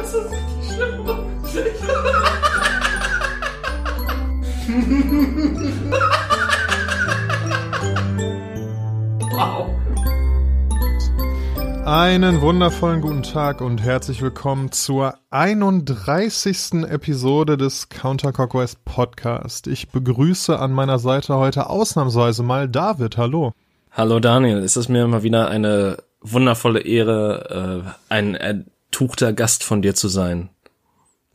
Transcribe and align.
Das 0.00 0.14
ist 0.14 0.30
richtig 0.30 0.74
schlimm. 0.74 1.06
wow. 9.32 9.66
Einen 11.84 12.40
wundervollen 12.40 13.00
guten 13.00 13.24
Tag 13.24 13.60
und 13.60 13.82
herzlich 13.82 14.22
willkommen 14.22 14.70
zur 14.70 15.14
31. 15.30 16.84
Episode 16.88 17.56
des 17.56 17.88
Counter 17.88 18.32
Clockwise 18.32 18.76
Podcast. 18.84 19.66
Ich 19.66 19.88
begrüße 19.88 20.56
an 20.60 20.70
meiner 20.70 21.00
Seite 21.00 21.34
heute 21.34 21.68
ausnahmsweise 21.68 22.44
mal 22.44 22.68
David. 22.68 23.16
Hallo. 23.16 23.52
Hallo 23.90 24.20
Daniel, 24.20 24.58
es 24.58 24.76
ist 24.76 24.88
mir 24.88 25.02
immer 25.02 25.24
wieder 25.24 25.48
eine 25.48 25.96
wundervolle 26.20 26.82
Ehre, 26.82 27.82
äh, 27.84 27.90
ein 28.10 28.36
ertuchter 28.88 29.32
Gast 29.32 29.64
von 29.64 29.82
dir 29.82 29.94
zu 29.94 30.08
sein. 30.08 30.50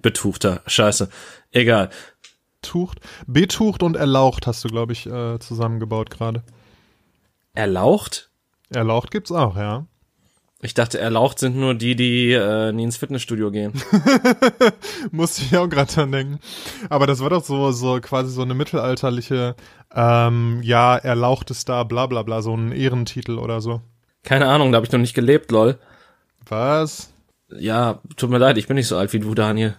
Betuchter, 0.01 0.61
scheiße. 0.67 1.09
Egal. 1.51 1.89
Tucht, 2.61 2.99
betucht 3.27 3.83
und 3.83 3.95
erlaucht 3.95 4.47
hast 4.47 4.63
du, 4.63 4.69
glaube 4.69 4.93
ich, 4.93 5.05
äh, 5.05 5.39
zusammengebaut 5.39 6.09
gerade. 6.09 6.43
Erlaucht? 7.53 8.31
Erlaucht 8.69 9.11
gibt's 9.11 9.31
auch, 9.31 9.55
ja. 9.55 9.85
Ich 10.61 10.73
dachte, 10.73 10.97
erlaucht 10.97 11.39
sind 11.39 11.57
nur 11.57 11.73
die, 11.75 11.95
die 11.95 12.31
äh, 12.31 12.71
nie 12.71 12.83
ins 12.83 12.97
Fitnessstudio 12.97 13.51
gehen. 13.51 13.73
Musste 15.11 15.43
ich 15.43 15.55
auch 15.57 15.67
gerade 15.67 15.93
dran 15.93 16.11
denken. 16.11 16.39
Aber 16.89 17.05
das 17.05 17.19
war 17.19 17.29
doch 17.29 17.43
so, 17.43 17.71
so 17.71 17.99
quasi 17.99 18.31
so 18.31 18.41
eine 18.41 18.53
mittelalterliche, 18.53 19.55
ähm, 19.93 20.61
ja, 20.63 20.95
erlauchtes 20.97 21.65
da, 21.65 21.83
bla 21.83 22.07
bla 22.07 22.23
bla, 22.23 22.41
so 22.41 22.55
ein 22.55 22.71
Ehrentitel 22.71 23.37
oder 23.37 23.61
so. 23.61 23.81
Keine 24.23 24.47
Ahnung, 24.47 24.71
da 24.71 24.77
habe 24.77 24.85
ich 24.85 24.91
noch 24.91 24.99
nicht 24.99 25.13
gelebt, 25.13 25.51
lol. 25.51 25.79
Was? 26.47 27.12
Ja, 27.59 28.01
tut 28.15 28.29
mir 28.29 28.37
leid, 28.37 28.57
ich 28.57 28.67
bin 28.67 28.75
nicht 28.75 28.87
so 28.87 28.97
alt 28.97 29.13
wie 29.13 29.19
du, 29.19 29.33
Daniel. 29.33 29.75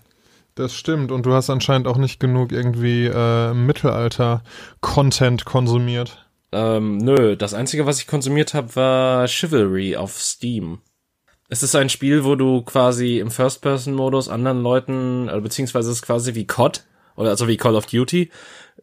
Das 0.55 0.75
stimmt. 0.75 1.11
Und 1.11 1.27
du 1.27 1.33
hast 1.33 1.51
anscheinend 1.51 1.87
auch 1.89 1.97
nicht 1.97 2.21
genug 2.21 2.53
irgendwie 2.53 3.07
äh, 3.07 3.53
Mittelalter-Content 3.55 5.45
konsumiert. 5.45 6.25
Ähm, 6.53 6.99
nö, 6.99 7.37
das 7.37 7.55
einzige, 7.55 7.87
was 7.87 8.01
ich 8.01 8.07
konsumiert 8.07 8.55
habe, 8.55 8.77
war 8.77 9.27
Chivalry 9.27 9.97
auf 9.97 10.21
Steam. 10.21 10.79
Es 11.49 11.63
ist 11.63 11.75
ein 11.75 11.89
Spiel, 11.89 12.25
wo 12.25 12.37
du 12.37 12.63
quasi 12.63 13.19
im 13.19 13.31
First-Person-Modus 13.31 14.29
anderen 14.29 14.63
Leuten, 14.63 15.29
äh, 15.29 15.41
beziehungsweise 15.41 15.91
es 15.91 15.97
ist 15.97 16.03
quasi 16.03 16.35
wie 16.35 16.47
COD, 16.47 16.85
oder 17.17 17.31
also 17.31 17.49
wie 17.49 17.57
Call 17.57 17.75
of 17.75 17.87
Duty, 17.87 18.31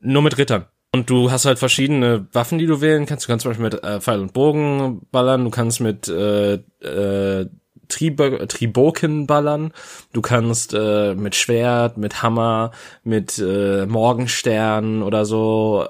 nur 0.02 0.22
mit 0.22 0.38
Rittern. 0.38 0.66
Und 0.94 1.10
du 1.10 1.32
hast 1.32 1.46
halt 1.46 1.58
verschiedene 1.58 2.28
Waffen, 2.34 2.58
die 2.60 2.66
du 2.66 2.82
wählen 2.82 3.06
kannst. 3.06 3.26
Du 3.26 3.30
kannst 3.30 3.44
zum 3.44 3.52
Beispiel 3.52 3.64
mit 3.64 3.84
äh, 3.84 4.02
Pfeil 4.02 4.20
und 4.20 4.34
Bogen 4.34 5.08
ballern, 5.12 5.46
du 5.46 5.50
kannst 5.50 5.80
mit 5.80 6.10
äh, 6.10 6.56
äh, 6.82 7.50
Tribo 7.92 8.46
Triboken 8.46 9.28
ballern, 9.28 9.74
du 10.14 10.22
kannst 10.22 10.74
äh, 10.74 11.14
mit 11.14 11.36
Schwert, 11.36 11.98
mit 11.98 12.24
Hammer, 12.24 12.72
mit 13.04 13.38
äh, 13.38 13.86
Morgenstern 13.86 15.04
oder 15.04 15.26
so 15.26 15.86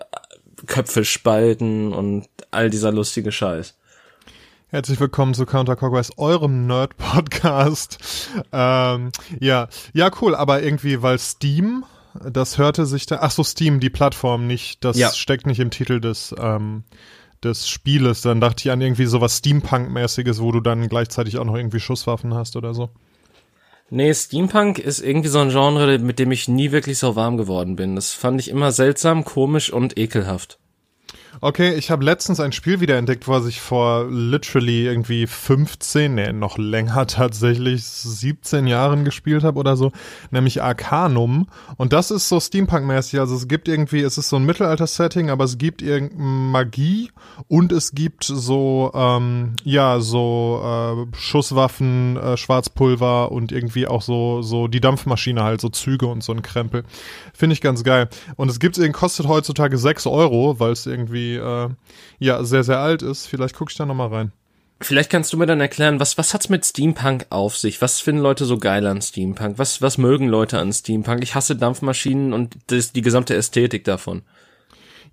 Köpfe 0.66 1.06
spalten 1.06 1.94
und 1.94 2.28
all 2.50 2.70
dieser 2.72 2.92
lustige 2.92 3.32
Scheiß. 3.32 3.78
Herzlich 4.70 5.00
willkommen 5.00 5.34
zu 5.34 5.46
Counter 5.46 5.76
Clockwise, 5.76 6.14
eurem 6.18 6.66
Nerd-Podcast. 6.66 8.30
Ähm, 8.52 9.12
ja, 9.40 9.68
ja, 9.94 10.10
cool, 10.22 10.34
aber 10.34 10.64
irgendwie, 10.64 11.02
weil 11.02 11.20
Steam, 11.20 11.84
das 12.30 12.58
hörte 12.58 12.86
sich 12.86 13.06
da, 13.06 13.20
ach 13.22 13.32
so, 13.32 13.44
Steam, 13.44 13.80
die 13.80 13.90
Plattform 13.90 14.48
nicht, 14.48 14.84
das 14.84 14.98
Ja. 14.98 15.12
steckt 15.12 15.46
nicht 15.46 15.60
im 15.60 15.72
Titel 15.72 16.00
des, 16.00 16.34
ähm, 16.40 16.84
des 17.44 17.68
Spieles. 17.68 18.22
Dann 18.22 18.42
dachte 18.42 18.62
ich 18.62 18.72
an 18.72 18.82
irgendwie 18.82 19.06
sowas 19.06 19.38
Steampunk-mäßiges, 19.38 20.42
wo 20.42 20.52
du 20.52 20.60
dann 20.60 20.88
gleichzeitig 20.88 21.38
auch 21.38 21.46
noch 21.46 21.56
irgendwie 21.56 21.80
Schusswaffen 21.80 22.34
hast 22.34 22.56
oder 22.56 22.74
so. 22.74 22.90
Nee, 23.90 24.14
Steampunk 24.14 24.80
ist 24.80 25.02
irgendwie 25.02 25.28
so 25.28 25.40
ein 25.40 25.50
Genre, 25.50 26.00
mit 26.00 26.18
dem 26.18 26.32
ich 26.32 26.48
nie 26.48 26.72
wirklich 26.72 26.98
so 26.98 27.18
warm 27.18 27.36
geworden 27.36 27.76
bin. 27.76 27.96
Das 27.96 28.14
fand 28.14 28.40
ich 28.40 28.50
immer 28.50 28.72
seltsam, 28.72 29.26
komisch 29.26 29.72
und 29.72 29.98
ekelhaft. 29.98 30.61
Okay, 31.44 31.74
ich 31.74 31.90
habe 31.90 32.06
letztens 32.06 32.40
ein 32.40 32.52
Spiel 32.52 32.82
wiederentdeckt, 32.82 33.28
was 33.28 33.48
ich 33.48 33.62
vor 33.62 34.06
literally 34.12 34.86
irgendwie 34.86 35.26
15, 35.26 36.14
nee, 36.14 36.32
noch 36.34 36.60
länger 36.60 37.08
tatsächlich, 37.08 37.84
17 37.84 38.68
Jahren 38.68 39.04
gespielt 39.06 39.44
habe 39.44 39.58
oder 39.58 39.76
so, 39.76 39.92
nämlich 40.30 40.62
Arcanum. 40.62 41.48
Und 41.78 41.94
das 41.94 42.12
ist 42.12 42.30
so 42.30 42.40
Steampunk-mäßig. 42.40 43.20
Also 43.20 43.34
es 43.36 43.48
gibt 43.48 43.68
irgendwie, 43.68 44.02
es 44.02 44.20
ist 44.20 44.30
so 44.30 44.36
ein 44.36 44.46
Mittelalter-Setting, 44.46 45.32
aber 45.32 45.46
es 45.46 45.58
gibt 45.58 45.82
irgendeine 45.82 46.22
Magie 46.24 47.10
und 47.48 47.72
es 47.72 47.94
gibt 47.94 48.24
so, 48.24 48.92
ähm, 48.94 49.54
ja, 49.64 50.00
so 50.00 50.62
äh, 50.64 51.18
Schusswaffen, 51.18 52.18
äh, 52.18 52.38
Schwarzpulver 52.38 53.32
und 53.32 53.52
irgendwie 53.52 53.88
auch 53.88 54.04
so, 54.04 54.44
so 54.44 54.68
die 54.68 54.80
Dampfmaschine 54.80 55.44
halt, 55.44 55.60
so 55.60 55.70
Züge 55.70 56.06
und 56.06 56.24
so 56.24 56.34
ein 56.34 56.44
Krempel. 56.44 56.84
Finde 57.34 57.56
ich 57.56 57.62
ganz 57.62 57.84
geil. 57.84 58.10
Und 58.36 58.52
es 58.52 58.60
gibt 58.60 58.80
kostet 58.94 59.28
heutzutage 59.28 59.80
6 59.80 60.06
Euro, 60.06 60.60
weil 60.60 60.74
es 60.74 60.86
irgendwie 60.86 61.31
äh, 61.36 61.70
ja 62.20 62.44
sehr, 62.44 62.64
sehr 62.64 62.80
alt 62.80 63.02
ist. 63.02 63.28
Vielleicht 63.28 63.56
gucke 63.56 63.72
ich 63.72 63.78
da 63.78 63.86
nochmal 63.86 64.10
rein. 64.10 64.32
Vielleicht 64.82 65.12
kannst 65.12 65.32
du 65.32 65.38
mir 65.38 65.46
dann 65.46 65.62
erklären, 65.62 66.00
was, 66.00 66.18
was 66.18 66.34
hat's 66.34 66.50
mit 66.50 66.66
Steampunk 66.66 67.28
auf 67.30 67.56
sich? 67.56 67.82
Was 67.84 68.00
finden 68.02 68.22
Leute 68.22 68.46
so 68.46 68.58
geil 68.58 68.88
an 68.88 69.02
Steampunk? 69.02 69.60
Was, 69.60 69.82
was 69.82 70.00
mögen 70.00 70.28
Leute 70.28 70.58
an 70.58 70.74
Steampunk? 70.74 71.22
Ich 71.22 71.36
hasse 71.36 71.56
Dampfmaschinen 71.56 72.34
und 72.34 72.58
das, 72.68 72.92
die 72.92 73.04
gesamte 73.04 73.36
Ästhetik 73.36 73.84
davon. 73.84 74.24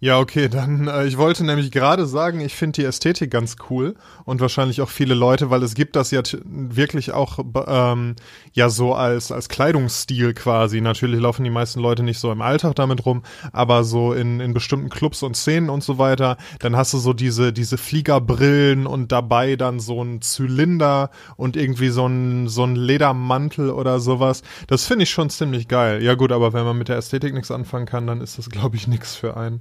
Ja, 0.00 0.20
okay, 0.20 0.48
dann, 0.48 0.86
äh, 0.86 1.06
ich 1.06 1.19
wollte 1.19 1.44
nämlich 1.44 1.72
gerade 1.72 2.06
sagen, 2.06 2.38
ich 2.38 2.54
finde 2.54 2.81
die 2.81 2.84
Ästhetik 2.84 3.32
ganz 3.32 3.56
cool 3.69 3.97
und 4.25 4.41
wahrscheinlich 4.41 4.81
auch 4.81 4.91
viele 4.91 5.14
Leute, 5.14 5.50
weil 5.50 5.64
es 5.64 5.75
gibt 5.75 5.97
das 5.97 6.12
ja 6.12 6.22
wirklich 6.44 7.10
auch 7.10 7.41
ähm, 7.66 8.14
ja 8.53 8.70
so 8.70 8.94
als, 8.94 9.32
als 9.32 9.48
Kleidungsstil 9.48 10.34
quasi. 10.34 10.81
Natürlich 10.81 11.20
laufen 11.20 11.42
die 11.42 11.50
meisten 11.50 11.81
Leute 11.81 12.04
nicht 12.04 12.20
so 12.20 12.31
im 12.31 12.42
Alltag 12.42 12.76
damit 12.76 13.06
rum, 13.06 13.25
aber 13.53 13.82
so 13.82 14.12
in, 14.12 14.38
in 14.38 14.54
bestimmten 14.54 14.88
Clubs 14.88 15.25
und 15.25 15.36
Szenen 15.36 15.69
und 15.69 15.82
so 15.82 15.98
weiter, 15.98 16.36
dann 16.60 16.76
hast 16.76 16.92
du 16.94 16.98
so 16.98 17.12
diese, 17.12 17.53
diese 17.53 17.76
Fliegerbrillen 17.76 18.86
und 18.86 19.10
dabei 19.10 19.56
dann 19.56 19.80
so 19.80 20.00
ein 20.00 20.22
Zylinder 20.22 21.10
und 21.36 21.56
irgendwie 21.56 21.88
so 21.88 22.06
ein, 22.06 22.47
so 22.47 22.62
ein 22.62 22.76
Ledermantel 22.76 23.70
oder 23.70 23.98
sowas. 23.98 24.42
Das 24.69 24.86
finde 24.86 25.03
ich 25.03 25.10
schon 25.10 25.28
ziemlich 25.28 25.66
geil. 25.66 26.04
Ja 26.04 26.15
gut, 26.15 26.30
aber 26.30 26.53
wenn 26.53 26.65
man 26.65 26.78
mit 26.78 26.86
der 26.88 26.98
Ästhetik 26.98 27.34
nichts 27.34 27.50
anfangen 27.50 27.86
kann, 27.86 28.06
dann 28.06 28.20
ist 28.20 28.38
das, 28.38 28.48
glaube 28.48 28.76
ich, 28.76 28.86
nichts 28.86 29.16
für 29.16 29.36
einen. 29.36 29.60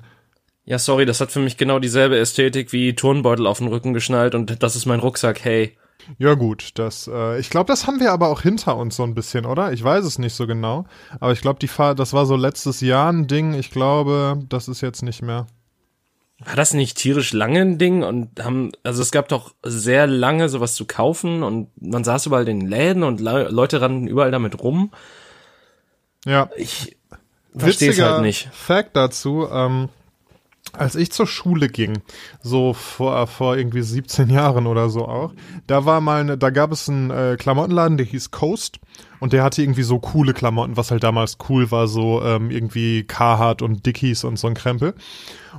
Ja, 0.67 0.77
sorry, 0.77 1.05
das 1.05 1.21
hat 1.21 1.31
für 1.31 1.39
mich 1.39 1.55
genau 1.55 1.79
dieselbe 1.79 2.17
Ästhetik 2.19 2.73
wie 2.73 2.93
Turnbeutel 2.93 3.47
auf 3.47 3.59
den 3.59 3.69
Rücken 3.69 3.93
geschnallt 3.93 4.35
und 4.35 4.61
das 4.61 4.75
ist 4.75 4.85
mein 4.85 4.99
Rucksack, 4.99 5.45
hey. 5.45 5.77
Ja 6.17 6.33
gut, 6.33 6.71
das 6.73 7.09
äh, 7.11 7.39
ich 7.39 7.49
glaube, 7.49 7.67
das 7.67 7.87
haben 7.87 8.01
wir 8.01 8.11
aber 8.11 8.27
auch 8.27 8.41
hinter 8.41 8.75
uns 8.75 8.97
so 8.97 9.03
ein 9.03 9.15
bisschen, 9.15 9.45
oder? 9.45 9.71
Ich 9.71 9.81
weiß 9.81 10.03
es 10.03 10.19
nicht 10.19 10.33
so 10.33 10.45
genau, 10.45 10.85
aber 11.21 11.31
ich 11.31 11.39
glaube, 11.39 11.59
die 11.59 11.69
Fahr 11.69 11.95
das 11.95 12.11
war 12.11 12.25
so 12.25 12.35
letztes 12.35 12.81
Jahr 12.81 13.13
ein 13.13 13.27
Ding. 13.27 13.53
Ich 13.53 13.71
glaube, 13.71 14.43
das 14.49 14.67
ist 14.67 14.81
jetzt 14.81 15.03
nicht 15.03 15.21
mehr. 15.21 15.47
War 16.43 16.57
das 16.57 16.73
nicht 16.73 16.97
tierisch 16.97 17.31
lange 17.31 17.61
ein 17.61 17.77
Ding 17.77 18.03
und 18.03 18.43
haben, 18.43 18.73
also 18.83 19.01
es 19.01 19.11
gab 19.11 19.29
doch 19.29 19.55
sehr 19.63 20.05
lange 20.05 20.49
sowas 20.49 20.75
zu 20.75 20.83
kaufen 20.83 21.43
und 21.43 21.69
man 21.81 22.03
saß 22.03 22.25
überall 22.25 22.47
in 22.49 22.59
den 22.59 22.67
Läden 22.69 23.03
und 23.03 23.21
Le 23.21 23.47
Leute 23.49 23.79
rannten 23.79 24.05
überall 24.07 24.31
damit 24.31 24.61
rum. 24.61 24.91
Ja, 26.25 26.49
Ich 26.57 26.97
verstehe 27.55 27.95
halt 28.05 28.21
nicht. 28.21 28.49
Fact 28.51 28.97
dazu, 28.97 29.47
ähm, 29.49 29.87
als 30.77 30.95
ich 30.95 31.11
zur 31.11 31.27
Schule 31.27 31.67
ging, 31.69 31.99
so 32.41 32.73
vor, 32.73 33.27
vor 33.27 33.57
irgendwie 33.57 33.81
17 33.81 34.29
Jahren 34.29 34.67
oder 34.67 34.89
so 34.89 35.07
auch, 35.07 35.33
da 35.65 35.85
war 35.85 36.01
mal 36.01 36.21
eine, 36.21 36.37
da 36.37 36.49
gab 36.49 36.71
es 36.71 36.87
einen 36.87 37.09
äh, 37.09 37.35
Klamottenladen, 37.37 37.97
der 37.97 38.05
hieß 38.05 38.31
Coast 38.31 38.79
und 39.19 39.33
der 39.33 39.43
hatte 39.43 39.61
irgendwie 39.61 39.83
so 39.83 39.99
coole 39.99 40.33
Klamotten, 40.33 40.77
was 40.77 40.91
halt 40.91 41.03
damals 41.03 41.37
cool 41.49 41.71
war, 41.71 41.87
so 41.87 42.21
ähm, 42.23 42.51
irgendwie 42.51 43.03
Carhartt 43.03 43.61
und 43.61 43.85
Dickies 43.85 44.23
und 44.23 44.37
so 44.37 44.47
ein 44.47 44.53
Krempel. 44.53 44.93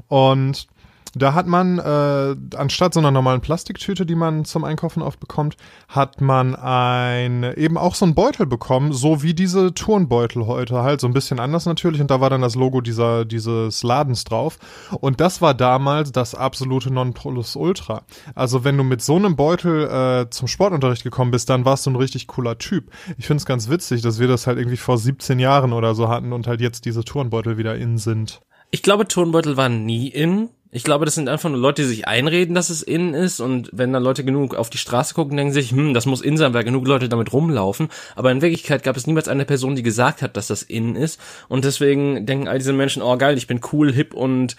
Und 0.08 0.68
da 1.14 1.34
hat 1.34 1.46
man, 1.46 1.78
äh, 1.78 2.36
anstatt 2.56 2.94
so 2.94 3.00
einer 3.00 3.10
normalen 3.10 3.40
Plastiktüte, 3.40 4.06
die 4.06 4.14
man 4.14 4.44
zum 4.44 4.64
Einkaufen 4.64 5.02
oft 5.02 5.20
bekommt, 5.20 5.56
hat 5.88 6.20
man 6.20 6.54
ein, 6.54 7.44
eben 7.56 7.78
auch 7.78 7.94
so 7.94 8.06
ein 8.06 8.14
Beutel 8.14 8.46
bekommen, 8.46 8.92
so 8.92 9.22
wie 9.22 9.34
diese 9.34 9.74
Turnbeutel 9.74 10.46
heute 10.46 10.82
halt, 10.82 11.00
so 11.00 11.06
ein 11.06 11.12
bisschen 11.12 11.40
anders 11.40 11.66
natürlich. 11.66 12.00
Und 12.00 12.10
da 12.10 12.20
war 12.20 12.30
dann 12.30 12.42
das 12.42 12.54
Logo 12.54 12.80
dieser, 12.80 13.24
dieses 13.24 13.82
Ladens 13.82 14.24
drauf. 14.24 14.58
Und 15.00 15.20
das 15.20 15.40
war 15.40 15.54
damals 15.54 16.12
das 16.12 16.34
absolute 16.34 16.92
Nonplusultra. 16.92 18.02
Also 18.34 18.64
wenn 18.64 18.76
du 18.76 18.84
mit 18.84 19.02
so 19.02 19.16
einem 19.16 19.36
Beutel 19.36 19.88
äh, 19.88 20.30
zum 20.30 20.48
Sportunterricht 20.48 21.04
gekommen 21.04 21.30
bist, 21.30 21.48
dann 21.50 21.64
warst 21.64 21.86
du 21.86 21.90
ein 21.90 21.96
richtig 21.96 22.26
cooler 22.26 22.58
Typ. 22.58 22.90
Ich 23.16 23.26
finde 23.26 23.38
es 23.38 23.46
ganz 23.46 23.68
witzig, 23.68 24.02
dass 24.02 24.18
wir 24.18 24.28
das 24.28 24.46
halt 24.46 24.58
irgendwie 24.58 24.76
vor 24.76 24.98
17 24.98 25.38
Jahren 25.38 25.72
oder 25.72 25.94
so 25.94 26.08
hatten 26.08 26.32
und 26.32 26.46
halt 26.46 26.60
jetzt 26.60 26.84
diese 26.84 27.04
Turnbeutel 27.04 27.58
wieder 27.58 27.76
in 27.76 27.98
sind. 27.98 28.40
Ich 28.70 28.82
glaube, 28.82 29.08
Turnbeutel 29.08 29.56
waren 29.56 29.86
nie 29.86 30.08
in. 30.08 30.50
Ich 30.70 30.84
glaube, 30.84 31.06
das 31.06 31.14
sind 31.14 31.30
einfach 31.30 31.48
nur 31.48 31.58
Leute, 31.58 31.82
die 31.82 31.88
sich 31.88 32.06
einreden, 32.06 32.54
dass 32.54 32.68
es 32.68 32.82
in 32.82 33.14
ist. 33.14 33.40
Und 33.40 33.70
wenn 33.72 33.92
dann 33.92 34.02
Leute 34.02 34.22
genug 34.22 34.54
auf 34.54 34.68
die 34.68 34.76
Straße 34.76 35.14
gucken, 35.14 35.36
denken 35.36 35.54
sich, 35.54 35.70
hm, 35.70 35.94
das 35.94 36.04
muss 36.04 36.20
in 36.20 36.36
sein, 36.36 36.52
weil 36.52 36.64
genug 36.64 36.86
Leute 36.86 37.08
damit 37.08 37.32
rumlaufen. 37.32 37.88
Aber 38.16 38.30
in 38.30 38.42
Wirklichkeit 38.42 38.82
gab 38.82 38.96
es 38.96 39.06
niemals 39.06 39.28
eine 39.28 39.46
Person, 39.46 39.76
die 39.76 39.82
gesagt 39.82 40.20
hat, 40.20 40.36
dass 40.36 40.48
das 40.48 40.62
in 40.62 40.94
ist. 40.94 41.18
Und 41.48 41.64
deswegen 41.64 42.26
denken 42.26 42.48
all 42.48 42.58
diese 42.58 42.74
Menschen, 42.74 43.00
oh 43.00 43.16
geil, 43.16 43.38
ich 43.38 43.46
bin 43.46 43.60
cool, 43.72 43.92
hip 43.94 44.12
und 44.12 44.56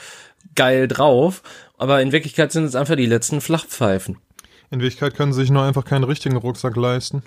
geil 0.55 0.87
drauf. 0.87 1.43
Aber 1.77 2.01
in 2.01 2.11
Wirklichkeit 2.11 2.51
sind 2.51 2.63
es 2.63 2.75
einfach 2.75 2.95
die 2.95 3.05
letzten 3.05 3.39
Flachpfeifen. 3.39 4.17
In 4.71 4.81
Wirklichkeit 4.81 5.15
können 5.15 5.31
sie 5.31 5.41
sich 5.41 5.51
nur 5.51 5.63
einfach 5.63 5.85
keinen 5.85 6.03
richtigen 6.03 6.37
Rucksack 6.37 6.75
leisten. 6.75 7.21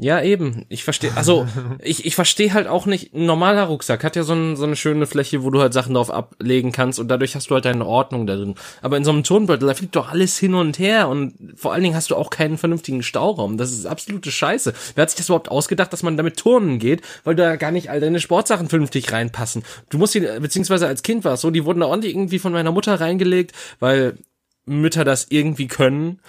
Ja, 0.00 0.22
eben. 0.22 0.64
Ich 0.68 0.84
verstehe, 0.84 1.10
also 1.16 1.48
ich, 1.82 2.06
ich 2.06 2.14
verstehe 2.14 2.54
halt 2.54 2.68
auch 2.68 2.86
nicht, 2.86 3.14
ein 3.14 3.26
normaler 3.26 3.64
Rucksack 3.64 4.04
hat 4.04 4.14
ja 4.14 4.22
so, 4.22 4.32
ein, 4.32 4.54
so 4.54 4.64
eine 4.64 4.76
schöne 4.76 5.06
Fläche, 5.06 5.42
wo 5.42 5.50
du 5.50 5.60
halt 5.60 5.72
Sachen 5.72 5.94
drauf 5.94 6.10
ablegen 6.10 6.70
kannst 6.70 7.00
und 7.00 7.08
dadurch 7.08 7.34
hast 7.34 7.50
du 7.50 7.54
halt 7.54 7.64
deine 7.64 7.84
Ordnung 7.84 8.26
da 8.26 8.36
drin. 8.36 8.54
Aber 8.80 8.96
in 8.96 9.04
so 9.04 9.10
einem 9.10 9.24
Turnbeutel, 9.24 9.66
da 9.66 9.74
fliegt 9.74 9.96
doch 9.96 10.12
alles 10.12 10.38
hin 10.38 10.54
und 10.54 10.78
her 10.78 11.08
und 11.08 11.34
vor 11.56 11.72
allen 11.72 11.82
Dingen 11.82 11.96
hast 11.96 12.10
du 12.10 12.16
auch 12.16 12.30
keinen 12.30 12.58
vernünftigen 12.58 13.02
Stauraum. 13.02 13.58
Das 13.58 13.72
ist 13.72 13.86
absolute 13.86 14.30
Scheiße. 14.30 14.72
Wer 14.94 15.02
hat 15.02 15.10
sich 15.10 15.16
das 15.16 15.28
überhaupt 15.28 15.50
ausgedacht, 15.50 15.92
dass 15.92 16.04
man 16.04 16.16
damit 16.16 16.36
turnen 16.36 16.78
geht, 16.78 17.02
weil 17.24 17.34
da 17.34 17.56
gar 17.56 17.72
nicht 17.72 17.90
all 17.90 17.98
deine 17.98 18.20
Sportsachen 18.20 18.68
vernünftig 18.68 19.12
reinpassen? 19.12 19.64
Du 19.90 19.98
musst 19.98 20.14
die, 20.14 20.20
beziehungsweise 20.20 20.86
als 20.86 21.02
Kind 21.02 21.24
war 21.24 21.34
es 21.34 21.40
so, 21.40 21.50
die 21.50 21.64
wurden 21.64 21.80
da 21.80 21.86
ordentlich 21.86 22.14
irgendwie 22.14 22.38
von 22.38 22.52
meiner 22.52 22.70
Mutter 22.70 23.00
reingelegt, 23.00 23.52
weil 23.80 24.16
Mütter 24.64 25.04
das 25.04 25.26
irgendwie 25.30 25.66
können. 25.66 26.20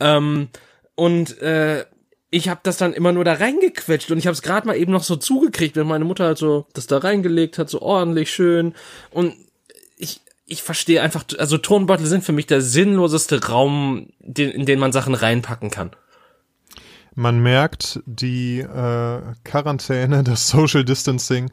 Ähm, 0.00 0.48
und 0.94 1.40
äh, 1.42 1.84
ich 2.30 2.48
habe 2.48 2.60
das 2.62 2.76
dann 2.76 2.92
immer 2.92 3.12
nur 3.12 3.24
da 3.24 3.34
reingequetscht 3.34 4.10
und 4.10 4.18
ich 4.18 4.26
habe 4.26 4.34
es 4.34 4.42
gerade 4.42 4.66
mal 4.66 4.76
eben 4.76 4.92
noch 4.92 5.02
so 5.02 5.16
zugekriegt, 5.16 5.76
wenn 5.76 5.86
meine 5.86 6.04
Mutter 6.04 6.24
halt 6.24 6.38
so 6.38 6.66
das 6.74 6.86
da 6.86 6.98
reingelegt 6.98 7.58
hat, 7.58 7.70
so 7.70 7.80
ordentlich 7.80 8.30
schön 8.30 8.74
und 9.10 9.34
ich 9.96 10.20
ich 10.48 10.62
verstehe 10.62 11.02
einfach, 11.02 11.24
also 11.38 11.58
Tonbeutel 11.58 12.06
sind 12.06 12.24
für 12.24 12.32
mich 12.32 12.46
der 12.46 12.62
sinnloseste 12.62 13.48
Raum, 13.48 14.08
den, 14.18 14.50
in 14.50 14.64
den 14.64 14.78
man 14.78 14.92
Sachen 14.92 15.14
reinpacken 15.14 15.70
kann. 15.70 15.90
Man 17.14 17.40
merkt, 17.42 18.00
die 18.06 18.60
äh, 18.60 19.20
Quarantäne, 19.44 20.24
das 20.24 20.48
Social 20.48 20.84
Distancing 20.84 21.50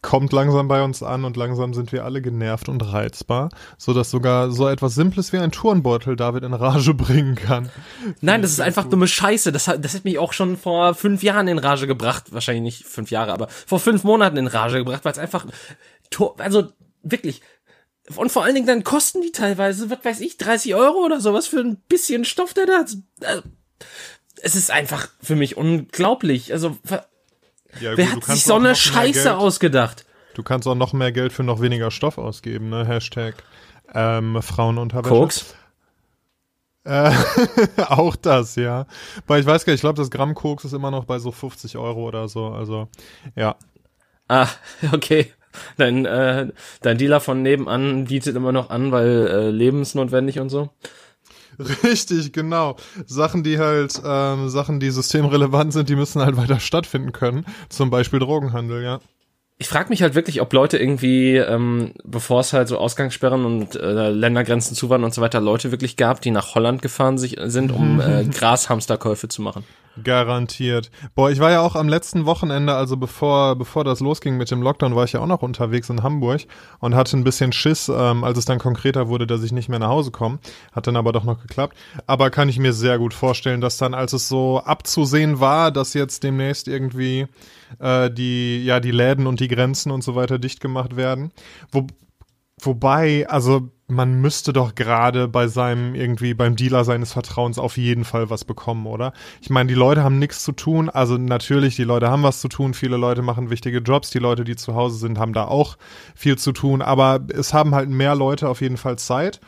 kommt 0.00 0.32
langsam 0.32 0.68
bei 0.68 0.82
uns 0.82 1.02
an 1.02 1.24
und 1.24 1.36
langsam 1.36 1.74
sind 1.74 1.92
wir 1.92 2.04
alle 2.04 2.22
genervt 2.22 2.68
und 2.68 2.80
reizbar, 2.80 3.48
so 3.76 3.92
dass 3.92 4.10
sogar 4.10 4.50
so 4.50 4.68
etwas 4.68 4.94
Simples 4.94 5.32
wie 5.32 5.38
ein 5.38 5.50
Turnbeutel 5.50 6.14
David 6.14 6.44
in 6.44 6.54
Rage 6.54 6.94
bringen 6.94 7.34
kann. 7.34 7.70
Nein, 8.20 8.42
das 8.42 8.52
ist 8.52 8.60
einfach 8.60 8.84
dumme 8.84 9.08
Scheiße. 9.08 9.50
Das 9.50 9.66
hat, 9.66 9.84
das 9.84 9.94
hat 9.94 10.04
mich 10.04 10.18
auch 10.18 10.32
schon 10.32 10.56
vor 10.56 10.94
fünf 10.94 11.22
Jahren 11.22 11.48
in 11.48 11.58
Rage 11.58 11.86
gebracht. 11.86 12.32
Wahrscheinlich 12.32 12.62
nicht 12.62 12.86
fünf 12.86 13.10
Jahre, 13.10 13.32
aber 13.32 13.48
vor 13.48 13.80
fünf 13.80 14.04
Monaten 14.04 14.36
in 14.36 14.46
Rage 14.46 14.78
gebracht, 14.78 15.04
weil 15.04 15.12
es 15.12 15.18
einfach, 15.18 15.46
also 16.38 16.68
wirklich, 17.02 17.42
und 18.16 18.32
vor 18.32 18.44
allen 18.44 18.54
Dingen 18.54 18.66
dann 18.66 18.84
kosten 18.84 19.20
die 19.20 19.32
teilweise, 19.32 19.90
was 19.90 20.04
weiß 20.04 20.20
ich, 20.20 20.38
30 20.38 20.74
Euro 20.74 21.04
oder 21.04 21.20
sowas 21.20 21.46
für 21.46 21.60
ein 21.60 21.76
bisschen 21.88 22.24
Stoff, 22.24 22.54
der 22.54 22.66
da, 22.66 22.84
also, 23.26 23.42
es 24.40 24.54
ist 24.54 24.70
einfach 24.70 25.08
für 25.20 25.36
mich 25.36 25.56
unglaublich. 25.56 26.52
Also, 26.52 26.78
ja, 27.80 27.96
Wer 27.96 28.06
gut, 28.06 28.28
hat 28.28 28.36
sich 28.36 28.44
so 28.44 28.54
eine 28.54 28.74
Scheiße 28.74 29.36
ausgedacht? 29.36 30.04
Du 30.34 30.42
kannst 30.42 30.68
auch 30.68 30.74
noch 30.74 30.92
mehr 30.92 31.12
Geld 31.12 31.32
für 31.32 31.42
noch 31.42 31.60
weniger 31.60 31.90
Stoff 31.90 32.18
ausgeben, 32.18 32.68
ne? 32.68 32.86
Hashtag 32.86 33.34
ähm, 33.94 34.40
Frauenunterwäsche. 34.42 35.14
Koks? 35.14 35.54
Äh, 36.84 37.12
auch 37.88 38.16
das, 38.16 38.56
ja. 38.56 38.86
Weil 39.26 39.40
ich 39.40 39.46
weiß 39.46 39.64
gar 39.64 39.72
nicht, 39.72 39.78
ich 39.78 39.82
glaube, 39.82 39.96
das 39.96 40.10
Gramm 40.10 40.34
Koks 40.34 40.64
ist 40.64 40.72
immer 40.72 40.90
noch 40.90 41.04
bei 41.04 41.18
so 41.18 41.32
50 41.32 41.76
Euro 41.76 42.06
oder 42.06 42.28
so. 42.28 42.46
Also, 42.48 42.88
ja. 43.36 43.56
Ah, 44.28 44.48
okay. 44.92 45.32
Dein, 45.76 46.04
äh, 46.04 46.48
dein 46.82 46.98
Dealer 46.98 47.20
von 47.20 47.42
nebenan 47.42 48.04
bietet 48.04 48.36
immer 48.36 48.52
noch 48.52 48.70
an, 48.70 48.92
weil 48.92 49.26
äh, 49.26 49.50
lebensnotwendig 49.50 50.38
und 50.40 50.50
so. 50.50 50.70
Richtig, 51.84 52.32
genau. 52.32 52.76
Sachen, 53.06 53.42
die 53.42 53.58
halt, 53.58 54.00
ähm, 54.04 54.48
Sachen, 54.48 54.80
die 54.80 54.90
systemrelevant 54.90 55.72
sind, 55.72 55.88
die 55.88 55.96
müssen 55.96 56.22
halt 56.22 56.36
weiter 56.36 56.60
stattfinden 56.60 57.12
können. 57.12 57.44
Zum 57.68 57.90
Beispiel 57.90 58.20
Drogenhandel, 58.20 58.82
ja. 58.82 59.00
Ich 59.60 59.66
frage 59.66 59.88
mich 59.88 60.02
halt 60.02 60.14
wirklich, 60.14 60.40
ob 60.40 60.52
Leute 60.52 60.78
irgendwie, 60.78 61.36
ähm, 61.36 61.92
bevor 62.04 62.40
es 62.40 62.52
halt 62.52 62.68
so 62.68 62.78
Ausgangssperren 62.78 63.44
und 63.44 63.74
äh, 63.74 64.10
Ländergrenzen 64.10 64.76
zu 64.76 64.88
waren 64.88 65.02
und 65.02 65.12
so 65.12 65.20
weiter, 65.20 65.40
Leute 65.40 65.72
wirklich 65.72 65.96
gab, 65.96 66.20
die 66.20 66.30
nach 66.30 66.54
Holland 66.54 66.80
gefahren 66.80 67.18
sich, 67.18 67.36
sind, 67.46 67.72
um 67.72 68.00
äh, 68.00 68.24
Grashamsterkäufe 68.24 69.26
zu 69.26 69.42
machen. 69.42 69.64
Garantiert. 70.02 70.90
Boah, 71.14 71.30
ich 71.30 71.40
war 71.40 71.50
ja 71.50 71.60
auch 71.60 71.76
am 71.76 71.88
letzten 71.88 72.26
Wochenende, 72.26 72.74
also 72.74 72.96
bevor, 72.96 73.56
bevor 73.56 73.84
das 73.84 74.00
losging 74.00 74.36
mit 74.36 74.50
dem 74.50 74.62
Lockdown, 74.62 74.94
war 74.94 75.04
ich 75.04 75.12
ja 75.12 75.20
auch 75.20 75.26
noch 75.26 75.42
unterwegs 75.42 75.90
in 75.90 76.02
Hamburg 76.02 76.42
und 76.80 76.94
hatte 76.94 77.16
ein 77.16 77.24
bisschen 77.24 77.52
Schiss, 77.52 77.88
ähm, 77.88 78.24
als 78.24 78.38
es 78.38 78.44
dann 78.44 78.58
konkreter 78.58 79.08
wurde, 79.08 79.26
dass 79.26 79.42
ich 79.42 79.52
nicht 79.52 79.68
mehr 79.68 79.78
nach 79.78 79.88
Hause 79.88 80.10
komme. 80.10 80.38
Hat 80.72 80.86
dann 80.86 80.96
aber 80.96 81.12
doch 81.12 81.24
noch 81.24 81.40
geklappt. 81.40 81.76
Aber 82.06 82.30
kann 82.30 82.48
ich 82.48 82.58
mir 82.58 82.72
sehr 82.72 82.98
gut 82.98 83.14
vorstellen, 83.14 83.60
dass 83.60 83.76
dann, 83.76 83.94
als 83.94 84.12
es 84.12 84.28
so 84.28 84.60
abzusehen 84.64 85.40
war, 85.40 85.70
dass 85.70 85.94
jetzt 85.94 86.22
demnächst 86.22 86.68
irgendwie 86.68 87.26
äh, 87.78 88.10
die, 88.10 88.64
ja, 88.64 88.80
die 88.80 88.90
Läden 88.90 89.26
und 89.26 89.40
die 89.40 89.48
Grenzen 89.48 89.90
und 89.90 90.02
so 90.02 90.14
weiter 90.14 90.38
dicht 90.38 90.60
gemacht 90.60 90.96
werden. 90.96 91.32
Wo, 91.70 91.86
wobei, 92.60 93.28
also 93.28 93.70
man 93.88 94.20
müsste 94.20 94.52
doch 94.52 94.74
gerade 94.74 95.28
bei 95.28 95.48
seinem 95.48 95.94
irgendwie 95.94 96.34
beim 96.34 96.56
Dealer 96.56 96.84
seines 96.84 97.14
Vertrauens 97.14 97.58
auf 97.58 97.78
jeden 97.78 98.04
Fall 98.04 98.28
was 98.28 98.44
bekommen, 98.44 98.86
oder? 98.86 99.14
Ich 99.40 99.48
meine, 99.48 99.68
die 99.68 99.74
Leute 99.74 100.04
haben 100.04 100.18
nichts 100.18 100.44
zu 100.44 100.52
tun, 100.52 100.90
also 100.90 101.16
natürlich, 101.16 101.74
die 101.76 101.84
Leute 101.84 102.10
haben 102.10 102.22
was 102.22 102.40
zu 102.40 102.48
tun, 102.48 102.74
viele 102.74 102.98
Leute 102.98 103.22
machen 103.22 103.48
wichtige 103.48 103.78
Jobs, 103.78 104.10
die 104.10 104.18
Leute, 104.18 104.44
die 104.44 104.56
zu 104.56 104.74
Hause 104.74 104.98
sind, 104.98 105.18
haben 105.18 105.32
da 105.32 105.46
auch 105.46 105.78
viel 106.14 106.36
zu 106.36 106.52
tun, 106.52 106.82
aber 106.82 107.20
es 107.34 107.54
haben 107.54 107.74
halt 107.74 107.88
mehr 107.88 108.14
Leute 108.14 108.48
auf 108.48 108.60
jeden 108.60 108.76
Fall 108.76 108.98
Zeit 108.98 109.40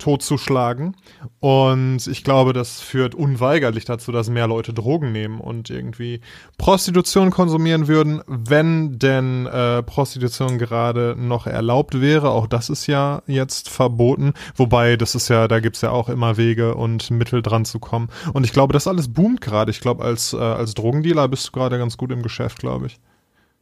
totzuschlagen. 0.00 0.96
Und 1.38 2.06
ich 2.08 2.24
glaube, 2.24 2.52
das 2.52 2.80
führt 2.80 3.14
unweigerlich 3.14 3.84
dazu, 3.84 4.10
dass 4.10 4.28
mehr 4.28 4.48
Leute 4.48 4.74
Drogen 4.74 5.12
nehmen 5.12 5.40
und 5.40 5.70
irgendwie 5.70 6.20
Prostitution 6.58 7.30
konsumieren 7.30 7.86
würden, 7.86 8.22
wenn 8.26 8.98
denn 8.98 9.46
äh, 9.46 9.82
Prostitution 9.84 10.58
gerade 10.58 11.14
noch 11.16 11.46
erlaubt 11.46 12.00
wäre. 12.00 12.30
Auch 12.30 12.48
das 12.48 12.68
ist 12.68 12.86
ja 12.88 13.22
jetzt 13.26 13.68
verboten. 13.68 14.32
Wobei, 14.56 14.96
das 14.96 15.14
ist 15.14 15.28
ja, 15.28 15.46
da 15.46 15.60
gibt's 15.60 15.82
ja 15.82 15.90
auch 15.90 16.08
immer 16.08 16.36
Wege 16.36 16.74
und 16.74 17.10
Mittel 17.10 17.42
dran 17.42 17.64
zu 17.64 17.78
kommen. 17.78 18.08
Und 18.32 18.44
ich 18.44 18.52
glaube, 18.52 18.72
das 18.72 18.88
alles 18.88 19.12
boomt 19.12 19.40
gerade. 19.40 19.70
Ich 19.70 19.80
glaube, 19.80 20.04
als, 20.04 20.32
äh, 20.32 20.38
als 20.38 20.74
Drogendealer 20.74 21.28
bist 21.28 21.48
du 21.48 21.52
gerade 21.52 21.78
ganz 21.78 21.96
gut 21.96 22.10
im 22.10 22.22
Geschäft, 22.22 22.58
glaube 22.58 22.86
ich. 22.86 22.98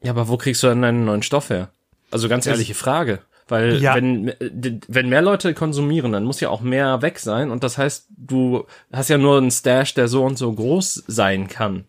Ja, 0.02 0.12
aber 0.12 0.28
wo 0.28 0.36
kriegst 0.36 0.62
du 0.62 0.68
denn 0.68 0.84
einen 0.84 1.04
neuen 1.04 1.22
Stoff 1.22 1.50
her? 1.50 1.70
Also 2.10 2.28
ganz 2.28 2.46
ehrliche 2.46 2.74
Frage. 2.74 3.20
Weil 3.48 3.80
ja. 3.82 3.94
wenn, 3.94 4.32
wenn 4.88 5.08
mehr 5.08 5.22
Leute 5.22 5.54
konsumieren, 5.54 6.12
dann 6.12 6.24
muss 6.24 6.40
ja 6.40 6.50
auch 6.50 6.60
mehr 6.60 7.00
weg 7.00 7.18
sein. 7.18 7.50
Und 7.50 7.64
das 7.64 7.78
heißt, 7.78 8.08
du 8.10 8.66
hast 8.92 9.08
ja 9.08 9.18
nur 9.18 9.38
einen 9.38 9.50
Stash, 9.50 9.94
der 9.94 10.06
so 10.06 10.24
und 10.24 10.36
so 10.36 10.52
groß 10.52 11.04
sein 11.06 11.48
kann. 11.48 11.84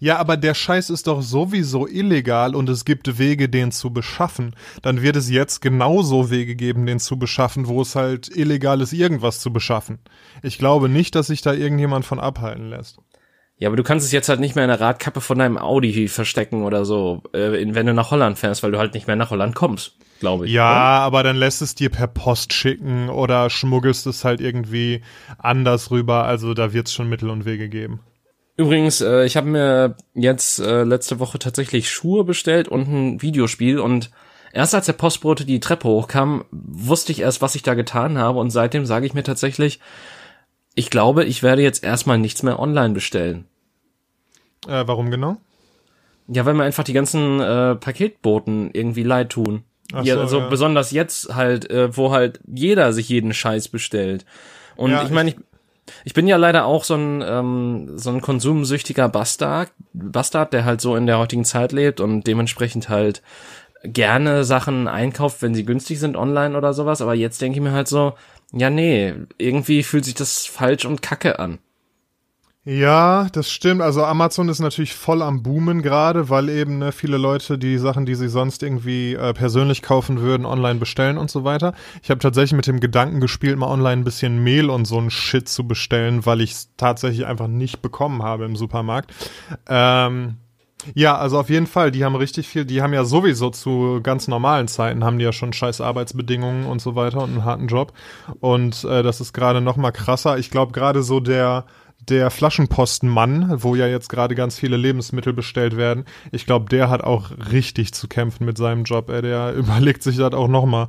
Ja, 0.00 0.18
aber 0.18 0.36
der 0.36 0.52
Scheiß 0.52 0.90
ist 0.90 1.06
doch 1.06 1.22
sowieso 1.22 1.86
illegal 1.86 2.54
und 2.54 2.68
es 2.68 2.84
gibt 2.84 3.18
Wege, 3.18 3.48
den 3.48 3.72
zu 3.72 3.90
beschaffen. 3.90 4.54
Dann 4.82 5.00
wird 5.00 5.16
es 5.16 5.30
jetzt 5.30 5.62
genauso 5.62 6.30
Wege 6.30 6.56
geben, 6.56 6.84
den 6.84 7.00
zu 7.00 7.18
beschaffen, 7.18 7.68
wo 7.68 7.80
es 7.80 7.96
halt 7.96 8.28
illegal 8.36 8.82
ist, 8.82 8.92
irgendwas 8.92 9.40
zu 9.40 9.50
beschaffen. 9.50 9.98
Ich 10.42 10.58
glaube 10.58 10.90
nicht, 10.90 11.14
dass 11.14 11.28
sich 11.28 11.40
da 11.40 11.54
irgendjemand 11.54 12.04
von 12.04 12.20
abhalten 12.20 12.68
lässt. 12.68 12.98
Ja, 13.56 13.68
aber 13.68 13.76
du 13.76 13.82
kannst 13.82 14.04
es 14.04 14.12
jetzt 14.12 14.28
halt 14.28 14.40
nicht 14.40 14.54
mehr 14.54 14.64
in 14.64 14.70
der 14.70 14.80
Radkappe 14.80 15.22
von 15.22 15.38
deinem 15.38 15.56
Audi 15.56 16.06
verstecken 16.08 16.64
oder 16.64 16.84
so, 16.84 17.22
äh, 17.32 17.74
wenn 17.74 17.86
du 17.86 17.94
nach 17.94 18.10
Holland 18.10 18.38
fährst, 18.38 18.62
weil 18.62 18.72
du 18.72 18.78
halt 18.78 18.92
nicht 18.92 19.06
mehr 19.06 19.16
nach 19.16 19.30
Holland 19.30 19.54
kommst 19.54 19.96
glaube 20.20 20.46
ich. 20.46 20.52
Ja, 20.52 20.70
oder? 20.70 21.04
aber 21.04 21.22
dann 21.22 21.36
lässt 21.36 21.62
es 21.62 21.74
dir 21.74 21.90
per 21.90 22.06
Post 22.06 22.52
schicken 22.52 23.08
oder 23.08 23.50
schmuggelst 23.50 24.06
es 24.06 24.24
halt 24.24 24.40
irgendwie 24.40 25.02
anders 25.38 25.90
rüber. 25.90 26.24
Also 26.24 26.54
da 26.54 26.72
wird 26.72 26.88
es 26.88 26.94
schon 26.94 27.08
Mittel 27.08 27.30
und 27.30 27.44
Wege 27.44 27.68
geben. 27.68 28.00
Übrigens, 28.56 29.00
äh, 29.00 29.24
ich 29.24 29.36
habe 29.36 29.46
mir 29.46 29.96
jetzt 30.14 30.58
äh, 30.58 30.82
letzte 30.82 31.20
Woche 31.20 31.38
tatsächlich 31.38 31.88
Schuhe 31.88 32.24
bestellt 32.24 32.66
und 32.66 32.88
ein 32.88 33.22
Videospiel 33.22 33.78
und 33.78 34.10
erst 34.52 34.74
als 34.74 34.86
der 34.86 34.94
Postbote 34.94 35.44
die 35.44 35.60
Treppe 35.60 35.86
hochkam, 35.88 36.44
wusste 36.50 37.12
ich 37.12 37.20
erst, 37.20 37.40
was 37.40 37.54
ich 37.54 37.62
da 37.62 37.74
getan 37.74 38.18
habe 38.18 38.40
und 38.40 38.50
seitdem 38.50 38.84
sage 38.84 39.06
ich 39.06 39.14
mir 39.14 39.22
tatsächlich, 39.22 39.78
ich 40.74 40.90
glaube, 40.90 41.24
ich 41.24 41.44
werde 41.44 41.62
jetzt 41.62 41.84
erstmal 41.84 42.18
nichts 42.18 42.42
mehr 42.42 42.58
online 42.58 42.94
bestellen. 42.94 43.46
Äh, 44.66 44.84
warum 44.86 45.12
genau? 45.12 45.36
Ja, 46.26 46.44
weil 46.44 46.54
mir 46.54 46.64
einfach 46.64 46.84
die 46.84 46.92
ganzen 46.92 47.40
äh, 47.40 47.76
Paketboten 47.76 48.70
irgendwie 48.72 49.04
leid 49.04 49.30
tun. 49.30 49.62
Ach 49.92 50.04
ja, 50.04 50.14
so, 50.14 50.20
also 50.20 50.38
ja. 50.40 50.48
besonders 50.48 50.90
jetzt 50.90 51.34
halt, 51.34 51.70
äh, 51.70 51.96
wo 51.96 52.12
halt 52.12 52.40
jeder 52.46 52.92
sich 52.92 53.08
jeden 53.08 53.32
Scheiß 53.32 53.68
bestellt. 53.68 54.24
Und 54.76 54.90
ja, 54.90 55.02
ich 55.02 55.10
meine, 55.10 55.30
ich, 55.30 55.36
ich 56.04 56.14
bin 56.14 56.26
ja 56.26 56.36
leider 56.36 56.66
auch 56.66 56.84
so 56.84 56.94
ein, 56.94 57.22
ähm, 57.26 57.98
so 57.98 58.10
ein 58.10 58.20
konsumsüchtiger 58.20 59.08
Bastard, 59.08 59.70
Bastard, 59.92 60.52
der 60.52 60.64
halt 60.64 60.80
so 60.80 60.94
in 60.96 61.06
der 61.06 61.18
heutigen 61.18 61.44
Zeit 61.44 61.72
lebt 61.72 62.00
und 62.00 62.26
dementsprechend 62.26 62.88
halt 62.88 63.22
gerne 63.82 64.44
Sachen 64.44 64.88
einkauft, 64.88 65.40
wenn 65.42 65.54
sie 65.54 65.64
günstig 65.64 66.00
sind 66.00 66.16
online 66.16 66.56
oder 66.56 66.74
sowas. 66.74 67.00
Aber 67.00 67.14
jetzt 67.14 67.40
denke 67.40 67.58
ich 67.58 67.62
mir 67.62 67.72
halt 67.72 67.88
so, 67.88 68.14
ja, 68.52 68.70
nee, 68.70 69.14
irgendwie 69.38 69.82
fühlt 69.82 70.04
sich 70.04 70.14
das 70.14 70.46
falsch 70.46 70.84
und 70.84 71.02
kacke 71.02 71.38
an. 71.38 71.58
Ja, 72.70 73.28
das 73.32 73.50
stimmt. 73.50 73.80
Also 73.80 74.04
Amazon 74.04 74.50
ist 74.50 74.58
natürlich 74.58 74.92
voll 74.94 75.22
am 75.22 75.42
Boomen 75.42 75.80
gerade, 75.80 76.28
weil 76.28 76.50
eben 76.50 76.76
ne, 76.76 76.92
viele 76.92 77.16
Leute 77.16 77.56
die 77.56 77.78
Sachen, 77.78 78.04
die 78.04 78.14
sie 78.14 78.28
sonst 78.28 78.62
irgendwie 78.62 79.14
äh, 79.14 79.32
persönlich 79.32 79.80
kaufen 79.80 80.20
würden, 80.20 80.44
online 80.44 80.78
bestellen 80.78 81.16
und 81.16 81.30
so 81.30 81.44
weiter. 81.44 81.72
Ich 82.02 82.10
habe 82.10 82.20
tatsächlich 82.20 82.52
mit 82.52 82.66
dem 82.66 82.78
Gedanken 82.78 83.20
gespielt, 83.20 83.56
mal 83.56 83.68
online 83.68 84.02
ein 84.02 84.04
bisschen 84.04 84.44
Mehl 84.44 84.68
und 84.68 84.84
so 84.84 84.98
ein 85.00 85.08
Shit 85.08 85.48
zu 85.48 85.66
bestellen, 85.66 86.26
weil 86.26 86.42
ich 86.42 86.52
es 86.52 86.70
tatsächlich 86.76 87.24
einfach 87.24 87.46
nicht 87.48 87.80
bekommen 87.80 88.22
habe 88.22 88.44
im 88.44 88.54
Supermarkt. 88.54 89.14
Ähm, 89.66 90.36
ja, 90.94 91.16
also 91.16 91.38
auf 91.38 91.48
jeden 91.48 91.66
Fall, 91.66 91.90
die 91.90 92.04
haben 92.04 92.16
richtig 92.16 92.48
viel, 92.48 92.66
die 92.66 92.82
haben 92.82 92.92
ja 92.92 93.06
sowieso 93.06 93.48
zu 93.48 94.00
ganz 94.02 94.28
normalen 94.28 94.68
Zeiten, 94.68 95.04
haben 95.04 95.18
die 95.18 95.24
ja 95.24 95.32
schon 95.32 95.54
scheiß 95.54 95.80
Arbeitsbedingungen 95.80 96.66
und 96.66 96.82
so 96.82 96.94
weiter 96.96 97.22
und 97.22 97.30
einen 97.30 97.44
harten 97.46 97.66
Job. 97.66 97.94
Und 98.40 98.84
äh, 98.84 99.02
das 99.02 99.22
ist 99.22 99.32
gerade 99.32 99.62
noch 99.62 99.78
mal 99.78 99.90
krasser. 99.90 100.36
Ich 100.36 100.50
glaube 100.50 100.72
gerade 100.72 101.02
so 101.02 101.18
der 101.18 101.64
der 102.10 102.30
Flaschenpostenmann, 102.30 103.62
wo 103.62 103.74
ja 103.74 103.86
jetzt 103.86 104.08
gerade 104.08 104.34
ganz 104.34 104.58
viele 104.58 104.76
Lebensmittel 104.76 105.32
bestellt 105.32 105.76
werden, 105.76 106.04
ich 106.32 106.46
glaube, 106.46 106.66
der 106.68 106.90
hat 106.90 107.02
auch 107.02 107.30
richtig 107.52 107.92
zu 107.94 108.08
kämpfen 108.08 108.44
mit 108.44 108.58
seinem 108.58 108.84
Job. 108.84 109.10
Ey, 109.10 109.22
der 109.22 109.52
überlegt 109.56 110.02
sich 110.02 110.16
das 110.16 110.32
auch 110.32 110.48
nochmal 110.48 110.88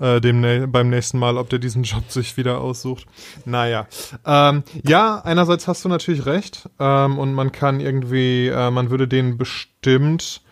äh, 0.00 0.66
beim 0.66 0.90
nächsten 0.90 1.18
Mal, 1.18 1.36
ob 1.36 1.48
der 1.50 1.58
diesen 1.58 1.82
Job 1.82 2.04
sich 2.08 2.36
wieder 2.36 2.60
aussucht. 2.60 3.06
Naja. 3.44 3.86
Ähm, 4.26 4.64
ja, 4.86 5.20
einerseits 5.22 5.68
hast 5.68 5.84
du 5.84 5.88
natürlich 5.88 6.26
recht. 6.26 6.68
Ähm, 6.78 7.18
und 7.18 7.34
man 7.34 7.52
kann 7.52 7.80
irgendwie, 7.80 8.48
äh, 8.48 8.70
man 8.70 8.90
würde 8.90 9.06
denen 9.06 9.38
bestimmt 9.38 10.42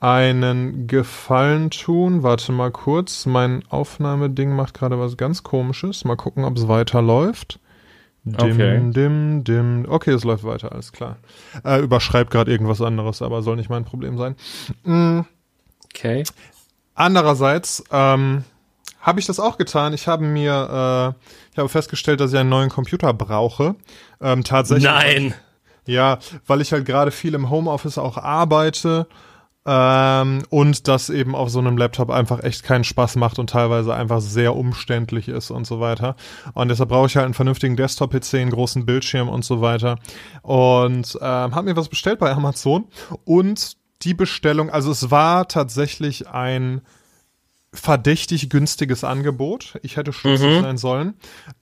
einen 0.00 0.88
Gefallen 0.88 1.70
tun. 1.70 2.22
Warte 2.22 2.52
mal 2.52 2.70
kurz. 2.70 3.26
Mein 3.26 3.62
Aufnahmeding 3.68 4.54
macht 4.54 4.74
gerade 4.74 4.98
was 4.98 5.16
ganz 5.16 5.42
komisches. 5.42 6.04
Mal 6.04 6.16
gucken, 6.16 6.44
ob 6.44 6.56
es 6.56 6.66
weiterläuft. 6.66 7.60
Dim, 8.24 8.52
okay. 8.52 8.80
dim, 8.92 9.44
dim. 9.44 9.86
Okay, 9.88 10.12
es 10.12 10.22
läuft 10.22 10.44
weiter, 10.44 10.72
alles 10.72 10.92
klar. 10.92 11.16
Äh, 11.64 11.80
überschreibt 11.80 12.30
gerade 12.30 12.52
irgendwas 12.52 12.80
anderes, 12.80 13.20
aber 13.20 13.42
soll 13.42 13.56
nicht 13.56 13.70
mein 13.70 13.84
Problem 13.84 14.16
sein. 14.16 14.36
Mhm. 14.84 15.24
Okay. 15.92 16.22
Andererseits, 16.94 17.82
ähm, 17.90 18.44
habe 19.02 19.18
ich 19.18 19.26
das 19.26 19.40
auch 19.40 19.58
getan. 19.58 19.92
Ich 19.92 20.06
habe 20.06 20.24
mir, 20.24 20.52
äh, 20.52 21.26
ich 21.50 21.58
habe 21.58 21.68
festgestellt, 21.68 22.20
dass 22.20 22.32
ich 22.32 22.38
einen 22.38 22.48
neuen 22.48 22.70
Computer 22.70 23.12
brauche. 23.12 23.74
Ähm, 24.20 24.44
tatsächlich. 24.44 24.84
Nein. 24.84 25.34
Ja, 25.84 26.20
weil 26.46 26.60
ich 26.60 26.72
halt 26.72 26.86
gerade 26.86 27.10
viel 27.10 27.34
im 27.34 27.50
Homeoffice 27.50 27.98
auch 27.98 28.16
arbeite 28.16 29.08
ähm, 29.64 30.42
und 30.50 30.88
das 30.88 31.08
eben 31.08 31.34
auf 31.34 31.50
so 31.50 31.60
einem 31.60 31.76
Laptop 31.76 32.10
einfach 32.10 32.42
echt 32.42 32.64
keinen 32.64 32.84
Spaß 32.84 33.16
macht 33.16 33.38
und 33.38 33.50
teilweise 33.50 33.94
einfach 33.94 34.20
sehr 34.20 34.56
umständlich 34.56 35.28
ist 35.28 35.50
und 35.50 35.66
so 35.66 35.78
weiter. 35.80 36.16
Und 36.54 36.68
deshalb 36.68 36.88
brauche 36.88 37.06
ich 37.06 37.16
halt 37.16 37.26
einen 37.26 37.34
vernünftigen 37.34 37.76
Desktop-PC, 37.76 38.34
einen 38.34 38.50
großen 38.50 38.84
Bildschirm 38.84 39.28
und 39.28 39.44
so 39.44 39.60
weiter. 39.60 39.98
Und 40.42 41.16
ähm, 41.20 41.54
habe 41.54 41.62
mir 41.62 41.76
was 41.76 41.88
bestellt 41.88 42.18
bei 42.18 42.32
Amazon 42.32 42.86
und 43.24 43.76
die 44.02 44.14
Bestellung, 44.14 44.68
also 44.68 44.90
es 44.90 45.10
war 45.12 45.46
tatsächlich 45.46 46.28
ein 46.28 46.82
verdächtig 47.74 48.50
günstiges 48.50 49.02
Angebot. 49.02 49.78
Ich 49.82 49.96
hätte 49.96 50.12
stutzig 50.12 50.58
mhm. 50.58 50.62
sein 50.62 50.76
sollen. 50.76 51.14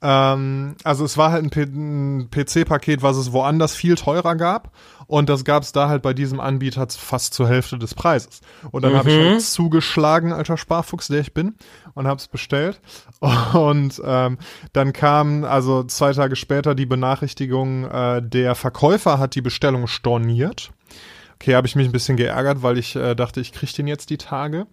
Ähm, 0.02 0.74
also 0.82 1.04
es 1.04 1.16
war 1.16 1.30
halt 1.30 1.56
ein, 1.56 2.20
ein 2.20 2.30
PC-Paket, 2.30 3.02
was 3.02 3.16
es 3.16 3.32
woanders 3.32 3.74
viel 3.74 3.94
teurer 3.94 4.34
gab. 4.34 4.72
Und 5.06 5.28
das 5.28 5.44
gab 5.44 5.62
es 5.62 5.72
da 5.72 5.88
halt 5.88 6.02
bei 6.02 6.12
diesem 6.14 6.38
Anbieter 6.40 6.86
fast 6.88 7.34
zur 7.34 7.48
Hälfte 7.48 7.78
des 7.78 7.94
Preises. 7.94 8.40
Und 8.70 8.82
dann 8.82 8.92
mhm. 8.92 8.96
habe 8.96 9.10
ich 9.10 9.18
halt 9.18 9.42
zugeschlagen, 9.42 10.32
alter 10.32 10.56
Sparfuchs, 10.56 11.08
der 11.08 11.20
ich 11.20 11.34
bin, 11.34 11.54
und 11.94 12.06
habe 12.06 12.18
es 12.18 12.28
bestellt. 12.28 12.80
Und 13.52 14.00
ähm, 14.04 14.38
dann 14.72 14.92
kam 14.92 15.44
also 15.44 15.82
zwei 15.84 16.12
Tage 16.12 16.36
später 16.36 16.74
die 16.74 16.86
Benachrichtigung, 16.86 17.84
äh, 17.84 18.22
der 18.22 18.54
Verkäufer 18.54 19.18
hat 19.18 19.34
die 19.34 19.42
Bestellung 19.42 19.86
storniert. 19.86 20.70
Okay, 21.42 21.54
habe 21.54 21.66
ich 21.66 21.74
mich 21.74 21.86
ein 21.86 21.92
bisschen 21.92 22.18
geärgert, 22.18 22.62
weil 22.62 22.76
ich 22.76 22.94
äh, 22.96 23.14
dachte, 23.14 23.40
ich 23.40 23.52
kriege 23.52 23.72
den 23.72 23.86
jetzt 23.86 24.10
die 24.10 24.18
Tage. 24.18 24.66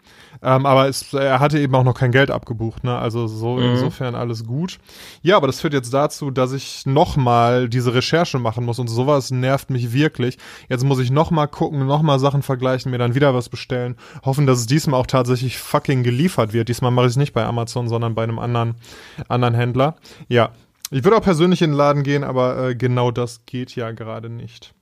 Ähm, 0.43 0.65
aber 0.65 0.89
es, 0.89 1.13
er 1.13 1.39
hatte 1.39 1.59
eben 1.59 1.73
auch 1.75 1.85
noch 1.85 1.93
kein 1.93 2.11
Geld 2.11 2.29
abgebucht, 2.29 2.83
ne? 2.83 2.97
Also 2.97 3.25
so 3.27 3.55
mhm. 3.55 3.71
insofern 3.71 4.15
alles 4.15 4.45
gut. 4.45 4.77
Ja, 5.21 5.37
aber 5.37 5.47
das 5.47 5.61
führt 5.61 5.73
jetzt 5.73 5.93
dazu, 5.93 6.29
dass 6.29 6.51
ich 6.51 6.85
nochmal 6.85 7.69
diese 7.69 7.93
Recherche 7.93 8.37
machen 8.37 8.65
muss 8.65 8.79
und 8.79 8.89
sowas 8.89 9.31
nervt 9.31 9.69
mich 9.69 9.93
wirklich. 9.93 10.37
Jetzt 10.67 10.83
muss 10.83 10.99
ich 10.99 11.09
nochmal 11.09 11.47
gucken, 11.47 11.87
nochmal 11.87 12.19
Sachen 12.19 12.41
vergleichen, 12.41 12.91
mir 12.91 12.97
dann 12.97 13.15
wieder 13.15 13.33
was 13.33 13.47
bestellen, 13.47 13.95
hoffen, 14.25 14.45
dass 14.45 14.59
es 14.59 14.65
diesmal 14.65 14.99
auch 14.99 15.07
tatsächlich 15.07 15.57
fucking 15.57 16.03
geliefert 16.03 16.51
wird. 16.51 16.67
Diesmal 16.67 16.91
mache 16.91 17.05
ich 17.05 17.11
es 17.11 17.17
nicht 17.17 17.31
bei 17.31 17.45
Amazon, 17.45 17.87
sondern 17.87 18.13
bei 18.13 18.23
einem 18.23 18.39
anderen, 18.39 18.75
anderen 19.29 19.53
Händler. 19.53 19.95
Ja. 20.27 20.49
Ich 20.89 21.03
würde 21.03 21.17
auch 21.17 21.21
persönlich 21.21 21.61
in 21.61 21.71
den 21.71 21.77
Laden 21.77 22.03
gehen, 22.03 22.23
aber 22.25 22.69
äh, 22.69 22.75
genau 22.75 23.11
das 23.11 23.45
geht 23.45 23.75
ja 23.75 23.91
gerade 23.91 24.29
nicht. 24.29 24.73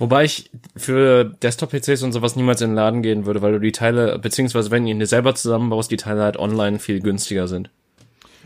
Wobei 0.00 0.24
ich 0.24 0.50
für 0.76 1.24
Desktop-PCs 1.24 2.02
und 2.02 2.12
sowas 2.12 2.34
niemals 2.34 2.62
in 2.62 2.70
den 2.70 2.76
Laden 2.76 3.02
gehen 3.02 3.26
würde, 3.26 3.42
weil 3.42 3.52
du 3.52 3.60
die 3.60 3.70
Teile, 3.70 4.18
beziehungsweise 4.18 4.70
wenn 4.70 4.84
du 4.84 4.90
ihn 4.90 5.04
selber 5.04 5.34
zusammenbaust, 5.34 5.90
die 5.90 5.98
Teile 5.98 6.22
halt 6.22 6.38
online 6.38 6.78
viel 6.78 7.00
günstiger 7.00 7.46
sind. 7.46 7.68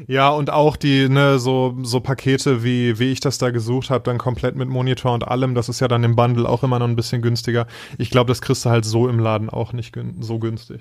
Ja, 0.08 0.30
und 0.30 0.50
auch 0.50 0.75
die, 0.76 1.08
ne, 1.08 1.38
so, 1.38 1.76
so 1.82 2.00
Pakete, 2.00 2.64
wie, 2.64 2.99
wie 2.99 3.12
ich 3.12 3.20
das 3.20 3.38
da 3.38 3.50
gesucht 3.50 3.90
habe, 3.90 4.02
dann 4.02 4.18
komplett 4.18 4.56
mit 4.56 4.68
Monitor 4.68 5.14
und 5.14 5.28
allem, 5.28 5.54
das 5.54 5.68
ist 5.68 5.78
ja 5.78 5.87
dann 5.87 6.02
im 6.02 6.16
Bundle 6.16 6.49
auch 6.49 6.64
immer 6.64 6.80
noch 6.80 6.88
ein 6.88 6.96
bisschen 6.96 7.23
günstiger. 7.23 7.68
Ich 7.99 8.11
glaube, 8.11 8.26
das 8.26 8.42
kriegst 8.42 8.64
du 8.64 8.70
halt 8.70 8.84
so 8.84 9.08
im 9.08 9.20
Laden 9.20 9.49
auch 9.49 9.73
nicht 9.73 9.92
gün 9.92 10.16
so 10.20 10.40
günstig. 10.40 10.80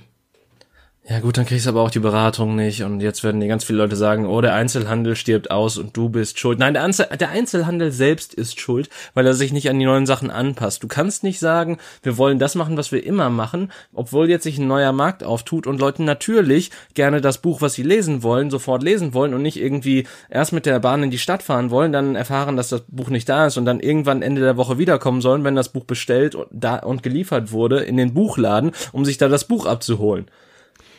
Ja 1.05 1.19
gut, 1.19 1.37
dann 1.37 1.45
kriegst 1.45 1.65
du 1.65 1.69
aber 1.69 1.81
auch 1.81 1.91
die 1.91 1.99
Beratung 1.99 2.55
nicht 2.55 2.81
und 2.83 3.01
jetzt 3.01 3.25
werden 3.25 3.41
dir 3.41 3.49
ganz 3.49 3.65
viele 3.65 3.79
Leute 3.79 3.97
sagen, 3.97 4.25
oh, 4.25 4.39
der 4.39 4.53
Einzelhandel 4.53 5.17
stirbt 5.17 5.51
aus 5.51 5.77
und 5.77 5.97
du 5.97 6.07
bist 6.07 6.39
schuld. 6.39 6.59
Nein, 6.59 6.75
der, 6.75 6.83
Einzel 6.83 7.07
der 7.19 7.27
Einzelhandel 7.27 7.91
selbst 7.91 8.33
ist 8.33 8.57
schuld, 8.57 8.89
weil 9.13 9.27
er 9.27 9.33
sich 9.33 9.51
nicht 9.51 9.69
an 9.69 9.77
die 9.77 9.85
neuen 9.85 10.05
Sachen 10.05 10.31
anpasst. 10.31 10.81
Du 10.81 10.87
kannst 10.87 11.23
nicht 11.23 11.41
sagen, 11.41 11.77
wir 12.03 12.17
wollen 12.17 12.39
das 12.39 12.55
machen, 12.55 12.77
was 12.77 12.93
wir 12.93 13.05
immer 13.05 13.29
machen, 13.29 13.69
obwohl 13.91 14.29
jetzt 14.29 14.43
sich 14.43 14.57
ein 14.57 14.67
neuer 14.67 14.93
Markt 14.93 15.25
auftut 15.25 15.67
und 15.67 15.77
Leute 15.81 16.03
natürlich 16.03 16.71
gerne 16.93 17.19
das 17.19 17.39
Buch, 17.39 17.59
was 17.59 17.73
sie 17.73 17.83
lesen 17.83 18.23
wollen, 18.23 18.49
sofort 18.49 18.81
lesen 18.81 19.13
wollen 19.13 19.33
und 19.33 19.41
nicht 19.41 19.59
irgendwie 19.59 20.07
erst 20.29 20.53
mit 20.53 20.65
der 20.65 20.79
Bahn 20.79 21.03
in 21.03 21.11
die 21.11 21.17
Stadt 21.17 21.43
fahren 21.43 21.69
wollen, 21.69 21.91
dann 21.91 22.15
erfahren, 22.15 22.55
dass 22.55 22.69
das 22.69 22.83
Buch 22.87 23.09
nicht 23.09 23.27
da 23.27 23.47
ist 23.47 23.57
und 23.57 23.65
dann 23.65 23.81
irgendwann 23.81 24.21
Ende 24.21 24.39
der 24.39 24.55
Woche 24.55 24.77
wiederkommen 24.77 25.19
sollen, 25.19 25.43
wenn 25.43 25.57
das 25.57 25.67
Buch 25.67 25.83
bestellt 25.83 26.33
und, 26.33 26.47
da 26.51 26.77
und 26.77 27.03
geliefert 27.03 27.51
wurde 27.51 27.81
in 27.81 27.97
den 27.97 28.13
Buchladen, 28.13 28.71
um 28.93 29.03
sich 29.03 29.17
da 29.17 29.27
das 29.27 29.43
Buch 29.49 29.65
abzuholen. 29.65 30.27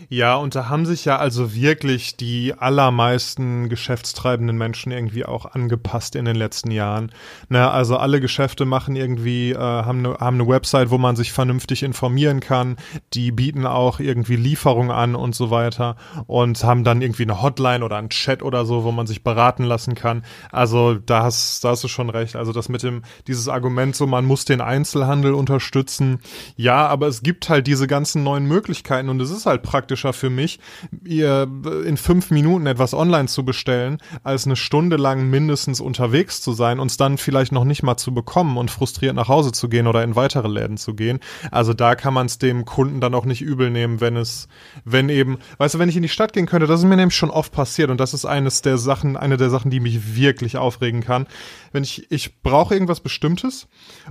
Ja, 0.08 0.36
und 0.36 0.54
da 0.54 0.68
haben 0.68 0.86
sich 0.86 1.04
ja 1.04 1.16
also 1.16 1.54
wirklich 1.54 2.16
die 2.16 2.54
allermeisten 2.56 3.68
geschäftstreibenden 3.68 4.56
Menschen 4.56 4.92
irgendwie 4.92 5.24
auch 5.24 5.46
angepasst 5.46 6.14
in 6.16 6.24
den 6.24 6.36
letzten 6.36 6.70
Jahren. 6.70 7.10
Na, 7.48 7.70
also 7.70 7.96
alle 7.96 8.20
Geschäfte 8.20 8.64
machen 8.64 8.96
irgendwie, 8.96 9.52
äh, 9.52 9.58
haben, 9.58 10.00
eine, 10.00 10.18
haben 10.18 10.40
eine 10.40 10.48
Website, 10.48 10.90
wo 10.90 10.98
man 10.98 11.16
sich 11.16 11.32
vernünftig 11.32 11.82
informieren 11.82 12.40
kann. 12.40 12.76
Die 13.14 13.32
bieten 13.32 13.66
auch 13.66 14.00
irgendwie 14.00 14.36
Lieferungen 14.36 14.90
an 14.90 15.14
und 15.14 15.34
so 15.34 15.50
weiter 15.50 15.96
und 16.26 16.62
haben 16.62 16.84
dann 16.84 17.02
irgendwie 17.02 17.24
eine 17.24 17.42
Hotline 17.42 17.84
oder 17.84 17.96
einen 17.96 18.10
Chat 18.10 18.42
oder 18.42 18.64
so, 18.64 18.84
wo 18.84 18.92
man 18.92 19.06
sich 19.06 19.24
beraten 19.24 19.64
lassen 19.64 19.94
kann. 19.94 20.24
Also 20.52 20.94
da 20.94 21.22
hast, 21.24 21.64
da 21.64 21.70
hast 21.70 21.84
du 21.84 21.88
schon 21.88 22.10
recht. 22.10 22.36
Also 22.36 22.52
das 22.52 22.68
mit 22.68 22.82
dem, 22.82 23.02
dieses 23.26 23.48
Argument 23.48 23.96
so, 23.96 24.06
man 24.06 24.24
muss 24.24 24.44
den 24.44 24.60
Einzelhandel 24.60 25.34
unterstützen. 25.34 26.20
Ja, 26.56 26.86
aber 26.86 27.06
es 27.06 27.22
gibt 27.22 27.48
halt 27.48 27.66
diese 27.66 27.86
ganzen 27.86 28.22
neuen 28.22 28.46
Möglichkeiten 28.46 29.08
und 29.08 29.20
es 29.20 29.30
ist 29.30 29.46
halt 29.46 29.62
praktisch 29.62 29.93
praktischer 29.94 30.12
für 30.12 30.30
mich, 30.30 30.58
ihr 31.04 31.48
in 31.86 31.96
fünf 31.96 32.30
Minuten 32.30 32.66
etwas 32.66 32.94
online 32.94 33.28
zu 33.28 33.44
bestellen, 33.44 33.98
als 34.22 34.46
eine 34.46 34.56
Stunde 34.56 34.96
lang 34.96 35.30
mindestens 35.30 35.80
unterwegs 35.80 36.40
zu 36.40 36.52
sein 36.52 36.80
und 36.80 36.90
es 36.90 36.96
dann 36.96 37.18
vielleicht 37.18 37.52
noch 37.52 37.64
nicht 37.64 37.82
mal 37.82 37.96
zu 37.96 38.12
bekommen 38.12 38.56
und 38.56 38.70
frustriert 38.70 39.14
nach 39.14 39.28
Hause 39.28 39.52
zu 39.52 39.68
gehen 39.68 39.86
oder 39.86 40.02
in 40.02 40.16
weitere 40.16 40.48
Läden 40.48 40.76
zu 40.76 40.94
gehen. 40.94 41.20
Also 41.50 41.74
da 41.74 41.94
kann 41.94 42.14
man 42.14 42.26
es 42.26 42.38
dem 42.38 42.64
Kunden 42.64 43.00
dann 43.00 43.14
auch 43.14 43.24
nicht 43.24 43.42
übel 43.42 43.70
nehmen, 43.70 44.00
wenn 44.00 44.16
es, 44.16 44.48
wenn 44.84 45.08
eben, 45.08 45.38
weißt 45.58 45.74
du, 45.74 45.78
wenn 45.78 45.88
ich 45.88 45.96
in 45.96 46.02
die 46.02 46.08
Stadt 46.08 46.32
gehen 46.32 46.46
könnte, 46.46 46.66
das 46.66 46.80
ist 46.80 46.86
mir 46.86 46.96
nämlich 46.96 47.16
schon 47.16 47.30
oft 47.30 47.52
passiert 47.52 47.90
und 47.90 47.98
das 47.98 48.14
ist 48.14 48.24
eines 48.24 48.62
der 48.62 48.78
Sachen, 48.78 49.16
eine 49.16 49.36
der 49.36 49.50
Sachen, 49.50 49.70
die 49.70 49.80
mich 49.80 50.16
wirklich 50.16 50.56
aufregen 50.56 51.02
kann. 51.02 51.26
Wenn 51.72 51.84
ich, 51.84 52.10
ich 52.10 52.42
brauche 52.42 52.74
irgendwas 52.74 53.00
Bestimmtes 53.00 53.68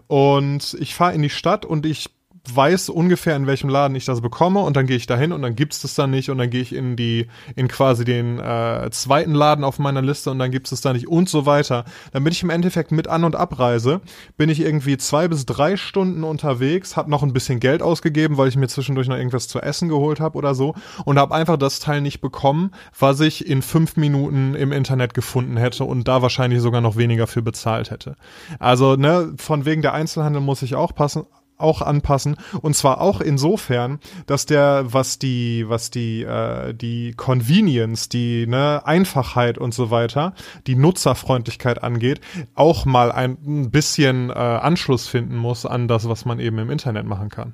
und 0.07 0.75
ich 0.79 0.95
fahre 0.95 1.13
in 1.13 1.21
die 1.21 1.29
Stadt 1.29 1.65
und 1.65 1.85
ich 1.85 2.09
weiß 2.51 2.89
ungefähr, 2.89 3.37
in 3.37 3.47
welchem 3.47 3.69
Laden 3.69 3.95
ich 3.95 4.03
das 4.03 4.19
bekomme 4.19 4.59
und 4.59 4.75
dann 4.75 4.85
gehe 4.85 4.97
ich 4.97 5.05
dahin 5.05 5.31
und 5.31 5.41
dann 5.41 5.55
gibt's 5.55 5.81
das 5.81 5.95
dann 5.95 6.11
nicht 6.11 6.29
und 6.29 6.37
dann 6.37 6.49
gehe 6.49 6.61
ich 6.61 6.75
in 6.75 6.97
die, 6.97 7.27
in 7.55 7.69
quasi 7.69 8.03
den 8.03 8.37
äh, 8.37 8.89
zweiten 8.91 9.33
Laden 9.33 9.63
auf 9.63 9.79
meiner 9.79 10.01
Liste 10.01 10.29
und 10.29 10.39
dann 10.39 10.51
gibt's 10.51 10.73
es 10.73 10.81
da 10.81 10.91
nicht 10.91 11.07
und 11.07 11.29
so 11.29 11.45
weiter. 11.45 11.85
Bin 12.11 12.27
ich 12.27 12.43
im 12.43 12.49
Endeffekt 12.49 12.91
mit 12.91 13.07
An- 13.07 13.23
und 13.23 13.37
Abreise, 13.37 14.01
bin 14.35 14.49
ich 14.49 14.59
irgendwie 14.59 14.97
zwei 14.97 15.29
bis 15.29 15.45
drei 15.45 15.77
Stunden 15.77 16.25
unterwegs, 16.25 16.97
habe 16.97 17.09
noch 17.09 17.23
ein 17.23 17.31
bisschen 17.31 17.61
Geld 17.61 17.81
ausgegeben, 17.81 18.35
weil 18.35 18.49
ich 18.49 18.57
mir 18.57 18.67
zwischendurch 18.67 19.07
noch 19.07 19.17
irgendwas 19.17 19.47
zu 19.47 19.61
essen 19.61 19.87
geholt 19.87 20.19
habe 20.19 20.37
oder 20.37 20.53
so 20.53 20.75
und 21.05 21.17
habe 21.17 21.33
einfach 21.33 21.55
das 21.55 21.79
Teil 21.79 22.01
nicht 22.01 22.19
bekommen, 22.19 22.71
was 22.99 23.21
ich 23.21 23.47
in 23.47 23.61
fünf 23.61 23.95
Minuten 23.95 24.53
im 24.53 24.73
Internet 24.73 25.13
gefunden 25.13 25.55
hätte 25.55 25.85
und 25.85 26.09
da 26.09 26.21
wahrscheinlich 26.21 26.59
sogar 26.59 26.81
noch 26.81 26.97
weniger 26.97 27.25
für 27.25 27.41
bezahlt 27.41 27.89
hätte. 27.89 28.17
Also, 28.59 28.97
ne, 28.97 29.33
von 29.37 29.63
wegen 29.63 29.81
der 29.81 29.93
Einzelhandel 29.93 30.41
muss 30.41 30.61
ich 30.61 30.75
auch 30.75 30.93
passen, 30.93 31.23
auch 31.63 31.81
anpassen 31.81 32.37
und 32.61 32.75
zwar 32.75 33.01
auch 33.01 33.21
insofern, 33.21 33.99
dass 34.27 34.45
der 34.45 34.85
was 34.85 35.17
die 35.19 35.65
was 35.67 35.89
die 35.89 36.23
äh, 36.23 36.73
die 36.73 37.13
Convenience, 37.13 38.09
die 38.09 38.45
ne 38.47 38.81
Einfachheit 38.85 39.57
und 39.57 39.73
so 39.73 39.89
weiter, 39.89 40.33
die 40.67 40.75
Nutzerfreundlichkeit 40.75 41.83
angeht, 41.83 42.21
auch 42.53 42.85
mal 42.85 43.11
ein 43.11 43.71
bisschen 43.71 44.29
äh, 44.29 44.33
Anschluss 44.33 45.07
finden 45.07 45.35
muss 45.35 45.65
an 45.65 45.87
das, 45.87 46.07
was 46.07 46.25
man 46.25 46.39
eben 46.39 46.59
im 46.59 46.69
Internet 46.69 47.05
machen 47.05 47.29
kann. 47.29 47.53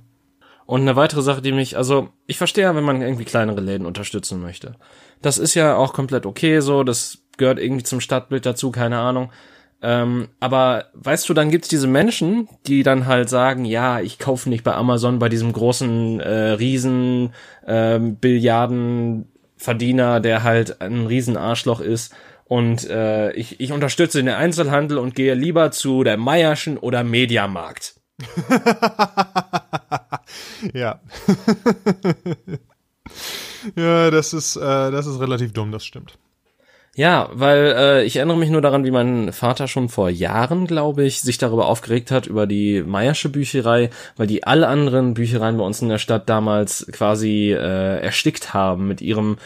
Und 0.70 0.82
eine 0.82 0.96
weitere 0.96 1.24
Sache, 1.24 1.42
die 1.42 1.52
mich, 1.52 1.78
also 1.78 2.10
ich 2.28 2.38
verstehe 2.38 2.66
ja, 2.66 2.76
wenn 2.76 2.84
man 2.84 3.02
irgendwie 3.02 3.26
kleinere 3.26 3.60
Läden 3.60 3.88
unterstützen 3.88 4.40
möchte. 4.40 4.76
Das 5.20 5.40
ist 5.40 5.56
ja 5.56 5.76
auch 5.76 5.94
komplett 5.94 6.28
okay 6.28 6.60
so, 6.60 6.84
das 6.84 7.24
gehört 7.38 7.58
irgendwie 7.58 7.82
zum 7.82 8.02
Stadtbild 8.02 8.46
dazu, 8.46 8.70
keine 8.70 9.00
Ahnung. 9.00 9.32
Ähm, 9.82 10.28
aber 10.42 10.88
weißt 10.94 11.30
du, 11.30 11.34
dann 11.34 11.52
gibt's 11.52 11.70
diese 11.70 11.88
Menschen, 11.88 12.50
die 12.68 12.84
dann 12.84 13.06
halt 13.06 13.30
sagen, 13.30 13.64
ja, 13.64 14.02
ich 14.02 14.20
kaufe 14.20 14.50
nicht 14.50 14.64
bei 14.64 14.74
Amazon 14.74 15.20
bei 15.20 15.30
diesem 15.30 15.54
großen 15.54 16.20
äh, 16.20 16.50
Riesen 16.52 17.34
ähm, 17.66 18.18
Billiardenverdiener, 18.18 20.20
der 20.20 20.44
halt 20.44 20.82
ein 20.82 21.08
Riesenarschloch 21.08 21.80
ist 21.80 22.14
Und 22.44 22.90
äh, 22.90 23.32
ich, 23.34 23.62
ich 23.62 23.72
unterstütze 23.72 24.18
den 24.18 24.28
Einzelhandel 24.28 24.98
und 24.98 25.16
gehe 25.16 25.36
lieber 25.36 25.72
zu 25.72 26.04
der 26.04 26.18
Meierschen 26.18 26.78
oder 26.78 27.04
Mediamarkt. 27.04 27.96
ja. 30.74 30.74
ja, 33.76 34.12
das 34.12 34.34
ist, 34.34 34.58
äh, 34.58 34.92
das 34.92 35.06
ist 35.06 35.22
relativ 35.22 35.54
dumm, 35.54 35.72
das 35.72 35.86
stimmt. 35.86 36.18
Ja, 37.00 37.30
weil 37.32 37.76
äh, 37.78 38.04
ich 38.04 38.18
erinnere 38.18 38.36
mich 38.36 38.50
nur 38.50 38.60
daran, 38.60 38.84
wie 38.84 38.92
mein 38.92 39.32
Vater 39.32 39.70
schon 39.70 39.88
vor 39.88 40.10
Jahren, 40.10 40.68
glaube 40.68 41.06
ich, 41.06 41.22
sich 41.22 41.38
darüber 41.38 41.68
aufgeregt 41.68 42.12
hat, 42.12 42.28
über 42.28 42.46
die 42.46 42.84
Meiersche 42.84 43.30
Bücherei, 43.30 43.90
weil 44.18 44.28
die 44.28 44.44
alle 44.44 44.68
anderen 44.68 45.14
Büchereien 45.14 45.56
bei 45.56 45.64
uns 45.64 45.82
in 45.82 45.88
der 45.88 45.98
Stadt 45.98 46.28
damals 46.28 46.86
quasi 46.92 47.54
äh, 47.54 48.02
erstickt 48.02 48.54
haben 48.54 48.90
mit 48.90 49.00
ihrem 49.00 49.38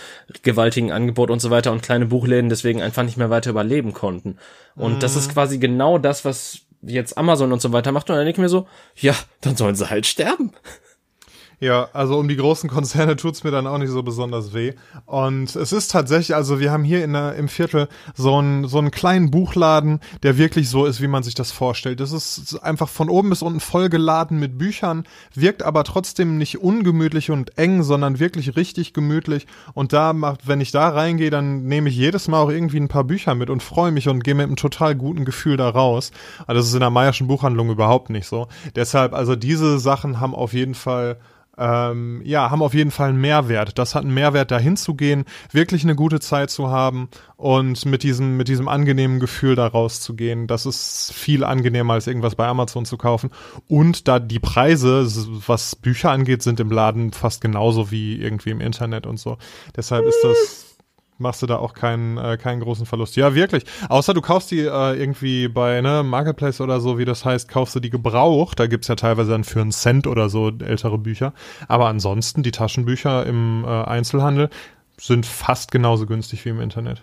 gewaltigen 0.41 0.91
Angebot 0.91 1.29
und 1.29 1.41
so 1.41 1.51
weiter 1.51 1.71
und 1.71 1.83
kleine 1.83 2.07
Buchläden 2.07 2.49
deswegen 2.49 2.81
einfach 2.81 3.03
nicht 3.03 3.17
mehr 3.17 3.29
weiter 3.29 3.51
überleben 3.51 3.93
konnten. 3.93 4.39
Und 4.75 4.95
mhm. 4.95 4.99
das 4.99 5.15
ist 5.15 5.27
mhm. 5.27 5.33
quasi 5.33 5.59
genau 5.59 5.99
das, 5.99 6.25
was 6.25 6.61
jetzt 6.81 7.19
Amazon 7.19 7.53
und 7.53 7.61
so 7.61 7.71
weiter 7.71 7.91
macht. 7.91 8.09
Und 8.09 8.15
dann 8.15 8.25
denke 8.25 8.37
ich 8.37 8.41
mir 8.41 8.49
so, 8.49 8.67
ja, 8.95 9.13
dann 9.41 9.55
sollen 9.55 9.75
sie 9.75 9.91
halt 9.91 10.07
sterben. 10.07 10.53
Ja, 11.59 11.87
also 11.93 12.17
um 12.17 12.27
die 12.27 12.35
großen 12.35 12.69
Konzerne 12.69 13.15
tut's 13.15 13.43
mir 13.43 13.51
dann 13.51 13.67
auch 13.67 13.77
nicht 13.77 13.91
so 13.91 14.03
besonders 14.03 14.53
weh. 14.53 14.73
Und 15.05 15.55
es 15.55 15.71
ist 15.71 15.91
tatsächlich, 15.91 16.35
also 16.35 16.59
wir 16.59 16.71
haben 16.71 16.83
hier 16.83 17.03
in 17.03 17.13
im 17.13 17.47
Viertel 17.47 17.87
so 18.15 18.35
einen, 18.37 18.67
so 18.67 18.79
einen 18.79 18.91
kleinen 18.91 19.29
Buchladen, 19.29 19.99
der 20.23 20.37
wirklich 20.37 20.67
so 20.67 20.85
ist, 20.85 20.99
wie 21.01 21.07
man 21.07 21.23
sich 21.23 21.35
das 21.35 21.51
vorstellt. 21.51 21.99
Das 21.99 22.11
ist 22.11 22.55
einfach 22.63 22.89
von 22.89 23.09
oben 23.09 23.29
bis 23.29 23.41
unten 23.41 23.59
vollgeladen 23.59 24.39
mit 24.39 24.57
Büchern, 24.57 25.03
wirkt 25.35 25.63
aber 25.63 25.83
trotzdem 25.83 26.37
nicht 26.37 26.59
ungemütlich 26.59 27.29
und 27.29 27.57
eng, 27.57 27.83
sondern 27.83 28.19
wirklich 28.19 28.55
richtig 28.55 28.93
gemütlich. 28.93 29.47
Und 29.73 29.93
da 29.93 30.13
macht, 30.13 30.47
wenn 30.47 30.59
ich 30.59 30.71
da 30.71 30.89
reingehe, 30.89 31.29
dann 31.29 31.63
nehme 31.63 31.89
ich 31.89 31.95
jedes 31.95 32.27
Mal 32.27 32.41
auch 32.41 32.49
irgendwie 32.49 32.79
ein 32.79 32.87
paar 32.87 33.03
Bücher 33.03 33.35
mit 33.35 33.49
und 33.49 33.61
freue 33.61 33.91
mich 33.91 34.09
und 34.09 34.23
gehe 34.23 34.35
mit 34.35 34.47
einem 34.47 34.55
total 34.55 34.95
guten 34.95 35.25
Gefühl 35.25 35.57
da 35.57 35.69
raus. 35.69 36.11
Also 36.47 36.59
das 36.59 36.67
ist 36.67 36.73
in 36.73 36.79
der 36.79 36.89
Meierschen 36.89 37.27
Buchhandlung 37.27 37.69
überhaupt 37.69 38.09
nicht 38.09 38.27
so. 38.27 38.47
Deshalb, 38.75 39.13
also 39.13 39.35
diese 39.35 39.79
Sachen 39.79 40.19
haben 40.19 40.33
auf 40.35 40.53
jeden 40.53 40.75
Fall 40.75 41.17
ähm, 41.57 42.21
ja, 42.25 42.49
haben 42.49 42.61
auf 42.61 42.73
jeden 42.73 42.91
Fall 42.91 43.09
einen 43.09 43.21
Mehrwert. 43.21 43.77
Das 43.77 43.95
hat 43.95 44.03
einen 44.03 44.13
Mehrwert, 44.13 44.51
da 44.51 44.57
hinzugehen, 44.57 45.25
wirklich 45.51 45.83
eine 45.83 45.95
gute 45.95 46.19
Zeit 46.19 46.49
zu 46.49 46.69
haben 46.69 47.09
und 47.35 47.85
mit 47.85 48.03
diesem, 48.03 48.37
mit 48.37 48.47
diesem 48.47 48.67
angenehmen 48.67 49.19
Gefühl 49.19 49.55
da 49.55 49.67
rauszugehen. 49.67 50.47
Das 50.47 50.65
ist 50.65 51.13
viel 51.13 51.43
angenehmer, 51.43 51.93
als 51.93 52.07
irgendwas 52.07 52.35
bei 52.35 52.47
Amazon 52.47 52.85
zu 52.85 52.97
kaufen. 52.97 53.29
Und 53.67 54.07
da 54.07 54.19
die 54.19 54.39
Preise, 54.39 55.05
was 55.47 55.75
Bücher 55.75 56.11
angeht, 56.11 56.41
sind 56.41 56.59
im 56.59 56.71
Laden 56.71 57.11
fast 57.11 57.41
genauso 57.41 57.91
wie 57.91 58.15
irgendwie 58.15 58.51
im 58.51 58.61
Internet 58.61 59.05
und 59.05 59.19
so. 59.19 59.37
Deshalb 59.75 60.05
ist 60.05 60.19
das 60.23 60.62
machst 61.17 61.41
du 61.41 61.45
da 61.45 61.57
auch 61.57 61.73
keinen, 61.73 62.17
äh, 62.17 62.37
keinen 62.37 62.61
großen 62.61 62.85
Verlust. 62.85 63.15
Ja, 63.15 63.35
wirklich. 63.35 63.63
Außer 63.89 64.13
du 64.13 64.21
kaufst 64.21 64.51
die 64.51 64.59
äh, 64.59 64.99
irgendwie 64.99 65.47
bei 65.47 65.81
ne, 65.81 66.03
Marketplace 66.03 66.61
oder 66.61 66.79
so, 66.79 66.97
wie 66.97 67.05
das 67.05 67.25
heißt, 67.25 67.49
kaufst 67.49 67.75
du 67.75 67.79
die 67.79 67.89
gebraucht. 67.89 68.59
Da 68.59 68.67
gibt's 68.67 68.87
ja 68.87 68.95
teilweise 68.95 69.31
dann 69.31 69.43
für 69.43 69.61
einen 69.61 69.71
Cent 69.71 70.07
oder 70.07 70.29
so 70.29 70.49
ältere 70.49 70.97
Bücher. 70.97 71.33
Aber 71.67 71.87
ansonsten, 71.87 72.43
die 72.43 72.51
Taschenbücher 72.51 73.25
im 73.25 73.63
äh, 73.65 73.67
Einzelhandel 73.67 74.49
sind 74.99 75.25
fast 75.25 75.71
genauso 75.71 76.05
günstig 76.05 76.45
wie 76.45 76.49
im 76.49 76.61
Internet. 76.61 77.01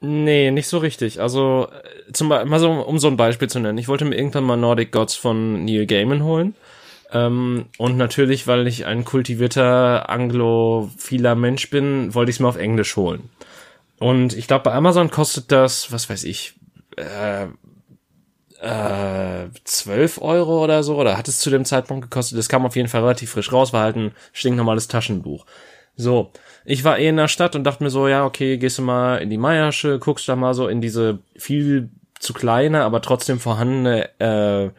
Nee, 0.00 0.50
nicht 0.50 0.66
so 0.66 0.78
richtig. 0.78 1.20
Also, 1.20 1.68
äh, 1.70 2.12
zum 2.12 2.28
Beispiel, 2.28 2.50
mal 2.50 2.58
so, 2.58 2.70
um 2.72 2.98
so 2.98 3.06
ein 3.06 3.16
Beispiel 3.16 3.48
zu 3.48 3.60
nennen. 3.60 3.78
Ich 3.78 3.88
wollte 3.88 4.04
mir 4.04 4.16
irgendwann 4.16 4.44
mal 4.44 4.56
Nordic 4.56 4.90
Gods 4.90 5.14
von 5.14 5.64
Neil 5.64 5.86
Gaiman 5.86 6.24
holen. 6.24 6.54
Ähm, 7.12 7.66
und 7.78 7.96
natürlich, 7.96 8.46
weil 8.46 8.66
ich 8.66 8.86
ein 8.86 9.04
kultivierter 9.04 10.08
anglophiler 10.08 11.34
Mensch 11.34 11.68
bin, 11.70 12.14
wollte 12.14 12.30
ich 12.30 12.36
es 12.36 12.40
mir 12.40 12.48
auf 12.48 12.56
Englisch 12.56 12.96
holen. 12.96 13.28
Und 13.98 14.36
ich 14.36 14.46
glaube, 14.46 14.64
bei 14.64 14.72
Amazon 14.72 15.10
kostet 15.10 15.52
das, 15.52 15.92
was 15.92 16.08
weiß 16.08 16.24
ich, 16.24 16.54
äh, 16.96 17.44
äh, 18.62 19.48
12 19.64 20.20
Euro 20.22 20.64
oder 20.64 20.82
so, 20.82 20.96
oder 20.96 21.18
hat 21.18 21.28
es 21.28 21.38
zu 21.38 21.50
dem 21.50 21.64
Zeitpunkt 21.64 22.02
gekostet? 22.02 22.38
Das 22.38 22.48
kam 22.48 22.64
auf 22.64 22.76
jeden 22.76 22.88
Fall 22.88 23.02
relativ 23.02 23.30
frisch 23.30 23.52
raus, 23.52 23.72
war 23.72 23.82
halt 23.82 23.96
ein 23.96 24.12
stinknormales 24.32 24.88
Taschenbuch. 24.88 25.44
So, 25.96 26.32
ich 26.64 26.84
war 26.84 26.98
eh 26.98 27.08
in 27.08 27.16
der 27.16 27.28
Stadt 27.28 27.54
und 27.54 27.64
dachte 27.64 27.84
mir 27.84 27.90
so, 27.90 28.08
ja, 28.08 28.24
okay, 28.24 28.56
gehst 28.56 28.78
du 28.78 28.82
mal 28.82 29.18
in 29.18 29.30
die 29.30 29.38
Meiersche, 29.38 29.98
guckst 29.98 30.28
da 30.28 30.36
mal 30.36 30.54
so 30.54 30.68
in 30.68 30.80
diese 30.80 31.18
viel 31.36 31.90
zu 32.18 32.32
kleine, 32.32 32.84
aber 32.84 33.02
trotzdem 33.02 33.40
vorhandene 33.40 34.08
äh, 34.20 34.70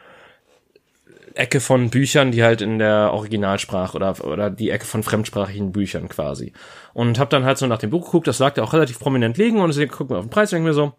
Ecke 1.36 1.60
von 1.60 1.90
Büchern, 1.90 2.32
die 2.32 2.44
halt 2.44 2.62
in 2.62 2.80
der 2.80 3.12
Originalsprache 3.14 3.96
oder, 3.96 4.24
oder 4.26 4.50
die 4.50 4.70
Ecke 4.70 4.86
von 4.86 5.04
fremdsprachigen 5.04 5.72
Büchern 5.72 6.10
quasi. 6.10 6.54
Und 6.94 7.20
hab 7.20 7.30
dann 7.30 7.46
halt 7.46 7.58
so 7.58 7.68
nach 7.68 7.80
dem 7.80 7.90
Buch 7.90 8.06
geguckt, 8.06 8.28
das 8.28 8.40
lag 8.40 8.54
da 8.54 8.64
auch 8.64 8.74
relativ 8.74 9.00
prominent 9.00 9.38
liegen 9.38 9.60
und 9.60 9.70
deswegen 9.70 9.92
gucken 9.92 10.16
auf 10.16 10.26
den 10.26 10.30
Preis 10.30 10.52
und 10.52 10.58
denken 10.58 10.68
mir 10.68 10.74
so, 10.74 10.94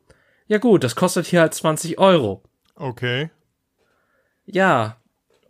ja 0.47 0.59
gut, 0.59 0.85
das 0.85 0.97
kostet 0.97 1.27
hier 1.27 1.41
halt 1.41 1.55
20 1.55 1.99
Euro. 1.99 2.43
Okay. 2.77 3.31
Ja. 4.47 4.97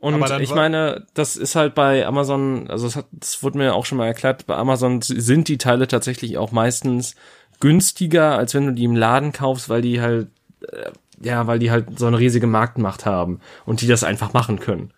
Und 0.00 0.22
ich 0.40 0.54
meine, 0.54 1.06
das 1.14 1.36
ist 1.36 1.56
halt 1.56 1.74
bei 1.74 2.06
Amazon, 2.06 2.68
also 2.68 2.86
das, 2.86 2.96
hat, 2.96 3.06
das 3.12 3.42
wurde 3.42 3.56
mir 3.56 3.74
auch 3.74 3.86
schon 3.86 3.96
mal 3.96 4.06
erklärt, 4.06 4.46
bei 4.46 4.54
Amazon 4.54 5.00
sind 5.00 5.48
die 5.48 5.56
Teile 5.56 5.88
tatsächlich 5.88 6.36
auch 6.36 6.52
meistens 6.52 7.14
günstiger, 7.58 8.36
als 8.36 8.54
wenn 8.54 8.66
du 8.66 8.72
die 8.72 8.84
im 8.84 8.96
Laden 8.96 9.32
kaufst, 9.32 9.70
weil 9.70 9.80
die 9.80 10.02
halt 10.02 10.28
äh, 10.70 10.90
ja, 11.22 11.46
weil 11.46 11.58
die 11.58 11.70
halt 11.70 11.98
so 11.98 12.06
eine 12.06 12.18
riesige 12.18 12.46
Marktmacht 12.46 13.06
haben 13.06 13.40
und 13.66 13.80
die 13.80 13.86
das 13.86 14.04
einfach 14.04 14.32
machen 14.32 14.60
können. 14.60 14.90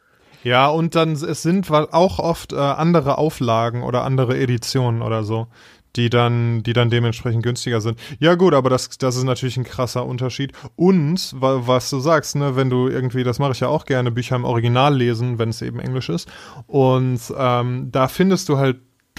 Ja, 0.43 0.69
und 0.69 0.95
dann 0.95 1.13
es 1.13 1.43
sind 1.43 1.71
auch 1.71 2.19
oft 2.21 2.53
äh, 2.53 2.57
andere 2.57 3.19
Auflagen 3.19 3.83
oder 3.83 4.05
andere 4.05 4.39
Editionen 4.39 5.03
oder 5.03 5.25
so, 5.25 5.49
die 5.97 6.09
dann, 6.09 6.63
die 6.63 6.73
dann 6.73 6.91
dementsprechend 6.91 7.43
günstiger 7.43 7.81
sind. 7.81 7.99
Ja 8.21 8.35
gut, 8.35 8.55
aber 8.55 8.71
das, 8.71 8.91
das 8.91 9.17
ist 9.17 9.25
natürlich 9.25 9.57
ein 9.57 9.65
krasser 9.65 10.07
Unterschied. 10.07 10.53
Und 10.77 11.35
was 11.37 11.91
du 11.91 11.99
sagst, 11.99 12.37
ne, 12.37 12.55
wenn 12.55 12.71
du 12.71 12.89
irgendwie, 12.89 13.25
das 13.25 13.39
mache 13.39 13.53
ich 13.53 13.61
ja 13.61 13.69
auch 13.69 13.87
gerne, 13.87 14.11
Bücher 14.11 14.37
im 14.37 14.45
Original 14.45 14.95
lesen, 14.95 15.39
wenn 15.39 15.49
es 15.49 15.63
eben 15.63 15.81
Englisch 15.81 16.11
ist. 16.11 16.29
Und 16.67 17.21
ähm, 17.37 17.89
da 17.91 18.09
findest 18.09 18.49
du 18.49 18.59
halt 18.59 18.77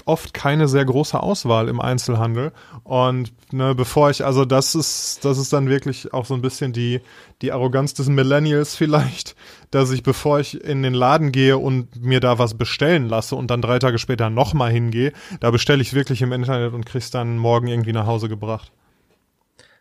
oft 0.08 0.32
keine 0.32 0.68
sehr 0.68 0.84
große 0.84 1.22
Auswahl 1.22 1.68
im 1.68 1.80
Einzelhandel. 1.80 2.52
Und 2.82 3.32
ne, 3.52 3.74
bevor 3.74 4.10
ich, 4.10 4.24
also 4.24 4.46
das 4.46 4.74
ist, 4.74 5.24
das 5.24 5.36
ist 5.36 5.52
dann 5.52 5.68
wirklich 5.68 6.14
auch 6.14 6.24
so 6.24 6.34
ein 6.34 6.40
bisschen 6.40 6.72
die, 6.72 7.00
die 7.42 7.52
Arroganz 7.52 7.92
des 7.92 8.08
Millennials 8.08 8.74
vielleicht, 8.74 9.36
dass 9.70 9.90
ich, 9.90 10.02
bevor 10.02 10.40
ich 10.40 10.64
in 10.64 10.82
den 10.82 10.94
Laden 10.94 11.30
gehe 11.30 11.58
und 11.58 12.02
mir 12.02 12.20
da 12.20 12.38
was 12.38 12.54
bestellen 12.54 13.08
lasse 13.08 13.36
und 13.36 13.50
dann 13.50 13.60
drei 13.60 13.78
Tage 13.78 13.98
später 13.98 14.30
nochmal 14.30 14.72
hingehe, 14.72 15.12
da 15.40 15.50
bestelle 15.50 15.82
ich 15.82 15.92
wirklich 15.92 16.22
im 16.22 16.32
Internet 16.32 16.72
und 16.72 16.86
krieg's 16.86 17.10
dann 17.10 17.36
morgen 17.36 17.68
irgendwie 17.68 17.92
nach 17.92 18.06
Hause 18.06 18.28
gebracht. 18.30 18.72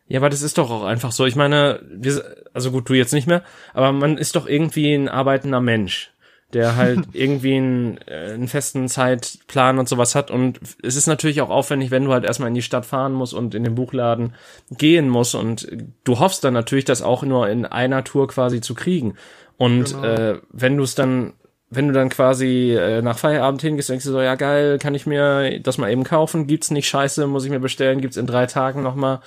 Ja, 0.09 0.19
aber 0.19 0.29
das 0.29 0.41
ist 0.41 0.57
doch 0.57 0.69
auch 0.69 0.83
einfach 0.83 1.11
so. 1.11 1.25
Ich 1.25 1.35
meine, 1.35 1.81
wir, 1.89 2.23
also 2.53 2.71
gut, 2.71 2.89
du 2.89 2.93
jetzt 2.93 3.13
nicht 3.13 3.27
mehr, 3.27 3.43
aber 3.73 3.91
man 3.91 4.17
ist 4.17 4.35
doch 4.35 4.47
irgendwie 4.47 4.93
ein 4.93 5.09
arbeitender 5.09 5.61
Mensch 5.61 6.11
der 6.53 6.75
halt 6.75 6.99
irgendwie 7.13 7.55
einen, 7.55 7.97
äh, 8.07 8.33
einen 8.33 8.47
festen 8.47 8.87
Zeitplan 8.87 9.79
und 9.79 9.89
sowas 9.89 10.15
hat. 10.15 10.31
Und 10.31 10.59
es 10.81 10.95
ist 10.95 11.07
natürlich 11.07 11.41
auch 11.41 11.49
aufwendig, 11.49 11.91
wenn 11.91 12.05
du 12.05 12.13
halt 12.13 12.23
erstmal 12.23 12.49
in 12.49 12.55
die 12.55 12.61
Stadt 12.61 12.85
fahren 12.85 13.13
musst 13.13 13.33
und 13.33 13.53
in 13.53 13.63
den 13.63 13.75
Buchladen 13.75 14.33
gehen 14.71 15.09
musst. 15.09 15.35
Und 15.35 15.67
du 16.03 16.19
hoffst 16.19 16.43
dann 16.43 16.53
natürlich, 16.53 16.85
das 16.85 17.01
auch 17.01 17.23
nur 17.23 17.49
in 17.49 17.65
einer 17.65 18.03
Tour 18.03 18.27
quasi 18.27 18.61
zu 18.61 18.75
kriegen. 18.75 19.15
Und 19.57 19.93
genau. 19.93 20.03
äh, 20.03 20.39
wenn 20.51 20.77
du 20.77 20.83
es 20.83 20.95
dann, 20.95 21.33
wenn 21.69 21.87
du 21.87 21.93
dann 21.93 22.09
quasi 22.09 22.73
äh, 22.73 23.01
nach 23.01 23.17
Feierabend 23.17 23.61
hingehst, 23.61 23.89
denkst 23.89 24.05
du 24.05 24.11
so, 24.11 24.21
ja 24.21 24.35
geil, 24.35 24.77
kann 24.77 24.95
ich 24.95 25.05
mir 25.05 25.59
das 25.59 25.77
mal 25.77 25.91
eben 25.91 26.03
kaufen? 26.03 26.47
Gibt's 26.47 26.71
nicht 26.71 26.87
scheiße, 26.87 27.27
muss 27.27 27.43
ich 27.43 27.51
mir 27.51 27.59
bestellen, 27.59 27.99
gibt's 27.99 28.17
in 28.17 28.27
drei 28.27 28.45
Tagen 28.45 28.83
nochmal. 28.83 29.19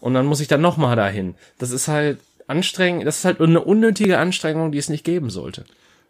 Und 0.00 0.12
dann 0.12 0.26
muss 0.26 0.40
ich 0.40 0.48
dann 0.48 0.60
nochmal 0.60 0.94
dahin. 0.94 1.36
Das 1.58 1.70
ist 1.70 1.88
halt 1.88 2.18
anstrengend, 2.46 3.06
das 3.06 3.18
ist 3.18 3.24
halt 3.24 3.40
eine 3.40 3.60
unnötige 3.60 4.18
Anstrengung, 4.18 4.72
die 4.72 4.78
es 4.78 4.88
nicht 4.88 5.04
geben 5.04 5.30
sollte. 5.30 5.64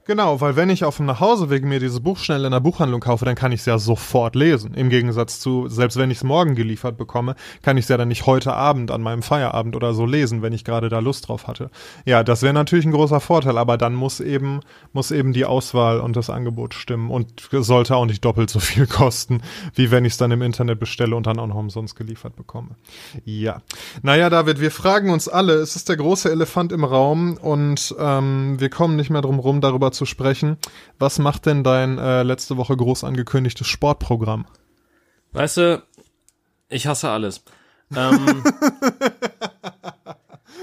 Genau, 0.07 0.41
weil 0.41 0.55
wenn 0.55 0.71
ich 0.71 0.85
auf 0.85 0.99
dem 0.99 1.07
Nachhauseweg 1.07 1.65
mir 1.65 1.81
dieses 1.81 1.99
Buch 1.99 2.19
schnell 2.19 2.45
in 2.45 2.53
der 2.53 2.61
Buchhandlung 2.61 3.01
kaufe, 3.01 3.25
dann 3.25 3.35
kann 3.35 3.51
ich 3.51 3.61
es 3.61 3.67
ja 3.67 3.77
sofort 3.77 4.37
lesen. 4.37 4.73
Im 4.75 4.89
Gegensatz 4.89 5.41
zu, 5.41 5.67
selbst 5.67 5.97
wenn 5.97 6.13
ich 6.13 6.19
es 6.19 6.25
morgen 6.25 6.55
geliefert 6.55 6.97
bekomme, 6.97 7.35
kann 7.63 7.77
ich 7.77 7.87
es 7.87 7.89
ja 7.89 7.97
dann 7.97 8.07
nicht 8.07 8.25
heute 8.25 8.55
Abend 8.55 8.93
an 8.93 9.03
meinem 9.03 9.23
Feierabend 9.23 9.75
oder 9.75 9.95
so 9.95 10.07
lesen, 10.07 10.43
wenn 10.43 10.53
ich 10.53 10.63
gerade 10.63 10.89
da 10.91 11.01
Lust 11.01 11.27
drauf 11.27 11.49
hatte. 11.49 11.71
Ja, 12.05 12.23
das 12.23 12.43
wäre 12.43 12.55
natürlich 12.55 12.85
ein 12.85 12.93
großer 12.93 13.19
Vorteil, 13.19 13.59
aber 13.59 13.77
dann 13.77 13.97
muss 13.97 14.21
eben, 14.21 14.61
muss 14.93 15.11
eben 15.11 15.33
die 15.33 15.45
Auswahl 15.45 15.99
und 15.99 16.15
das 16.15 16.31
Angebot 16.31 16.75
stimmen 16.75 17.11
und 17.11 17.49
sollte 17.51 17.97
auch 17.97 18.07
nicht 18.07 18.25
doppelt 18.25 18.49
so 18.49 18.61
viel 18.61 18.87
kosten, 18.87 19.41
wie 19.75 19.91
wenn 19.91 20.05
ich 20.05 20.13
es 20.13 20.19
dann 20.19 20.31
im 20.31 20.43
Internet 20.43 20.79
bestelle 20.79 21.17
und 21.17 21.27
dann 21.27 21.41
auch 21.41 21.49
noch 21.49 21.57
umsonst 21.57 21.97
geliefert 21.97 22.37
bekomme. 22.37 22.77
Ja. 23.25 23.61
Naja, 24.03 24.31
David, 24.31 24.61
wir 24.61 24.71
fragen 24.71 25.11
uns 25.11 25.27
alle, 25.27 25.55
es 25.55 25.75
ist 25.75 25.89
der 25.89 25.97
große 25.97 26.31
Elefant 26.31 26.71
im 26.71 26.85
Raum 26.85 27.37
und 27.39 27.93
ähm, 27.99 28.61
wir 28.61 28.71
kommen 28.71 28.95
nicht 28.95 29.11
mehr 29.11 29.23
drum 29.23 29.41
rum, 29.41 29.61
darüber 29.61 29.91
zu 29.97 30.07
sprechen. 30.07 30.57
Was 30.99 31.19
macht 31.19 31.47
denn 31.47 31.65
dein 31.65 31.99
äh, 31.99 32.23
letzte 32.23 32.57
Woche 32.57 32.77
groß 32.77 33.05
angekündigtes 33.05 33.67
Sportprogramm? 33.67 34.47
Weißt 35.33 35.57
du, 35.57 35.83
ich 36.69 36.87
hasse 36.87 37.11
alles. 37.11 37.43
Ähm, 37.95 38.43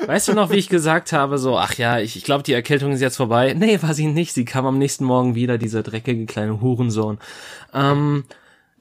weißt 0.07 0.27
du 0.27 0.33
noch, 0.33 0.51
wie 0.51 0.57
ich 0.57 0.69
gesagt 0.69 1.13
habe, 1.13 1.37
so, 1.37 1.57
ach 1.57 1.75
ja, 1.75 1.99
ich, 1.99 2.15
ich 2.15 2.23
glaube, 2.23 2.43
die 2.43 2.53
Erkältung 2.53 2.91
ist 2.91 3.01
jetzt 3.01 3.17
vorbei. 3.17 3.53
Nee, 3.53 3.81
war 3.81 3.93
sie 3.93 4.07
nicht. 4.07 4.33
Sie 4.33 4.45
kam 4.45 4.65
am 4.65 4.77
nächsten 4.77 5.05
Morgen 5.05 5.35
wieder, 5.35 5.57
dieser 5.57 5.83
dreckige 5.83 6.25
kleine 6.25 6.61
Hurensohn. 6.61 7.19
Ähm, 7.73 8.25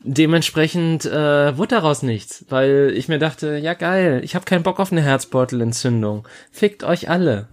dementsprechend 0.04 1.04
äh, 1.04 1.56
wurde 1.56 1.76
daraus 1.76 2.02
nichts, 2.02 2.44
weil 2.48 2.92
ich 2.96 3.08
mir 3.08 3.18
dachte, 3.18 3.56
ja 3.58 3.74
geil, 3.74 4.20
ich 4.24 4.34
habe 4.34 4.44
keinen 4.44 4.64
Bock 4.64 4.80
auf 4.80 4.92
eine 4.92 5.02
Herzbeutelentzündung. 5.02 6.26
Fickt 6.50 6.84
euch 6.84 7.08
alle. 7.08 7.48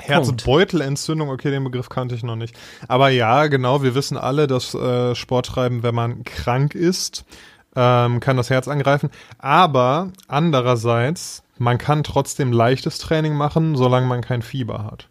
Herzbeutelentzündung, 0.00 1.28
okay, 1.28 1.50
den 1.50 1.64
Begriff 1.64 1.88
kannte 1.88 2.14
ich 2.14 2.22
noch 2.22 2.36
nicht. 2.36 2.56
Aber 2.88 3.10
ja, 3.10 3.46
genau, 3.46 3.82
wir 3.82 3.94
wissen 3.94 4.16
alle, 4.16 4.46
dass 4.46 4.74
äh, 4.74 5.14
Sport 5.14 5.46
treiben, 5.46 5.82
wenn 5.82 5.94
man 5.94 6.24
krank 6.24 6.74
ist, 6.74 7.24
ähm, 7.76 8.20
kann 8.20 8.36
das 8.36 8.50
Herz 8.50 8.66
angreifen. 8.66 9.10
Aber 9.38 10.10
andererseits, 10.26 11.42
man 11.58 11.78
kann 11.78 12.02
trotzdem 12.02 12.52
leichtes 12.52 12.98
Training 12.98 13.34
machen, 13.34 13.76
solange 13.76 14.06
man 14.06 14.22
kein 14.22 14.42
Fieber 14.42 14.84
hat. 14.84 15.09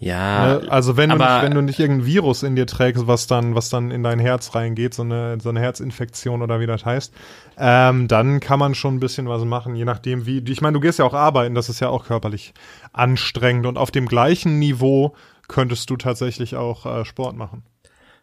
Ja. 0.00 0.60
Ne? 0.60 0.70
Also 0.70 0.96
wenn 0.96 1.10
du, 1.10 1.16
nicht, 1.16 1.42
wenn 1.42 1.54
du 1.54 1.60
nicht 1.60 1.78
irgendein 1.78 2.06
Virus 2.06 2.42
in 2.42 2.56
dir 2.56 2.66
trägst, 2.66 3.06
was 3.06 3.26
dann, 3.26 3.54
was 3.54 3.68
dann 3.68 3.90
in 3.90 4.02
dein 4.02 4.18
Herz 4.18 4.54
reingeht, 4.54 4.94
so 4.94 5.02
eine, 5.02 5.38
so 5.40 5.50
eine 5.50 5.60
Herzinfektion 5.60 6.40
oder 6.40 6.58
wie 6.58 6.66
das 6.66 6.86
heißt, 6.86 7.12
ähm, 7.58 8.08
dann 8.08 8.40
kann 8.40 8.58
man 8.58 8.74
schon 8.74 8.96
ein 8.96 9.00
bisschen 9.00 9.28
was 9.28 9.44
machen, 9.44 9.76
je 9.76 9.84
nachdem 9.84 10.24
wie. 10.24 10.42
Ich 10.48 10.62
meine, 10.62 10.72
du 10.72 10.80
gehst 10.80 10.98
ja 10.98 11.04
auch 11.04 11.12
arbeiten, 11.12 11.54
das 11.54 11.68
ist 11.68 11.80
ja 11.80 11.90
auch 11.90 12.06
körperlich 12.06 12.54
anstrengend 12.94 13.66
und 13.66 13.76
auf 13.76 13.90
dem 13.90 14.06
gleichen 14.06 14.58
Niveau 14.58 15.14
könntest 15.48 15.90
du 15.90 15.96
tatsächlich 15.96 16.56
auch 16.56 16.86
äh, 16.86 17.04
Sport 17.04 17.36
machen. 17.36 17.62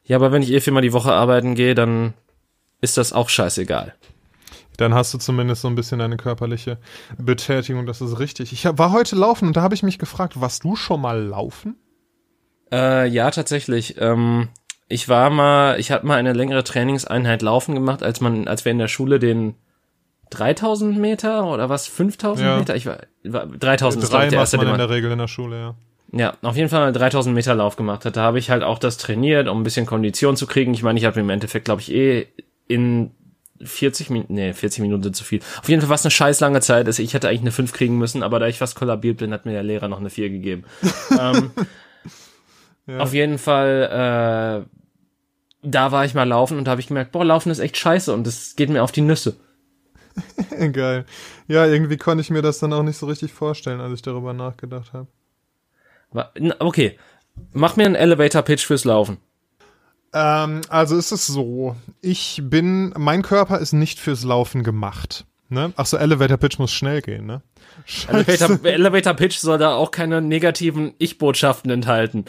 Ja, 0.04 0.18
aber 0.18 0.32
wenn 0.32 0.42
ich 0.42 0.52
eh 0.52 0.60
viermal 0.60 0.82
die 0.82 0.94
Woche 0.94 1.14
arbeiten 1.14 1.54
gehe, 1.54 1.76
dann 1.76 2.14
ist 2.82 2.98
das 2.98 3.14
auch 3.14 3.30
scheißegal. 3.30 3.94
Dann 4.78 4.94
hast 4.94 5.14
du 5.14 5.18
zumindest 5.18 5.62
so 5.64 5.68
ein 5.68 5.76
bisschen 5.76 6.02
eine 6.02 6.18
körperliche 6.18 6.78
Betätigung, 7.18 7.86
das 7.86 8.02
ist 8.02 8.20
richtig. 8.20 8.54
Ich 8.54 8.66
war 8.66 8.92
heute 8.92 9.16
laufen 9.16 9.48
und 9.48 9.58
da 9.58 9.62
habe 9.62 9.76
ich 9.76 9.84
mich 9.84 10.00
gefragt, 10.00 10.40
warst 10.40 10.64
du 10.64 10.76
schon 10.76 11.02
mal 11.02 11.20
laufen? 11.22 11.76
Äh, 12.72 13.08
ja, 13.08 13.32
tatsächlich. 13.32 13.96
Ähm, 14.00 14.50
ich 14.88 15.10
war 15.10 15.30
mal, 15.30 15.80
ich 15.80 15.92
hatte 15.92 16.06
mal 16.06 16.16
eine 16.16 16.34
längere 16.34 16.64
Trainingseinheit 16.64 17.42
laufen 17.42 17.76
gemacht, 17.76 18.04
als 18.04 18.22
man, 18.22 18.48
als 18.48 18.66
wir 18.66 18.72
in 18.72 18.78
der 18.78 18.88
Schule 18.88 19.20
den 19.20 19.56
3000 20.30 20.98
Meter 20.98 21.46
oder 21.46 21.70
was 21.70 21.88
5000 21.88 22.48
ja. 22.48 22.58
Meter, 22.58 22.76
ich 22.76 22.86
war, 22.86 23.00
war 23.24 23.48
3000 23.48 24.04
ist 24.04 24.14
Drei 24.14 24.28
der 24.28 24.40
erste, 24.40 24.58
man 24.58 24.68
in 24.68 24.78
der 24.78 24.90
Regel 24.90 25.12
in 25.12 25.18
der 25.18 25.28
Schule, 25.28 25.58
ja. 25.58 25.76
Ja, 26.14 26.38
auf 26.42 26.56
jeden 26.56 26.70
Fall 26.70 26.94
3000 26.94 27.36
Meter 27.36 27.54
Lauf 27.54 27.76
gemacht 27.76 28.06
hat. 28.06 28.16
Da 28.16 28.22
habe 28.22 28.40
ich 28.40 28.50
halt 28.50 28.64
auch 28.64 28.80
das 28.80 28.98
trainiert, 28.98 29.50
um 29.50 29.60
ein 29.60 29.64
bisschen 29.64 29.86
Kondition 29.86 30.38
zu 30.38 30.48
kriegen. 30.48 30.74
Ich 30.74 30.82
meine, 30.82 30.98
ich 30.98 31.06
habe 31.06 31.20
im 31.20 31.30
Endeffekt, 31.30 31.66
glaube 31.66 31.82
ich, 31.82 31.94
eh 31.94 32.28
in 32.68 33.12
40 33.62 34.10
Minuten, 34.10 34.34
nee, 34.34 34.54
40 34.54 34.82
Minuten 34.82 35.04
sind 35.04 35.16
zu 35.16 35.24
viel. 35.24 35.40
Auf 35.62 35.70
jeden 35.70 35.82
Fall 35.82 35.90
war 35.90 35.96
es 35.96 36.06
eine 36.06 36.12
scheiß 36.12 36.40
lange 36.40 36.62
Zeit. 36.62 36.88
Also 36.88 37.02
ich 37.02 37.14
hätte 37.14 37.30
eigentlich 37.30 37.42
eine 37.42 37.52
5 37.52 37.74
kriegen 37.74 37.98
müssen, 37.98 38.24
aber 38.24 38.40
da 38.40 38.48
ich 38.48 38.58
fast 38.58 38.76
kollabiert 38.76 39.18
bin, 39.18 39.34
hat 39.34 39.46
mir 39.46 39.54
der 39.54 39.64
Lehrer 39.64 39.88
noch 39.88 40.00
eine 40.00 40.10
4 40.10 40.30
gegeben. 40.30 40.64
ähm, 41.20 41.52
ja. 42.88 43.00
Auf 43.00 43.14
jeden 43.14 43.38
Fall, 43.38 44.64
äh, 44.64 44.70
da 45.64 45.92
war 45.92 46.06
ich 46.06 46.14
mal 46.14 46.28
laufen 46.28 46.58
und 46.58 46.66
da 46.66 46.72
habe 46.72 46.82
ich 46.82 46.88
gemerkt, 46.88 47.12
boah, 47.12 47.26
laufen 47.26 47.52
ist 47.52 47.60
echt 47.60 47.78
scheiße 47.78 48.14
und 48.14 48.26
das 48.26 48.56
geht 48.56 48.70
mir 48.70 48.84
auf 48.84 48.92
die 48.92 49.02
Nüsse. 49.02 49.38
Geil. 50.72 51.06
Ja, 51.48 51.66
irgendwie 51.66 51.98
konnte 51.98 52.22
ich 52.22 52.30
mir 52.30 52.42
das 52.42 52.60
dann 52.60 52.74
auch 52.74 52.84
nicht 52.84 52.98
so 52.98 53.06
richtig 53.06 53.34
vorstellen, 53.34 53.82
als 53.82 53.94
ich 53.94 54.02
darüber 54.02 54.34
nachgedacht 54.34 54.94
habe. 54.94 55.08
Okay, 56.60 56.98
mach 57.52 57.76
mir 57.76 57.86
einen 57.86 57.96
Elevator-Pitch 57.96 58.66
fürs 58.66 58.86
Laufen. 58.86 59.18
Ähm, 60.14 60.62
also 60.70 60.96
ist 60.96 61.12
es 61.12 61.28
so, 61.28 61.76
ich 62.02 62.42
bin, 62.44 62.94
mein 62.98 63.22
Körper 63.22 63.60
ist 63.60 63.74
nicht 63.74 64.00
fürs 64.00 64.24
Laufen 64.24 64.64
gemacht. 64.64 65.26
Ne? 65.50 65.74
Ach 65.78 65.86
so, 65.86 65.98
Elevator 65.98 66.38
Pitch 66.38 66.60
muss 66.60 66.74
schnell 66.74 67.02
gehen, 67.02 67.26
ne? 67.26 67.42
Elevator, 68.10 68.66
Elevator 68.66 69.14
Pitch 69.14 69.38
soll 69.38 69.58
da 69.58 69.76
auch 69.76 69.92
keine 69.92 70.22
negativen 70.22 70.94
Ich-Botschaften 70.98 71.72
enthalten. 71.72 72.26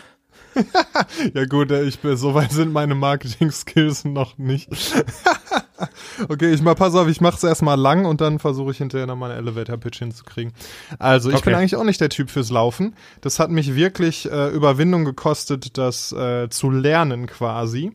ja 1.35 1.45
gut, 1.47 1.71
äh, 1.71 1.85
ich 1.85 1.99
bin, 1.99 2.17
so 2.17 2.35
weit 2.35 2.53
sind 2.53 2.73
meine 2.73 2.95
Marketing-Skills 2.95 4.05
noch 4.05 4.39
nicht. 4.39 4.69
okay, 6.29 6.53
ich 6.53 6.63
mal 6.63 6.75
pass 6.75 6.95
auf, 6.95 7.09
ich 7.09 7.21
mach's 7.21 7.43
erstmal 7.45 7.79
lang 7.79 8.05
und 8.05 8.21
dann 8.21 8.39
versuche 8.39 8.73
ich 8.73 8.79
hinterher 8.79 9.07
nochmal 9.07 9.31
einen 9.31 9.47
Elevator-Pitch 9.47 9.99
hinzukriegen. 9.99 10.53
Also, 10.99 11.31
ich 11.31 11.37
okay. 11.37 11.47
bin 11.47 11.55
eigentlich 11.55 11.77
auch 11.77 11.85
nicht 11.85 12.01
der 12.01 12.09
Typ 12.09 12.31
fürs 12.31 12.51
Laufen. 12.51 12.95
Das 13.21 13.39
hat 13.39 13.51
mich 13.51 13.75
wirklich 13.75 14.31
äh, 14.31 14.49
Überwindung 14.49 15.05
gekostet, 15.05 15.79
das 15.79 16.13
äh, 16.13 16.49
zu 16.51 16.71
lernen 16.71 17.27
quasi. 17.27 17.93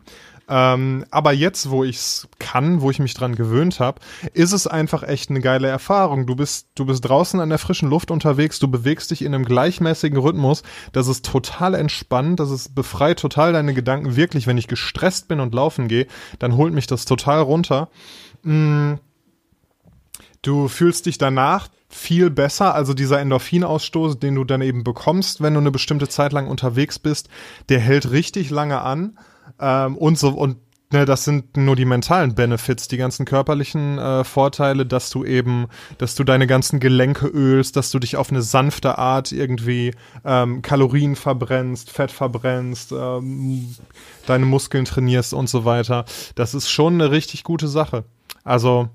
Ähm, 0.50 1.06
aber 1.10 1.32
jetzt, 1.32 1.70
wo 1.70 1.84
ich's 1.84 2.28
kann, 2.40 2.82
wo 2.82 2.92
ich 2.92 3.00
mich 3.00 3.14
dran 3.14 3.36
gewöhnt 3.36 3.80
habe, 3.80 4.02
ist 4.34 4.52
es 4.52 4.68
einfach 4.68 5.04
echt 5.04 5.30
eine 5.30 5.40
geile 5.40 5.68
Erfahrung. 5.68 6.26
Du 6.26 6.36
bist, 6.36 6.68
du 6.76 6.86
bist 6.86 7.08
draußen 7.08 7.40
an 7.40 7.50
der 7.50 7.60
frischen 7.60 7.90
Luft 7.90 8.12
unterwegs, 8.12 8.60
du 8.60 8.68
bewegst 8.68 9.12
dich 9.12 9.22
in 9.22 9.34
einem 9.34 9.46
gleichmäßigen 9.46 10.18
Rhythmus. 10.18 10.64
Das 10.92 11.08
ist 11.08 11.26
total 11.26 11.76
entspannt, 11.76 12.40
das 12.40 12.52
ist 12.52 12.76
befreit 12.76 13.20
total 13.20 13.54
deine 13.54 13.74
Gedanken. 13.74 14.16
Wirklich, 14.16 14.48
wenn 14.48 14.58
ich 14.58 14.68
gestresst 14.68 15.28
bin 15.28 15.40
und 15.40 15.54
laufen 15.54 15.88
gehe, 15.88 16.08
dann 16.40 16.58
holt 16.58 16.74
mich 16.74 16.88
das 16.88 17.06
total 17.06 17.42
runter. 17.42 17.90
Mm. 18.44 18.96
Du 20.42 20.68
fühlst 20.68 21.06
dich 21.06 21.18
danach 21.18 21.70
viel 21.94 22.30
besser. 22.30 22.76
Also 22.76 22.94
dieser 22.94 23.20
Endorphinausstoß, 23.20 24.20
den 24.20 24.36
du 24.36 24.44
dann 24.44 24.62
eben 24.62 24.84
bekommst, 24.84 25.42
wenn 25.42 25.54
du 25.54 25.60
eine 25.60 25.72
bestimmte 25.72 26.10
Zeit 26.10 26.34
lang 26.34 26.48
unterwegs 26.48 27.00
bist, 27.00 27.30
der 27.70 27.80
hält 27.80 28.12
richtig 28.12 28.50
lange 28.50 28.82
an. 28.82 29.18
Ähm, 29.60 29.98
und 29.98 30.18
so, 30.18 30.30
und 30.30 30.58
ne, 30.94 31.06
das 31.06 31.26
sind 31.26 31.58
nur 31.58 31.76
die 31.76 31.86
mentalen 31.86 32.36
Benefits, 32.36 32.88
die 32.88 32.98
ganzen 32.98 33.26
körperlichen 33.26 33.98
äh, 33.98 34.24
Vorteile, 34.24 34.86
dass 34.86 35.10
du 35.10 35.26
eben, 35.26 35.68
dass 35.98 36.16
du 36.16 36.24
deine 36.24 36.48
ganzen 36.48 36.80
Gelenke 36.80 37.28
ölst, 37.28 37.76
dass 37.76 37.92
du 37.92 38.00
dich 38.00 38.16
auf 38.16 38.30
eine 38.30 38.42
sanfte 38.42 38.98
Art 38.98 39.32
irgendwie 39.32 39.94
ähm, 40.24 40.62
Kalorien 40.62 41.16
verbrennst, 41.16 41.90
Fett 41.90 42.12
verbrennst, 42.12 42.94
ähm, 42.94 43.76
deine 44.26 44.46
Muskeln 44.46 44.86
trainierst 44.86 45.34
und 45.34 45.50
so 45.50 45.66
weiter. 45.66 46.06
Das 46.36 46.54
ist 46.54 46.70
schon 46.70 46.94
eine 46.94 47.12
richtig 47.12 47.44
gute 47.44 47.68
Sache. 47.68 48.06
Also 48.44 48.90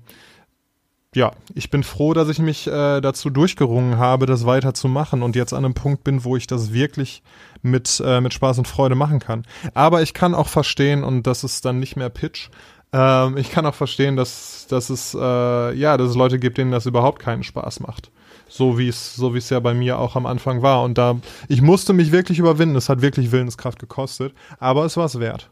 ja, 1.15 1.31
ich 1.55 1.71
bin 1.71 1.83
froh, 1.83 2.13
dass 2.13 2.29
ich 2.29 2.37
mich 2.37 2.67
äh, 2.67 3.01
dazu 3.01 3.31
durchgerungen 3.31 3.97
habe, 3.97 4.27
das 4.27 4.45
weiterzumachen 4.45 5.23
und 5.23 5.35
jetzt 5.35 5.53
an 5.53 5.65
einem 5.65 5.73
Punkt 5.73 6.03
bin, 6.03 6.23
wo 6.23 6.37
ich 6.37 6.45
das 6.45 6.71
wirklich 6.71 7.23
mit, 7.61 8.01
äh, 8.05 8.21
mit 8.21 8.33
Spaß 8.33 8.57
und 8.57 8.67
Freude 8.67 8.95
machen 8.95 9.19
kann. 9.19 9.45
Aber 9.73 10.01
ich 10.01 10.13
kann 10.13 10.33
auch 10.35 10.47
verstehen, 10.47 11.03
und 11.03 11.27
das 11.27 11.43
ist 11.43 11.65
dann 11.65 11.79
nicht 11.79 11.95
mehr 11.95 12.09
Pitch, 12.09 12.49
ähm, 12.91 13.37
ich 13.37 13.51
kann 13.51 13.65
auch 13.65 13.75
verstehen, 13.75 14.15
dass, 14.15 14.65
dass 14.67 14.89
es 14.89 15.13
äh, 15.13 15.73
ja, 15.73 15.97
dass 15.97 16.09
es 16.09 16.15
Leute 16.15 16.39
gibt, 16.39 16.57
denen 16.57 16.71
das 16.71 16.85
überhaupt 16.85 17.19
keinen 17.19 17.43
Spaß 17.43 17.81
macht. 17.81 18.11
So 18.47 18.79
wie 18.79 18.87
es, 18.87 19.15
so 19.15 19.35
wie 19.35 19.37
es 19.37 19.49
ja 19.51 19.59
bei 19.59 19.75
mir 19.75 19.99
auch 19.99 20.15
am 20.15 20.25
Anfang 20.25 20.63
war. 20.63 20.83
Und 20.83 20.97
da, 20.97 21.19
ich 21.47 21.61
musste 21.61 21.93
mich 21.93 22.11
wirklich 22.11 22.39
überwinden. 22.39 22.75
Es 22.75 22.89
hat 22.89 23.01
wirklich 23.01 23.31
Willenskraft 23.31 23.77
gekostet, 23.77 24.33
aber 24.59 24.85
es 24.85 24.97
war 24.97 25.05
es 25.05 25.19
wert. 25.19 25.51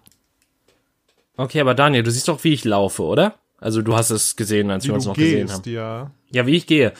Okay, 1.36 1.62
aber 1.62 1.76
Daniel, 1.76 2.02
du 2.02 2.10
siehst 2.10 2.28
doch, 2.28 2.44
wie 2.44 2.54
ich 2.54 2.66
laufe, 2.66 3.04
oder? 3.04 3.36
Also 3.60 3.84
du 3.84 3.96
hast 3.96 4.10
es 4.10 4.36
gesehen, 4.36 4.72
als 4.72 4.86
wie 4.86 4.90
wir 4.90 4.96
uns 4.96 5.06
noch 5.06 5.14
gehst, 5.14 5.32
gesehen 5.32 5.52
haben. 5.52 5.70
Ja. 5.70 6.12
ja, 6.32 6.48
wie 6.48 6.56
ich 6.56 6.66
gehe. 6.66 6.94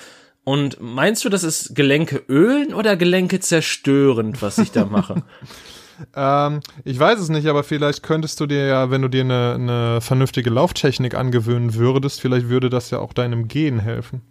Und 0.48 0.80
meinst 0.80 1.26
du, 1.26 1.30
das 1.30 1.44
ist 1.44 1.76
Gelenke 1.76 2.24
ölen 2.30 2.74
oder 2.74 2.96
Gelenke 2.96 3.42
zerstörend, 3.42 4.42
was 4.42 4.58
ich 4.60 4.72
da 4.72 4.86
mache? 4.86 5.24
ähm, 6.16 6.62
ich 6.86 6.98
weiß 6.98 7.20
es 7.20 7.28
nicht, 7.28 7.48
aber 7.48 7.66
vielleicht 7.66 8.02
könntest 8.02 8.40
du 8.40 8.46
dir 8.46 8.66
ja, 8.66 8.90
wenn 8.90 9.02
du 9.02 9.10
dir 9.10 9.26
eine, 9.26 9.56
eine 9.56 10.00
vernünftige 10.00 10.50
Lauftechnik 10.50 11.16
angewöhnen 11.16 11.74
würdest, 11.74 12.22
vielleicht 12.22 12.48
würde 12.48 12.70
das 12.70 12.92
ja 12.92 13.00
auch 13.00 13.12
deinem 13.12 13.50
Gehen 13.50 13.80
helfen. 13.80 14.22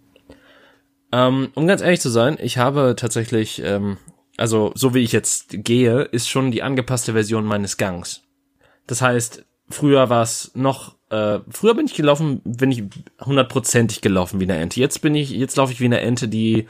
Ähm, 1.13 1.51
um 1.55 1.67
ganz 1.67 1.83
ehrlich 1.83 2.01
zu 2.01 2.09
sein, 2.09 2.39
ich 2.41 2.57
habe 2.57 2.95
tatsächlich, 2.97 3.61
ähm, 3.63 3.99
also 4.39 4.73
so 4.75 4.95
wie 4.95 5.01
ich 5.01 5.13
jetzt 5.13 5.65
gehe, 5.65 6.01
ist 6.01 6.31
schon 6.31 6.51
die 6.51 6.63
angepasste 6.63 7.13
Version 7.13 7.45
meines 7.45 7.77
Gangs. 7.77 8.23
Das 8.87 9.03
heißt, 9.03 9.45
früher 9.69 10.09
war 10.09 10.23
es 10.23 10.51
noch 10.55 10.96
äh, 11.11 11.39
früher 11.51 11.75
bin 11.75 11.87
ich 11.87 11.95
gelaufen, 11.95 12.41
bin 12.45 12.71
ich 12.71 12.85
hundertprozentig 13.25 14.01
gelaufen 14.01 14.41
wie 14.41 14.45
eine 14.45 14.57
Ente. 14.57 14.81
Jetzt 14.81 15.03
bin 15.03 15.15
ich, 15.15 15.31
jetzt 15.31 15.57
laufe 15.57 15.73
ich 15.73 15.81
wie 15.81 15.85
eine 15.85 16.01
Ente, 16.01 16.29
die 16.29 16.67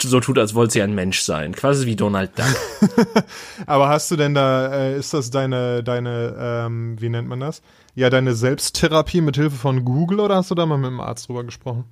so 0.00 0.20
tut, 0.20 0.38
als 0.38 0.54
wollte 0.54 0.74
sie 0.74 0.82
ein 0.82 0.94
Mensch 0.94 1.20
sein. 1.22 1.52
Quasi 1.54 1.86
wie 1.86 1.96
Donald 1.96 2.30
Duck. 2.38 2.94
Aber 3.66 3.88
hast 3.88 4.10
du 4.10 4.16
denn 4.16 4.34
da, 4.34 4.72
äh, 4.72 4.96
ist 4.96 5.12
das 5.12 5.30
deine, 5.30 5.82
deine, 5.82 6.36
ähm, 6.38 7.00
wie 7.00 7.08
nennt 7.08 7.28
man 7.28 7.40
das? 7.40 7.62
Ja, 7.94 8.08
deine 8.08 8.34
Selbsttherapie 8.34 9.20
mit 9.20 9.36
Hilfe 9.36 9.56
von 9.56 9.84
Google 9.84 10.20
oder 10.20 10.36
hast 10.36 10.50
du 10.50 10.54
da 10.54 10.64
mal 10.66 10.78
mit 10.78 10.90
dem 10.90 11.00
Arzt 11.00 11.28
drüber 11.28 11.42
gesprochen? 11.42 11.84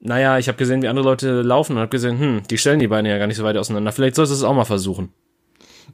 Naja, 0.00 0.38
ich 0.38 0.48
habe 0.48 0.58
gesehen, 0.58 0.82
wie 0.82 0.88
andere 0.88 1.04
Leute 1.04 1.42
laufen 1.42 1.74
und 1.74 1.78
habe 1.78 1.90
gesehen, 1.90 2.18
hm, 2.18 2.42
die 2.50 2.58
stellen 2.58 2.80
die 2.80 2.88
Beine 2.88 3.10
ja 3.10 3.18
gar 3.18 3.26
nicht 3.26 3.36
so 3.36 3.44
weit 3.44 3.56
auseinander. 3.56 3.92
Vielleicht 3.92 4.16
sollst 4.16 4.32
du 4.32 4.36
es 4.36 4.42
auch 4.42 4.54
mal 4.54 4.64
versuchen. 4.64 5.12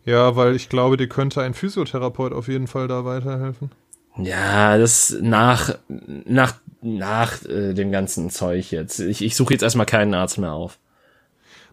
Ja, 0.04 0.36
weil 0.36 0.54
ich 0.54 0.68
glaube, 0.68 0.96
dir 0.96 1.08
könnte 1.08 1.42
ein 1.42 1.54
Physiotherapeut 1.54 2.32
auf 2.32 2.48
jeden 2.48 2.68
Fall 2.68 2.86
da 2.88 3.04
weiterhelfen. 3.04 3.70
Ja, 4.18 4.78
das 4.78 5.16
nach 5.20 5.74
nach 5.88 6.54
nach 6.82 7.44
äh, 7.44 7.74
dem 7.74 7.90
ganzen 7.90 8.30
Zeug 8.30 8.70
jetzt. 8.70 9.00
Ich, 9.00 9.22
ich 9.22 9.36
suche 9.36 9.54
jetzt 9.54 9.62
erstmal 9.62 9.86
keinen 9.86 10.14
Arzt 10.14 10.38
mehr 10.38 10.52
auf. 10.52 10.78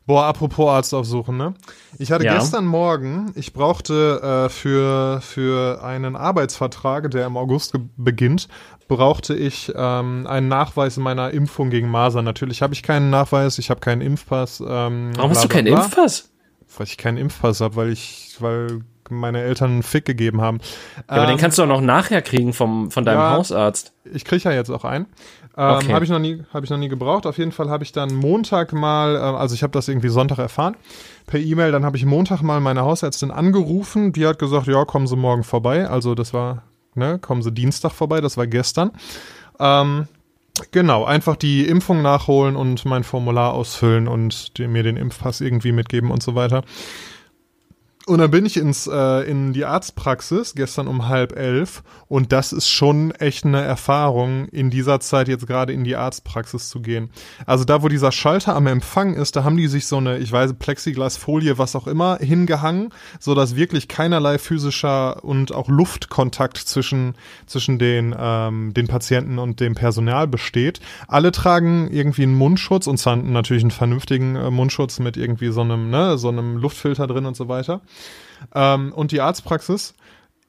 Boah, 0.05 0.25
apropos 0.25 0.69
Arzt 0.69 0.93
aufsuchen, 0.93 1.37
ne? 1.37 1.53
Ich 1.97 2.11
hatte 2.11 2.25
ja. 2.25 2.33
gestern 2.33 2.65
Morgen, 2.65 3.31
ich 3.35 3.53
brauchte 3.53 4.19
äh, 4.21 4.49
für, 4.49 5.21
für 5.21 5.81
einen 5.81 6.17
Arbeitsvertrag, 6.17 7.09
der 7.11 7.25
im 7.25 7.37
August 7.37 7.73
beginnt, 7.95 8.49
brauchte 8.89 9.33
ich 9.33 9.71
ähm, 9.73 10.27
einen 10.27 10.49
Nachweis 10.49 10.97
meiner 10.97 11.31
Impfung 11.31 11.69
gegen 11.69 11.89
Masern. 11.89 12.25
Natürlich 12.25 12.61
habe 12.61 12.73
ich 12.73 12.83
keinen 12.83 13.11
Nachweis, 13.11 13.59
ich 13.59 13.69
habe 13.69 13.79
keinen 13.79 14.01
Impfpass. 14.01 14.59
Ähm, 14.59 15.11
Warum 15.15 15.31
hast 15.31 15.45
du 15.45 15.47
keinen 15.47 15.67
Impfpass? 15.67 16.29
weil 16.77 16.87
ich 16.87 16.97
keinen 16.97 17.17
Impfpass 17.17 17.61
habe, 17.61 17.75
weil 17.75 17.89
ich, 17.89 18.35
weil 18.39 18.81
meine 19.09 19.41
Eltern 19.41 19.71
einen 19.71 19.83
Fick 19.83 20.05
gegeben 20.05 20.41
haben. 20.41 20.59
Ja, 20.97 21.03
aber 21.15 21.25
den 21.27 21.37
kannst 21.37 21.57
du 21.57 21.63
auch 21.63 21.67
noch 21.67 21.81
nachher 21.81 22.21
kriegen 22.21 22.53
vom, 22.53 22.91
von 22.91 23.05
deinem 23.05 23.17
Ähm, 23.17 23.23
ja. 23.23 23.31
Hausarzt. 23.31 23.93
Ich 24.13 24.25
kriege 24.25 24.43
ja 24.43 24.51
jetzt 24.51 24.69
auch 24.69 24.83
einen. 24.85 25.05
Ähm, 25.55 25.75
Okay. 25.75 25.93
Habe 25.93 26.03
ich 26.03 26.09
noch 26.09 26.19
nie, 26.19 26.43
habe 26.51 26.65
ich 26.65 26.71
noch 26.71 26.77
nie 26.79 26.89
gebraucht. 26.89 27.27
Auf 27.27 27.37
jeden 27.37 27.51
Fall 27.51 27.69
habe 27.69 27.83
ich 27.83 27.91
dann 27.91 28.15
Montag 28.15 28.73
mal, 28.73 29.15
äh, 29.15 29.19
also 29.19 29.53
ich 29.53 29.61
habe 29.63 29.71
das 29.71 29.87
irgendwie 29.87 30.09
Sonntag 30.09 30.39
erfahren 30.39 30.75
per 31.27 31.39
E-Mail. 31.39 31.71
Dann 31.71 31.85
habe 31.85 31.95
ich 31.97 32.05
Montag 32.05 32.41
mal 32.41 32.59
meine 32.59 32.81
Hausärztin 32.81 33.29
angerufen. 33.31 34.13
Die 34.13 34.25
hat 34.25 34.39
gesagt, 34.39 34.67
ja, 34.67 34.83
kommen 34.85 35.05
Sie 35.07 35.15
morgen 35.15 35.43
vorbei. 35.43 35.87
Also 35.87 36.15
das 36.15 36.33
war, 36.33 36.63
ne, 36.95 37.19
kommen 37.19 37.43
Sie 37.43 37.51
Dienstag 37.51 37.91
vorbei. 37.91 38.19
Das 38.19 38.35
war 38.35 38.47
gestern. 38.47 38.91
Ähm, 39.59 40.07
genau, 40.71 41.05
einfach 41.05 41.35
die 41.35 41.67
Impfung 41.67 42.01
nachholen 42.01 42.55
und 42.55 42.83
mein 42.85 43.03
Formular 43.03 43.53
ausfüllen 43.53 44.07
und 44.07 44.53
mir 44.59 44.83
den 44.83 44.97
Impfpass 44.97 45.39
irgendwie 45.41 45.71
mitgeben 45.71 46.09
und 46.09 46.23
so 46.23 46.33
weiter. 46.33 46.63
Und 48.05 48.17
dann 48.17 48.31
bin 48.31 48.45
ich 48.45 48.57
ins, 48.57 48.85
äh, 48.85 49.21
in 49.29 49.53
die 49.53 49.63
Arztpraxis 49.63 50.55
gestern 50.55 50.87
um 50.87 51.07
halb 51.07 51.37
elf 51.37 51.83
und 52.09 52.33
das 52.33 52.51
ist 52.51 52.67
schon 52.67 53.11
echt 53.11 53.45
eine 53.45 53.61
Erfahrung, 53.61 54.49
in 54.49 54.69
dieser 54.69 54.99
Zeit 54.99 55.29
jetzt 55.29 55.47
gerade 55.47 55.71
in 55.71 55.85
die 55.85 55.95
Arztpraxis 55.95 56.67
zu 56.67 56.81
gehen. 56.81 57.11
Also 57.45 57.63
da, 57.63 57.81
wo 57.81 57.87
dieser 57.87 58.11
Schalter 58.11 58.57
am 58.57 58.67
Empfang 58.67 59.13
ist, 59.13 59.37
da 59.37 59.45
haben 59.45 59.55
die 59.55 59.67
sich 59.67 59.87
so 59.87 59.97
eine, 59.97 60.17
ich 60.17 60.29
weiß, 60.29 60.55
Plexiglasfolie, 60.59 61.57
was 61.57 61.77
auch 61.77 61.87
immer, 61.87 62.17
hingehangen, 62.17 62.89
so 63.21 63.35
dass 63.35 63.55
wirklich 63.55 63.87
keinerlei 63.87 64.37
physischer 64.37 65.23
und 65.23 65.53
auch 65.53 65.69
Luftkontakt 65.69 66.57
zwischen, 66.57 67.15
zwischen 67.45 67.79
den, 67.79 68.13
ähm, 68.19 68.73
den 68.73 68.87
Patienten 68.87 69.39
und 69.39 69.61
dem 69.61 69.75
Personal 69.75 70.27
besteht. 70.27 70.81
Alle 71.07 71.31
tragen 71.31 71.89
irgendwie 71.89 72.23
einen 72.23 72.35
Mundschutz 72.35 72.87
und 72.87 72.97
zwar 72.97 73.15
natürlich 73.15 73.63
einen 73.63 73.71
vernünftigen 73.71 74.35
äh, 74.35 74.51
Mundschutz 74.51 74.99
mit 74.99 75.15
irgendwie 75.15 75.53
so 75.53 75.61
einem, 75.61 75.89
ne, 75.89 76.17
so 76.17 76.27
einem 76.27 76.57
Luftfilter 76.57 77.07
drin 77.07 77.25
und 77.25 77.37
so 77.37 77.47
weiter. 77.47 77.79
Ähm, 78.53 78.93
und 78.93 79.11
die 79.11 79.21
Arztpraxis 79.21 79.93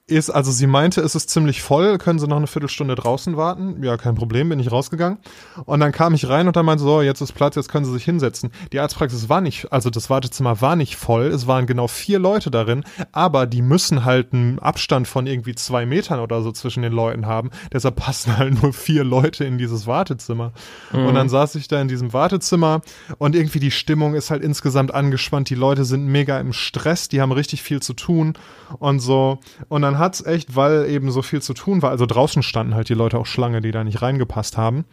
ist, 0.06 0.28
also 0.28 0.52
sie 0.52 0.66
meinte, 0.66 1.00
es 1.00 1.14
ist 1.14 1.30
ziemlich 1.30 1.62
voll, 1.62 1.96
können 1.96 2.18
Sie 2.18 2.28
noch 2.28 2.36
eine 2.36 2.46
Viertelstunde 2.46 2.94
draußen 2.94 3.38
warten? 3.38 3.82
Ja, 3.82 3.96
kein 3.96 4.14
Problem, 4.14 4.50
bin 4.50 4.58
ich 4.58 4.70
rausgegangen. 4.70 5.18
Und 5.64 5.80
dann 5.80 5.92
kam 5.92 6.12
ich 6.12 6.28
rein 6.28 6.46
und 6.46 6.56
dann 6.56 6.66
meinte 6.66 6.84
so, 6.84 7.00
jetzt 7.00 7.22
ist 7.22 7.32
Platz, 7.32 7.56
jetzt 7.56 7.70
können 7.70 7.86
Sie 7.86 7.92
sich 7.92 8.04
hinsetzen. 8.04 8.50
Die 8.72 8.80
Arztpraxis 8.80 9.30
war 9.30 9.40
nicht, 9.40 9.72
also 9.72 9.88
das 9.88 10.10
Wartezimmer 10.10 10.60
war 10.60 10.76
nicht 10.76 10.96
voll, 10.96 11.28
es 11.28 11.46
waren 11.46 11.66
genau 11.66 11.88
vier 11.88 12.18
Leute 12.18 12.50
darin, 12.50 12.84
aber 13.12 13.46
die 13.46 13.62
müssen 13.62 14.04
halt 14.04 14.34
einen 14.34 14.58
Abstand 14.58 15.08
von 15.08 15.26
irgendwie 15.26 15.54
zwei 15.54 15.86
Metern 15.86 16.20
oder 16.20 16.42
so 16.42 16.52
zwischen 16.52 16.82
den 16.82 16.92
Leuten 16.92 17.24
haben. 17.24 17.48
Deshalb 17.72 17.96
passen 17.96 18.36
halt 18.36 18.62
nur 18.62 18.74
vier 18.74 19.04
Leute 19.04 19.44
in 19.44 19.56
dieses 19.56 19.86
Wartezimmer. 19.86 20.52
Und 20.92 21.14
dann 21.14 21.30
saß 21.30 21.54
ich 21.54 21.66
da 21.66 21.80
in 21.80 21.88
diesem 21.88 22.12
Wartezimmer 22.12 22.82
und 23.16 23.34
irgendwie 23.34 23.58
die 23.58 23.70
Stimmung 23.70 24.14
ist 24.14 24.30
halt 24.30 24.42
insgesamt 24.42 24.92
angespannt. 24.92 25.48
Die 25.48 25.54
Leute 25.54 25.86
sind 25.86 26.06
mega 26.06 26.38
im 26.40 26.52
Stress, 26.52 27.08
die 27.08 27.22
haben 27.22 27.32
richtig 27.32 27.62
viel 27.62 27.80
zu 27.80 27.94
tun 27.94 28.34
und 28.78 29.00
so. 29.00 29.38
Und 29.68 29.82
dann 29.82 29.93
hat's 29.98 30.24
echt, 30.24 30.57
weil 30.57 30.87
eben 30.88 31.11
so 31.11 31.22
viel 31.22 31.42
zu 31.42 31.54
tun 31.54 31.83
war, 31.83 31.90
also 31.90 32.07
draußen 32.07 32.42
standen 32.42 32.74
halt 32.74 32.88
die 32.88 32.94
Leute 32.94 33.18
auch 33.18 33.26
Schlange, 33.26 33.61
die 33.61 33.70
da 33.70 33.85
nicht 33.85 34.02
reingepasst 34.02 34.57
haben. 34.57 34.85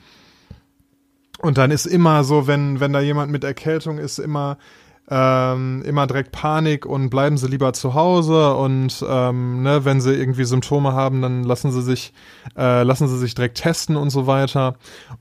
Und 1.40 1.58
dann 1.58 1.72
ist 1.72 1.86
immer 1.86 2.24
so, 2.24 2.48
wenn, 2.48 2.80
wenn 2.80 2.94
da 2.94 3.02
jemand 3.02 3.32
mit 3.32 3.44
Erkältung 3.44 3.98
ist, 3.98 4.20
immer, 4.20 4.58
ähm, 5.12 5.84
immer 5.86 6.08
direkt 6.08 6.32
Panik 6.32 6.86
und 6.86 7.10
bleiben 7.10 7.38
sie 7.38 7.48
lieber 7.48 7.74
zu 7.74 7.94
Hause 7.96 8.56
und 8.56 9.06
ähm, 9.08 9.62
ne, 9.62 9.84
wenn 9.84 10.00
sie 10.00 10.14
irgendwie 10.14 10.46
Symptome 10.46 10.94
haben, 10.94 11.22
dann 11.22 11.44
lassen 11.44 11.70
sie 11.70 11.82
sich, 11.82 12.14
äh, 12.58 12.84
lassen 12.84 13.10
sie 13.10 13.18
sich 13.18 13.36
direkt 13.36 13.58
testen 13.58 13.98
und 13.98 14.10
so 14.10 14.26
weiter. 14.26 14.76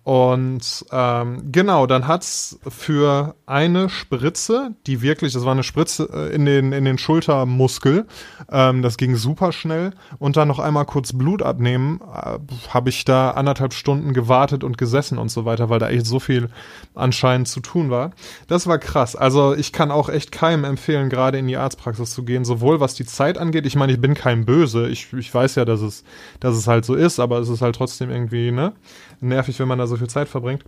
Und 0.05 0.87
ähm, 0.93 1.51
genau, 1.51 1.87
dann 1.87 2.07
hat's 2.07 2.61
für 2.69 3.35
eine 3.47 3.89
Spritze, 3.89 4.77
die 4.87 5.03
wirklich, 5.03 5.33
das 5.33 5.45
war 5.45 5.53
eine 5.53 5.65
Spritze 5.65 6.09
äh, 6.13 6.35
in 6.37 6.45
den, 6.45 6.73
in 6.73 6.85
den 6.85 6.97
Schultermuskel, 6.97 8.07
ähm, 8.49 8.83
das 8.83 8.97
ging 8.97 9.17
super 9.17 9.51
schnell 9.51 9.93
und 10.21 10.37
dann 10.37 10.47
noch 10.47 10.61
einmal 10.61 10.85
kurz 10.85 11.13
Blut 11.13 11.43
abnehmen, 11.43 12.01
äh, 12.15 12.39
habe 12.69 12.91
ich 12.91 13.05
da 13.05 13.33
anderthalb 13.33 13.75
Stunden 13.75 14.13
gewartet 14.13 14.63
und 14.63 14.79
gesessen 14.79 15.19
und 15.19 15.33
so 15.33 15.45
weiter, 15.45 15.69
weil 15.69 15.81
da 15.81 15.89
echt 15.89 16.07
so 16.07 16.21
viel 16.21 16.49
anscheinend 16.95 17.49
zu 17.49 17.59
tun 17.59 17.91
war. 17.91 18.13
Das 18.47 18.69
war 18.69 18.79
krass. 18.79 19.17
Also 19.17 19.55
ich 19.55 19.73
kann 19.73 19.80
auch 19.89 20.09
echt 20.09 20.33
keinem 20.33 20.65
empfehlen, 20.65 21.09
gerade 21.09 21.39
in 21.39 21.47
die 21.47 21.57
Arztpraxis 21.57 22.11
zu 22.11 22.25
gehen, 22.25 22.45
sowohl 22.45 22.81
was 22.81 22.95
die 22.95 23.07
Zeit 23.07 23.39
angeht. 23.39 23.67
Ich 23.67 23.77
meine, 23.77 23.93
ich 23.93 24.01
bin 24.01 24.15
kein 24.15 24.45
Böse. 24.45 24.89
Ich, 24.89 25.13
ich 25.13 25.33
weiß 25.33 25.55
ja, 25.55 25.65
dass 25.65 25.81
es, 25.81 26.05
dass 26.41 26.57
es 26.57 26.67
halt 26.67 26.85
so 26.85 26.95
ist, 26.95 27.21
aber 27.21 27.39
es 27.39 27.49
ist 27.49 27.63
halt 27.63 27.77
trotzdem 27.77 28.11
irgendwie, 28.11 28.51
ne? 28.51 28.73
Nervig, 29.21 29.59
wenn 29.61 29.69
man 29.69 29.79
da 29.79 29.87
so 29.87 29.97
viel 29.97 30.11
Zeit 30.11 30.29
verbringt. 30.29 30.65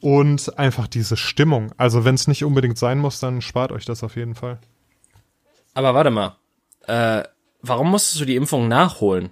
Und 0.00 0.58
einfach 0.58 0.86
diese 0.86 1.16
Stimmung. 1.16 1.72
Also 1.76 2.04
wenn 2.04 2.14
es 2.14 2.28
nicht 2.28 2.44
unbedingt 2.44 2.78
sein 2.78 2.98
muss, 2.98 3.20
dann 3.20 3.42
spart 3.42 3.72
euch 3.72 3.84
das 3.84 4.02
auf 4.04 4.16
jeden 4.16 4.34
Fall. 4.34 4.58
Aber 5.74 5.94
warte 5.94 6.10
mal. 6.10 6.36
Äh, 6.86 7.24
warum 7.60 7.90
musstest 7.90 8.20
du 8.20 8.24
die 8.24 8.36
Impfung 8.36 8.68
nachholen? 8.68 9.30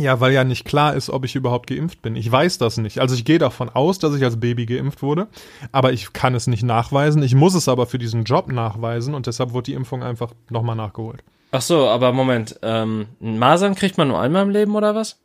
Ja, 0.00 0.20
weil 0.20 0.32
ja 0.32 0.44
nicht 0.44 0.64
klar 0.64 0.94
ist, 0.94 1.10
ob 1.10 1.24
ich 1.24 1.34
überhaupt 1.34 1.68
geimpft 1.68 2.02
bin. 2.02 2.14
Ich 2.14 2.30
weiß 2.30 2.58
das 2.58 2.76
nicht. 2.76 3.00
Also 3.00 3.14
ich 3.14 3.24
gehe 3.24 3.38
davon 3.38 3.68
aus, 3.68 3.98
dass 3.98 4.14
ich 4.14 4.22
als 4.22 4.38
Baby 4.38 4.64
geimpft 4.66 5.02
wurde, 5.02 5.26
aber 5.72 5.92
ich 5.92 6.12
kann 6.12 6.34
es 6.34 6.46
nicht 6.46 6.62
nachweisen. 6.62 7.22
Ich 7.22 7.34
muss 7.34 7.54
es 7.54 7.68
aber 7.68 7.86
für 7.86 7.98
diesen 7.98 8.24
Job 8.24 8.50
nachweisen 8.52 9.14
und 9.14 9.26
deshalb 9.26 9.52
wurde 9.52 9.64
die 9.64 9.74
Impfung 9.74 10.02
einfach 10.02 10.32
nochmal 10.50 10.76
nachgeholt. 10.76 11.22
Ach 11.50 11.62
so, 11.62 11.88
aber 11.88 12.12
Moment. 12.12 12.58
Ähm, 12.62 13.06
Masern 13.20 13.74
kriegt 13.74 13.98
man 13.98 14.08
nur 14.08 14.20
einmal 14.20 14.42
im 14.42 14.50
Leben 14.50 14.76
oder 14.76 14.94
was? 14.94 15.18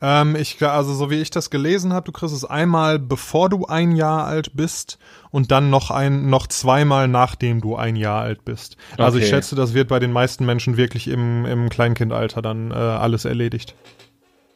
Ähm, 0.00 0.36
ich, 0.36 0.62
also 0.62 0.94
so 0.94 1.10
wie 1.10 1.16
ich 1.20 1.30
das 1.30 1.50
gelesen 1.50 1.92
habe, 1.92 2.04
du 2.06 2.12
kriegst 2.12 2.34
es 2.34 2.44
einmal, 2.44 2.98
bevor 3.00 3.48
du 3.48 3.66
ein 3.66 3.92
Jahr 3.96 4.26
alt 4.26 4.52
bist 4.54 4.98
und 5.30 5.50
dann 5.50 5.70
noch 5.70 5.90
ein, 5.90 6.30
noch 6.30 6.46
zweimal, 6.46 7.08
nachdem 7.08 7.60
du 7.60 7.74
ein 7.74 7.96
Jahr 7.96 8.22
alt 8.22 8.44
bist. 8.44 8.76
Also 8.96 9.18
ich 9.18 9.24
Okay. 9.24 9.30
schätze, 9.34 9.56
das 9.56 9.74
wird 9.74 9.88
bei 9.88 9.98
den 9.98 10.12
meisten 10.12 10.46
Menschen 10.46 10.76
wirklich 10.76 11.08
im, 11.08 11.44
im 11.46 11.68
Kleinkindalter 11.68 12.42
dann 12.42 12.70
äh, 12.70 12.74
alles 12.74 13.24
erledigt. 13.24 13.74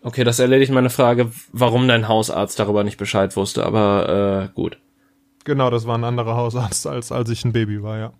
Okay, 0.04 0.24
das 0.24 0.38
erledigt 0.38 0.72
meine 0.72 0.90
Frage, 0.90 1.30
warum 1.52 1.86
dein 1.88 2.08
Hausarzt 2.08 2.58
darüber 2.58 2.84
nicht 2.84 2.96
Bescheid 2.98 3.36
wusste, 3.36 3.64
aber 3.64 4.48
äh, 4.50 4.54
gut. 4.54 4.78
Genau, 5.44 5.70
das 5.70 5.86
war 5.86 5.98
ein 5.98 6.04
anderer 6.04 6.36
Hausarzt, 6.36 6.86
als 6.86 7.10
als 7.10 7.30
ich 7.30 7.44
ein 7.44 7.52
Baby 7.52 7.82
war, 7.82 7.98
ja. 7.98 8.12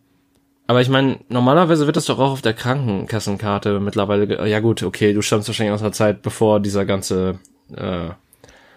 Aber 0.73 0.81
ich 0.81 0.89
meine, 0.89 1.19
normalerweise 1.29 1.85
wird 1.85 1.99
das 1.99 2.07
doch 2.07 2.19
auch 2.19 2.31
auf 2.31 2.41
der 2.41 2.55
Krankenkassenkarte 2.55 3.79
mittlerweile. 3.79 4.49
Ja 4.49 4.61
gut, 4.61 4.83
okay, 4.83 5.13
du 5.13 5.21
stammst 5.21 5.47
wahrscheinlich 5.47 5.75
aus 5.75 5.83
einer 5.83 5.93
Zeit, 5.93 6.23
bevor 6.23 6.61
dieser 6.61 6.87
ganze, 6.87 7.39
äh, 7.77 8.09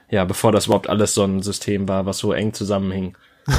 ja, 0.09 0.25
bevor 0.25 0.51
das 0.51 0.65
überhaupt 0.65 0.89
alles 0.89 1.13
so 1.13 1.23
ein 1.23 1.41
System 1.41 1.87
war, 1.87 2.05
was 2.05 2.17
so 2.17 2.33
eng 2.33 2.51
zusammenhing. 2.51 3.15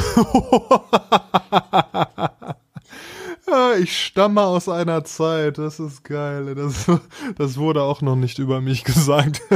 Ah, 3.48 3.74
Ich 3.80 4.04
stamme 4.04 4.42
aus 4.42 4.68
einer 4.68 5.04
Zeit, 5.04 5.56
das 5.56 5.80
ist 5.80 6.04
geil. 6.04 6.54
Das, 6.56 6.90
das 7.38 7.56
wurde 7.56 7.84
auch 7.84 8.02
noch 8.02 8.16
nicht 8.16 8.38
über 8.38 8.60
mich 8.60 8.84
gesagt. 8.84 9.40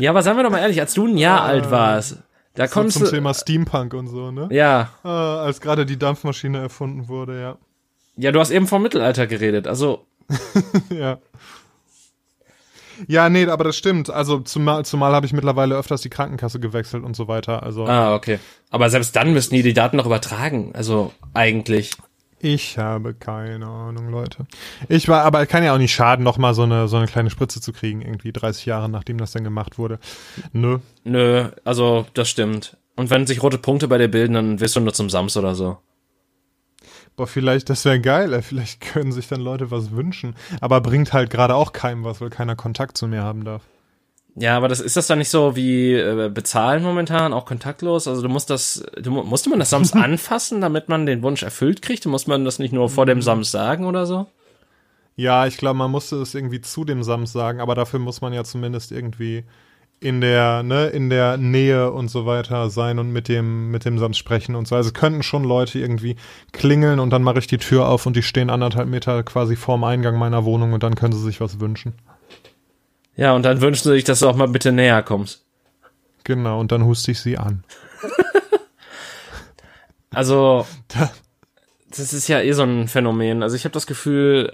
Ja, 0.00 0.10
aber 0.10 0.22
seien 0.22 0.36
wir 0.36 0.42
doch 0.42 0.50
mal 0.50 0.58
ehrlich, 0.58 0.80
als 0.80 0.94
du 0.94 1.06
ein 1.06 1.18
Jahr 1.18 1.42
alt 1.42 1.70
warst, 1.70 2.16
da 2.60 2.68
So 2.68 2.74
konntest 2.74 2.98
zum 2.98 3.06
du. 3.06 3.10
Thema 3.10 3.32
Steampunk 3.32 3.94
und 3.94 4.08
so, 4.08 4.30
ne? 4.30 4.48
Ja, 4.50 4.90
Ah, 5.02 5.36
als 5.42 5.62
gerade 5.62 5.86
die 5.86 5.98
Dampfmaschine 5.98 6.58
erfunden 6.58 7.08
wurde, 7.08 7.40
ja. 7.40 7.56
ja, 8.16 8.32
du 8.32 8.38
hast 8.38 8.50
eben 8.50 8.66
vom 8.66 8.82
Mittelalter 8.82 9.26
geredet. 9.26 9.66
Also, 9.66 10.04
ja. 10.90 11.18
Ja, 13.08 13.30
nee, 13.30 13.46
aber 13.46 13.64
das 13.64 13.78
stimmt. 13.78 14.10
Also 14.10 14.40
zumal, 14.40 14.84
zumal 14.84 15.14
habe 15.14 15.24
ich 15.24 15.32
mittlerweile 15.32 15.74
öfters 15.74 16.02
die 16.02 16.10
Krankenkasse 16.10 16.60
gewechselt 16.60 17.02
und 17.02 17.16
so 17.16 17.28
weiter. 17.28 17.62
Also 17.62 17.86
ah, 17.86 18.14
okay. 18.14 18.38
Aber 18.68 18.90
selbst 18.90 19.16
dann 19.16 19.32
müssten 19.32 19.54
die 19.54 19.62
die 19.62 19.72
Daten 19.72 19.96
noch 19.96 20.04
übertragen. 20.04 20.72
Also, 20.74 21.12
eigentlich. 21.32 21.92
Ich 22.40 22.78
habe 22.78 23.14
keine 23.14 23.66
Ahnung, 23.66 24.10
Leute. 24.10 24.46
Ich 24.88 25.08
war, 25.08 25.22
aber 25.24 25.44
kann 25.46 25.62
ja 25.62 25.74
auch 25.74 25.78
nicht 25.78 25.94
schaden, 25.94 26.24
noch 26.24 26.38
mal 26.38 26.54
so 26.54 26.62
eine 26.62 26.88
so 26.88 26.96
eine 26.96 27.06
kleine 27.06 27.30
Spritze 27.30 27.60
zu 27.60 27.72
kriegen, 27.72 28.02
irgendwie 28.02 28.32
30 28.32 28.66
Jahre 28.66 28.88
nachdem 28.88 29.18
das 29.18 29.32
dann 29.32 29.44
gemacht 29.44 29.78
wurde. 29.78 29.98
Nö. 30.52 30.78
Nö, 31.04 31.50
also, 31.64 32.06
das 32.14 32.28
stimmt. 32.30 32.76
Und 32.96 33.10
wenn 33.10 33.26
sich 33.26 33.42
rote 33.42 33.58
Punkte 33.58 33.88
bei 33.88 33.98
dir 33.98 34.08
bilden, 34.08 34.34
dann 34.34 34.60
wirst 34.60 34.76
du 34.76 34.80
nur 34.80 34.92
zum 34.92 35.10
Sams 35.10 35.36
oder 35.36 35.54
so. 35.54 35.78
Boah, 37.16 37.26
vielleicht, 37.26 37.68
das 37.68 37.84
wäre 37.84 38.00
geil, 38.00 38.32
ey. 38.32 38.42
vielleicht 38.42 38.80
können 38.80 39.12
sich 39.12 39.28
dann 39.28 39.40
Leute 39.40 39.70
was 39.70 39.90
wünschen. 39.90 40.34
Aber 40.60 40.80
bringt 40.80 41.12
halt 41.12 41.30
gerade 41.30 41.54
auch 41.54 41.72
keinem 41.72 42.04
was, 42.04 42.20
weil 42.20 42.30
keiner 42.30 42.56
Kontakt 42.56 42.96
zu 42.96 43.06
mir 43.06 43.22
haben 43.22 43.44
darf. 43.44 43.62
Ja, 44.36 44.56
aber 44.56 44.68
das 44.68 44.80
ist 44.80 44.96
das 44.96 45.06
dann 45.06 45.18
nicht 45.18 45.28
so 45.28 45.56
wie 45.56 45.92
äh, 45.94 46.30
bezahlen 46.32 46.82
momentan, 46.82 47.32
auch 47.32 47.44
kontaktlos? 47.44 48.06
Also 48.08 48.22
du 48.22 48.28
musst 48.28 48.48
das, 48.48 48.84
du, 49.00 49.10
mu- 49.10 49.24
musste 49.24 49.50
man 49.50 49.58
das 49.58 49.70
Sams 49.70 49.92
anfassen, 49.94 50.60
damit 50.60 50.88
man 50.88 51.04
den 51.04 51.22
Wunsch 51.22 51.42
erfüllt 51.42 51.82
kriegt? 51.82 52.06
Muss 52.06 52.26
man 52.26 52.44
das 52.44 52.58
nicht 52.58 52.72
nur 52.72 52.88
vor 52.88 53.06
dem 53.06 53.22
Sams 53.22 53.50
sagen 53.50 53.84
oder 53.86 54.06
so? 54.06 54.26
Ja, 55.16 55.46
ich 55.46 55.56
glaube, 55.58 55.76
man 55.76 55.90
musste 55.90 56.16
es 56.16 56.34
irgendwie 56.34 56.60
zu 56.60 56.84
dem 56.84 57.02
Sams 57.02 57.32
sagen, 57.32 57.60
aber 57.60 57.74
dafür 57.74 57.98
muss 58.00 58.20
man 58.20 58.32
ja 58.32 58.44
zumindest 58.44 58.92
irgendwie 58.92 59.44
in 59.98 60.22
der, 60.22 60.62
ne, 60.62 60.86
in 60.86 61.10
der 61.10 61.36
Nähe 61.36 61.90
und 61.92 62.08
so 62.08 62.24
weiter 62.24 62.70
sein 62.70 62.98
und 62.98 63.12
mit 63.12 63.28
dem, 63.28 63.70
mit 63.70 63.84
dem 63.84 63.98
Sams 63.98 64.16
sprechen 64.16 64.54
und 64.54 64.66
so. 64.66 64.76
Also 64.76 64.88
es 64.88 64.94
könnten 64.94 65.22
schon 65.22 65.44
Leute 65.44 65.78
irgendwie 65.78 66.16
klingeln 66.52 67.00
und 67.00 67.10
dann 67.10 67.22
mache 67.22 67.40
ich 67.40 67.48
die 67.48 67.58
Tür 67.58 67.86
auf 67.86 68.06
und 68.06 68.16
die 68.16 68.22
stehen 68.22 68.48
anderthalb 68.48 68.88
Meter 68.88 69.22
quasi 69.24 69.56
vorm 69.56 69.84
Eingang 69.84 70.18
meiner 70.18 70.44
Wohnung 70.46 70.72
und 70.72 70.82
dann 70.82 70.94
können 70.94 71.12
sie 71.12 71.20
sich 71.22 71.40
was 71.42 71.60
wünschen. 71.60 71.92
Ja, 73.16 73.34
und 73.34 73.42
dann 73.42 73.60
wünschen 73.60 73.84
sie 73.84 73.94
sich, 73.94 74.04
dass 74.04 74.20
du 74.20 74.28
auch 74.28 74.36
mal 74.36 74.48
bitte 74.48 74.72
näher 74.72 75.02
kommst. 75.02 75.44
Genau, 76.24 76.60
und 76.60 76.72
dann 76.72 76.84
huste 76.84 77.10
ich 77.10 77.20
sie 77.20 77.38
an. 77.38 77.64
Also, 80.12 80.66
das 81.90 82.12
ist 82.12 82.28
ja 82.28 82.40
eh 82.40 82.52
so 82.52 82.62
ein 82.62 82.88
Phänomen. 82.88 83.42
Also 83.42 83.56
ich 83.56 83.64
habe 83.64 83.72
das 83.72 83.86
Gefühl, 83.86 84.50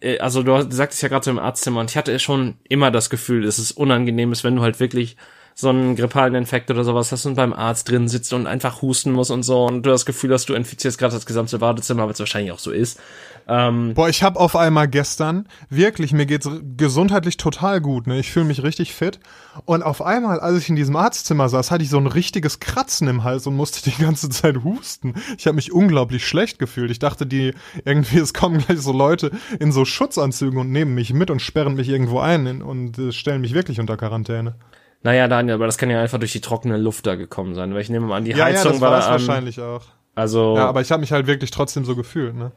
äh, 0.00 0.18
also 0.18 0.42
du 0.42 0.70
sagtest 0.70 1.02
ja 1.02 1.08
gerade 1.08 1.24
so 1.24 1.30
im 1.30 1.38
Arztzimmer 1.38 1.80
und 1.80 1.90
ich 1.90 1.96
hatte 1.96 2.18
schon 2.18 2.56
immer 2.68 2.90
das 2.90 3.10
Gefühl, 3.10 3.42
dass 3.42 3.58
es 3.58 3.72
unangenehm 3.72 4.32
ist, 4.32 4.44
wenn 4.44 4.56
du 4.56 4.62
halt 4.62 4.78
wirklich 4.78 5.16
so 5.58 5.70
einen 5.70 5.96
grippalen 5.96 6.34
Infekt 6.34 6.70
oder 6.70 6.84
sowas 6.84 7.10
hast 7.12 7.24
und 7.24 7.34
beim 7.34 7.54
Arzt 7.54 7.88
drin 7.88 8.08
sitzt 8.08 8.34
und 8.34 8.46
einfach 8.46 8.82
husten 8.82 9.12
muss 9.12 9.30
und 9.30 9.42
so 9.42 9.64
und 9.64 9.84
du 9.84 9.90
das 9.90 10.04
Gefühl 10.04 10.34
hast, 10.34 10.50
du 10.50 10.54
infizierst 10.54 10.98
gerade 10.98 11.14
das 11.14 11.24
gesamte 11.24 11.62
Wartezimmer, 11.62 12.04
weil 12.04 12.12
es 12.12 12.18
wahrscheinlich 12.18 12.52
auch 12.52 12.58
so 12.58 12.70
ist. 12.70 13.00
Ähm, 13.48 13.94
Boah, 13.94 14.10
ich 14.10 14.22
habe 14.22 14.38
auf 14.38 14.54
einmal 14.54 14.86
gestern, 14.86 15.48
wirklich, 15.70 16.12
mir 16.12 16.26
geht's 16.26 16.46
gesundheitlich 16.76 17.38
total 17.38 17.80
gut, 17.80 18.06
ne? 18.06 18.18
Ich 18.18 18.32
fühle 18.32 18.44
mich 18.44 18.62
richtig 18.62 18.92
fit. 18.92 19.18
Und 19.64 19.82
auf 19.82 20.02
einmal, 20.02 20.40
als 20.40 20.58
ich 20.58 20.68
in 20.68 20.76
diesem 20.76 20.94
Arztzimmer 20.94 21.48
saß, 21.48 21.70
hatte 21.70 21.84
ich 21.84 21.88
so 21.88 21.96
ein 21.96 22.06
richtiges 22.06 22.60
Kratzen 22.60 23.08
im 23.08 23.24
Hals 23.24 23.46
und 23.46 23.56
musste 23.56 23.88
die 23.90 23.96
ganze 24.02 24.28
Zeit 24.28 24.62
husten. 24.62 25.14
Ich 25.38 25.46
habe 25.46 25.54
mich 25.54 25.72
unglaublich 25.72 26.26
schlecht 26.26 26.58
gefühlt. 26.58 26.90
Ich 26.90 26.98
dachte, 26.98 27.24
die 27.24 27.54
irgendwie, 27.86 28.18
es 28.18 28.34
kommen 28.34 28.58
gleich 28.58 28.80
so 28.80 28.92
Leute 28.92 29.30
in 29.58 29.72
so 29.72 29.86
Schutzanzügen 29.86 30.58
und 30.58 30.70
nehmen 30.70 30.94
mich 30.94 31.14
mit 31.14 31.30
und 31.30 31.40
sperren 31.40 31.76
mich 31.76 31.88
irgendwo 31.88 32.18
ein 32.18 32.60
und 32.60 32.98
äh, 32.98 33.12
stellen 33.12 33.40
mich 33.40 33.54
wirklich 33.54 33.80
unter 33.80 33.96
Quarantäne. 33.96 34.56
Naja, 35.02 35.28
Daniel, 35.28 35.54
aber 35.54 35.66
das 35.66 35.78
kann 35.78 35.90
ja 35.90 36.00
einfach 36.00 36.18
durch 36.18 36.32
die 36.32 36.40
trockene 36.40 36.76
Luft 36.76 37.06
da 37.06 37.14
gekommen 37.14 37.54
sein, 37.54 37.72
weil 37.74 37.80
ich 37.80 37.90
nehme 37.90 38.06
mal 38.06 38.16
an, 38.16 38.24
die 38.24 38.32
ja, 38.32 38.46
Heizung 38.46 38.64
ja, 38.64 38.72
das 38.72 38.80
war 38.80 38.90
da 38.90 39.10
wahrscheinlich 39.10 39.60
auch. 39.60 39.82
Also 40.14 40.56
ja, 40.56 40.66
aber 40.66 40.80
ich 40.80 40.90
habe 40.90 41.00
mich 41.00 41.12
halt 41.12 41.26
wirklich 41.26 41.50
trotzdem 41.50 41.84
so 41.84 41.94
gefühlt, 41.94 42.34
ne? 42.34 42.52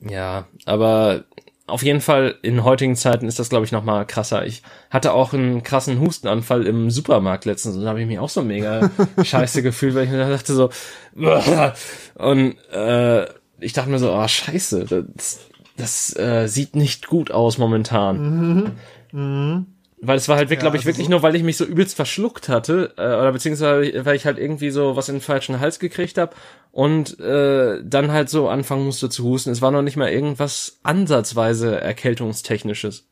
Ja, 0.00 0.46
aber 0.66 1.24
auf 1.66 1.82
jeden 1.82 2.00
Fall 2.00 2.34
in 2.42 2.64
heutigen 2.64 2.96
Zeiten 2.96 3.26
ist 3.26 3.38
das, 3.38 3.48
glaube 3.48 3.64
ich, 3.64 3.72
noch 3.72 3.84
mal 3.84 4.04
krasser. 4.04 4.44
Ich 4.44 4.62
hatte 4.90 5.12
auch 5.14 5.32
einen 5.32 5.62
krassen 5.62 6.00
Hustenanfall 6.00 6.66
im 6.66 6.90
Supermarkt 6.90 7.44
letztens 7.44 7.76
und 7.76 7.82
da 7.82 7.88
habe 7.88 8.00
ich 8.00 8.06
mich 8.06 8.18
auch 8.18 8.28
so 8.28 8.42
mega 8.42 8.90
scheiße 9.22 9.62
gefühlt, 9.62 9.94
weil 9.94 10.04
ich 10.04 10.10
mir 10.10 10.28
dachte 10.28 10.54
so 10.54 10.70
und 12.14 12.56
äh, 12.72 13.24
ich 13.60 13.72
dachte 13.72 13.90
mir 13.90 13.98
so, 13.98 14.12
oh 14.12 14.28
scheiße, 14.28 14.84
das, 15.16 15.40
das 15.76 16.16
äh, 16.16 16.46
sieht 16.48 16.76
nicht 16.76 17.06
gut 17.06 17.30
aus 17.30 17.58
momentan. 17.58 18.74
Mhm. 19.12 19.18
Mhm. 19.18 19.66
Weil 20.04 20.16
es 20.16 20.28
war 20.28 20.36
halt, 20.36 20.50
ja, 20.50 20.56
glaube 20.56 20.76
ich, 20.76 20.80
also 20.80 20.88
wirklich 20.88 21.06
so 21.06 21.12
nur, 21.12 21.22
weil 21.22 21.36
ich 21.36 21.44
mich 21.44 21.56
so 21.56 21.64
übelst 21.64 21.94
verschluckt 21.94 22.48
hatte, 22.48 22.92
äh, 22.96 23.02
oder 23.02 23.30
beziehungsweise 23.30 24.04
weil 24.04 24.16
ich 24.16 24.26
halt 24.26 24.36
irgendwie 24.36 24.70
so 24.70 24.96
was 24.96 25.08
in 25.08 25.16
den 25.16 25.20
falschen 25.20 25.60
Hals 25.60 25.78
gekriegt 25.78 26.18
habe 26.18 26.34
und 26.72 27.20
äh, 27.20 27.80
dann 27.84 28.10
halt 28.10 28.28
so 28.28 28.48
anfangen 28.48 28.84
musste 28.84 29.08
zu 29.08 29.22
husten. 29.22 29.50
Es 29.50 29.62
war 29.62 29.70
noch 29.70 29.82
nicht 29.82 29.96
mal 29.96 30.10
irgendwas 30.10 30.80
ansatzweise 30.82 31.80
erkältungstechnisches. 31.80 33.06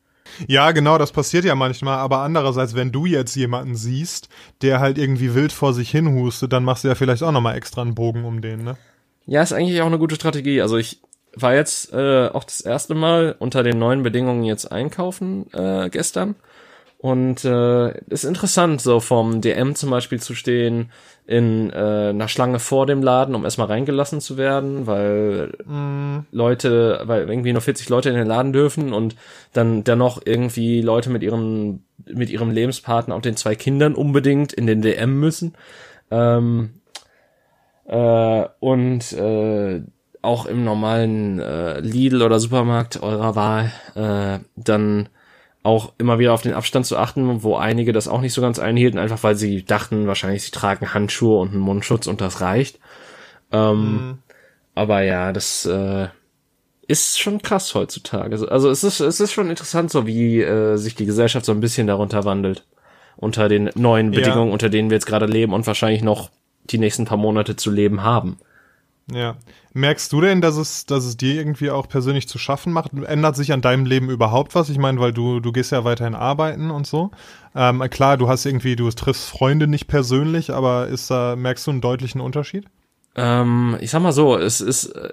Ja, 0.49 0.73
genau, 0.73 0.99
das 0.99 1.13
passiert 1.13 1.45
ja 1.45 1.55
manchmal, 1.55 1.99
aber 1.99 2.19
andererseits, 2.19 2.75
wenn 2.75 2.91
du 2.91 3.07
jetzt 3.07 3.37
jemanden 3.37 3.77
siehst, 3.77 4.29
der 4.61 4.81
halt 4.81 4.99
irgendwie 4.99 5.35
wild 5.35 5.53
vor 5.53 5.73
sich 5.75 5.91
hin 5.91 6.13
hustet, 6.15 6.53
dann 6.53 6.65
machst 6.65 6.83
du 6.83 6.89
ja 6.89 6.97
vielleicht 6.97 7.23
auch 7.23 7.33
nochmal 7.33 7.57
extra 7.57 7.83
einen 7.83 7.95
Bogen 7.95 8.25
um 8.25 8.43
den, 8.43 8.65
ne? 8.65 8.77
Ja, 9.27 9.43
ist 9.43 9.53
eigentlich 9.53 9.81
auch 9.81 9.87
eine 9.87 9.99
gute 9.99 10.17
Strategie. 10.17 10.61
Also 10.61 10.77
ich 10.77 11.01
war 11.37 11.55
jetzt 11.55 11.93
äh, 11.93 12.29
auch 12.29 12.43
das 12.43 12.61
erste 12.61 12.97
Mal 12.97 13.37
unter 13.39 13.63
den 13.63 13.79
neuen 13.79 14.03
Bedingungen 14.03 14.43
jetzt 14.43 14.73
einkaufen 14.73 15.47
äh, 15.53 15.89
gestern 15.89 16.35
und 17.01 17.47
äh, 17.47 17.99
ist 18.11 18.25
interessant, 18.25 18.83
so 18.83 19.01
vom 19.01 19.41
DM 19.41 19.75
zum 19.75 19.89
Beispiel 19.89 20.21
zu 20.21 20.35
stehen 20.35 20.91
in 21.27 21.71
äh, 21.71 22.11
einer 22.11 22.29
Schlange 22.29 22.59
vor 22.59 22.85
dem 22.85 23.03
Laden, 23.03 23.35
um 23.35 23.45
erstmal 23.45 23.69
reingelassen 23.69 24.21
zu 24.21 24.37
werden, 24.37 24.87
weil 24.87 25.53
mm. 25.65 26.27
Leute, 26.31 27.01
weil 27.05 27.27
irgendwie 27.27 27.55
nur 27.55 27.63
40 27.63 27.89
Leute 27.89 28.11
in 28.11 28.17
den 28.17 28.27
Laden 28.27 28.53
dürfen 28.53 28.93
und 28.93 29.17
dann 29.55 29.83
dennoch 29.83 30.21
irgendwie 30.23 30.83
Leute 30.83 31.09
mit 31.09 31.23
ihrem 31.23 31.85
mit 32.07 32.29
ihrem 32.29 32.51
Lebenspartner 32.51 33.15
und 33.15 33.25
den 33.25 33.37
zwei 33.37 33.55
Kindern 33.55 33.95
unbedingt 33.95 34.53
in 34.53 34.67
den 34.67 34.83
DM 34.83 35.19
müssen. 35.19 35.55
Ähm, 36.11 36.81
äh, 37.87 38.45
und 38.59 39.13
äh, 39.13 39.83
auch 40.21 40.45
im 40.45 40.65
normalen 40.65 41.39
äh, 41.39 41.81
Lidl 41.81 42.21
oder 42.21 42.41
Supermarkt 42.41 43.03
eurer 43.03 43.37
Wahl 43.37 43.73
äh, 43.95 44.45
dann 44.57 45.09
auch 45.63 45.93
immer 45.99 46.19
wieder 46.19 46.33
auf 46.33 46.43
den 46.43 46.55
Abstand 46.55 46.87
zu 46.87 46.97
achten, 46.97 47.43
wo 47.43 47.57
einige 47.57 47.93
das 47.93 48.09
auch 48.09 48.21
nicht 48.21 48.33
so 48.33 48.41
ganz 48.41 48.59
einhielten, 48.59 48.99
einfach 48.99 49.23
weil 49.23 49.37
sie 49.37 49.65
dachten, 49.65 50.07
wahrscheinlich 50.07 50.43
sie 50.43 50.51
tragen 50.51 50.95
Handschuhe 50.95 51.39
und 51.39 51.51
einen 51.51 51.61
Mundschutz 51.61 52.07
und 52.07 52.21
das 52.21 52.41
reicht. 52.41 52.79
Ähm, 53.53 53.83
mhm. 53.83 54.19
Aber 54.75 55.03
ja, 55.03 55.33
das 55.33 55.67
äh, 55.67 56.09
ist 56.87 57.21
schon 57.21 57.43
krass 57.43 57.75
heutzutage. 57.75 58.51
Also 58.51 58.71
es 58.71 58.85
ist, 58.85 59.01
es 59.01 59.21
ist 59.21 59.33
schon 59.33 59.51
interessant, 59.51 59.91
so 59.91 60.07
wie 60.07 60.41
äh, 60.41 60.77
sich 60.77 60.95
die 60.95 61.07
Gesellschaft 61.07 61.45
so 61.45 61.53
ein 61.53 61.61
bisschen 61.61 61.87
darunter 61.87 62.25
wandelt. 62.25 62.65
Unter 63.17 63.51
den 63.51 63.71
neuen 63.75 64.13
Bedingungen, 64.13 64.47
ja. 64.47 64.53
unter 64.53 64.71
denen 64.71 64.89
wir 64.89 64.97
jetzt 64.97 65.07
gerade 65.07 65.27
leben 65.27 65.53
und 65.53 65.67
wahrscheinlich 65.67 66.03
noch 66.03 66.31
die 66.65 66.79
nächsten 66.79 67.05
paar 67.05 67.19
Monate 67.19 67.55
zu 67.55 67.71
leben 67.71 68.03
haben. 68.03 68.39
Ja. 69.13 69.37
Merkst 69.73 70.13
du 70.13 70.21
denn, 70.21 70.41
dass 70.41 70.57
es, 70.57 70.85
dass 70.85 71.05
es 71.05 71.17
dir 71.17 71.35
irgendwie 71.35 71.71
auch 71.71 71.89
persönlich 71.89 72.27
zu 72.27 72.39
schaffen 72.39 72.73
macht? 72.73 72.93
Ändert 72.93 73.37
sich 73.37 73.53
an 73.53 73.61
deinem 73.61 73.87
Leben 73.87 74.11
überhaupt 74.11 74.55
was? 74.57 74.69
Ich 74.69 74.79
meine, 74.79 74.99
weil 75.01 75.13
du, 75.13 75.39
du 75.39 75.53
gehst 75.53 75.71
ja 75.71 75.85
weiterhin 75.85 76.17
arbeiten 76.17 76.71
und 76.73 76.89
so. 76.89 77.13
Ähm, 77.55 77.83
klar, 77.91 78.17
du 78.17 78.29
hast 78.29 78.47
irgendwie, 78.47 78.75
du 78.75 78.91
triffst 78.91 79.29
Freunde 79.29 79.69
nicht 79.69 79.87
persönlich, 79.87 80.51
aber 80.51 80.89
ist 80.89 81.11
da, 81.11 81.37
merkst 81.37 81.67
du 81.67 81.71
einen 81.71 81.81
deutlichen 81.81 82.21
Unterschied? 82.21 82.67
Ähm, 83.15 83.77
ich 83.81 83.91
sag 83.91 84.03
mal 84.03 84.13
so, 84.13 84.37
es 84.37 84.61
ist 84.61 84.87
äh, 84.87 85.13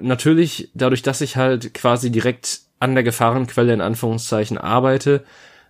natürlich 0.00 0.70
dadurch, 0.74 1.02
dass 1.02 1.20
ich 1.20 1.36
halt 1.36 1.74
quasi 1.74 2.10
direkt 2.10 2.60
an 2.78 2.94
der 2.94 3.04
Gefahrenquelle 3.04 3.72
in 3.72 3.80
Anführungszeichen 3.80 4.58
arbeite, 4.58 5.24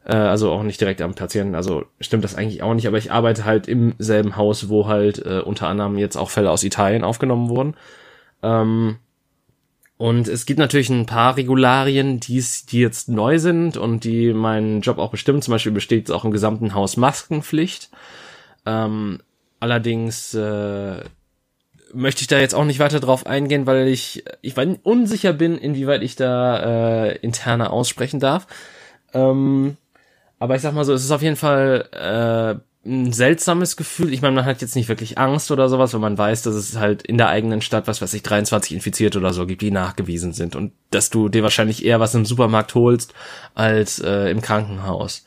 äh, 0.04 0.14
also 0.14 0.50
auch 0.50 0.62
nicht 0.62 0.80
direkt 0.80 1.00
am 1.02 1.14
Patienten, 1.14 1.54
also 1.54 1.84
stimmt 2.00 2.24
das 2.24 2.34
eigentlich 2.34 2.62
auch 2.62 2.74
nicht, 2.74 2.86
aber 2.86 2.98
ich 2.98 3.12
arbeite 3.12 3.44
halt 3.44 3.68
im 3.68 3.94
selben 3.98 4.36
Haus, 4.36 4.68
wo 4.68 4.86
halt 4.86 5.24
äh, 5.24 5.40
unter 5.40 5.68
anderem 5.68 5.98
jetzt 5.98 6.16
auch 6.16 6.30
Fälle 6.30 6.50
aus 6.50 6.64
Italien 6.64 7.04
aufgenommen 7.04 7.48
wurden. 7.48 7.74
Ähm, 8.42 8.98
und 9.96 10.28
es 10.28 10.46
gibt 10.46 10.60
natürlich 10.60 10.90
ein 10.90 11.06
paar 11.06 11.36
Regularien, 11.36 12.20
die's, 12.20 12.66
die 12.66 12.78
jetzt 12.78 13.08
neu 13.08 13.40
sind 13.40 13.76
und 13.76 14.04
die 14.04 14.32
meinen 14.32 14.80
Job 14.80 14.98
auch 14.98 15.10
bestimmen. 15.10 15.42
Zum 15.42 15.52
Beispiel 15.52 15.72
besteht 15.72 16.10
auch 16.12 16.24
im 16.24 16.30
gesamten 16.30 16.72
Haus 16.72 16.96
Maskenpflicht. 16.96 17.90
Ähm, 18.64 19.20
allerdings 19.58 20.34
äh, 20.34 21.00
möchte 21.92 22.20
ich 22.20 22.28
da 22.28 22.38
jetzt 22.38 22.54
auch 22.54 22.64
nicht 22.64 22.78
weiter 22.78 23.00
drauf 23.00 23.26
eingehen, 23.26 23.66
weil 23.66 23.88
ich, 23.88 24.24
ich 24.40 24.56
unsicher 24.56 25.32
bin, 25.32 25.58
inwieweit 25.58 26.02
ich 26.02 26.14
da 26.14 27.06
äh, 27.06 27.16
interner 27.16 27.72
aussprechen 27.72 28.20
darf. 28.20 28.46
Ähm, 29.14 29.76
aber 30.38 30.54
ich 30.54 30.62
sag 30.62 30.74
mal 30.74 30.84
so, 30.84 30.92
es 30.92 31.04
ist 31.04 31.10
auf 31.10 31.22
jeden 31.22 31.36
Fall 31.36 31.88
äh, 31.92 32.67
ein 32.88 33.12
seltsames 33.12 33.76
Gefühl. 33.76 34.12
Ich 34.12 34.22
meine, 34.22 34.36
man 34.36 34.44
hat 34.44 34.62
jetzt 34.62 34.74
nicht 34.74 34.88
wirklich 34.88 35.18
Angst 35.18 35.50
oder 35.50 35.68
sowas, 35.68 35.92
wenn 35.94 36.00
man 36.00 36.18
weiß, 36.18 36.42
dass 36.42 36.54
es 36.54 36.76
halt 36.76 37.02
in 37.02 37.18
der 37.18 37.28
eigenen 37.28 37.60
Stadt, 37.60 37.86
was 37.86 38.00
weiß 38.00 38.14
ich, 38.14 38.22
23 38.22 38.72
Infizierte 38.72 39.18
oder 39.18 39.32
so 39.32 39.46
gibt, 39.46 39.62
die 39.62 39.70
nachgewiesen 39.70 40.32
sind 40.32 40.56
und 40.56 40.72
dass 40.90 41.10
du 41.10 41.28
dir 41.28 41.42
wahrscheinlich 41.42 41.84
eher 41.84 42.00
was 42.00 42.14
im 42.14 42.24
Supermarkt 42.24 42.74
holst 42.74 43.14
als 43.54 43.98
äh, 44.00 44.30
im 44.30 44.40
Krankenhaus. 44.40 45.26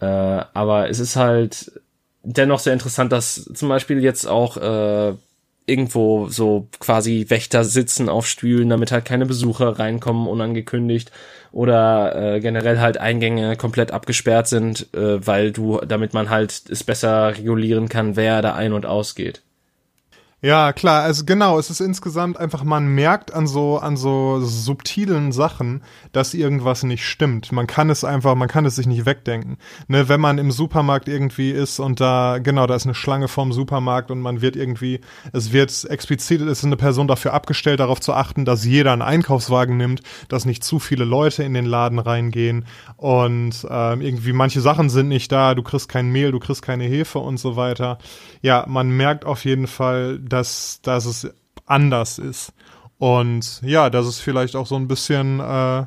Äh, 0.00 0.06
aber 0.06 0.88
es 0.88 0.98
ist 0.98 1.16
halt 1.16 1.80
dennoch 2.22 2.58
sehr 2.58 2.72
interessant, 2.72 3.12
dass 3.12 3.44
zum 3.54 3.68
Beispiel 3.68 4.02
jetzt 4.02 4.26
auch 4.26 4.56
äh, 4.56 5.14
irgendwo 5.66 6.28
so 6.28 6.68
quasi 6.78 7.26
Wächter 7.28 7.64
sitzen 7.64 8.08
auf 8.08 8.26
Stühlen, 8.26 8.68
damit 8.68 8.92
halt 8.92 9.04
keine 9.04 9.26
Besucher 9.26 9.78
reinkommen 9.78 10.26
unangekündigt 10.26 11.10
oder 11.54 12.34
äh, 12.34 12.40
generell 12.40 12.80
halt 12.80 12.98
Eingänge 12.98 13.56
komplett 13.56 13.92
abgesperrt 13.92 14.48
sind, 14.48 14.92
äh, 14.92 15.24
weil 15.24 15.52
du, 15.52 15.78
damit 15.86 16.12
man 16.12 16.28
halt 16.28 16.62
es 16.68 16.82
besser 16.82 17.28
regulieren 17.36 17.88
kann, 17.88 18.16
wer 18.16 18.42
da 18.42 18.54
ein- 18.54 18.72
und 18.72 18.86
ausgeht. 18.86 19.43
Ja, 20.44 20.74
klar, 20.74 21.04
also 21.04 21.24
genau, 21.24 21.58
es 21.58 21.70
ist 21.70 21.80
insgesamt 21.80 22.38
einfach, 22.38 22.64
man 22.64 22.86
merkt 22.86 23.32
an 23.32 23.46
so, 23.46 23.78
an 23.78 23.96
so 23.96 24.40
subtilen 24.42 25.32
Sachen, 25.32 25.82
dass 26.12 26.34
irgendwas 26.34 26.82
nicht 26.82 27.08
stimmt. 27.08 27.50
Man 27.50 27.66
kann 27.66 27.88
es 27.88 28.04
einfach, 28.04 28.34
man 28.34 28.46
kann 28.46 28.66
es 28.66 28.76
sich 28.76 28.86
nicht 28.86 29.06
wegdenken. 29.06 29.56
Ne, 29.88 30.10
wenn 30.10 30.20
man 30.20 30.36
im 30.36 30.50
Supermarkt 30.50 31.08
irgendwie 31.08 31.50
ist 31.50 31.80
und 31.80 31.98
da, 31.98 32.40
genau, 32.42 32.66
da 32.66 32.74
ist 32.74 32.84
eine 32.84 32.94
Schlange 32.94 33.28
vorm 33.28 33.54
Supermarkt 33.54 34.10
und 34.10 34.20
man 34.20 34.42
wird 34.42 34.54
irgendwie, 34.54 35.00
es 35.32 35.50
wird 35.54 35.72
explizit, 35.88 36.42
es 36.42 36.58
ist 36.58 36.64
eine 36.66 36.76
Person 36.76 37.08
dafür 37.08 37.32
abgestellt, 37.32 37.80
darauf 37.80 38.02
zu 38.02 38.12
achten, 38.12 38.44
dass 38.44 38.66
jeder 38.66 38.92
einen 38.92 39.00
Einkaufswagen 39.00 39.78
nimmt, 39.78 40.02
dass 40.28 40.44
nicht 40.44 40.62
zu 40.62 40.78
viele 40.78 41.06
Leute 41.06 41.42
in 41.42 41.54
den 41.54 41.64
Laden 41.64 41.98
reingehen 41.98 42.66
und 42.98 43.66
ähm, 43.70 44.02
irgendwie 44.02 44.34
manche 44.34 44.60
Sachen 44.60 44.90
sind 44.90 45.08
nicht 45.08 45.32
da, 45.32 45.54
du 45.54 45.62
kriegst 45.62 45.88
kein 45.88 46.12
Mehl, 46.12 46.32
du 46.32 46.38
kriegst 46.38 46.60
keine 46.60 46.84
Hefe 46.84 47.18
und 47.18 47.38
so 47.38 47.56
weiter. 47.56 47.96
Ja, 48.42 48.66
man 48.68 48.90
merkt 48.90 49.24
auf 49.24 49.46
jeden 49.46 49.66
Fall, 49.66 50.18
dass, 50.34 50.80
dass 50.82 51.06
es 51.06 51.32
anders 51.64 52.18
ist. 52.18 52.52
Und 52.98 53.62
ja, 53.62 53.88
dass 53.88 54.06
es 54.06 54.18
vielleicht 54.18 54.56
auch 54.56 54.66
so 54.66 54.76
ein 54.76 54.88
bisschen 54.88 55.40
äh, 55.40 55.86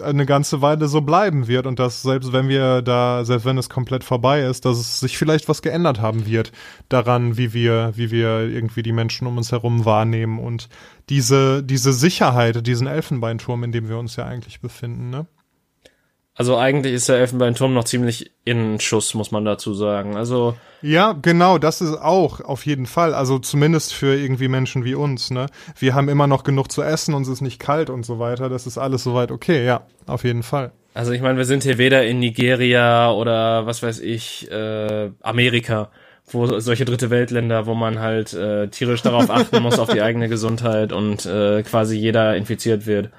eine 0.00 0.26
ganze 0.26 0.62
Weile 0.62 0.86
so 0.86 1.00
bleiben 1.00 1.48
wird 1.48 1.66
und 1.66 1.78
dass 1.78 2.02
selbst 2.02 2.32
wenn 2.32 2.48
wir 2.48 2.82
da, 2.82 3.24
selbst 3.24 3.44
wenn 3.44 3.58
es 3.58 3.68
komplett 3.68 4.04
vorbei 4.04 4.42
ist, 4.42 4.64
dass 4.64 4.78
es 4.78 5.00
sich 5.00 5.18
vielleicht 5.18 5.48
was 5.48 5.62
geändert 5.62 6.00
haben 6.00 6.26
wird 6.26 6.52
daran, 6.88 7.36
wie 7.36 7.52
wir, 7.52 7.92
wie 7.96 8.10
wir 8.10 8.40
irgendwie 8.40 8.82
die 8.82 8.92
Menschen 8.92 9.26
um 9.26 9.36
uns 9.36 9.50
herum 9.50 9.84
wahrnehmen 9.84 10.38
und 10.38 10.68
diese, 11.08 11.62
diese 11.62 11.92
Sicherheit, 11.92 12.66
diesen 12.66 12.86
Elfenbeinturm, 12.86 13.64
in 13.64 13.72
dem 13.72 13.88
wir 13.88 13.98
uns 13.98 14.16
ja 14.16 14.26
eigentlich 14.26 14.60
befinden, 14.60 15.10
ne? 15.10 15.26
Also 16.40 16.56
eigentlich 16.56 16.94
ist 16.94 17.06
der 17.06 17.18
Elfenbeinturm 17.18 17.74
noch 17.74 17.84
ziemlich 17.84 18.32
in 18.46 18.80
Schuss, 18.80 19.12
muss 19.12 19.30
man 19.30 19.44
dazu 19.44 19.74
sagen. 19.74 20.16
Also 20.16 20.54
Ja, 20.80 21.12
genau, 21.12 21.58
das 21.58 21.82
ist 21.82 22.00
auch 22.00 22.40
auf 22.40 22.64
jeden 22.64 22.86
Fall. 22.86 23.12
Also 23.12 23.38
zumindest 23.38 23.92
für 23.92 24.16
irgendwie 24.16 24.48
Menschen 24.48 24.82
wie 24.82 24.94
uns, 24.94 25.30
ne? 25.30 25.48
Wir 25.78 25.94
haben 25.94 26.08
immer 26.08 26.26
noch 26.26 26.42
genug 26.42 26.72
zu 26.72 26.80
essen, 26.80 27.12
uns 27.12 27.28
ist 27.28 27.42
nicht 27.42 27.60
kalt 27.60 27.90
und 27.90 28.06
so 28.06 28.18
weiter. 28.18 28.48
Das 28.48 28.66
ist 28.66 28.78
alles 28.78 29.04
soweit 29.04 29.32
okay, 29.32 29.66
ja, 29.66 29.82
auf 30.06 30.24
jeden 30.24 30.42
Fall. 30.42 30.72
Also 30.94 31.12
ich 31.12 31.20
meine, 31.20 31.36
wir 31.36 31.44
sind 31.44 31.62
hier 31.62 31.76
weder 31.76 32.06
in 32.06 32.20
Nigeria 32.20 33.12
oder 33.12 33.66
was 33.66 33.82
weiß 33.82 34.00
ich, 34.00 34.50
äh, 34.50 35.10
Amerika, 35.20 35.90
wo 36.26 36.58
solche 36.58 36.86
dritte 36.86 37.10
Weltländer, 37.10 37.66
wo 37.66 37.74
man 37.74 37.98
halt 37.98 38.32
äh, 38.32 38.68
tierisch 38.68 39.02
darauf 39.02 39.28
achten 39.28 39.60
muss, 39.62 39.78
auf 39.78 39.90
die 39.90 40.00
eigene 40.00 40.30
Gesundheit 40.30 40.94
und 40.94 41.26
äh, 41.26 41.62
quasi 41.64 41.98
jeder 41.98 42.34
infiziert 42.34 42.86
wird. 42.86 43.10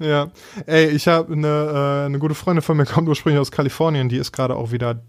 Ja, 0.00 0.30
ey, 0.66 0.86
ich 0.88 1.06
habe 1.06 1.32
eine, 1.32 1.46
äh, 1.46 2.06
eine 2.06 2.18
gute 2.18 2.34
Freundin 2.34 2.62
von 2.62 2.76
mir, 2.76 2.86
kommt 2.86 3.06
ursprünglich 3.08 3.38
aus 3.40 3.50
Kalifornien, 3.52 4.08
die 4.08 4.16
ist 4.16 4.32
gerade 4.32 4.56
auch 4.56 4.72
wieder 4.72 5.02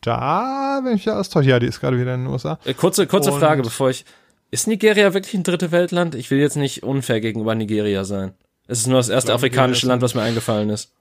da, 0.00 0.80
wenn 0.84 0.94
ich 0.96 1.04
ja 1.04 1.18
austausche. 1.18 1.48
Ja, 1.50 1.58
die 1.58 1.66
ist 1.66 1.80
gerade 1.80 1.98
wieder 1.98 2.14
in 2.14 2.24
den 2.24 2.32
USA. 2.32 2.58
Äh, 2.64 2.74
kurze 2.74 3.06
kurze 3.06 3.32
Und- 3.32 3.40
Frage, 3.40 3.62
bevor 3.62 3.90
ich 3.90 4.04
ist 4.52 4.68
Nigeria 4.68 5.12
wirklich 5.12 5.34
ein 5.34 5.42
dritte 5.42 5.72
Weltland? 5.72 6.14
Ich 6.14 6.30
will 6.30 6.38
jetzt 6.38 6.56
nicht 6.56 6.84
unfair 6.84 7.20
gegenüber 7.20 7.54
Nigeria 7.56 8.04
sein. 8.04 8.32
Es 8.68 8.78
ist 8.78 8.86
nur 8.86 8.98
das 8.98 9.08
erste 9.08 9.28
glaube, 9.28 9.38
afrikanische 9.38 9.86
Land, 9.88 10.02
was 10.02 10.14
mir 10.14 10.22
eingefallen 10.22 10.70
ist. 10.70 10.92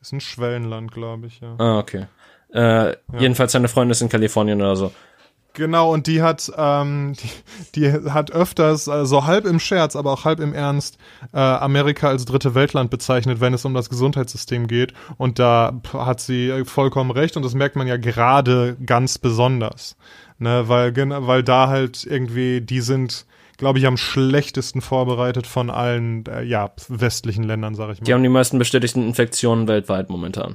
Ist 0.00 0.12
ein 0.12 0.20
Schwellenland, 0.20 0.90
glaube 0.92 1.26
ich, 1.26 1.40
ja. 1.40 1.54
Ah, 1.58 1.78
okay. 1.78 2.06
Äh, 2.52 2.96
Jedenfalls 3.18 3.52
seine 3.52 3.68
Freundin 3.68 3.90
ist 3.90 4.00
in 4.00 4.08
Kalifornien 4.08 4.60
oder 4.62 4.76
so. 4.76 4.92
Genau, 5.58 5.92
und 5.92 6.06
die 6.06 6.22
hat, 6.22 6.52
ähm, 6.56 7.14
die, 7.74 7.80
die 7.80 7.92
hat 8.12 8.30
öfters, 8.30 8.86
äh, 8.86 9.04
so 9.04 9.26
halb 9.26 9.44
im 9.44 9.58
Scherz, 9.58 9.96
aber 9.96 10.12
auch 10.12 10.24
halb 10.24 10.38
im 10.38 10.54
Ernst, 10.54 10.98
äh, 11.32 11.40
Amerika 11.40 12.08
als 12.08 12.24
dritte 12.24 12.54
Weltland 12.54 12.90
bezeichnet, 12.90 13.40
wenn 13.40 13.52
es 13.52 13.64
um 13.64 13.74
das 13.74 13.90
Gesundheitssystem 13.90 14.68
geht. 14.68 14.92
Und 15.16 15.40
da 15.40 15.80
hat 15.92 16.20
sie 16.20 16.48
äh, 16.48 16.64
vollkommen 16.64 17.10
recht 17.10 17.36
und 17.36 17.42
das 17.42 17.54
merkt 17.54 17.74
man 17.74 17.88
ja 17.88 17.96
gerade 17.96 18.76
ganz 18.86 19.18
besonders. 19.18 19.96
Ne, 20.38 20.68
weil, 20.68 20.94
weil 20.96 21.42
da 21.42 21.66
halt 21.66 22.06
irgendwie, 22.08 22.60
die 22.60 22.80
sind, 22.80 23.26
glaube 23.56 23.80
ich, 23.80 23.86
am 23.88 23.96
schlechtesten 23.96 24.80
vorbereitet 24.80 25.48
von 25.48 25.70
allen, 25.70 26.24
äh, 26.26 26.44
ja, 26.44 26.70
westlichen 26.86 27.42
Ländern, 27.42 27.74
sag 27.74 27.90
ich 27.90 28.00
mal. 28.00 28.04
Die 28.04 28.14
haben 28.14 28.22
die 28.22 28.28
meisten 28.28 28.60
bestätigten 28.60 29.02
Infektionen 29.02 29.66
weltweit 29.66 30.08
momentan. 30.08 30.54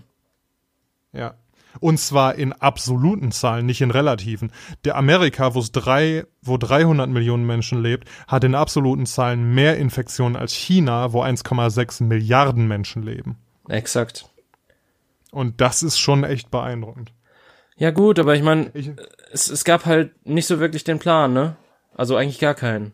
Ja. 1.12 1.34
Und 1.80 2.00
zwar 2.00 2.36
in 2.36 2.54
absoluten 2.54 3.32
Zahlen, 3.32 3.66
nicht 3.66 3.82
in 3.82 3.92
relativen. 3.92 4.52
Der 4.86 4.96
Amerika, 4.96 5.56
wo 5.56 5.60
es 5.60 5.72
drei, 5.72 6.26
wo 6.42 6.58
300 6.58 7.10
Millionen 7.10 7.46
Menschen 7.46 7.82
lebt, 7.82 8.10
hat 8.28 8.44
in 8.44 8.56
absoluten 8.56 9.06
Zahlen 9.06 9.54
mehr 9.54 9.78
Infektionen 9.78 10.36
als 10.36 10.54
China, 10.54 11.14
wo 11.14 11.24
1,6 11.24 12.04
Milliarden 12.04 12.68
Menschen 12.68 13.04
leben. 13.04 13.38
Exakt. 13.70 14.30
Und 15.32 15.62
das 15.62 15.82
ist 15.84 15.98
schon 15.98 16.24
echt 16.24 16.52
beeindruckend. 16.52 17.12
Ja 17.76 17.92
gut, 17.92 18.20
aber 18.20 18.36
ich 18.36 18.44
meine, 18.44 18.72
es, 19.32 19.50
es 19.50 19.64
gab 19.64 19.86
halt 19.86 20.12
nicht 20.26 20.46
so 20.46 20.60
wirklich 20.60 20.84
den 20.84 21.00
Plan, 21.00 21.34
ne? 21.34 21.56
Also 21.96 22.16
eigentlich 22.16 22.40
gar 22.40 22.54
keinen. 22.54 22.94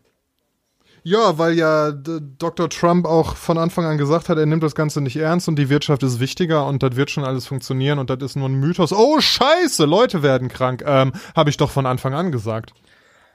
Ja, 1.04 1.38
weil 1.38 1.54
ja 1.54 1.92
Dr. 1.92 2.70
Trump 2.70 3.06
auch 3.06 3.36
von 3.36 3.58
Anfang 3.58 3.86
an 3.86 3.98
gesagt 3.98 4.30
hat, 4.30 4.38
er 4.38 4.46
nimmt 4.46 4.64
das 4.64 4.76
Ganze 4.76 5.02
nicht 5.02 5.18
ernst 5.18 5.48
und 5.48 5.58
die 5.58 5.70
Wirtschaft 5.70 6.04
ist 6.04 6.20
wichtiger 6.20 6.66
und 6.66 6.84
das 6.84 6.96
wird 6.96 7.10
schon 7.10 7.24
alles 7.24 7.48
funktionieren 7.48 8.00
und 8.00 8.10
das 8.10 8.20
ist 8.22 8.36
nur 8.36 8.50
ein 8.50 8.60
Mythos. 8.60 8.94
Oh, 8.94 9.20
scheiße, 9.20 9.86
Leute 9.86 10.24
werden 10.24 10.50
krank. 10.50 10.84
Ähm, 10.86 11.14
habe 11.36 11.50
ich 11.50 11.58
doch 11.58 11.72
von 11.72 11.86
Anfang 11.86 12.14
an 12.14 12.32
gesagt. 12.32 12.74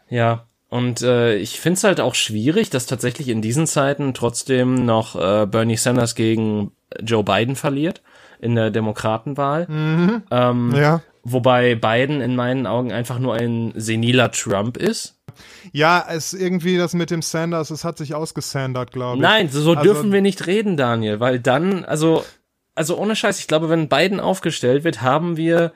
Ja. 0.09 0.47
Und 0.69 1.03
äh, 1.03 1.37
ich 1.37 1.61
find's 1.61 1.85
halt 1.85 2.01
auch 2.01 2.15
schwierig, 2.17 2.69
dass 2.71 2.87
tatsächlich 2.87 3.29
in 3.29 3.43
diesen 3.43 3.67
Zeiten 3.67 4.13
trotzdem 4.13 4.85
noch 4.85 5.15
äh, 5.15 5.47
Bernie 5.47 5.77
Sanders 5.77 6.15
gegen 6.17 6.73
Joe 7.01 7.23
Biden 7.23 7.55
verliert 7.55 8.03
in 8.41 8.57
der 8.57 8.71
Demokratenwahl. 8.71 9.67
Ähm, 9.69 10.73
Ja. 10.75 11.01
Wobei 11.25 11.75
Biden 11.75 12.21
in 12.21 12.37
meinen 12.37 12.67
Augen 12.67 12.93
einfach 12.93 13.19
nur 13.19 13.35
ein 13.35 13.73
seniler 13.75 14.31
Trump 14.31 14.77
ist. 14.77 15.19
Ja, 15.73 16.05
es 16.09 16.35
irgendwie 16.35 16.77
das 16.77 16.93
mit 16.95 17.11
dem 17.11 17.23
Sanders, 17.23 17.71
es 17.71 17.83
hat 17.83 17.99
sich 17.99 18.15
ausgesandert, 18.15 18.93
glaube 18.93 19.17
ich. 19.17 19.23
Nein, 19.23 19.49
so, 19.49 19.61
so 19.63 19.71
Also- 19.73 19.83
dürfen 19.83 20.13
wir 20.13 20.21
nicht 20.21 20.47
reden, 20.47 20.77
Daniel, 20.77 21.21
weil 21.21 21.41
dann, 21.41 21.85
also, 21.85 22.25
also 22.75 22.97
ohne 22.99 23.17
Scheiß, 23.17 23.39
ich 23.41 23.49
glaube, 23.49 23.69
wenn 23.71 23.89
Biden 23.89 24.21
aufgestellt 24.21 24.85
wird, 24.85 25.01
haben 25.03 25.37
wir, 25.37 25.73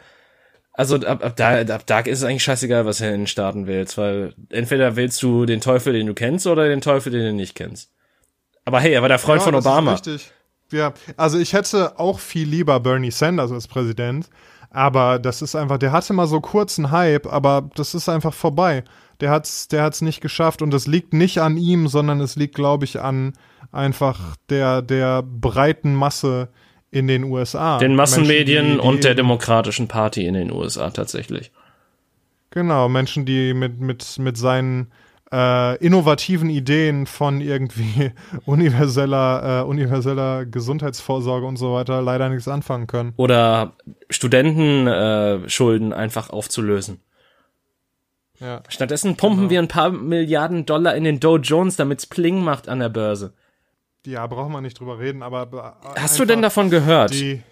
also 0.75 0.97
ab, 0.97 1.25
ab, 1.25 1.35
da, 1.37 1.61
ab 1.63 1.83
da 1.87 2.01
ist 2.01 2.19
es 2.19 2.25
eigentlich 2.25 2.45
scheißegal, 2.45 2.85
was 2.87 2.99
du 2.99 3.07
in 3.07 3.13
den 3.13 3.27
Staaten 3.27 3.67
wählst, 3.67 3.97
weil 3.99 4.35
entweder 4.51 4.95
wählst 4.97 5.21
du 5.23 5.47
den 5.47 5.61
Teufel, 5.61 5.93
den 5.95 6.07
du 6.07 6.15
kennst, 6.15 6.47
oder 6.47 6.69
den 6.69 6.83
Teufel, 6.83 7.11
den 7.11 7.23
du 7.25 7.33
nicht 7.33 7.55
kennst. 7.55 7.91
Aber 8.65 8.81
hey, 8.81 8.93
er 8.93 9.01
war 9.03 9.09
der 9.09 9.19
Freund 9.19 9.41
Ja, 9.41 9.45
von 9.47 9.55
Obama. 9.55 9.93
Richtig. 9.95 10.31
Ja, 10.71 10.93
also 11.17 11.39
ich 11.39 11.55
hätte 11.55 11.99
auch 11.99 12.21
viel 12.21 12.47
lieber 12.47 12.79
Bernie 12.81 13.11
Sanders 13.11 13.51
als 13.51 13.67
Präsident, 13.67 14.29
aber 14.71 15.19
das 15.19 15.43
ist 15.43 15.55
einfach, 15.55 15.79
der 15.79 15.93
hatte 15.93 16.13
mal 16.13 16.27
so 16.27 16.41
kurzen 16.41 16.91
Hype, 16.91 17.27
aber 17.27 17.69
das 17.75 17.95
ist 17.95 18.09
einfach 18.09 18.35
vorbei. 18.35 18.85
Der 19.21 19.31
hat's, 19.31 19.67
der 19.69 19.83
hat's 19.83 20.01
nicht 20.03 20.21
geschafft 20.21 20.63
und 20.63 20.73
es 20.75 20.87
liegt 20.87 21.13
nicht 21.13 21.39
an 21.41 21.57
ihm, 21.57 21.89
sondern 21.89 22.21
es 22.21 22.37
liegt, 22.37 22.55
glaube 22.55 22.85
ich, 22.85 23.01
an 23.01 23.33
einfach 23.73 24.37
der, 24.49 24.81
der 24.83 25.23
breiten 25.23 25.95
Masse 25.95 26.49
in 26.91 27.07
den 27.09 27.25
USA. 27.25 27.79
Den 27.79 27.97
Massenmedien 27.97 28.65
Menschen, 28.65 28.77
die- 28.79 28.83
die 28.83 28.89
und 28.89 29.05
der 29.05 29.15
Demokratischen 29.15 29.89
Party 29.89 30.25
in 30.27 30.35
den 30.35 30.53
USA 30.53 30.91
tatsächlich. 30.91 31.51
Genau, 32.51 32.89
Menschen, 32.89 33.27
die 33.27 33.53
mit, 33.55 33.79
mit, 33.81 34.19
mit 34.19 34.37
seinen 34.39 34.91
äh, 35.33 35.77
innovativen 35.85 36.49
Ideen 36.51 37.07
von 37.07 37.41
irgendwie 37.41 38.13
universeller, 38.47 39.61
äh, 39.61 39.65
universeller 39.69 40.47
Gesundheitsvorsorge 40.47 41.47
und 41.47 41.57
so 41.57 41.75
weiter 41.75 42.01
leider 42.03 42.29
nichts 42.29 42.49
anfangen 42.49 42.87
können. 42.87 43.13
Oder 43.17 43.77
Studentenschulden 44.11 45.93
äh, 45.93 45.95
einfach 45.95 46.31
aufzulösen. 46.31 47.01
Ja. 48.41 48.63
Stattdessen 48.69 49.17
pumpen 49.17 49.41
Genau. 49.41 49.51
wir 49.51 49.59
ein 49.61 49.69
paar 49.69 49.91
Milliarden 49.91 50.65
Dollar 50.65 50.95
in 50.95 51.05
den 51.05 51.19
Dow 51.21 51.39
Jones, 51.39 51.77
damit's 51.77 52.07
Pling 52.07 52.43
macht 52.43 52.69
an 52.69 52.79
der 52.79 52.89
Börse. 52.89 53.35
Ja, 54.07 54.27
braucht 54.27 54.51
man 54.51 54.63
nicht 54.63 54.79
drüber 54.79 54.99
reden, 54.99 55.23
aber. 55.23 55.77
äh, 55.97 56.01
Hast 56.01 56.19
du 56.21 56.25
denn 56.25 56.41
davon 56.41 56.71
gehört, 56.71 57.13
Die. 57.13 57.43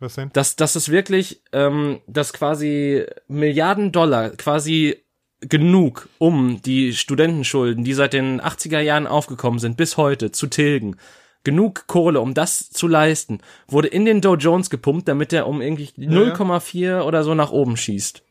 Was 0.00 0.14
denn? 0.14 0.30
dass, 0.32 0.56
dass 0.56 0.74
es 0.76 0.88
wirklich, 0.90 1.42
ähm, 1.52 2.00
dass 2.06 2.32
quasi 2.32 3.04
Milliarden 3.28 3.92
Dollar 3.92 4.30
quasi 4.30 4.96
genug, 5.40 6.08
um 6.18 6.60
die 6.62 6.92
Studentenschulden, 6.92 7.84
die 7.84 7.94
seit 7.94 8.12
den 8.12 8.40
80er 8.40 8.80
Jahren 8.80 9.06
aufgekommen 9.06 9.58
sind, 9.58 9.76
bis 9.76 9.96
heute 9.96 10.32
zu 10.32 10.46
tilgen, 10.46 10.96
genug 11.44 11.86
Kohle, 11.86 12.20
um 12.20 12.34
das 12.34 12.70
zu 12.70 12.86
leisten, 12.86 13.40
wurde 13.66 13.88
in 13.88 14.04
den 14.04 14.20
Dow 14.20 14.34
Jones 14.36 14.68
gepumpt, 14.68 15.08
damit 15.08 15.32
er 15.32 15.46
um 15.46 15.62
irgendwie 15.62 15.90
ja. 15.96 16.10
0,4 16.10 17.02
oder 17.02 17.24
so 17.24 17.34
nach 17.34 17.50
oben 17.50 17.76
schießt. 17.76 18.22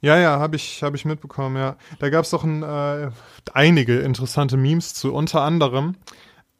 Ja, 0.00 0.18
ja, 0.18 0.38
habe 0.38 0.56
ich, 0.56 0.82
hab 0.82 0.94
ich 0.94 1.04
mitbekommen, 1.04 1.56
ja. 1.56 1.76
Da 2.00 2.10
gab 2.10 2.24
es 2.24 2.30
doch 2.30 2.42
ein, 2.42 2.62
äh, 2.62 3.10
einige 3.52 4.00
interessante 4.00 4.56
Memes 4.56 4.94
zu, 4.94 5.12
unter 5.12 5.42
anderem. 5.42 5.96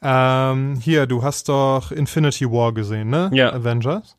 Ähm, 0.00 0.76
hier, 0.80 1.06
du 1.06 1.22
hast 1.22 1.48
doch 1.48 1.90
Infinity 1.92 2.50
War 2.50 2.72
gesehen, 2.72 3.10
ne? 3.10 3.30
Ja. 3.32 3.52
Avengers. 3.52 4.16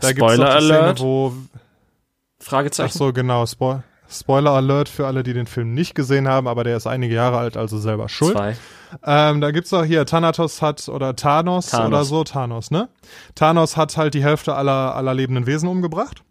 Da 0.00 0.08
Spoiler 0.08 0.36
doch 0.36 0.58
die 0.58 0.64
Szene, 0.64 0.78
Alert. 0.78 1.00
wo 1.00 1.34
Ach 1.34 2.44
Fragezeichen. 2.44 2.96
so, 2.96 3.12
genau. 3.12 3.44
Spo 3.44 3.82
Spoiler 4.10 4.50
Alert 4.50 4.88
für 4.88 5.06
alle, 5.06 5.22
die 5.22 5.32
den 5.32 5.46
Film 5.46 5.72
nicht 5.72 5.94
gesehen 5.94 6.26
haben, 6.26 6.48
aber 6.48 6.64
der 6.64 6.76
ist 6.76 6.86
einige 6.86 7.14
Jahre 7.14 7.38
alt, 7.38 7.56
also 7.56 7.78
selber 7.78 8.08
schuld. 8.08 8.32
Zwei. 8.36 8.56
Ähm, 9.04 9.40
da 9.40 9.52
gibt's 9.52 9.72
auch 9.72 9.84
hier, 9.84 10.04
Thanatos 10.04 10.60
hat, 10.62 10.88
oder 10.88 11.14
Thanos, 11.14 11.66
Thanos. 11.66 11.86
oder 11.88 12.04
so, 12.04 12.24
Thanos, 12.24 12.70
ne? 12.72 12.88
Thanos 13.36 13.76
hat 13.76 13.96
halt 13.96 14.14
die 14.14 14.24
Hälfte 14.24 14.54
aller, 14.54 14.96
aller 14.96 15.14
lebenden 15.14 15.46
Wesen 15.46 15.68
umgebracht. 15.68 16.24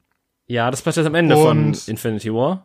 Ja, 0.47 0.69
das 0.71 0.81
passiert 0.81 1.05
am 1.07 1.15
Ende 1.15 1.37
Und- 1.37 1.77
von 1.77 1.91
Infinity 1.91 2.33
War. 2.33 2.63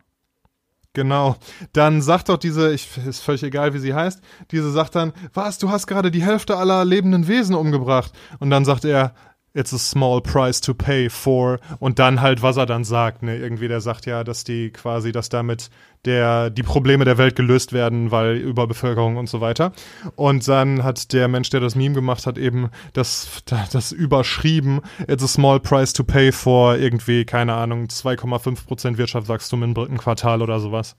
Genau. 0.95 1.37
Dann 1.73 2.03
sagt 2.03 2.29
doch 2.29 2.37
diese, 2.39 2.73
ich, 2.73 2.89
ist 3.05 3.21
völlig 3.21 3.43
egal, 3.43 3.75
wie 3.75 3.79
sie 3.79 3.95
heißt, 3.95 4.21
diese 4.53 4.71
sagt 4.71 4.95
dann, 4.95 5.13
was, 5.33 5.59
du 5.59 5.69
hast 5.71 5.87
gerade 5.89 6.11
die 6.13 6.23
Hälfte 6.23 6.57
aller 6.57 6.85
lebenden 6.85 7.27
Wesen 7.27 7.55
umgebracht. 7.57 8.13
Und 8.39 8.51
dann 8.51 8.65
sagt 8.65 8.85
er, 8.85 9.13
it's 9.55 9.73
a 9.73 9.79
small 9.79 10.21
price 10.21 10.61
to 10.61 10.75
pay 10.75 11.09
for. 11.09 11.61
Und 11.79 11.99
dann 11.99 12.21
halt, 12.21 12.43
was 12.43 12.57
er 12.57 12.67
dann 12.67 12.85
sagt, 12.85 13.23
ne, 13.23 13.39
irgendwie, 13.39 13.69
der 13.69 13.81
sagt 13.81 14.05
ja, 14.05 14.25
dass 14.25 14.45
die 14.45 14.71
quasi, 14.71 15.13
dass 15.13 15.29
damit 15.29 15.71
der, 16.05 16.51
die 16.51 16.63
Probleme 16.63 17.05
der 17.05 17.17
Welt 17.17 17.37
gelöst 17.37 17.73
werden, 17.73 18.11
weil 18.11 18.37
Überbevölkerung 18.37 19.17
und 19.17 19.29
so 19.29 19.41
weiter. 19.41 19.73
Und 20.17 20.47
dann 20.49 20.83
hat 20.83 21.13
der 21.13 21.29
Mensch, 21.29 21.51
der 21.51 21.61
das 21.61 21.77
Meme 21.77 21.95
gemacht 21.95 22.27
hat, 22.27 22.37
eben 22.37 22.71
das, 22.93 23.43
das 23.73 23.93
überschrieben, 23.93 24.81
it's 25.09 25.25
a 25.25 25.29
small 25.29 25.61
price 25.61 25.93
to 25.93 26.05
pay 26.05 26.33
for 26.33 26.77
irgendwie, 26.77 27.25
keine 27.25 27.55
Ahnung, 27.55 27.87
2,5% 27.87 28.99
Wirtschaftswachstum 28.99 29.63
im 29.63 29.75
dritten 29.75 29.99
Quartal 29.99 30.43
oder 30.43 30.61
sowas. 30.61 30.97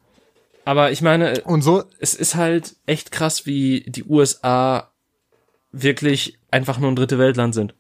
Aber 0.64 0.92
ich 0.92 1.02
meine, 1.04 1.42
Und 1.42 1.62
so, 1.62 1.84
es 2.00 2.16
ist 2.16 2.34
halt 2.34 2.76
echt 2.88 3.12
krass, 3.12 3.46
wie 3.46 3.82
die 3.88 4.06
USA 4.06 4.90
wirklich 5.72 6.40
einfach 6.50 6.80
nur 6.80 6.90
ein 6.90 6.96
dritte 6.96 7.20
Weltland 7.20 7.54
sind. 7.54 7.76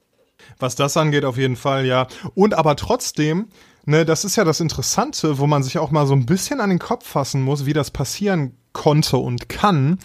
Was 0.59 0.75
das 0.75 0.97
angeht, 0.97 1.25
auf 1.25 1.37
jeden 1.37 1.55
Fall, 1.55 1.85
ja. 1.85 2.07
Und 2.33 2.53
aber 2.53 2.75
trotzdem, 2.75 3.47
ne, 3.85 4.05
das 4.05 4.25
ist 4.25 4.35
ja 4.35 4.43
das 4.43 4.59
Interessante, 4.59 5.39
wo 5.39 5.47
man 5.47 5.63
sich 5.63 5.77
auch 5.77 5.91
mal 5.91 6.07
so 6.07 6.13
ein 6.13 6.25
bisschen 6.25 6.61
an 6.61 6.69
den 6.69 6.79
Kopf 6.79 7.07
fassen 7.07 7.41
muss, 7.41 7.65
wie 7.65 7.73
das 7.73 7.91
passieren 7.91 8.57
konnte 8.73 9.17
und 9.17 9.49
kann, 9.49 9.99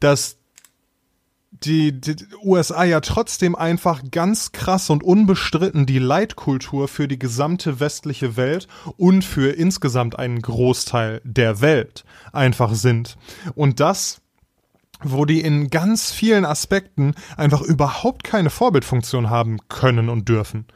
dass 0.00 0.38
die, 1.64 2.00
die 2.00 2.16
USA 2.42 2.84
ja 2.84 3.00
trotzdem 3.00 3.56
einfach 3.56 4.02
ganz 4.10 4.52
krass 4.52 4.90
und 4.90 5.02
unbestritten 5.02 5.86
die 5.86 5.98
Leitkultur 5.98 6.88
für 6.88 7.08
die 7.08 7.18
gesamte 7.18 7.80
westliche 7.80 8.36
Welt 8.36 8.68
und 8.96 9.24
für 9.24 9.52
insgesamt 9.52 10.18
einen 10.18 10.40
Großteil 10.40 11.20
der 11.24 11.60
Welt 11.60 12.04
einfach 12.32 12.74
sind. 12.74 13.16
Und 13.54 13.80
das 13.80 14.20
wo 15.02 15.24
die 15.24 15.40
in 15.40 15.70
ganz 15.70 16.10
vielen 16.10 16.44
Aspekten 16.44 17.14
einfach 17.36 17.62
überhaupt 17.62 18.24
keine 18.24 18.50
Vorbildfunktion 18.50 19.30
haben 19.30 19.58
können 19.68 20.08
und 20.08 20.28
dürfen. 20.28 20.66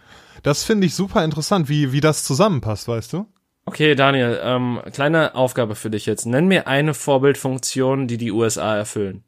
Das 0.43 0.64
finde 0.64 0.87
ich 0.87 0.95
super 0.95 1.25
interessant, 1.25 1.68
wie, 1.68 1.93
wie 1.93 2.01
das 2.01 2.25
zusammenpasst, 2.25 2.89
weißt 2.89 3.12
du? 3.12 3.27
Okay, 3.64 3.95
Daniel, 3.95 4.41
ähm, 4.43 4.81
kleine 4.93 5.37
Aufgabe 5.37 5.77
für 5.77 5.91
dich 5.91 6.07
jetzt. 6.07 6.27
Nenn 6.27 6.49
mir 6.49 6.66
eine 6.66 6.95
Vorbildfunktion, 6.95 8.09
die 8.09 8.16
die 8.16 8.33
USA 8.33 8.77
erfüllen 8.77 9.25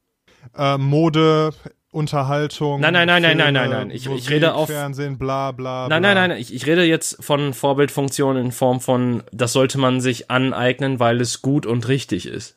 äh, 0.56 0.78
Mode, 0.78 1.52
Unterhaltung. 1.90 2.80
Nein, 2.80 2.92
nein, 2.92 3.06
nein, 3.06 3.22
Filme, 3.22 3.36
nein, 3.36 3.54
nein, 3.54 3.70
nein, 3.70 3.88
nein. 3.88 3.90
Ich, 3.90 4.08
Musik, 4.08 4.24
ich 4.24 4.30
rede 4.30 4.54
auf 4.54 4.68
Fernsehen, 4.68 5.16
bla, 5.16 5.52
bla. 5.52 5.88
Nein, 5.88 6.02
bla. 6.02 6.14
nein, 6.14 6.30
nein. 6.30 6.40
Ich, 6.40 6.52
ich 6.52 6.66
rede 6.66 6.84
jetzt 6.84 7.22
von 7.22 7.54
Vorbildfunktionen 7.54 8.46
in 8.46 8.52
Form 8.52 8.80
von, 8.80 9.22
das 9.32 9.52
sollte 9.52 9.78
man 9.78 10.00
sich 10.00 10.30
aneignen, 10.30 10.98
weil 10.98 11.20
es 11.20 11.40
gut 11.40 11.66
und 11.66 11.88
richtig 11.88 12.26
ist. 12.26 12.56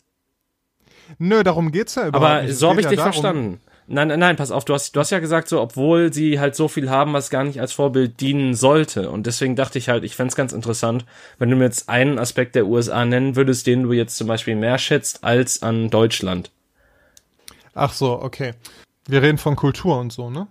Nö, 1.19 1.43
darum 1.43 1.71
geht's 1.71 1.95
ja 1.95 2.07
überhaupt 2.07 2.25
Aber 2.31 2.41
nicht. 2.43 2.55
so 2.57 2.69
habe 2.69 2.79
ich 2.79 2.85
ja 2.85 2.89
dich 2.89 2.97
darum. 2.97 3.13
verstanden. 3.13 3.61
Nein, 3.89 4.09
nein, 4.09 4.19
nein, 4.19 4.35
pass 4.35 4.51
auf, 4.51 4.65
du 4.65 4.73
hast, 4.73 4.95
du 4.95 4.99
hast 4.99 5.11
ja 5.11 5.19
gesagt, 5.19 5.47
so, 5.47 5.61
obwohl 5.61 6.11
sie 6.11 6.41
halt 6.41 6.55
so 6.55 6.67
viel 6.67 6.89
haben, 6.89 7.13
was 7.13 7.29
gar 7.29 7.45
nicht 7.45 7.61
als 7.61 7.71
Vorbild 7.71 8.19
dienen 8.19 8.53
sollte. 8.53 9.09
Und 9.09 9.25
deswegen 9.27 9.55
dachte 9.55 9.77
ich 9.77 9.87
halt, 9.87 10.03
ich 10.03 10.13
fände 10.15 10.35
ganz 10.35 10.51
interessant, 10.51 11.05
wenn 11.39 11.49
du 11.49 11.55
mir 11.55 11.63
jetzt 11.63 11.87
einen 11.87 12.19
Aspekt 12.19 12.55
der 12.55 12.67
USA 12.67 13.05
nennen 13.05 13.37
würdest, 13.37 13.65
den 13.65 13.83
du 13.83 13.93
jetzt 13.93 14.17
zum 14.17 14.27
Beispiel 14.27 14.57
mehr 14.57 14.77
schätzt 14.77 15.23
als 15.23 15.63
an 15.63 15.89
Deutschland. 15.89 16.51
Ach 17.73 17.93
so, 17.93 18.21
okay. 18.21 18.53
Wir 19.07 19.21
reden 19.21 19.37
von 19.37 19.55
Kultur 19.55 19.97
und 19.99 20.11
so, 20.11 20.29
ne? 20.29 20.47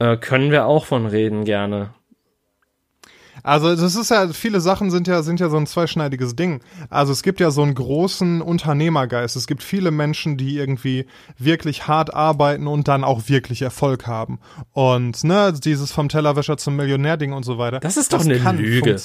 Äh, 0.00 0.16
können 0.16 0.50
wir 0.50 0.66
auch 0.66 0.84
von 0.86 1.06
reden, 1.06 1.44
gerne. 1.44 1.90
Also 3.42 3.74
das 3.74 3.94
ist 3.94 4.10
ja, 4.10 4.28
viele 4.28 4.60
Sachen 4.60 4.90
sind 4.90 5.08
ja, 5.08 5.22
sind 5.22 5.40
ja 5.40 5.48
so 5.48 5.56
ein 5.56 5.66
zweischneidiges 5.66 6.36
Ding. 6.36 6.60
Also 6.88 7.12
es 7.12 7.22
gibt 7.22 7.40
ja 7.40 7.50
so 7.50 7.62
einen 7.62 7.74
großen 7.74 8.42
Unternehmergeist. 8.42 9.36
Es 9.36 9.46
gibt 9.46 9.62
viele 9.62 9.90
Menschen, 9.90 10.36
die 10.36 10.56
irgendwie 10.56 11.06
wirklich 11.38 11.86
hart 11.88 12.14
arbeiten 12.14 12.66
und 12.66 12.88
dann 12.88 13.04
auch 13.04 13.28
wirklich 13.28 13.62
Erfolg 13.62 14.06
haben. 14.06 14.38
Und 14.72 15.24
ne, 15.24 15.52
dieses 15.52 15.92
vom 15.92 16.08
Tellerwäscher 16.08 16.56
zum 16.56 16.76
Millionär-Ding 16.76 17.32
und 17.32 17.44
so 17.44 17.58
weiter. 17.58 17.80
Das 17.80 17.96
ist 17.96 18.12
doch 18.12 18.18
das 18.18 18.46
eine 18.46 18.58
Lüge. 18.58 18.96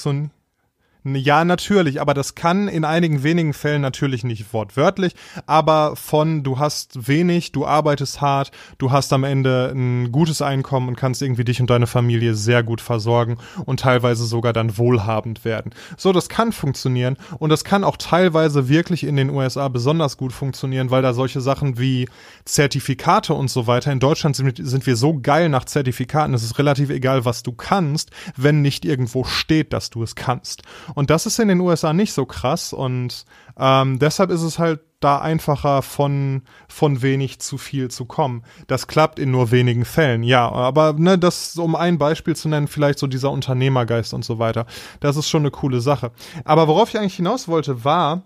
Ja, 1.14 1.44
natürlich, 1.44 2.00
aber 2.00 2.14
das 2.14 2.34
kann 2.34 2.66
in 2.66 2.84
einigen 2.84 3.22
wenigen 3.22 3.52
Fällen 3.52 3.80
natürlich 3.80 4.24
nicht 4.24 4.52
wortwörtlich, 4.52 5.14
aber 5.46 5.94
von 5.94 6.42
du 6.42 6.58
hast 6.58 7.06
wenig, 7.06 7.52
du 7.52 7.64
arbeitest 7.64 8.20
hart, 8.20 8.50
du 8.78 8.90
hast 8.90 9.12
am 9.12 9.22
Ende 9.22 9.70
ein 9.72 10.10
gutes 10.10 10.42
Einkommen 10.42 10.88
und 10.88 10.96
kannst 10.96 11.22
irgendwie 11.22 11.44
dich 11.44 11.60
und 11.60 11.70
deine 11.70 11.86
Familie 11.86 12.34
sehr 12.34 12.64
gut 12.64 12.80
versorgen 12.80 13.38
und 13.66 13.78
teilweise 13.78 14.26
sogar 14.26 14.52
dann 14.52 14.78
wohlhabend 14.78 15.44
werden. 15.44 15.72
So, 15.96 16.12
das 16.12 16.28
kann 16.28 16.50
funktionieren 16.50 17.16
und 17.38 17.50
das 17.50 17.62
kann 17.62 17.84
auch 17.84 17.98
teilweise 17.98 18.68
wirklich 18.68 19.04
in 19.04 19.14
den 19.14 19.30
USA 19.30 19.68
besonders 19.68 20.16
gut 20.16 20.32
funktionieren, 20.32 20.90
weil 20.90 21.02
da 21.02 21.14
solche 21.14 21.40
Sachen 21.40 21.78
wie 21.78 22.08
Zertifikate 22.44 23.32
und 23.32 23.48
so 23.48 23.68
weiter, 23.68 23.92
in 23.92 24.00
Deutschland 24.00 24.34
sind, 24.34 24.56
sind 24.60 24.86
wir 24.86 24.96
so 24.96 25.20
geil 25.20 25.50
nach 25.50 25.66
Zertifikaten, 25.66 26.34
es 26.34 26.42
ist 26.42 26.58
relativ 26.58 26.90
egal, 26.90 27.24
was 27.24 27.44
du 27.44 27.52
kannst, 27.52 28.10
wenn 28.34 28.60
nicht 28.60 28.84
irgendwo 28.84 29.22
steht, 29.22 29.72
dass 29.72 29.90
du 29.90 30.02
es 30.02 30.16
kannst. 30.16 30.64
Und 30.96 31.10
das 31.10 31.26
ist 31.26 31.38
in 31.38 31.48
den 31.48 31.60
USA 31.60 31.92
nicht 31.92 32.14
so 32.14 32.24
krass 32.24 32.72
und 32.72 33.26
ähm, 33.58 33.98
deshalb 33.98 34.30
ist 34.30 34.40
es 34.40 34.58
halt 34.58 34.80
da 35.00 35.18
einfacher 35.18 35.82
von, 35.82 36.40
von 36.68 37.02
wenig 37.02 37.38
zu 37.38 37.58
viel 37.58 37.90
zu 37.90 38.06
kommen. 38.06 38.44
Das 38.66 38.86
klappt 38.86 39.18
in 39.18 39.30
nur 39.30 39.50
wenigen 39.50 39.84
Fällen, 39.84 40.22
ja. 40.22 40.50
Aber 40.50 40.94
ne, 40.94 41.18
das, 41.18 41.58
um 41.58 41.76
ein 41.76 41.98
Beispiel 41.98 42.34
zu 42.34 42.48
nennen, 42.48 42.66
vielleicht 42.66 42.98
so 42.98 43.06
dieser 43.06 43.30
Unternehmergeist 43.30 44.14
und 44.14 44.24
so 44.24 44.38
weiter. 44.38 44.64
Das 45.00 45.18
ist 45.18 45.28
schon 45.28 45.42
eine 45.42 45.50
coole 45.50 45.82
Sache. 45.82 46.12
Aber 46.46 46.66
worauf 46.66 46.88
ich 46.88 46.98
eigentlich 46.98 47.16
hinaus 47.16 47.46
wollte, 47.46 47.84
war, 47.84 48.22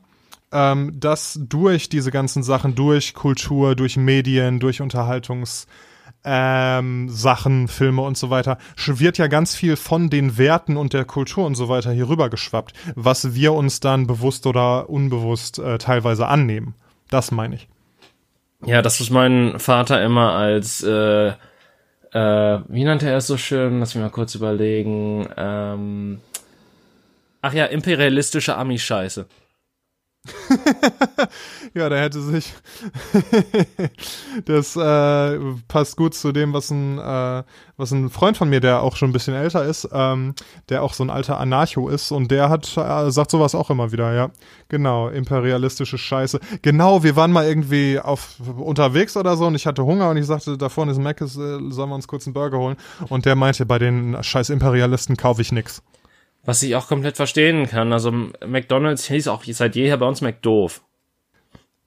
ähm, 0.52 0.92
dass 0.94 1.40
durch 1.42 1.88
diese 1.88 2.12
ganzen 2.12 2.44
Sachen, 2.44 2.76
durch 2.76 3.14
Kultur, 3.14 3.74
durch 3.74 3.96
Medien, 3.96 4.60
durch 4.60 4.80
Unterhaltungs 4.80 5.66
ähm, 6.24 7.08
Sachen, 7.08 7.68
Filme 7.68 8.02
und 8.02 8.16
so 8.16 8.30
weiter, 8.30 8.58
wird 8.86 9.18
ja 9.18 9.26
ganz 9.26 9.54
viel 9.54 9.76
von 9.76 10.10
den 10.10 10.36
Werten 10.38 10.76
und 10.76 10.92
der 10.92 11.04
Kultur 11.04 11.46
und 11.46 11.54
so 11.54 11.68
weiter 11.68 11.92
hier 11.92 12.08
rüber 12.08 12.28
geschwappt, 12.28 12.74
was 12.94 13.34
wir 13.34 13.52
uns 13.52 13.80
dann 13.80 14.06
bewusst 14.06 14.46
oder 14.46 14.90
unbewusst 14.90 15.58
äh, 15.58 15.78
teilweise 15.78 16.26
annehmen. 16.26 16.74
Das 17.10 17.30
meine 17.30 17.54
ich. 17.56 17.68
Ja, 18.64 18.82
das 18.82 19.00
ist 19.00 19.10
mein 19.10 19.58
Vater 19.58 20.02
immer 20.02 20.32
als, 20.32 20.82
äh, 20.82 21.28
äh, 21.28 22.60
wie 22.68 22.84
nannte 22.84 23.08
er 23.08 23.16
es 23.16 23.26
so 23.26 23.36
schön? 23.36 23.80
Lass 23.80 23.94
mich 23.94 24.02
mal 24.02 24.10
kurz 24.10 24.34
überlegen. 24.34 25.28
Ähm, 25.36 26.20
ach 27.40 27.54
ja, 27.54 27.64
imperialistische 27.66 28.56
Ami-Scheiße. 28.56 29.26
ja, 31.74 31.88
der 31.88 32.00
hätte 32.00 32.20
sich. 32.20 32.52
das 34.44 34.76
äh, 34.76 35.38
passt 35.66 35.96
gut 35.96 36.14
zu 36.14 36.32
dem, 36.32 36.52
was 36.52 36.70
ein, 36.70 36.98
äh, 36.98 37.42
was 37.78 37.90
ein 37.92 38.10
Freund 38.10 38.36
von 38.36 38.50
mir, 38.50 38.60
der 38.60 38.82
auch 38.82 38.96
schon 38.96 39.10
ein 39.10 39.12
bisschen 39.14 39.34
älter 39.34 39.64
ist, 39.64 39.88
ähm, 39.92 40.34
der 40.68 40.82
auch 40.82 40.92
so 40.92 41.02
ein 41.04 41.10
alter 41.10 41.40
Anarcho 41.40 41.88
ist 41.88 42.12
und 42.12 42.30
der 42.30 42.50
hat 42.50 42.76
äh, 42.76 43.10
sagt 43.10 43.30
sowas 43.30 43.54
auch 43.54 43.70
immer 43.70 43.92
wieder, 43.92 44.12
ja. 44.14 44.30
Genau, 44.68 45.08
imperialistische 45.08 45.98
Scheiße. 45.98 46.38
Genau, 46.62 47.02
wir 47.02 47.16
waren 47.16 47.32
mal 47.32 47.46
irgendwie 47.46 47.98
auf 47.98 48.36
unterwegs 48.58 49.16
oder 49.16 49.36
so 49.36 49.46
und 49.46 49.54
ich 49.54 49.66
hatte 49.66 49.84
Hunger 49.84 50.10
und 50.10 50.18
ich 50.18 50.26
sagte, 50.26 50.58
da 50.58 50.68
vorne 50.68 50.92
ist 50.92 50.98
ein 50.98 51.04
Mac, 51.04 51.20
äh, 51.20 51.26
sollen 51.26 51.70
wir 51.70 51.94
uns 51.94 52.08
kurz 52.08 52.26
einen 52.26 52.34
Burger 52.34 52.58
holen? 52.58 52.76
Und 53.08 53.24
der 53.24 53.36
meinte, 53.36 53.64
bei 53.64 53.78
den 53.78 54.22
scheiß 54.22 54.50
Imperialisten 54.50 55.16
kaufe 55.16 55.40
ich 55.40 55.50
nix. 55.50 55.82
Was 56.44 56.62
ich 56.62 56.74
auch 56.74 56.88
komplett 56.88 57.16
verstehen 57.16 57.66
kann. 57.66 57.92
Also 57.92 58.10
McDonald's 58.10 59.06
hieß 59.06 59.28
auch 59.28 59.44
seit 59.44 59.76
jeher 59.76 59.96
bei 59.96 60.06
uns 60.06 60.20
McDoof. 60.20 60.82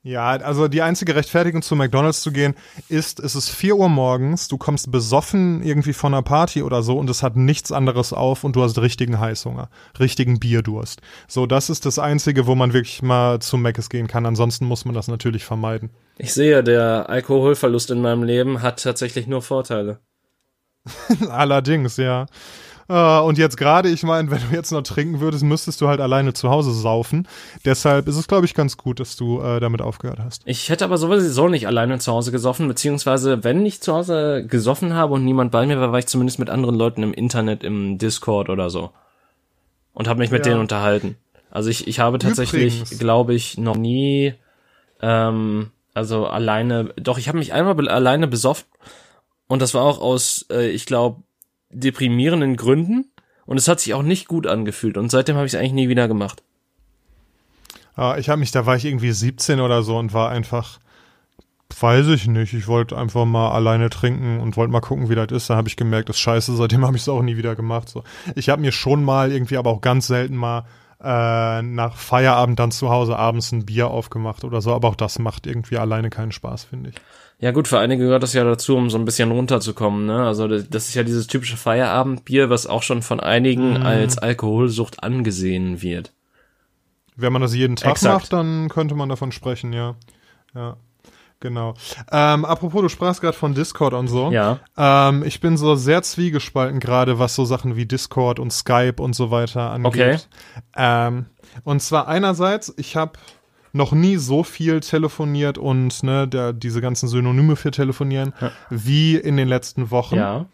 Ja, 0.05 0.31
also 0.31 0.67
die 0.67 0.81
einzige 0.81 1.15
Rechtfertigung 1.15 1.61
zu 1.61 1.77
McDonalds 1.77 2.21
zu 2.21 2.33
gehen 2.33 2.55
ist, 2.89 3.21
es 3.21 3.35
ist 3.35 3.49
vier 3.49 3.77
Uhr 3.77 3.87
morgens, 3.87 4.49
du 4.49 4.57
kommst 4.57 4.91
besoffen 4.91 5.63
irgendwie 5.63 5.93
von 5.93 6.13
einer 6.13 6.21
Party 6.21 6.61
oder 6.61 6.83
so 6.83 6.97
und 6.99 7.09
es 7.09 7.23
hat 7.23 7.37
nichts 7.37 7.71
anderes 7.71 8.11
auf 8.11 8.43
und 8.43 8.57
du 8.57 8.63
hast 8.63 8.77
richtigen 8.79 9.17
Heißhunger, 9.17 9.69
richtigen 9.97 10.41
Bierdurst. 10.41 10.99
So, 11.29 11.45
das 11.45 11.69
ist 11.69 11.85
das 11.85 11.99
Einzige, 11.99 12.47
wo 12.47 12.53
man 12.53 12.73
wirklich 12.73 13.01
mal 13.01 13.39
zu 13.39 13.55
Mc's 13.57 13.89
gehen 13.89 14.07
kann. 14.07 14.25
Ansonsten 14.25 14.65
muss 14.65 14.83
man 14.83 14.93
das 14.93 15.07
natürlich 15.07 15.45
vermeiden. 15.45 15.89
Ich 16.17 16.33
sehe, 16.33 16.65
der 16.65 17.09
Alkoholverlust 17.09 17.89
in 17.89 18.01
meinem 18.01 18.23
Leben 18.23 18.61
hat 18.61 18.83
tatsächlich 18.83 19.25
nur 19.25 19.41
Vorteile. 19.41 19.99
Allerdings, 21.29 21.95
ja. 21.95 22.25
Uh, 22.89 23.25
und 23.25 23.37
jetzt 23.37 23.55
gerade, 23.55 23.89
ich 23.89 24.03
meine, 24.03 24.29
wenn 24.29 24.39
du 24.49 24.55
jetzt 24.55 24.71
noch 24.71 24.81
trinken 24.81 25.21
würdest, 25.21 25.43
müsstest 25.43 25.79
du 25.79 25.87
halt 25.87 26.01
alleine 26.01 26.33
zu 26.33 26.49
Hause 26.49 26.73
saufen. 26.73 27.27
Deshalb 27.63 28.07
ist 28.07 28.17
es, 28.17 28.27
glaube 28.27 28.45
ich, 28.45 28.53
ganz 28.53 28.77
gut, 28.77 28.99
dass 28.99 29.15
du 29.15 29.41
äh, 29.41 29.59
damit 29.59 29.81
aufgehört 29.81 30.19
hast. 30.19 30.41
Ich 30.45 30.69
hätte 30.69 30.83
aber 30.83 30.97
sowieso 30.97 31.47
nicht 31.47 31.67
alleine 31.67 31.99
zu 31.99 32.11
Hause 32.11 32.31
gesoffen, 32.31 32.67
beziehungsweise 32.67 33.43
wenn 33.43 33.65
ich 33.65 33.81
zu 33.81 33.93
Hause 33.93 34.45
gesoffen 34.45 34.93
habe 34.93 35.13
und 35.13 35.23
niemand 35.23 35.51
bei 35.51 35.65
mir 35.65 35.79
war, 35.79 35.91
war 35.91 35.99
ich 35.99 36.07
zumindest 36.07 36.39
mit 36.39 36.49
anderen 36.49 36.75
Leuten 36.75 37.03
im 37.03 37.13
Internet, 37.13 37.63
im 37.63 37.97
Discord 37.97 38.49
oder 38.49 38.69
so. 38.69 38.91
Und 39.93 40.07
habe 40.07 40.19
mich 40.19 40.31
mit 40.31 40.45
ja. 40.45 40.51
denen 40.51 40.61
unterhalten. 40.61 41.17
Also 41.51 41.69
ich, 41.69 41.87
ich 41.87 41.99
habe 41.99 42.17
tatsächlich, 42.17 42.97
glaube 42.97 43.35
ich, 43.35 43.57
noch 43.59 43.77
nie, 43.77 44.33
ähm, 45.01 45.69
also 45.93 46.25
alleine, 46.25 46.93
doch, 46.95 47.19
ich 47.19 47.27
habe 47.27 47.37
mich 47.37 47.53
einmal 47.53 47.75
be 47.75 47.89
alleine 47.89 48.27
besoffen. 48.27 48.65
Und 49.47 49.61
das 49.61 49.75
war 49.75 49.83
auch 49.83 50.01
aus, 50.01 50.47
äh, 50.49 50.69
ich 50.69 50.87
glaube, 50.87 51.21
deprimierenden 51.73 52.55
Gründen 52.55 53.05
und 53.45 53.57
es 53.57 53.67
hat 53.67 53.79
sich 53.79 53.93
auch 53.93 54.03
nicht 54.03 54.27
gut 54.27 54.47
angefühlt 54.47 54.97
und 54.97 55.09
seitdem 55.09 55.35
habe 55.35 55.45
ich 55.45 55.53
es 55.53 55.59
eigentlich 55.59 55.73
nie 55.73 55.89
wieder 55.89 56.07
gemacht. 56.07 56.43
Ah, 57.95 58.17
ich 58.17 58.29
habe 58.29 58.39
mich, 58.39 58.51
da 58.51 58.65
war 58.65 58.75
ich 58.75 58.85
irgendwie 58.85 59.11
17 59.11 59.59
oder 59.59 59.83
so 59.83 59.97
und 59.97 60.13
war 60.13 60.29
einfach, 60.29 60.79
weiß 61.79 62.07
ich 62.07 62.27
nicht, 62.27 62.53
ich 62.53 62.67
wollte 62.67 62.97
einfach 62.97 63.25
mal 63.25 63.51
alleine 63.51 63.89
trinken 63.89 64.39
und 64.39 64.57
wollte 64.57 64.71
mal 64.71 64.81
gucken, 64.81 65.09
wie 65.09 65.15
das 65.15 65.31
ist. 65.31 65.49
Da 65.49 65.55
habe 65.55 65.67
ich 65.67 65.75
gemerkt, 65.75 66.09
das 66.09 66.15
ist 66.15 66.21
scheiße, 66.21 66.55
seitdem 66.57 66.85
habe 66.85 66.95
ich 66.95 67.03
es 67.03 67.09
auch 67.09 67.21
nie 67.21 67.37
wieder 67.37 67.55
gemacht. 67.55 67.89
So. 67.89 68.03
Ich 68.35 68.49
habe 68.49 68.61
mir 68.61 68.71
schon 68.71 69.03
mal 69.03 69.31
irgendwie, 69.31 69.57
aber 69.57 69.69
auch 69.69 69.81
ganz 69.81 70.07
selten 70.07 70.35
mal 70.35 70.65
äh, 71.03 71.61
nach 71.61 71.97
Feierabend 71.97 72.59
dann 72.59 72.71
zu 72.71 72.89
Hause 72.89 73.17
abends 73.17 73.51
ein 73.51 73.65
Bier 73.65 73.89
aufgemacht 73.89 74.43
oder 74.43 74.61
so, 74.61 74.73
aber 74.73 74.87
auch 74.87 74.95
das 74.95 75.19
macht 75.19 75.45
irgendwie 75.45 75.77
alleine 75.77 76.09
keinen 76.09 76.31
Spaß, 76.31 76.63
finde 76.63 76.91
ich. 76.91 76.95
Ja 77.39 77.51
gut, 77.51 77.67
für 77.67 77.79
einige 77.79 78.05
gehört 78.05 78.23
das 78.23 78.33
ja 78.33 78.43
dazu, 78.43 78.77
um 78.77 78.89
so 78.89 78.97
ein 78.97 79.05
bisschen 79.05 79.31
runterzukommen. 79.31 80.05
Ne? 80.05 80.25
Also 80.25 80.47
das 80.47 80.87
ist 80.87 80.93
ja 80.93 81.03
dieses 81.03 81.27
typische 81.27 81.57
Feierabendbier, 81.57 82.49
was 82.49 82.67
auch 82.67 82.83
schon 82.83 83.01
von 83.01 83.19
einigen 83.19 83.81
mm. 83.81 83.85
als 83.85 84.17
Alkoholsucht 84.17 85.03
angesehen 85.03 85.81
wird. 85.81 86.13
Wenn 87.15 87.33
man 87.33 87.41
das 87.41 87.53
jeden 87.53 87.75
Tag 87.75 87.91
Exakt. 87.91 88.13
macht, 88.13 88.33
dann 88.33 88.69
könnte 88.69 88.95
man 88.95 89.09
davon 89.09 89.31
sprechen, 89.31 89.73
ja. 89.73 89.95
Ja. 90.55 90.77
Genau. 91.43 91.73
Ähm, 92.09 92.45
apropos, 92.45 92.81
du 92.81 92.87
sprachst 92.87 93.19
gerade 93.19 93.35
von 93.35 93.53
Discord 93.53 93.93
und 93.93 94.07
so. 94.07 94.31
Ja. 94.31 94.59
Ähm, 94.77 95.23
ich 95.25 95.41
bin 95.41 95.57
so 95.57 95.75
sehr 95.75 96.01
zwiegespalten 96.01 96.79
gerade, 96.79 97.19
was 97.19 97.35
so 97.35 97.43
Sachen 97.43 97.75
wie 97.75 97.85
Discord 97.85 98.39
und 98.39 98.53
Skype 98.53 99.01
und 99.01 99.13
so 99.13 99.29
weiter 99.29 99.71
angeht. 99.71 99.91
Okay. 99.91 100.17
Ähm, 100.77 101.25
und 101.65 101.81
zwar 101.81 102.07
einerseits, 102.07 102.73
ich 102.77 102.95
habe 102.95 103.19
noch 103.73 103.91
nie 103.91 104.17
so 104.17 104.43
viel 104.43 104.79
telefoniert 104.79 105.57
und 105.57 106.03
ne, 106.03 106.27
der, 106.27 106.53
diese 106.53 106.79
ganzen 106.79 107.09
Synonyme 107.09 107.55
für 107.55 107.71
telefonieren 107.71 108.33
Ja. 108.39 108.51
wie 108.69 109.15
in 109.15 109.35
den 109.35 109.47
letzten 109.47 109.91
Wochen. 109.91 110.15
Ja. 110.15 110.45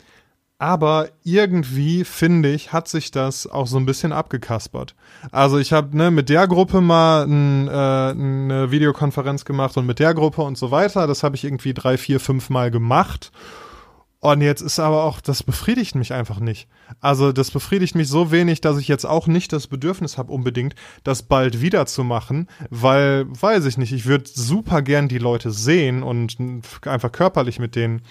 Aber 0.62 1.08
irgendwie, 1.24 2.04
finde 2.04 2.50
ich, 2.52 2.74
hat 2.74 2.90
sich 2.90 3.12
das 3.12 3.48
auch 3.48 3.66
so 3.66 3.78
ein 3.78 3.86
bisschen 3.86 4.12
abgekaspert. 4.12 4.94
Also 5.32 5.58
ich 5.58 5.72
habe 5.72 5.96
ne, 5.96 6.12
mit 6.12 6.28
der 6.28 6.48
Gruppe 6.50 6.82
mal 6.82 7.24
ein, 7.26 7.68
äh, 7.70 7.72
eine 7.72 8.70
Videokonferenz 8.70 9.46
gemacht 9.46 9.78
und 9.78 9.86
mit 9.86 10.00
der 10.00 10.14
Gruppe 10.14 10.42
und 10.42 10.58
so 10.58 10.70
weiter. 10.70 11.08
Das 11.08 11.24
habe 11.24 11.38
ich 11.38 11.46
irgendwie 11.46 11.74
drei, 11.74 11.98
vier, 11.98 12.20
fünf 12.20 12.50
Mal 12.50 12.72
gemacht. 12.72 13.32
Und 14.22 14.42
jetzt 14.42 14.62
ist 14.62 14.80
aber 14.80 15.04
auch, 15.04 15.22
das 15.22 15.44
befriedigt 15.44 15.96
mich 15.96 16.12
einfach 16.12 16.42
nicht. 16.42 16.68
Also 17.00 17.32
das 17.32 17.52
befriedigt 17.52 17.96
mich 17.96 18.10
so 18.10 18.32
wenig, 18.32 18.60
dass 18.60 18.78
ich 18.78 18.90
jetzt 18.90 19.06
auch 19.06 19.28
nicht 19.28 19.54
das 19.54 19.68
Bedürfnis 19.68 20.18
habe, 20.18 20.34
unbedingt 20.34 20.76
das 21.06 21.24
bald 21.24 21.62
wieder 21.62 21.86
zu 21.86 22.04
machen, 22.04 22.48
weil, 22.70 23.26
weiß 23.30 23.66
ich 23.66 23.78
nicht, 23.78 23.94
ich 23.94 24.06
würde 24.08 24.26
super 24.28 24.82
gern 24.82 25.08
die 25.08 25.20
Leute 25.20 25.52
sehen 25.52 26.04
und 26.04 26.36
einfach 26.86 27.14
körperlich 27.14 27.60
mit 27.60 27.78
denen 27.78 28.02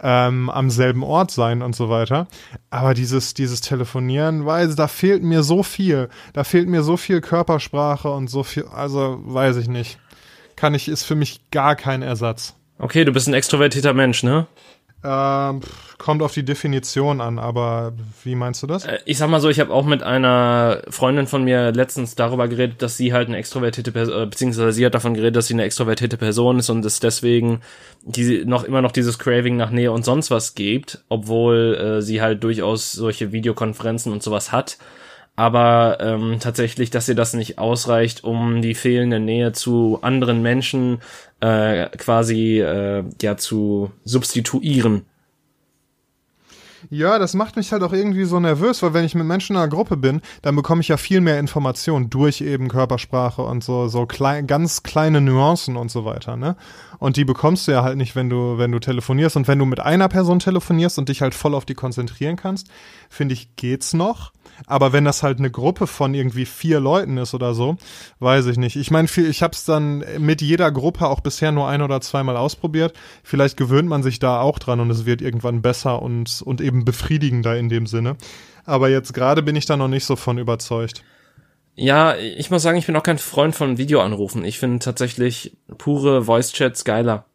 ähm, 0.00 0.50
am 0.50 0.70
selben 0.70 1.02
Ort 1.02 1.32
sein 1.32 1.62
und 1.62 1.74
so 1.74 1.88
weiter. 1.88 2.28
Aber 2.70 2.94
dieses, 2.94 3.34
dieses 3.34 3.60
Telefonieren, 3.60 4.46
weiß, 4.46 4.76
da 4.76 4.86
fehlt 4.86 5.24
mir 5.24 5.42
so 5.42 5.64
viel. 5.64 6.10
Da 6.32 6.44
fehlt 6.44 6.68
mir 6.68 6.84
so 6.84 6.96
viel 6.96 7.20
Körpersprache 7.20 8.08
und 8.10 8.28
so 8.28 8.44
viel, 8.44 8.66
also 8.66 9.18
weiß 9.24 9.56
ich 9.56 9.68
nicht. 9.68 9.98
Kann 10.54 10.74
ich, 10.74 10.86
ist 10.86 11.04
für 11.04 11.16
mich 11.16 11.50
gar 11.50 11.74
kein 11.74 12.02
Ersatz. 12.02 12.54
Okay, 12.78 13.04
du 13.04 13.12
bist 13.12 13.26
ein 13.26 13.34
extrovertierter 13.34 13.94
Mensch, 13.94 14.22
ne? 14.22 14.46
Ähm, 15.06 15.60
kommt 15.98 16.20
auf 16.22 16.34
die 16.34 16.44
Definition 16.44 17.20
an, 17.20 17.38
aber 17.38 17.92
wie 18.24 18.34
meinst 18.34 18.62
du 18.62 18.66
das? 18.66 18.84
Äh, 18.84 18.98
Ich 19.04 19.18
sag 19.18 19.30
mal 19.30 19.40
so, 19.40 19.48
ich 19.48 19.60
habe 19.60 19.72
auch 19.72 19.84
mit 19.86 20.02
einer 20.02 20.82
Freundin 20.90 21.26
von 21.28 21.44
mir 21.44 21.70
letztens 21.72 22.16
darüber 22.16 22.48
geredet, 22.48 22.82
dass 22.82 22.96
sie 22.96 23.12
halt 23.12 23.28
eine 23.28 23.36
extrovertierte 23.36 23.92
Person, 23.92 24.28
beziehungsweise 24.28 24.72
sie 24.72 24.84
hat 24.84 24.94
davon 24.94 25.14
geredet, 25.14 25.36
dass 25.36 25.46
sie 25.46 25.54
eine 25.54 25.62
extrovertierte 25.62 26.16
Person 26.16 26.58
ist 26.58 26.70
und 26.70 26.84
es 26.84 26.98
deswegen 27.00 27.60
die 28.02 28.44
noch 28.44 28.64
immer 28.64 28.82
noch 28.82 28.92
dieses 28.92 29.18
Craving 29.18 29.56
nach 29.56 29.70
Nähe 29.70 29.92
und 29.92 30.04
sonst 30.04 30.30
was 30.30 30.54
gibt, 30.54 31.04
obwohl 31.08 31.74
äh, 31.74 32.02
sie 32.02 32.20
halt 32.20 32.42
durchaus 32.42 32.92
solche 32.92 33.32
Videokonferenzen 33.32 34.12
und 34.12 34.22
sowas 34.22 34.52
hat. 34.52 34.78
Aber 35.36 35.98
ähm, 36.00 36.38
tatsächlich, 36.40 36.90
dass 36.90 37.08
ihr 37.08 37.14
das 37.14 37.34
nicht 37.34 37.58
ausreicht, 37.58 38.24
um 38.24 38.62
die 38.62 38.74
fehlende 38.74 39.20
Nähe 39.20 39.52
zu 39.52 39.98
anderen 40.00 40.40
Menschen 40.40 41.00
äh, 41.40 41.90
quasi 41.90 42.60
äh, 42.60 43.04
ja 43.20 43.36
zu 43.36 43.92
substituieren. 44.04 45.04
Ja, 46.90 47.18
das 47.18 47.34
macht 47.34 47.56
mich 47.56 47.72
halt 47.72 47.82
auch 47.82 47.92
irgendwie 47.92 48.24
so 48.24 48.38
nervös, 48.38 48.82
weil 48.82 48.94
wenn 48.94 49.04
ich 49.04 49.14
mit 49.14 49.26
Menschen 49.26 49.56
in 49.56 49.62
einer 49.62 49.70
Gruppe 49.70 49.96
bin, 49.96 50.20
dann 50.42 50.54
bekomme 50.54 50.80
ich 50.82 50.88
ja 50.88 50.96
viel 50.96 51.20
mehr 51.20 51.38
Informationen 51.38 52.10
durch 52.10 52.40
eben 52.40 52.68
Körpersprache 52.68 53.42
und 53.42 53.64
so, 53.64 53.88
so 53.88 54.06
klein, 54.06 54.46
ganz 54.46 54.82
kleine 54.82 55.20
Nuancen 55.20 55.76
und 55.76 55.90
so 55.90 56.04
weiter, 56.04 56.36
ne? 56.36 56.56
Und 56.98 57.16
die 57.16 57.24
bekommst 57.24 57.66
du 57.66 57.72
ja 57.72 57.82
halt 57.82 57.96
nicht, 57.96 58.14
wenn 58.14 58.30
du, 58.30 58.56
wenn 58.58 58.72
du 58.72 58.78
telefonierst. 58.78 59.36
Und 59.36 59.48
wenn 59.48 59.58
du 59.58 59.66
mit 59.66 59.80
einer 59.80 60.08
Person 60.08 60.38
telefonierst 60.38 60.98
und 60.98 61.08
dich 61.08 61.22
halt 61.22 61.34
voll 61.34 61.54
auf 61.54 61.64
die 61.64 61.74
konzentrieren 61.74 62.36
kannst, 62.36 62.68
finde 63.10 63.34
ich, 63.34 63.56
geht's 63.56 63.92
noch. 63.92 64.32
Aber 64.66 64.92
wenn 64.92 65.04
das 65.04 65.22
halt 65.22 65.38
eine 65.38 65.50
Gruppe 65.50 65.86
von 65.86 66.14
irgendwie 66.14 66.46
vier 66.46 66.80
Leuten 66.80 67.18
ist 67.18 67.34
oder 67.34 67.54
so, 67.54 67.76
weiß 68.20 68.46
ich 68.46 68.56
nicht. 68.56 68.76
Ich 68.76 68.90
meine, 68.90 69.08
ich 69.08 69.42
habe 69.42 69.52
es 69.52 69.64
dann 69.64 70.04
mit 70.18 70.40
jeder 70.40 70.70
Gruppe 70.72 71.06
auch 71.06 71.20
bisher 71.20 71.52
nur 71.52 71.68
ein 71.68 71.82
oder 71.82 72.00
zweimal 72.00 72.36
ausprobiert. 72.36 72.94
Vielleicht 73.22 73.56
gewöhnt 73.56 73.88
man 73.88 74.02
sich 74.02 74.18
da 74.18 74.40
auch 74.40 74.58
dran 74.58 74.80
und 74.80 74.90
es 74.90 75.06
wird 75.06 75.20
irgendwann 75.20 75.62
besser 75.62 76.00
und, 76.02 76.42
und 76.42 76.60
eben 76.60 76.84
befriedigender 76.84 77.56
in 77.56 77.68
dem 77.68 77.86
Sinne. 77.86 78.16
Aber 78.64 78.88
jetzt 78.88 79.14
gerade 79.14 79.42
bin 79.42 79.56
ich 79.56 79.66
da 79.66 79.76
noch 79.76 79.88
nicht 79.88 80.04
so 80.04 80.16
von 80.16 80.38
überzeugt. 80.38 81.02
Ja, 81.76 82.16
ich 82.16 82.50
muss 82.50 82.62
sagen, 82.62 82.78
ich 82.78 82.86
bin 82.86 82.96
auch 82.96 83.02
kein 83.02 83.18
Freund 83.18 83.54
von 83.54 83.76
Videoanrufen. 83.76 84.44
Ich 84.44 84.58
finde 84.58 84.78
tatsächlich 84.78 85.56
pure 85.76 86.24
Voice-Chats 86.24 86.84
geiler. 86.84 87.26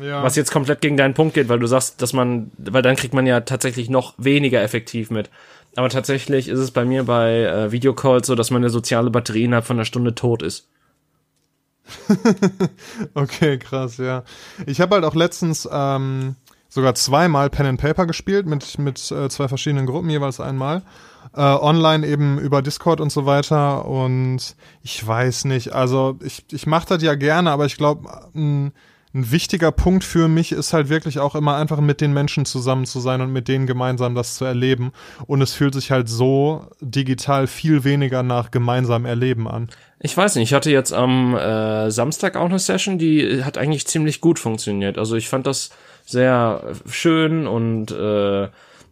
Ja. 0.00 0.22
Was 0.22 0.34
jetzt 0.34 0.50
komplett 0.50 0.80
gegen 0.80 0.96
deinen 0.96 1.14
Punkt 1.14 1.34
geht, 1.34 1.48
weil 1.48 1.60
du 1.60 1.66
sagst, 1.66 2.02
dass 2.02 2.12
man, 2.12 2.50
weil 2.58 2.82
dann 2.82 2.96
kriegt 2.96 3.14
man 3.14 3.26
ja 3.26 3.40
tatsächlich 3.40 3.88
noch 3.88 4.14
weniger 4.18 4.60
effektiv 4.60 5.10
mit. 5.10 5.30
Aber 5.76 5.88
tatsächlich 5.88 6.48
ist 6.48 6.58
es 6.58 6.70
bei 6.70 6.84
mir 6.84 7.04
bei 7.04 7.42
äh, 7.42 7.72
Videocalls 7.72 8.26
so, 8.26 8.34
dass 8.34 8.50
meine 8.50 8.70
soziale 8.70 9.10
Batterie 9.10 9.44
innerhalb 9.44 9.66
von 9.66 9.76
einer 9.76 9.84
Stunde 9.84 10.14
tot 10.14 10.42
ist. 10.42 10.68
Okay, 13.14 13.58
krass, 13.58 13.98
ja. 13.98 14.24
Ich 14.66 14.80
habe 14.80 14.94
halt 14.94 15.04
auch 15.04 15.14
letztens 15.14 15.68
ähm, 15.70 16.36
sogar 16.68 16.94
zweimal 16.94 17.50
Pen 17.50 17.66
and 17.66 17.80
Paper 17.80 18.06
gespielt 18.06 18.46
mit, 18.46 18.78
mit 18.78 19.10
äh, 19.10 19.28
zwei 19.28 19.48
verschiedenen 19.48 19.86
Gruppen, 19.86 20.10
jeweils 20.10 20.40
einmal. 20.40 20.82
Äh, 21.34 21.40
online 21.40 22.06
eben 22.06 22.38
über 22.38 22.62
Discord 22.62 23.00
und 23.00 23.10
so 23.10 23.26
weiter. 23.26 23.84
Und 23.86 24.56
ich 24.82 25.06
weiß 25.06 25.44
nicht, 25.44 25.72
also 25.72 26.18
ich, 26.22 26.44
ich 26.50 26.66
mache 26.66 26.88
das 26.88 27.02
ja 27.02 27.14
gerne, 27.14 27.50
aber 27.50 27.66
ich 27.66 27.76
glaube, 27.76 28.08
ein, 29.14 29.30
wichtiger 29.30 29.70
Punkt 29.72 30.04
für 30.04 30.28
mich 30.28 30.52
ist 30.52 30.72
halt 30.72 30.88
wirklich 30.88 31.20
auch 31.20 31.34
immer 31.34 31.56
einfach 31.56 31.80
mit 31.80 32.00
den 32.00 32.12
Menschen 32.12 32.44
zusammen 32.44 32.84
zu 32.84 33.00
sein 33.00 33.20
und 33.20 33.32
mit 33.32 33.48
denen 33.48 33.66
gemeinsam 33.66 34.14
das 34.14 34.34
zu 34.34 34.44
erleben. 34.44 34.92
Und 35.26 35.40
es 35.40 35.54
fühlt 35.54 35.74
sich 35.74 35.90
halt 35.90 36.08
so 36.08 36.66
digital 36.80 37.46
viel 37.46 37.84
weniger 37.84 38.22
nach 38.22 38.50
gemeinsam 38.50 39.04
Erleben 39.04 39.46
an. 39.48 39.68
Ich 40.00 40.16
weiß 40.16 40.34
nicht, 40.34 40.50
ich 40.50 40.54
hatte 40.54 40.70
jetzt 40.70 40.92
am 40.92 41.36
äh, 41.36 41.90
Samstag 41.90 42.36
auch 42.36 42.46
eine 42.46 42.58
Session, 42.58 42.98
die 42.98 43.44
hat 43.44 43.56
eigentlich 43.56 43.86
ziemlich 43.86 44.20
gut 44.20 44.38
funktioniert. 44.38 44.98
Also 44.98 45.16
ich 45.16 45.28
fand 45.28 45.46
das 45.46 45.70
sehr 46.04 46.74
schön 46.90 47.46
und 47.46 47.90
äh, 47.92 48.48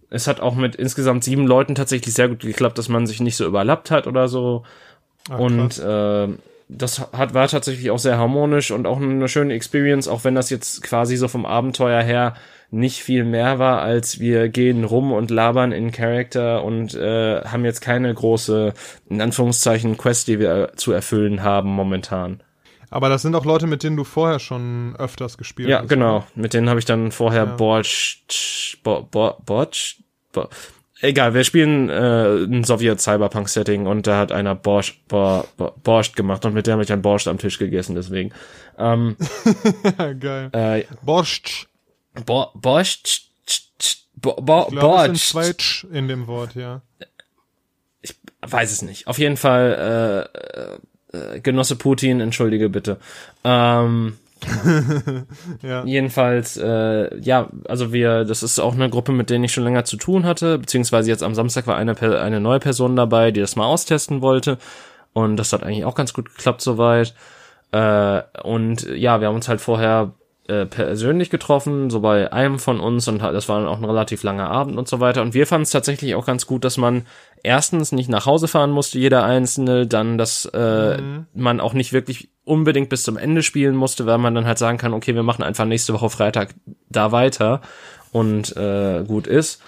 es 0.09 0.27
hat 0.27 0.41
auch 0.41 0.55
mit 0.55 0.77
insgesamt 0.77 1.25
sieben 1.25 1.47
Leuten 1.47 1.75
tatsächlich 1.75 2.15
sehr 2.15 2.29
gut 2.29 2.41
geklappt, 2.41 2.79
dass 2.79 2.89
man 2.89 3.07
sich 3.07 3.21
nicht 3.21 3.37
so 3.37 3.47
überlappt 3.47 3.91
hat 3.91 4.07
oder 4.07 4.29
so. 4.29 4.63
Ah, 5.31 5.37
und 5.37 5.79
äh, 5.79 6.29
das 6.69 7.01
hat, 7.13 7.35
war 7.35 7.49
tatsächlich 7.49 7.91
auch 7.91 7.99
sehr 7.99 8.19
harmonisch 8.19 8.71
und 8.71 8.87
auch 8.87 9.01
eine 9.01 9.29
schöne 9.29 9.55
Experience, 9.55 10.09
auch 10.09 10.25
wenn 10.25 10.35
das 10.35 10.51
jetzt 10.51 10.83
quasi 10.83 11.17
so 11.17 11.29
vom 11.29 11.45
Abenteuer 11.47 12.03
her 12.03 12.35
nicht 12.71 13.03
viel 13.03 13.25
mehr 13.25 13.59
war, 13.59 13.83
als 13.83 14.19
wir 14.19 14.49
gehen 14.49 14.85
rum 14.85 15.13
und 15.13 15.31
labern 15.31 15.73
in 15.73 15.93
Character 15.93 16.65
und 16.65 16.95
äh, 16.95 17.43
haben 17.45 17.67
jetzt 17.67 17.81
keine 17.83 18.13
große, 18.15 18.73
in 19.11 19.21
Anführungszeichen, 19.21 19.99
Quest, 19.99 20.27
die 20.29 20.39
wir 20.39 20.73
zu 20.77 20.93
erfüllen 20.93 21.43
haben 21.43 21.69
momentan. 21.69 22.43
Aber 22.89 23.09
das 23.11 23.23
sind 23.23 23.35
auch 23.35 23.45
Leute, 23.45 23.67
mit 23.67 23.83
denen 23.83 23.97
du 23.97 24.05
vorher 24.05 24.39
schon 24.39 24.97
öfters 24.99 25.37
gespielt 25.39 25.69
Ja, 25.69 25.81
hast. 25.81 25.89
genau. 25.89 26.25
Mit 26.35 26.55
denen 26.55 26.69
habe 26.71 26.79
ich 26.79 26.85
dann 26.87 27.11
vorher 27.13 27.45
Ja. 27.45 27.57
Borch, 27.57 28.25
Bo, 28.83 29.03
Bo, 29.11 29.35
Borch, 29.45 30.03
Bo, 30.33 30.49
egal, 31.03 31.35
wir 31.35 31.45
spielen 31.45 31.89
äh, 31.91 32.45
ein 32.45 32.65
Sowjet-Cyberpunk-Setting 32.65 33.87
und 33.87 34.07
da 34.07 34.19
hat 34.19 34.33
einer 34.33 34.55
Borscht, 34.55 35.07
Bo, 35.09 35.45
Bo, 35.57 35.73
Borscht 35.83 36.17
gemacht 36.17 36.45
und 36.45 36.55
mit 36.55 36.67
dem 36.67 36.73
habe 36.73 36.83
ich 36.83 36.89
dann 36.89 37.03
Borscht 37.03 37.29
am 37.29 37.39
Tisch 37.39 37.59
gegessen, 37.59 37.95
deswegen. 37.95 38.33
Ähm, 38.79 39.17
Geil. 40.21 40.51
äh, 40.53 40.85
Borscht. 41.03 41.69
Bo, 42.25 42.47
Borscht, 42.55 43.23
Bo, 44.17 44.35
Bo, 44.41 44.67
Ich 44.71 44.79
glaube, 44.79 45.13
es 45.13 45.29
sind 45.31 45.87
in 45.93 46.09
dem 46.09 46.27
Wort, 46.27 46.55
ja. 46.55 46.83
Ich 48.01 48.15
weiß 48.41 48.73
es 48.73 48.83
nicht. 48.83 49.07
Auf 49.07 49.19
jeden 49.19 49.37
Fall, 49.37 50.29
äh, 51.13 51.17
äh, 51.17 51.41
Genosse 51.41 51.77
Putin, 51.77 52.21
entschuldige 52.21 52.69
bitte. 52.69 52.99
Ähm, 53.45 54.17
Ja. 55.63 55.85
Jedenfalls, 55.85 56.57
äh, 56.57 57.19
ja, 57.21 57.49
also 57.69 57.93
wir, 57.93 58.25
das 58.25 58.43
ist 58.43 58.59
auch 58.59 58.75
eine 58.75 58.91
Gruppe, 58.91 59.13
mit 59.13 59.31
denen 59.31 59.45
ich 59.45 59.53
schon 59.53 59.65
länger 59.65 59.85
zu 59.85 59.97
tun 59.97 60.25
hatte, 60.25 60.59
beziehungsweise 60.59 61.11
jetzt 61.11 61.23
am 61.23 61.35
Samstag 61.35 61.67
war 61.67 61.77
eine, 61.77 61.99
eine 62.21 62.41
neue 62.41 62.59
Person 62.59 62.97
dabei, 62.97 63.31
die 63.31 63.41
das 63.41 63.57
mal 63.57 63.67
austesten 63.67 64.23
wollte. 64.23 64.59
Und 65.13 65.37
das 65.37 65.53
hat 65.53 65.63
eigentlich 65.63 65.85
auch 65.85 65.95
ganz 65.95 66.13
gut 66.13 66.35
geklappt 66.35 66.63
soweit. 66.63 67.15
Äh, 67.71 68.23
und 68.43 68.83
ja, 68.89 69.21
wir 69.21 69.29
haben 69.29 69.35
uns 69.35 69.49
halt 69.49 69.61
vorher 69.61 70.13
äh, 70.49 70.67
persönlich 70.67 71.31
getroffen, 71.31 71.89
so 71.89 72.01
bei 72.01 72.33
einem 72.33 72.59
von 72.59 72.81
uns 72.81 73.07
und 73.07 73.23
das 73.23 73.49
war 73.49 73.61
dann 73.61 73.69
auch 73.69 73.79
ein 73.79 73.85
relativ 73.85 74.23
langer 74.23 74.51
Abend 74.51 74.77
und 74.77 74.89
so 74.89 75.01
weiter. 75.01 75.23
Und 75.23 75.35
wir 75.35 75.47
fanden 75.47 75.63
es 75.63 75.71
tatsächlich 75.71 76.15
auch 76.15 76.27
ganz 76.27 76.47
gut, 76.47 76.65
dass 76.65 76.77
man 76.77 77.07
erstens 77.43 77.93
nicht 77.93 78.09
nach 78.09 78.27
Hause 78.27 78.49
fahren 78.49 78.71
musste, 78.71 78.99
jeder 78.99 79.25
Einzelne, 79.25 79.87
dann, 79.87 80.19
dass 80.19 80.45
äh, 80.47 80.99
man 81.35 81.61
auch 81.61 81.75
nicht 81.75 81.93
wirklich 81.93 82.31
unbedingt 82.45 82.89
bis 82.89 83.03
zum 83.03 83.17
Ende 83.17 83.43
spielen 83.43 83.77
musste, 83.77 84.07
weil 84.07 84.19
man 84.19 84.35
dann 84.35 84.47
halt 84.47 84.59
sagen 84.59 84.79
kann, 84.79 84.95
okay, 84.95 85.15
wir 85.15 85.23
machen 85.23 85.43
einfach 85.43 85.65
nächste 85.65 85.93
Woche 85.93 86.11
Freitag 86.11 86.55
da 86.89 87.13
weiter 87.13 87.61
und 88.13 88.57
äh, 88.57 89.05
gut 89.07 89.27
ist. 89.27 89.63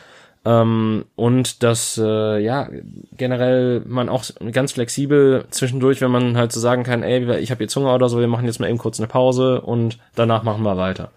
Ähm, 0.45 1.07
und 1.17 1.63
dass 1.63 1.99
äh, 1.99 2.39
ja 2.39 2.69
generell 3.17 3.81
man 3.87 4.11
auch 4.11 4.25
ganz 4.53 4.73
flexibel 4.73 5.47
zwischendurch, 5.51 6.01
wenn 6.03 6.11
man 6.11 6.37
halt 6.37 6.53
so 6.53 6.61
sagen 6.61 6.83
kann, 6.83 7.03
ey, 7.03 7.39
ich 7.39 7.51
habe 7.51 7.65
jetzt 7.65 7.75
Hunger 7.77 7.95
oder 7.95 8.09
so, 8.09 8.21
wir 8.21 8.29
machen 8.29 8.45
jetzt 8.45 8.61
mal 8.61 8.69
eben 8.69 8.79
kurz 8.79 9.01
eine 9.01 9.07
Pause 9.07 9.63
und 9.63 9.99
danach 10.15 10.43
machen 10.43 10.63
wir 10.63 10.77
weiter. 10.77 11.13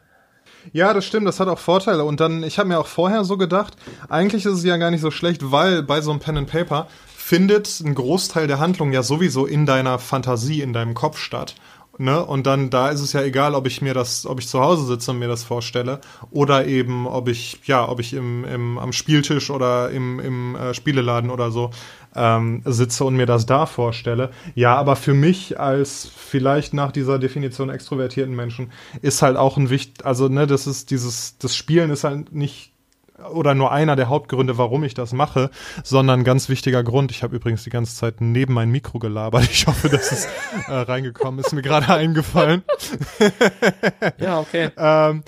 Ja, 0.74 0.94
das 0.94 1.06
stimmt, 1.06 1.28
das 1.28 1.40
hat 1.40 1.48
auch 1.48 1.60
Vorteile. 1.60 2.04
Und 2.04 2.20
dann, 2.20 2.44
ich 2.44 2.60
habe 2.60 2.70
mir 2.70 2.80
auch 2.80 2.88
vorher 2.88 3.24
so 3.24 3.38
gedacht, 3.38 3.76
eigentlich 4.10 4.46
ist 4.46 4.54
es 4.54 4.64
ja 4.64 4.78
gar 4.78 4.92
nicht 4.92 5.02
so 5.02 5.12
schlecht, 5.12 5.52
weil 5.52 5.84
bei 5.84 6.02
so 6.02 6.12
einem 6.12 6.20
Pen 6.20 6.38
and 6.38 6.50
Paper 6.50 6.88
findet 7.28 7.82
ein 7.82 7.94
Großteil 7.94 8.48
der 8.48 8.60
Handlung 8.60 8.94
ja 8.94 9.04
sowieso 9.04 9.46
in 9.46 9.66
deiner 9.66 10.00
Fantasie, 10.00 10.62
in 10.62 10.72
deinem 10.74 10.94
Kopf 10.94 11.18
statt. 11.18 11.56
Ne? 12.00 12.24
Und 12.24 12.46
dann, 12.46 12.70
da 12.70 12.90
ist 12.90 13.02
es 13.02 13.14
ja 13.14 13.22
egal, 13.22 13.56
ob 13.56 13.66
ich 13.68 13.82
mir 13.82 13.94
das, 13.94 14.26
ob 14.26 14.40
ich 14.40 14.48
zu 14.48 14.60
Hause 14.60 14.86
sitze 14.86 15.12
und 15.12 15.20
mir 15.20 15.28
das 15.28 15.44
vorstelle, 15.44 16.00
oder 16.32 16.66
eben, 16.66 17.08
ob 17.08 17.28
ich, 17.28 17.60
ja, 17.66 17.88
ob 17.88 18.00
ich 18.00 18.14
im, 18.14 18.46
im, 18.46 18.78
am 18.78 18.94
Spieltisch 18.94 19.50
oder 19.50 19.90
im, 19.90 20.20
im 20.20 20.56
äh, 20.56 20.74
Spieleladen 20.74 21.30
oder 21.30 21.52
so 21.52 21.72
ähm, 22.16 22.62
sitze 22.66 23.04
und 23.04 23.16
mir 23.16 23.26
das 23.26 23.46
da 23.46 23.66
vorstelle. 23.66 24.32
Ja, 24.56 24.76
aber 24.76 24.96
für 24.96 25.14
mich 25.14 25.60
als 25.60 26.10
vielleicht 26.16 26.74
nach 26.74 26.92
dieser 26.92 27.20
Definition 27.20 27.70
extrovertierten 27.70 28.36
Menschen 28.36 28.72
ist 29.02 29.22
halt 29.22 29.38
auch 29.38 29.58
ein 29.58 29.70
wichtig, 29.70 30.06
also 30.06 30.28
ne, 30.28 30.48
das 30.48 30.68
ist 30.68 30.92
dieses, 30.92 31.38
das 31.38 31.56
Spielen 31.56 31.90
ist 31.90 32.04
halt 32.04 32.34
nicht 32.34 32.74
oder 33.34 33.56
nur 33.56 33.72
einer 33.72 33.96
der 33.96 34.10
Hauptgründe, 34.10 34.58
warum 34.58 34.84
ich 34.84 34.94
das 34.94 35.14
mache, 35.14 35.50
sondern 35.84 36.24
ganz 36.24 36.50
wichtiger 36.50 36.84
Grund. 36.84 37.12
Ich 37.12 37.24
habe 37.24 37.36
übrigens 37.36 37.64
die 37.64 37.70
ganze 37.70 37.96
Zeit 37.96 38.22
neben 38.22 38.54
mein 38.54 38.70
Mikro 38.70 39.00
gelabert. 39.00 39.48
Ich 39.52 39.68
hoffe, 39.68 39.90
dass 39.90 40.12
es 40.12 40.26
äh, 40.68 40.74
reingekommen 40.74 41.40
ist. 41.40 41.54
Mir 41.54 41.62
gerade 41.62 41.94
eingefallen. 41.94 42.64
ja, 44.20 44.40
okay. 44.40 44.70
ähm, 44.78 45.24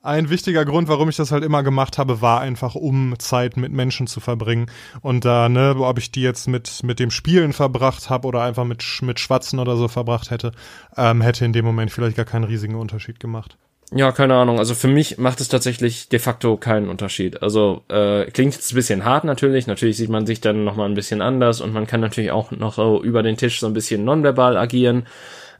ein 0.00 0.30
wichtiger 0.30 0.64
Grund, 0.64 0.88
warum 0.88 1.08
ich 1.08 1.16
das 1.16 1.32
halt 1.32 1.42
immer 1.42 1.62
gemacht 1.62 1.98
habe, 1.98 2.22
war 2.22 2.40
einfach, 2.40 2.76
um 2.76 3.18
Zeit 3.18 3.56
mit 3.56 3.72
Menschen 3.72 4.06
zu 4.06 4.20
verbringen. 4.20 4.70
Und 5.00 5.24
da, 5.24 5.46
äh, 5.46 5.48
ne, 5.48 5.76
ob 5.76 5.98
ich 5.98 6.12
die 6.12 6.22
jetzt 6.22 6.46
mit, 6.46 6.82
mit 6.84 7.00
dem 7.00 7.10
Spielen 7.10 7.52
verbracht 7.52 8.08
habe 8.08 8.28
oder 8.28 8.42
einfach 8.42 8.64
mit, 8.64 8.84
mit 9.02 9.18
Schwatzen 9.18 9.58
oder 9.58 9.76
so 9.76 9.88
verbracht 9.88 10.30
hätte, 10.30 10.52
ähm, 10.96 11.20
hätte 11.20 11.44
in 11.44 11.52
dem 11.52 11.64
Moment 11.64 11.90
vielleicht 11.90 12.16
gar 12.16 12.24
keinen 12.24 12.44
riesigen 12.44 12.76
Unterschied 12.76 13.18
gemacht. 13.18 13.58
Ja, 13.90 14.12
keine 14.12 14.34
Ahnung. 14.34 14.58
Also 14.58 14.74
für 14.74 14.88
mich 14.88 15.16
macht 15.16 15.40
es 15.40 15.48
tatsächlich 15.48 16.08
de 16.10 16.18
facto 16.18 16.58
keinen 16.58 16.90
Unterschied. 16.90 17.42
Also 17.42 17.84
äh, 17.88 18.30
klingt 18.30 18.54
jetzt 18.54 18.72
ein 18.72 18.74
bisschen 18.74 19.04
hart 19.04 19.24
natürlich. 19.24 19.66
Natürlich 19.66 19.96
sieht 19.96 20.10
man 20.10 20.26
sich 20.26 20.42
dann 20.42 20.64
nochmal 20.64 20.88
ein 20.88 20.94
bisschen 20.94 21.22
anders 21.22 21.62
und 21.62 21.72
man 21.72 21.86
kann 21.86 22.00
natürlich 22.00 22.30
auch 22.30 22.50
noch 22.50 22.74
so 22.74 23.02
über 23.02 23.22
den 23.22 23.38
Tisch 23.38 23.60
so 23.60 23.66
ein 23.66 23.72
bisschen 23.72 24.04
nonverbal 24.04 24.58
agieren. 24.58 25.06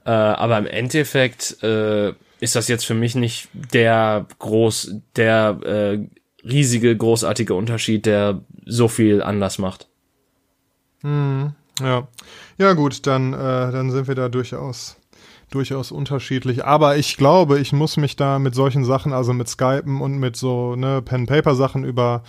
Äh, 0.04 0.10
aber 0.10 0.58
im 0.58 0.66
Endeffekt 0.66 1.62
äh, 1.62 2.12
ist 2.40 2.54
das 2.54 2.68
jetzt 2.68 2.84
für 2.84 2.94
mich 2.94 3.14
nicht 3.14 3.48
der 3.52 4.26
groß, 4.38 4.96
der 5.16 5.58
äh, 5.64 5.98
riesige, 6.46 6.94
großartige 6.94 7.54
Unterschied, 7.54 8.04
der 8.04 8.42
so 8.66 8.88
viel 8.88 9.22
anders 9.22 9.58
macht. 9.58 9.88
Hm, 11.00 11.54
ja. 11.80 12.06
Ja, 12.58 12.72
gut, 12.74 13.06
dann, 13.06 13.32
äh, 13.32 13.36
dann 13.36 13.90
sind 13.90 14.06
wir 14.06 14.14
da 14.14 14.28
durchaus 14.28 14.97
durchaus 15.50 15.92
unterschiedlich. 15.92 16.64
Aber 16.64 16.96
ich 16.96 17.16
glaube, 17.16 17.58
ich 17.58 17.72
muss 17.72 17.96
mich 17.96 18.16
da 18.16 18.38
mit 18.38 18.54
solchen 18.54 18.84
Sachen, 18.84 19.12
also 19.12 19.32
mit 19.32 19.48
Skypen 19.48 20.00
und 20.00 20.18
mit 20.18 20.36
so 20.36 20.76
ne 20.76 21.02
Pen-Paper-Sachen 21.02 21.84
über 21.84 22.22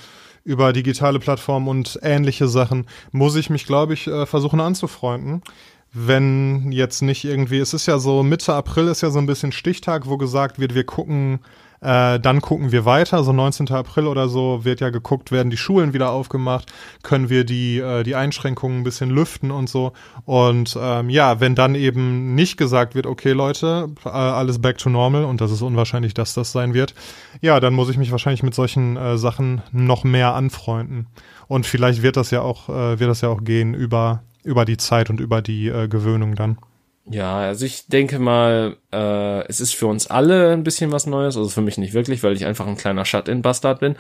über 0.46 0.74
digitale 0.74 1.20
Plattformen 1.20 1.68
und 1.68 2.00
ähnliche 2.02 2.48
Sachen, 2.48 2.88
muss 3.12 3.36
ich 3.36 3.50
mich, 3.50 3.66
glaube 3.66 3.94
ich, 3.94 4.08
äh, 4.08 4.26
versuchen 4.26 4.60
anzufreunden. 4.60 5.44
Wenn 5.92 6.72
jetzt 6.72 7.02
nicht 7.02 7.26
irgendwie, 7.26 7.60
es 7.60 7.74
ist 7.74 7.88
ja 7.88 8.00
so, 8.00 8.24
Mitte 8.24 8.54
April 8.54 8.88
ist 8.88 9.02
ja 9.02 9.10
so 9.10 9.20
ein 9.20 9.26
bisschen 9.26 9.52
Stichtag, 9.52 10.08
wo 10.08 10.18
gesagt 10.18 10.58
wird, 10.58 10.76
wir 10.76 10.86
gucken, 10.86 11.40
äh, 11.82 12.20
dann 12.20 12.42
gucken 12.42 12.72
wir 12.72 12.86
weiter, 12.86 13.24
so 13.24 13.32
19. 13.32 13.70
April 13.70 14.08
oder 14.08 14.28
so 14.28 14.66
wird 14.66 14.82
ja 14.82 14.90
geguckt, 14.90 15.32
werden 15.32 15.50
die 15.50 15.58
Schulen 15.58 15.94
wieder 15.94 16.12
aufgemacht, 16.12 16.72
können 17.04 17.30
wir 17.30 17.46
die, 17.46 17.80
äh, 17.80 18.04
die 18.04 18.16
Einschränkungen 18.16 18.80
ein 18.80 18.84
bisschen 18.84 19.10
lüften 19.10 19.52
und 19.52 19.70
so. 19.70 19.94
Und 20.26 20.78
ähm, 20.80 21.10
ja, 21.10 21.40
wenn 21.40 21.56
dann 21.56 21.76
eben 21.76 22.36
nicht 22.36 22.58
gesagt 22.58 22.96
wird, 22.96 23.06
okay 23.06 23.32
Leute, 23.32 23.90
äh, 24.06 24.10
alles 24.10 24.60
back 24.60 24.78
to 24.78 24.90
normal 24.90 25.24
und 25.24 25.42
das 25.42 25.52
ist 25.52 25.62
unwahrscheinlich, 25.62 26.14
dass 26.14 26.34
das 26.34 26.52
sein 26.52 26.74
wird, 26.74 26.94
ja, 27.42 27.60
dann 27.60 27.74
muss 27.74 27.90
ich 27.90 27.98
mich 27.98 28.12
wahrscheinlich 28.12 28.44
mit 28.44 28.56
solchen 28.56 28.98
äh, 28.98 29.18
Sachen 29.18 29.62
noch 29.72 30.04
mehr 30.04 30.34
anfreunden. 30.36 31.08
Und 31.48 31.66
vielleicht 31.66 32.02
wird 32.02 32.18
das 32.18 32.32
ja 32.32 32.42
auch, 32.42 32.70
äh, 32.70 33.00
wird 33.00 33.10
das 33.10 33.22
ja 33.22 33.30
auch 33.30 33.44
gehen 33.44 33.74
über, 33.74 34.24
über 34.44 34.66
die 34.66 34.78
Zeit 34.78 35.10
und 35.10 35.20
über 35.20 35.42
die 35.42 35.68
äh, 35.68 35.88
Gewöhnung 35.88 36.36
dann. 36.36 36.58
Ja, 37.12 37.40
also 37.40 37.66
ich 37.66 37.88
denke 37.88 38.20
mal, 38.20 38.78
äh, 38.94 39.48
es 39.48 39.60
ist 39.62 39.74
für 39.74 39.88
uns 39.88 40.08
alle 40.08 40.52
ein 40.54 40.64
bisschen 40.64 40.92
was 40.92 41.08
Neues, 41.08 41.38
also 41.38 41.50
für 41.50 41.62
mich 41.62 41.80
nicht 41.80 41.94
wirklich, 41.94 42.22
weil 42.22 42.36
ich 42.36 42.46
einfach 42.46 42.68
ein 42.68 42.78
kleiner 42.78 43.04
Shut-in-Bastard 43.04 43.80
bin, 43.80 43.96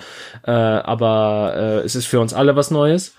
äh, 0.46 0.52
aber 0.52 1.54
äh, 1.56 1.78
es 1.86 1.96
ist 1.96 2.06
für 2.06 2.20
uns 2.20 2.34
alle 2.36 2.56
was 2.56 2.70
Neues. 2.70 3.16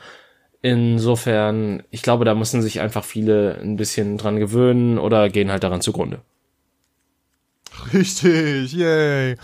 Insofern, 0.63 1.83
ich 1.91 2.03
glaube, 2.03 2.25
da 2.25 2.35
müssen 2.35 2.63
sich 2.63 2.81
einfach 2.81 3.05
viele 3.05 3.59
ein 3.63 3.77
bisschen 3.77 4.17
dran 4.19 4.39
gewöhnen 4.39 4.99
oder 4.99 5.29
gehen 5.29 5.51
halt 5.51 5.65
daran 5.65 5.81
zugrunde. 5.81 6.21
Richtig, 7.93 8.73
yay. 8.73 9.37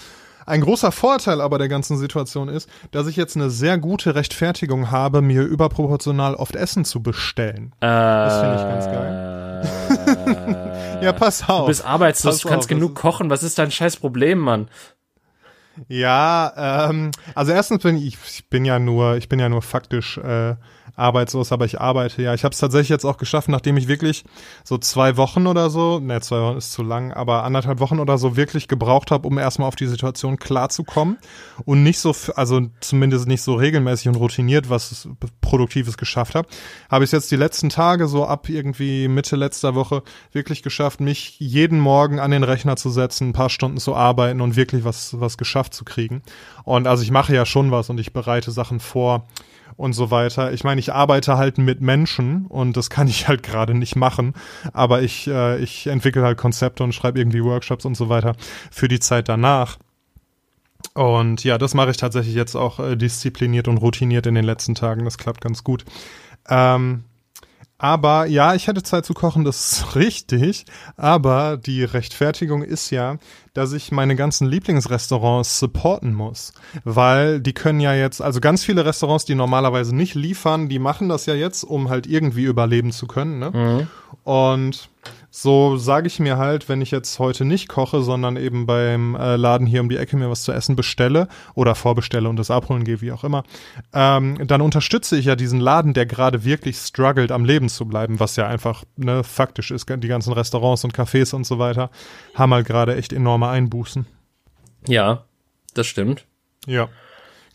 Ein 0.47 0.61
großer 0.61 0.93
Vorteil 0.93 1.41
aber 1.41 1.59
der 1.59 1.67
ganzen 1.69 1.99
Situation 1.99 2.49
ist, 2.49 2.71
dass 2.93 3.09
ich 3.09 3.17
jetzt 3.17 3.35
eine 3.37 3.51
sehr 3.51 3.79
gute 3.79 4.15
Rechtfertigung 4.15 4.93
habe, 4.93 5.21
mir 5.21 5.43
überproportional 5.43 6.37
oft 6.37 6.55
Essen 6.55 6.85
zu 6.85 7.03
bestellen. 7.03 7.73
Äh, 7.81 7.87
das 7.87 8.41
finde 8.41 8.55
ich 8.55 8.63
ganz 8.63 8.87
geil. 8.87 10.99
ja, 11.03 11.13
pass 11.13 11.49
auf. 11.49 11.63
Du 11.63 11.67
bist 11.67 11.85
arbeitslos, 11.85 12.39
du 12.39 12.49
kannst 12.49 12.67
auf, 12.67 12.69
genug 12.69 12.95
kochen. 12.95 13.29
Was 13.29 13.43
ist 13.43 13.59
dein 13.59 13.73
scheiß 13.73 13.97
Problem, 13.97 14.39
Mann? 14.39 14.69
Ja, 15.89 16.89
ähm, 16.89 17.11
also 17.35 17.53
erstens 17.53 17.83
bin 17.83 17.97
ich, 17.97 18.17
ich 18.27 18.49
bin 18.49 18.65
ja 18.65 18.79
nur, 18.79 19.17
ich 19.17 19.29
bin 19.29 19.39
ja 19.39 19.49
nur 19.49 19.63
faktisch 19.63 20.19
äh, 20.19 20.57
arbeitslos, 20.97 21.53
aber 21.53 21.67
ich 21.67 21.81
arbeite 21.81 22.23
ja. 22.23 22.35
Ich 22.35 22.43
habe 22.43 22.53
es 22.53 22.59
tatsächlich 22.59 22.89
jetzt 22.89 23.05
auch 23.05 23.19
geschafft, 23.19 23.49
nachdem 23.49 23.77
ich 23.77 23.87
wirklich 23.87 24.25
so 24.65 24.79
zwei 24.79 25.17
Wochen 25.17 25.47
oder 25.47 25.71
so, 25.71 26.01
ne, 26.01 26.21
zwei 26.23 26.41
Wochen 26.41 26.57
ist 26.57 26.73
zu 26.73 26.83
lang, 26.83 27.13
aber 27.13 27.45
anderthalb 27.45 27.79
Wochen 27.81 28.01
oder 28.01 28.19
so 28.19 28.37
wirklich 28.37 28.67
gebraucht 28.67 29.11
habe, 29.11 29.29
um 29.29 29.39
erstmal 29.39 29.69
auf 29.69 29.77
die 29.77 29.87
Situation 29.87 30.39
klarzukommen 30.39 31.19
und 31.65 31.83
nicht 31.83 31.99
so, 31.99 32.15
also 32.35 32.63
zumindest 32.81 33.29
nicht 33.29 33.43
so 33.43 33.55
regelmäßig 33.55 34.09
und 34.09 34.17
routiniert 34.17 34.71
was 34.71 35.09
Produktives 35.43 35.99
geschafft 35.99 36.35
habe, 36.35 36.49
habe 36.91 37.05
ich 37.05 37.13
jetzt 37.13 37.31
die 37.31 37.37
letzten 37.37 37.69
Tage 37.69 38.09
so 38.09 38.27
ab 38.27 38.49
irgendwie 38.49 39.09
Mitte 39.09 39.37
letzter 39.37 39.75
Woche 39.75 40.03
wirklich 40.33 40.63
geschafft, 40.63 41.01
mich 41.01 41.39
jeden 41.39 41.79
Morgen 41.79 42.21
an 42.21 42.31
den 42.31 42.43
Rechner 42.43 42.77
zu 42.77 42.91
setzen, 42.91 43.29
ein 43.29 43.33
paar 43.35 43.51
Stunden 43.51 43.79
zu 43.79 43.95
arbeiten 43.95 44.41
und 44.41 44.57
wirklich 44.57 44.85
was, 44.85 45.21
was 45.21 45.37
geschafft 45.37 45.75
zu 45.75 45.85
kriegen. 45.85 46.23
Und 46.65 46.87
also 46.87 47.03
ich 47.03 47.11
mache 47.11 47.35
ja 47.35 47.45
schon 47.45 47.71
was 47.71 47.91
und 47.91 48.01
ich 48.01 48.15
bereite 48.15 48.51
Sachen 48.51 48.81
vor 48.81 49.27
und 49.77 49.93
so 49.93 50.11
weiter. 50.11 50.53
Ich 50.53 50.65
meine, 50.65 50.81
ich 50.81 50.93
arbeite 50.93 51.37
halt 51.37 51.59
mit 51.59 51.81
Menschen 51.81 52.47
und 52.47 52.77
das 52.77 52.91
kann 52.91 53.09
ich 53.09 53.29
halt 53.29 53.43
gerade 53.43 53.75
nicht 53.75 53.97
machen, 53.97 54.35
aber 54.73 55.03
ich, 55.03 55.27
äh, 55.29 55.59
ich 55.59 55.87
entwickle 55.87 56.23
halt 56.23 56.39
Konzepte 56.39 56.83
und 56.85 56.95
schreibe 56.95 57.19
irgendwie 57.19 57.45
Workshops 57.45 57.85
und 57.85 57.97
so 57.97 58.09
weiter 58.09 58.35
für 58.71 58.89
die 58.89 59.01
Zeit 59.01 59.29
danach. 59.29 59.79
Und 60.95 61.45
ja, 61.45 61.59
das 61.59 61.75
mache 61.75 61.91
ich 61.91 61.97
tatsächlich 61.97 62.35
jetzt 62.35 62.55
auch 62.55 62.81
äh, 62.81 62.97
diszipliniert 62.97 63.69
und 63.69 63.79
routiniert 63.79 64.27
in 64.27 64.35
den 64.35 64.45
letzten 64.45 64.75
Tagen. 64.75 65.05
Das 65.05 65.19
klappt 65.19 65.41
ganz 65.41 65.63
gut. 65.63 65.85
Ähm, 66.49 67.05
aber 67.79 68.27
ja, 68.27 68.55
ich 68.55 68.69
hätte 68.69 68.83
Zeit 68.83 69.05
zu 69.05 69.13
kochen, 69.13 69.45
das 69.45 69.73
ist 69.73 69.95
richtig. 69.97 70.65
Aber 70.97 71.57
die 71.57 71.85
Rechtfertigung 71.85 72.63
ist 72.63 72.91
ja, 72.91 73.19
dass 73.53 73.73
ich 73.73 73.93
meine 73.93 74.17
ganzen 74.17 74.47
Lieblingsrestaurants 74.47 75.59
supporten 75.59 76.15
muss. 76.15 76.53
Weil 76.85 77.41
die 77.41 77.53
können 77.53 77.81
ja 77.81 77.95
jetzt, 77.95 78.23
also 78.23 78.41
ganz 78.41 78.65
viele 78.65 78.85
Restaurants, 78.85 79.25
die 79.25 79.35
normalerweise 79.35 79.95
nicht 79.95 80.15
liefern, 80.15 80.69
die 80.69 80.79
machen 80.79 81.09
das 81.09 81.27
ja 81.27 81.35
jetzt, 81.35 81.65
um 81.65 81.91
halt 81.91 82.07
irgendwie 82.07 82.45
überleben 82.45 82.93
zu 82.93 83.07
können. 83.07 83.39
Ne? 83.39 83.51
Mhm. 83.51 83.87
Und 84.25 84.89
so 85.39 85.77
sage 85.77 86.07
ich 86.07 86.19
mir 86.19 86.39
halt, 86.39 86.71
wenn 86.71 86.81
ich 86.81 86.91
jetzt 86.91 87.19
heute 87.19 87.45
nicht 87.45 87.69
koche, 87.69 88.01
sondern 88.01 88.39
eben 88.39 88.65
beim 88.65 89.15
äh, 89.17 89.37
Laden 89.37 89.67
hier 89.67 89.83
um 89.83 89.91
die 89.91 89.99
Ecke 89.99 90.17
mir 90.17 90.31
was 90.31 90.45
zu 90.45 90.51
essen 90.51 90.77
bestelle 90.77 91.29
oder 91.55 91.75
vorbestelle 91.75 92.27
und 92.27 92.37
das 92.37 92.51
abholen 92.51 92.85
gehe, 92.85 93.03
wie 93.03 93.13
auch 93.13 93.23
immer, 93.23 93.45
ähm, 93.93 94.39
dann 94.47 94.63
unterstütze 94.63 95.15
ich 95.19 95.27
ja 95.27 95.37
diesen 95.37 95.61
Laden, 95.61 95.93
der 95.93 96.07
gerade 96.07 96.45
wirklich 96.45 96.79
struggelt, 96.79 97.33
am 97.33 97.45
Leben 97.45 97.69
zu 97.69 97.85
bleiben, 97.85 98.19
was 98.19 98.37
ja 98.37 98.47
einfach 98.47 98.85
ne, 98.97 99.23
faktisch 99.25 99.73
ist. 99.73 99.87
Die 99.91 100.09
ganzen 100.09 100.33
Restaurants 100.33 100.85
und 100.85 100.95
Cafés 100.97 101.35
und 101.35 101.45
so 101.45 101.59
weiter 101.59 101.91
haben 102.35 102.55
halt 102.55 102.67
gerade 102.67 102.97
echt 102.97 103.13
enorme 103.13 103.49
Einbußen. 103.49 104.07
Ja, 104.89 105.27
das 105.75 105.87
stimmt. 105.87 106.25
Ja. 106.67 106.89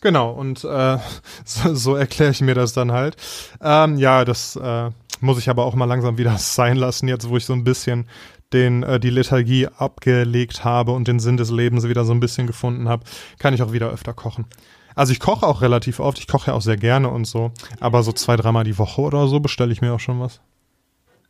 Genau, 0.02 0.30
und 0.30 0.62
äh, 0.62 0.98
so, 1.44 1.74
so 1.74 1.96
erkläre 1.96 2.30
ich 2.30 2.42
mir 2.42 2.54
das 2.54 2.74
dann 2.74 2.92
halt. 2.92 3.16
Ähm, 3.60 3.96
ja, 3.96 4.24
das 4.24 4.54
äh, 4.54 4.90
muss 5.22 5.38
ich 5.38 5.48
aber 5.48 5.64
auch 5.64 5.74
mal 5.74 5.86
langsam 5.86 6.18
wieder 6.18 6.36
sein 6.38 6.76
lassen, 6.76 7.08
jetzt 7.08 7.28
wo 7.28 7.36
ich 7.36 7.46
so 7.46 7.52
ein 7.52 7.64
bisschen 7.64 8.08
den 8.52 8.82
äh, 8.82 9.00
die 9.00 9.10
Lethargie 9.10 9.66
abgelegt 9.66 10.64
habe 10.64 10.92
und 10.92 11.08
den 11.08 11.20
Sinn 11.20 11.36
des 11.36 11.50
Lebens 11.50 11.88
wieder 11.88 12.04
so 12.04 12.12
ein 12.12 12.20
bisschen 12.20 12.46
gefunden 12.46 12.88
habe, 12.88 13.04
kann 13.38 13.54
ich 13.54 13.62
auch 13.62 13.72
wieder 13.72 13.90
öfter 13.90 14.12
kochen. 14.12 14.46
Also 14.94 15.12
ich 15.12 15.20
koche 15.20 15.46
auch 15.46 15.62
relativ 15.62 16.00
oft, 16.00 16.18
ich 16.18 16.28
koche 16.28 16.50
ja 16.50 16.56
auch 16.56 16.60
sehr 16.60 16.76
gerne 16.76 17.08
und 17.08 17.24
so, 17.24 17.52
aber 17.80 18.02
so 18.02 18.12
zwei, 18.12 18.36
dreimal 18.36 18.64
die 18.64 18.76
Woche 18.76 19.00
oder 19.00 19.26
so 19.26 19.40
bestelle 19.40 19.72
ich 19.72 19.80
mir 19.80 19.94
auch 19.94 20.00
schon 20.00 20.20
was. 20.20 20.40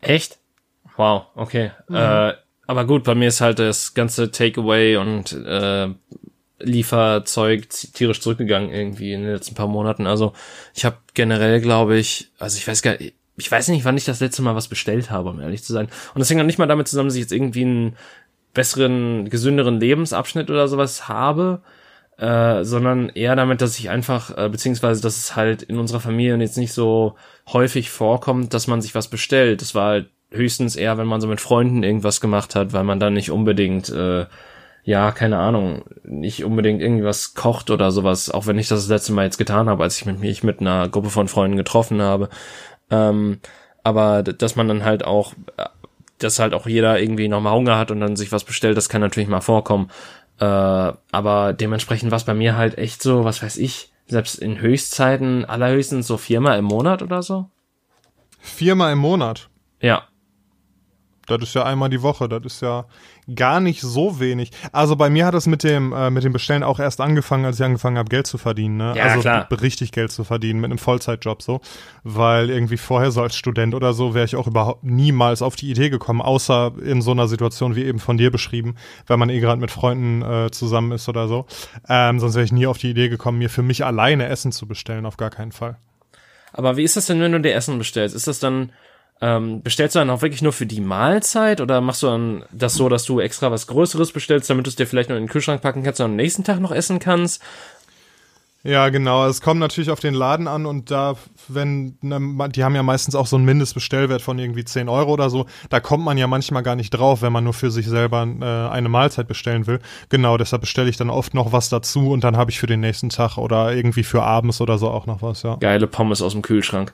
Echt? 0.01 0.39
Wow, 0.97 1.27
okay. 1.37 1.71
Mhm. 1.89 1.97
Äh, 1.97 2.33
aber 2.67 2.85
gut, 2.87 3.05
bei 3.05 3.15
mir 3.15 3.29
ist 3.29 3.41
halt 3.41 3.59
das 3.59 3.95
ganze 3.95 4.31
Takeaway 4.31 4.97
und 4.97 5.33
äh, 5.33 5.89
Lieferzeug 6.59 7.69
tierisch 7.69 8.21
zurückgegangen 8.21 8.71
irgendwie 8.71 9.13
in 9.13 9.23
den 9.23 9.33
letzten 9.33 9.55
paar 9.55 9.67
Monaten. 9.67 10.07
Also 10.07 10.33
ich 10.75 10.85
habe 10.85 10.99
generell, 11.15 11.61
glaube 11.61 11.99
ich, 11.99 12.31
also 12.39 12.57
ich 12.57 12.67
weiß 12.67 12.83
gar 12.83 12.97
nicht, 12.99 13.15
ich 13.37 13.51
weiß 13.51 13.69
nicht, 13.69 13.85
wann 13.85 13.97
ich 13.97 14.05
das 14.05 14.21
letzte 14.21 14.43
Mal 14.43 14.55
was 14.55 14.69
bestellt 14.69 15.11
habe, 15.11 15.31
um 15.31 15.41
ehrlich 15.41 15.65
zu 15.65 15.73
sein. 15.73 15.89
Und 16.15 16.19
das 16.19 16.29
hängt 16.29 16.41
dann 16.41 16.47
nicht 16.47 16.59
mal 16.59 16.67
damit 16.67 16.89
zusammen, 16.89 17.09
dass 17.09 17.17
ich 17.17 17.23
jetzt 17.23 17.33
irgendwie 17.33 17.63
einen 17.65 17.97
besseren, 18.55 19.31
gesünderen 19.31 19.81
Lebensabschnitt 19.81 20.51
oder 20.51 20.69
sowas 20.69 21.09
habe, 21.09 21.63
äh, 22.19 22.65
sondern 22.65 23.09
eher 23.09 23.35
damit, 23.37 23.63
dass 23.63 23.79
ich 23.79 23.91
einfach, 23.91 24.37
äh, 24.37 24.49
beziehungsweise, 24.49 25.01
dass 25.01 25.17
es 25.17 25.37
halt 25.37 25.63
in 25.63 25.79
unserer 25.79 26.01
Familie 26.01 26.37
jetzt 26.37 26.59
nicht 26.59 26.73
so 26.73 27.15
häufig 27.53 27.91
vorkommt, 27.91 28.53
dass 28.55 28.67
man 28.67 28.83
sich 28.83 28.95
was 28.95 29.09
bestellt. 29.09 29.63
Das 29.63 29.75
war 29.75 29.89
halt 29.89 30.11
höchstens 30.31 30.77
eher, 30.77 30.99
wenn 30.99 31.07
man 31.07 31.21
so 31.21 31.27
mit 31.27 31.41
Freunden 31.41 31.83
irgendwas 31.83 32.21
gemacht 32.21 32.55
hat, 32.55 32.73
weil 32.73 32.85
man 32.85 33.01
dann 33.01 33.15
nicht 33.15 33.31
unbedingt, 33.31 33.89
äh, 33.91 34.27
ja, 34.85 35.13
keine 35.13 35.39
Ahnung, 35.39 35.85
nicht 36.03 36.45
unbedingt 36.45 36.83
irgendwas 36.83 37.35
kocht 37.35 37.71
oder 37.71 37.91
sowas, 37.93 38.31
auch 38.31 38.47
wenn 38.47 38.59
ich 38.59 38.69
das 38.69 38.81
das 38.81 38.89
letzte 38.89 39.13
Mal 39.13 39.25
jetzt 39.25 39.39
getan 39.39 39.69
habe, 39.69 39.83
als 39.83 40.01
ich 40.01 40.07
mich 40.07 40.43
mit 40.43 40.61
einer 40.61 40.89
Gruppe 40.89 41.11
von 41.11 41.29
Freunden 41.29 41.57
getroffen 41.57 42.03
habe. 42.03 42.29
Ähm, 42.93 43.41
aber 43.83 44.23
dass 44.23 44.55
man 44.55 44.69
dann 44.69 44.85
halt 44.85 45.05
auch, 45.05 45.33
äh, 45.57 45.65
dass 46.19 46.39
halt 46.39 46.55
auch 46.55 46.67
jeder 46.67 47.01
irgendwie 47.01 47.27
nochmal 47.27 47.55
Hunger 47.55 47.79
hat 47.79 47.91
und 47.91 48.01
dann 48.01 48.15
sich 48.15 48.31
was 48.31 48.45
bestellt, 48.45 48.77
das 48.77 48.89
kann 48.89 49.01
natürlich 49.01 49.29
mal 49.29 49.41
vorkommen. 49.41 49.91
Äh, 50.39 50.45
aber 50.45 51.53
dementsprechend 51.55 52.11
war 52.11 52.19
es 52.19 52.25
bei 52.25 52.35
mir 52.35 52.57
halt 52.57 52.79
echt 52.79 53.03
so, 53.03 53.25
was 53.25 53.43
weiß 53.43 53.57
ich, 53.57 53.93
selbst 54.07 54.37
in 54.37 54.61
Höchstzeiten 54.61 55.45
allerhöchstens 55.45 56.07
so 56.07 56.19
viermal 56.19 56.59
im 56.59 56.67
Monat 56.67 57.03
oder 57.03 57.23
so. 57.23 57.49
Viermal 58.39 58.93
im 58.93 58.99
Monat. 58.99 59.49
Ja. 59.81 60.05
Das 61.27 61.43
ist 61.43 61.55
ja 61.55 61.65
einmal 61.65 61.89
die 61.89 62.03
Woche. 62.03 62.29
Das 62.29 62.45
ist 62.45 62.61
ja 62.61 62.85
gar 63.35 63.61
nicht 63.61 63.81
so 63.81 64.21
wenig. 64.21 64.51
Also 64.73 64.97
bei 64.97 65.11
mir 65.11 65.27
hat 65.27 65.35
es 65.35 65.47
mit 65.47 65.63
dem 65.65 65.93
äh, 65.93 66.11
mit 66.11 66.25
dem 66.25 66.33
Bestellen 66.33 66.63
auch 66.63 66.79
erst 66.79 67.01
angefangen, 67.01 67.45
als 67.45 67.59
ich 67.59 67.65
angefangen 67.65 67.99
habe, 67.99 68.09
Geld 68.09 68.27
zu 68.27 68.39
verdienen. 68.39 68.77
Ne? 68.77 68.95
Ja, 68.97 69.05
also 69.05 69.21
klar. 69.21 69.49
richtig 69.61 69.93
Geld 69.93 70.13
zu 70.13 70.25
verdienen 70.25 70.61
mit 70.61 70.71
einem 70.71 70.79
Vollzeitjob 70.79 71.43
so, 71.43 71.61
weil 72.05 72.51
irgendwie 72.51 72.77
vorher 72.77 73.11
so 73.11 73.23
als 73.23 73.37
Student 73.37 73.75
oder 73.75 73.93
so 73.93 74.15
wäre 74.15 74.25
ich 74.25 74.37
auch 74.37 74.47
überhaupt 74.47 74.85
niemals 74.85 75.43
auf 75.43 75.57
die 75.57 75.71
Idee 75.71 75.91
gekommen, 75.91 76.21
außer 76.21 76.73
in 76.83 77.03
so 77.03 77.11
einer 77.11 77.29
Situation 77.29 77.77
wie 77.77 77.85
eben 77.85 77.99
von 77.99 78.17
dir 78.17 78.31
beschrieben, 78.31 78.77
wenn 79.07 79.19
man 79.19 79.31
eh 79.31 79.41
gerade 79.41 79.61
mit 79.61 79.71
Freunden 79.71 80.23
äh, 80.23 80.51
zusammen 80.51 80.93
ist 80.93 81.09
oder 81.09 81.29
so. 81.29 81.47
Ähm, 81.89 82.19
sonst 82.21 82.35
wäre 82.35 82.45
ich 82.45 82.53
nie 82.53 82.67
auf 82.67 82.79
die 82.79 82.91
Idee 82.91 83.09
gekommen, 83.09 83.39
mir 83.39 83.51
für 83.51 83.63
mich 83.63 83.85
alleine 83.85 84.27
Essen 84.27 84.53
zu 84.53 84.67
bestellen, 84.67 85.07
auf 85.07 85.17
gar 85.17 85.31
keinen 85.31 85.53
Fall. 85.53 85.77
Aber 86.53 86.77
wie 86.77 86.83
ist 86.83 86.97
das 86.97 87.07
denn, 87.07 87.21
wenn 87.21 87.33
du 87.33 87.41
dir 87.41 87.55
Essen 87.55 87.79
bestellst? 87.79 88.15
Ist 88.15 88.27
das 88.27 88.39
dann, 88.39 88.73
ähm, 89.23 89.63
bestellst 89.63 89.95
du 89.95 90.01
dann 90.01 90.11
auch 90.11 90.21
wirklich 90.21 90.43
nur 90.43 90.53
für 90.53 90.67
die 90.67 90.81
Mahlzeit 90.81 91.61
oder 91.61 91.81
machst 91.81 92.03
du 92.03 92.09
dann 92.09 92.45
das 92.51 92.75
so, 92.75 92.89
dass 92.89 93.05
du 93.05 93.21
extra 93.21 93.53
was 93.53 93.69
Größeres 93.69 94.11
bestellst, 94.11 94.51
damit 94.51 94.67
du 94.67 94.71
es 94.71 94.77
dir 94.77 94.87
vielleicht 94.87 95.09
noch 95.09 95.17
in 95.17 95.23
den 95.23 95.29
Kühlschrank 95.29 95.63
packen 95.63 95.85
kannst 95.85 96.01
und 96.01 96.07
am 96.07 96.17
nächsten 96.17 96.43
Tag 96.43 96.59
noch 96.59 96.73
essen 96.73 96.99
kannst? 96.99 97.41
Ja, 98.65 98.89
genau. 98.91 99.27
Es 99.27 99.41
kommt 99.41 99.61
natürlich 99.61 99.91
auf 99.91 100.01
den 100.01 100.15
Laden 100.15 100.47
an 100.47 100.67
und 100.67 100.91
da, 100.91 101.15
wenn, 101.49 101.99
ne, 102.01 102.49
die 102.51 102.63
haben 102.63 102.75
ja 102.75 102.83
meistens 102.83 103.15
auch 103.15 103.27
so 103.27 103.37
einen 103.37 103.45
Mindestbestellwert 103.45 104.23
von 104.23 104.39
irgendwie 104.39 104.65
10 104.65 104.89
Euro 104.89 105.13
oder 105.13 105.31
so. 105.31 105.47
Da 105.69 105.81
kommt 105.81 106.05
man 106.05 106.19
ja 106.19 106.27
manchmal 106.27 106.63
gar 106.63 106.77
nicht 106.77 106.91
drauf, 106.91 107.23
wenn 107.23 107.33
man 107.33 107.45
nur 107.45 107.55
für 107.55 107.71
sich 107.71 107.87
selber 107.87 108.23
äh, 108.23 108.73
eine 108.73 108.89
Mahlzeit 108.89 109.27
bestellen 109.27 109.67
will. 109.69 109.81
Genau, 110.09 110.37
deshalb 110.37 110.63
bestelle 110.63 110.91
ich 110.91 110.97
dann 110.97 111.11
oft 111.11 111.35
noch 111.35 111.53
was 111.53 111.69
dazu 111.69 112.11
und 112.11 112.23
dann 112.25 112.37
habe 112.37 112.51
ich 112.51 112.61
für 112.61 112.69
den 112.69 112.81
nächsten 112.81 113.09
Tag 113.09 113.37
oder 113.37 113.75
irgendwie 113.75 114.05
für 114.05 114.23
abends 114.23 114.61
oder 114.61 114.79
so 114.79 114.91
auch 114.91 115.07
noch 115.07 115.23
was, 115.23 115.43
ja. 115.43 115.57
Geile 115.57 115.89
Pommes 115.89 116.23
aus 116.23 116.33
dem 116.33 116.43
Kühlschrank. 116.43 116.93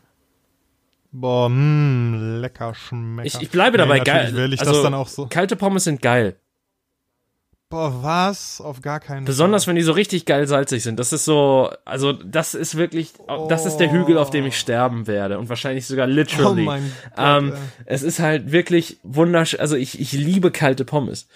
Boah, 1.11 1.49
mh, 1.49 2.39
lecker 2.41 2.75
schmeckt. 2.75 3.27
Ich, 3.27 3.41
ich 3.41 3.51
bleibe 3.51 3.79
dabei, 3.79 4.01
geil. 4.01 4.35
Will 4.35 4.53
ich 4.53 4.61
also, 4.61 4.73
das 4.73 4.83
dann 4.83 4.95
auch 4.95 5.09
so. 5.09 5.27
Kalte 5.27 5.57
Pommes 5.57 5.85
sind 5.85 6.03
geil. 6.03 6.37
Boah, 7.71 8.03
was? 8.03 8.63
Auf 8.63 8.81
gar 8.81 8.99
keinen 8.99 9.27
Besonders 9.27 9.67
wenn 9.67 9.77
die 9.77 9.83
so 9.83 9.93
richtig 9.93 10.25
geil 10.25 10.47
salzig 10.47 10.83
sind. 10.83 10.99
Das 10.99 11.13
ist 11.13 11.27
so, 11.27 11.71
also 11.85 12.13
das 12.13 12.55
ist 12.55 12.77
wirklich, 12.77 13.13
das 13.49 13.67
ist 13.67 13.77
der 13.77 13.93
Hügel, 13.93 14.17
auf 14.17 14.31
dem 14.31 14.47
ich 14.47 14.59
sterben 14.59 15.07
werde 15.07 15.39
und 15.39 15.51
wahrscheinlich 15.51 15.87
sogar 15.87 16.07
literally. 16.07 16.63
Oh 16.63 16.67
mein 16.67 16.93
Gott, 17.05 17.13
ähm, 17.19 17.53
es 17.85 18.03
ist 18.03 18.21
halt 18.21 18.53
wirklich 18.53 18.99
wunderschön. 19.03 19.61
Also 19.61 19.77
ich, 19.77 20.01
ich 20.01 20.13
liebe 20.13 20.51
kalte 20.51 20.87
Pommes. 20.87 21.29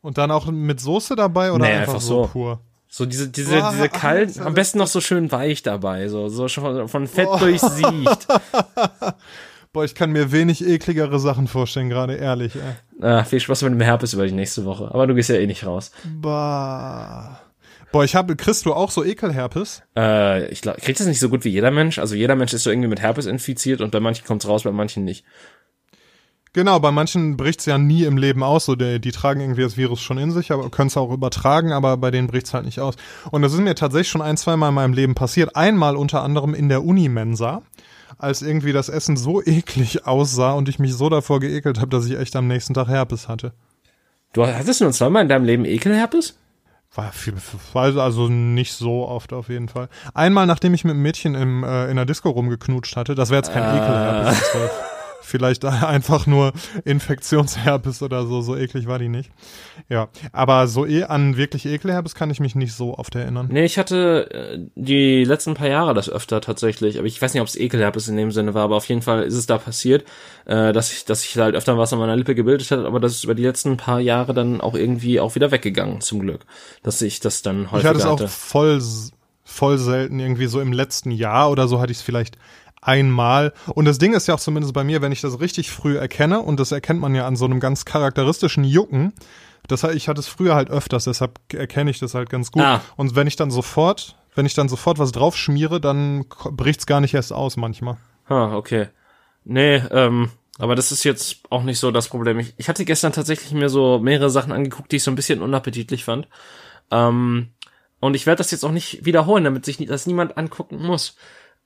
Und 0.00 0.18
dann 0.18 0.32
auch 0.32 0.46
mit 0.46 0.80
Soße 0.80 1.14
dabei 1.14 1.52
oder 1.52 1.64
Nee, 1.64 1.72
einfach, 1.72 1.94
einfach 1.94 2.00
so 2.00 2.24
so. 2.24 2.30
pur? 2.30 2.60
So 2.96 3.06
diese, 3.06 3.28
diese, 3.28 3.58
Boah, 3.58 3.72
diese 3.72 3.88
kalt, 3.88 4.28
Alter, 4.28 4.46
am 4.46 4.54
besten 4.54 4.78
noch 4.78 4.86
so 4.86 5.00
schön 5.00 5.32
weich 5.32 5.64
dabei, 5.64 6.06
so, 6.06 6.28
so 6.28 6.46
schon 6.46 6.62
von, 6.62 6.88
von 6.88 7.06
Fett 7.08 7.26
durchsiecht. 7.40 8.28
Boah, 9.72 9.84
ich 9.84 9.96
kann 9.96 10.12
mir 10.12 10.30
wenig 10.30 10.64
ekligere 10.64 11.18
Sachen 11.18 11.48
vorstellen, 11.48 11.88
gerade 11.88 12.14
ehrlich, 12.14 12.54
ey. 12.54 13.04
Ah, 13.04 13.24
viel 13.24 13.40
Spaß 13.40 13.62
mit 13.62 13.72
dem 13.72 13.80
Herpes 13.80 14.12
über 14.12 14.24
die 14.28 14.32
nächste 14.32 14.64
Woche. 14.64 14.94
Aber 14.94 15.08
du 15.08 15.14
gehst 15.16 15.28
ja 15.28 15.34
eh 15.34 15.46
nicht 15.48 15.66
raus. 15.66 15.90
Bah. 16.04 17.40
Boah, 17.90 18.04
ich 18.04 18.14
habe, 18.14 18.36
kriegst 18.36 18.64
du 18.64 18.72
auch 18.72 18.92
so 18.92 19.04
Ekelherpes? 19.04 19.82
Äh, 19.96 20.46
ich 20.50 20.62
glaub, 20.62 20.76
kriegt 20.76 21.00
das 21.00 21.08
nicht 21.08 21.18
so 21.18 21.28
gut 21.28 21.44
wie 21.44 21.48
jeder 21.48 21.72
Mensch. 21.72 21.98
Also 21.98 22.14
jeder 22.14 22.36
Mensch 22.36 22.52
ist 22.52 22.62
so 22.62 22.70
irgendwie 22.70 22.88
mit 22.88 23.00
Herpes 23.00 23.26
infiziert 23.26 23.80
und 23.80 23.90
bei 23.90 23.98
manchen 23.98 24.24
kommt's 24.24 24.46
raus, 24.46 24.62
bei 24.62 24.70
manchen 24.70 25.02
nicht. 25.02 25.24
Genau, 26.54 26.78
bei 26.78 26.92
manchen 26.92 27.36
bricht's 27.36 27.66
ja 27.66 27.78
nie 27.78 28.04
im 28.04 28.16
Leben 28.16 28.44
aus. 28.44 28.66
So, 28.66 28.76
die, 28.76 29.00
die 29.00 29.10
tragen 29.10 29.40
irgendwie 29.40 29.62
das 29.62 29.76
Virus 29.76 30.00
schon 30.00 30.18
in 30.18 30.30
sich, 30.30 30.52
aber 30.52 30.70
können 30.70 30.86
es 30.86 30.96
auch 30.96 31.12
übertragen, 31.12 31.72
aber 31.72 31.96
bei 31.96 32.12
denen 32.12 32.28
bricht's 32.28 32.54
halt 32.54 32.64
nicht 32.64 32.78
aus. 32.78 32.94
Und 33.32 33.42
das 33.42 33.52
ist 33.52 33.58
mir 33.58 33.74
tatsächlich 33.74 34.08
schon 34.08 34.22
ein, 34.22 34.36
zwei 34.36 34.56
Mal 34.56 34.68
in 34.68 34.74
meinem 34.74 34.92
Leben 34.94 35.16
passiert. 35.16 35.56
Einmal 35.56 35.96
unter 35.96 36.22
anderem 36.22 36.54
in 36.54 36.68
der 36.68 36.84
Unimensa, 36.84 37.62
als 38.18 38.40
irgendwie 38.40 38.72
das 38.72 38.88
Essen 38.88 39.16
so 39.16 39.42
eklig 39.42 40.06
aussah 40.06 40.52
und 40.52 40.68
ich 40.68 40.78
mich 40.78 40.94
so 40.94 41.08
davor 41.08 41.40
geekelt 41.40 41.80
habe, 41.80 41.88
dass 41.88 42.06
ich 42.06 42.16
echt 42.16 42.36
am 42.36 42.46
nächsten 42.46 42.72
Tag 42.72 42.86
Herpes 42.86 43.28
hatte. 43.28 43.52
Du 44.32 44.46
hattest 44.46 44.80
nur 44.80 44.92
zweimal 44.92 45.22
in 45.22 45.28
deinem 45.28 45.44
Leben 45.44 45.64
Ekelherpes? 45.64 46.38
War 46.94 47.10
viel, 47.10 47.34
also 47.74 48.00
also 48.00 48.28
nicht 48.28 48.74
so 48.74 49.08
oft 49.08 49.32
auf 49.32 49.48
jeden 49.48 49.68
Fall. 49.68 49.88
Einmal, 50.14 50.46
nachdem 50.46 50.72
ich 50.74 50.84
mit 50.84 50.92
einem 50.92 51.02
Mädchen 51.02 51.34
im, 51.34 51.64
äh, 51.64 51.90
in 51.90 51.96
der 51.96 52.04
Disco 52.04 52.30
rumgeknutscht 52.30 52.94
hatte, 52.94 53.16
das 53.16 53.30
wäre 53.30 53.40
jetzt 53.40 53.52
kein 53.52 53.64
Ekelherpes, 53.64 54.38
das 54.38 54.54
war 54.54 54.70
vielleicht 55.24 55.64
einfach 55.64 56.26
nur 56.26 56.52
Infektionsherpes 56.84 58.02
oder 58.02 58.26
so, 58.26 58.42
so 58.42 58.56
eklig 58.56 58.86
war 58.86 58.98
die 58.98 59.08
nicht. 59.08 59.30
Ja, 59.88 60.08
aber 60.32 60.66
so 60.66 60.86
eh 60.86 61.04
an 61.04 61.36
wirklich 61.36 61.66
Ekelherpes 61.66 62.14
kann 62.14 62.30
ich 62.30 62.40
mich 62.40 62.54
nicht 62.54 62.74
so 62.74 62.96
oft 62.96 63.14
erinnern. 63.14 63.48
Nee, 63.50 63.64
ich 63.64 63.78
hatte 63.78 64.30
äh, 64.30 64.58
die 64.74 65.24
letzten 65.24 65.54
paar 65.54 65.68
Jahre 65.68 65.94
das 65.94 66.08
öfter 66.08 66.40
tatsächlich, 66.40 66.98
aber 66.98 67.06
ich 67.06 67.20
weiß 67.20 67.34
nicht, 67.34 67.40
ob 67.40 67.48
es 67.48 67.56
Ekelherpes 67.56 68.08
in 68.08 68.16
dem 68.16 68.30
Sinne 68.30 68.54
war, 68.54 68.64
aber 68.64 68.76
auf 68.76 68.86
jeden 68.88 69.02
Fall 69.02 69.22
ist 69.22 69.34
es 69.34 69.46
da 69.46 69.58
passiert, 69.58 70.04
äh, 70.46 70.72
dass 70.72 70.92
ich, 70.92 71.04
dass 71.04 71.24
ich 71.24 71.36
halt 71.36 71.54
öfter 71.54 71.76
was 71.78 71.92
an 71.92 71.98
meiner 71.98 72.16
Lippe 72.16 72.34
gebildet 72.34 72.70
hat, 72.70 72.80
aber 72.84 73.00
das 73.00 73.12
ist 73.12 73.24
über 73.24 73.34
die 73.34 73.42
letzten 73.44 73.76
paar 73.76 74.00
Jahre 74.00 74.34
dann 74.34 74.60
auch 74.60 74.74
irgendwie 74.74 75.20
auch 75.20 75.34
wieder 75.34 75.50
weggegangen, 75.50 76.00
zum 76.00 76.20
Glück, 76.20 76.44
dass 76.82 77.00
ich 77.02 77.20
das 77.20 77.42
dann 77.42 77.64
Ich 77.64 77.72
häufiger 77.72 77.88
hatte 77.90 77.98
es 77.98 78.04
auch 78.04 78.12
hatte. 78.20 78.28
voll, 78.28 78.82
voll 79.42 79.78
selten, 79.78 80.20
irgendwie 80.20 80.46
so 80.46 80.60
im 80.60 80.72
letzten 80.72 81.10
Jahr 81.10 81.50
oder 81.50 81.68
so 81.68 81.80
hatte 81.80 81.92
ich 81.92 81.98
es 81.98 82.02
vielleicht 82.04 82.36
einmal. 82.84 83.52
Und 83.74 83.86
das 83.86 83.98
Ding 83.98 84.12
ist 84.12 84.28
ja 84.28 84.34
auch 84.34 84.40
zumindest 84.40 84.74
bei 84.74 84.84
mir, 84.84 85.02
wenn 85.02 85.12
ich 85.12 85.20
das 85.20 85.40
richtig 85.40 85.70
früh 85.70 85.96
erkenne, 85.96 86.40
und 86.40 86.60
das 86.60 86.72
erkennt 86.72 87.00
man 87.00 87.14
ja 87.14 87.26
an 87.26 87.36
so 87.36 87.44
einem 87.44 87.60
ganz 87.60 87.84
charakteristischen 87.84 88.64
Jucken, 88.64 89.12
das, 89.66 89.82
ich 89.84 90.08
hatte 90.08 90.20
es 90.20 90.28
früher 90.28 90.54
halt 90.54 90.70
öfters, 90.70 91.04
deshalb 91.04 91.38
erkenne 91.52 91.90
ich 91.90 91.98
das 91.98 92.14
halt 92.14 92.28
ganz 92.28 92.52
gut. 92.52 92.62
Ah. 92.62 92.82
Und 92.96 93.16
wenn 93.16 93.26
ich 93.26 93.36
dann 93.36 93.50
sofort, 93.50 94.16
wenn 94.34 94.44
ich 94.44 94.54
dann 94.54 94.68
sofort 94.68 94.98
was 94.98 95.12
drauf 95.12 95.36
schmiere, 95.36 95.80
dann 95.80 96.26
bricht's 96.50 96.86
gar 96.86 97.00
nicht 97.00 97.14
erst 97.14 97.32
aus 97.32 97.56
manchmal. 97.56 97.96
Ah, 98.26 98.54
okay. 98.54 98.88
Nee, 99.44 99.76
ähm, 99.90 100.30
aber 100.58 100.74
das 100.74 100.92
ist 100.92 101.04
jetzt 101.04 101.38
auch 101.50 101.62
nicht 101.62 101.78
so 101.78 101.90
das 101.90 102.08
Problem. 102.08 102.38
Ich, 102.38 102.54
ich 102.58 102.68
hatte 102.68 102.84
gestern 102.84 103.12
tatsächlich 103.12 103.52
mir 103.52 103.68
so 103.68 103.98
mehrere 103.98 104.30
Sachen 104.30 104.52
angeguckt, 104.52 104.92
die 104.92 104.96
ich 104.96 105.02
so 105.02 105.10
ein 105.10 105.16
bisschen 105.16 105.40
unappetitlich 105.40 106.04
fand. 106.04 106.28
Ähm, 106.90 107.48
und 108.00 108.14
ich 108.14 108.26
werde 108.26 108.38
das 108.38 108.50
jetzt 108.50 108.64
auch 108.64 108.70
nicht 108.70 109.06
wiederholen, 109.06 109.44
damit 109.44 109.64
sich 109.64 109.78
das 109.78 110.06
niemand 110.06 110.36
angucken 110.36 110.82
muss. 110.82 111.16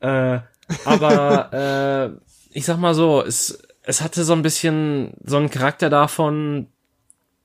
Äh, 0.01 0.39
aber 0.85 1.53
äh, 1.53 2.57
ich 2.57 2.65
sag 2.65 2.79
mal 2.79 2.95
so, 2.95 3.23
es, 3.23 3.63
es 3.83 4.03
hatte 4.03 4.25
so 4.25 4.33
ein 4.33 4.43
bisschen 4.43 5.13
so 5.25 5.37
einen 5.37 5.51
Charakter 5.51 5.91
davon, 5.91 6.69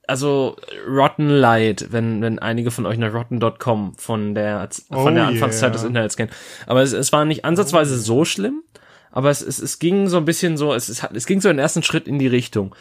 also 0.06 0.56
Rotten 0.86 1.28
Light, 1.28 1.88
wenn, 1.90 2.20
wenn 2.20 2.38
einige 2.38 2.70
von 2.70 2.86
euch 2.86 2.98
nach 2.98 3.12
Rotten.com 3.12 3.94
von 3.96 4.34
der, 4.34 4.68
von 4.90 5.06
Oh 5.06 5.10
der 5.10 5.26
Anfangszeit 5.26 5.70
yeah. 5.70 5.72
des 5.72 5.84
Internets 5.84 6.16
kennen. 6.16 6.30
Aber 6.66 6.82
es, 6.82 6.92
es 6.92 7.12
war 7.12 7.24
nicht 7.24 7.44
ansatzweise 7.44 7.98
so 7.98 8.24
schlimm, 8.24 8.62
aber 9.10 9.30
es, 9.30 9.40
es, 9.40 9.58
es 9.58 9.78
ging 9.78 10.08
so 10.08 10.16
ein 10.16 10.24
bisschen 10.24 10.56
so, 10.56 10.74
es, 10.74 10.88
es, 10.88 11.02
hat, 11.02 11.16
es 11.16 11.26
ging 11.26 11.40
so 11.40 11.48
den 11.48 11.58
ersten 11.58 11.82
Schritt 11.82 12.08
in 12.08 12.18
die 12.18 12.26
Richtung. 12.26 12.74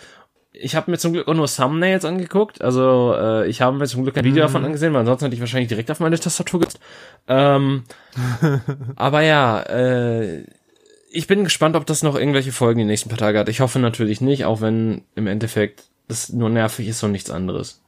Ich 0.55 0.75
habe 0.75 0.91
mir 0.91 0.97
zum 0.97 1.13
Glück 1.13 1.27
auch 1.27 1.33
nur 1.33 1.47
Thumbnails 1.47 2.05
angeguckt, 2.05 2.61
also 2.61 3.15
äh, 3.17 3.47
ich 3.47 3.61
habe 3.61 3.75
mir 3.75 3.87
zum 3.87 4.03
Glück 4.03 4.15
ein 4.17 4.23
Video 4.23 4.43
davon 4.43 4.63
angesehen, 4.63 4.93
weil 4.93 4.99
ansonsten 4.99 5.25
hätte 5.25 5.35
ich 5.35 5.41
wahrscheinlich 5.41 5.67
direkt 5.67 5.89
auf 5.89 5.99
meine 5.99 6.19
Tastatur 6.19 6.59
gesetzt. 6.59 6.79
Ähm, 7.27 7.83
aber 8.95 9.21
ja, 9.21 9.61
äh, 9.63 10.43
ich 11.11 11.27
bin 11.27 11.43
gespannt, 11.43 11.75
ob 11.75 11.85
das 11.87 12.03
noch 12.03 12.15
irgendwelche 12.15 12.51
Folgen 12.51 12.79
die 12.79 12.85
nächsten 12.85 13.09
paar 13.09 13.17
Tage 13.17 13.39
hat. 13.39 13.49
Ich 13.49 13.61
hoffe 13.61 13.79
natürlich 13.79 14.21
nicht, 14.21 14.45
auch 14.45 14.61
wenn 14.61 15.01
im 15.15 15.27
Endeffekt 15.27 15.85
das 16.07 16.29
nur 16.29 16.49
nervig 16.49 16.87
ist 16.87 17.03
und 17.03 17.11
nichts 17.11 17.31
anderes. 17.31 17.82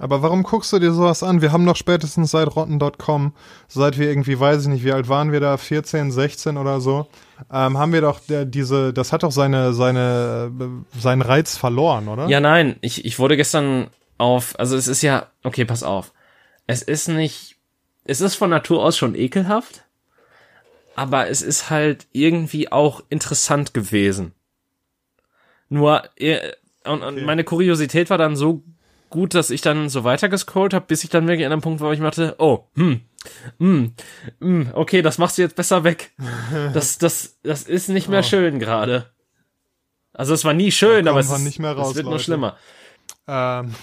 Aber 0.00 0.22
warum 0.22 0.44
guckst 0.44 0.72
du 0.72 0.78
dir 0.78 0.92
sowas 0.92 1.22
an? 1.22 1.42
Wir 1.42 1.52
haben 1.52 1.66
doch 1.66 1.76
spätestens 1.76 2.30
seit 2.30 2.54
rotten.com, 2.54 3.32
seit 3.66 3.98
wir 3.98 4.08
irgendwie, 4.08 4.38
weiß 4.38 4.62
ich 4.62 4.68
nicht, 4.68 4.84
wie 4.84 4.92
alt 4.92 5.08
waren 5.08 5.32
wir 5.32 5.40
da, 5.40 5.56
14, 5.56 6.12
16 6.12 6.56
oder 6.56 6.80
so, 6.80 7.08
ähm, 7.52 7.78
haben 7.78 7.92
wir 7.92 8.00
doch 8.00 8.20
der, 8.20 8.44
diese, 8.44 8.92
das 8.92 9.12
hat 9.12 9.24
doch 9.24 9.32
seine, 9.32 9.72
seine, 9.72 10.52
äh, 10.60 11.00
seinen 11.00 11.22
Reiz 11.22 11.56
verloren, 11.56 12.08
oder? 12.08 12.28
Ja, 12.28 12.38
nein, 12.40 12.76
ich, 12.80 13.04
ich 13.04 13.18
wurde 13.18 13.36
gestern 13.36 13.88
auf, 14.18 14.58
also 14.58 14.76
es 14.76 14.86
ist 14.86 15.02
ja, 15.02 15.26
okay, 15.42 15.64
pass 15.64 15.82
auf. 15.82 16.12
Es 16.66 16.82
ist 16.82 17.08
nicht, 17.08 17.56
es 18.04 18.20
ist 18.20 18.36
von 18.36 18.50
Natur 18.50 18.84
aus 18.84 18.96
schon 18.96 19.14
ekelhaft, 19.14 19.84
aber 20.94 21.28
es 21.28 21.42
ist 21.42 21.70
halt 21.70 22.06
irgendwie 22.12 22.70
auch 22.70 23.02
interessant 23.08 23.74
gewesen. 23.74 24.32
Nur, 25.68 26.04
äh, 26.16 26.52
und, 26.84 27.02
und 27.02 27.14
Okay. 27.16 27.24
meine 27.24 27.44
Kuriosität 27.44 28.10
war 28.10 28.18
dann 28.18 28.36
so 28.36 28.62
gut, 29.10 29.34
dass 29.34 29.50
ich 29.50 29.60
dann 29.60 29.88
so 29.88 30.04
weitergescrollt 30.04 30.74
habe, 30.74 30.86
bis 30.86 31.04
ich 31.04 31.10
dann 31.10 31.26
wirklich 31.26 31.46
an 31.46 31.52
einem 31.52 31.60
Punkt 31.62 31.80
war, 31.80 31.88
wo 31.88 31.92
ich 31.92 32.00
machte, 32.00 32.34
oh, 32.38 32.64
hm, 32.74 33.00
hm, 33.58 33.92
hm, 34.40 34.70
okay, 34.74 35.02
das 35.02 35.18
machst 35.18 35.38
du 35.38 35.42
jetzt 35.42 35.56
besser 35.56 35.84
weg. 35.84 36.12
Das, 36.74 36.98
das, 36.98 37.38
das 37.42 37.62
ist 37.62 37.88
nicht 37.88 38.08
mehr 38.08 38.20
Oh. 38.20 38.24
schön 38.24 38.58
gerade. 38.58 39.06
Also 40.12 40.34
es 40.34 40.44
war 40.44 40.54
nie 40.54 40.72
schön, 40.72 41.06
aber 41.08 41.20
es, 41.20 41.30
ist, 41.30 41.38
nicht 41.44 41.58
mehr 41.58 41.72
raus, 41.72 41.90
es 41.90 41.94
wird 41.96 42.04
nur 42.06 42.14
Leute. 42.14 42.24
schlimmer. 42.24 42.56
Ähm, 43.26 43.74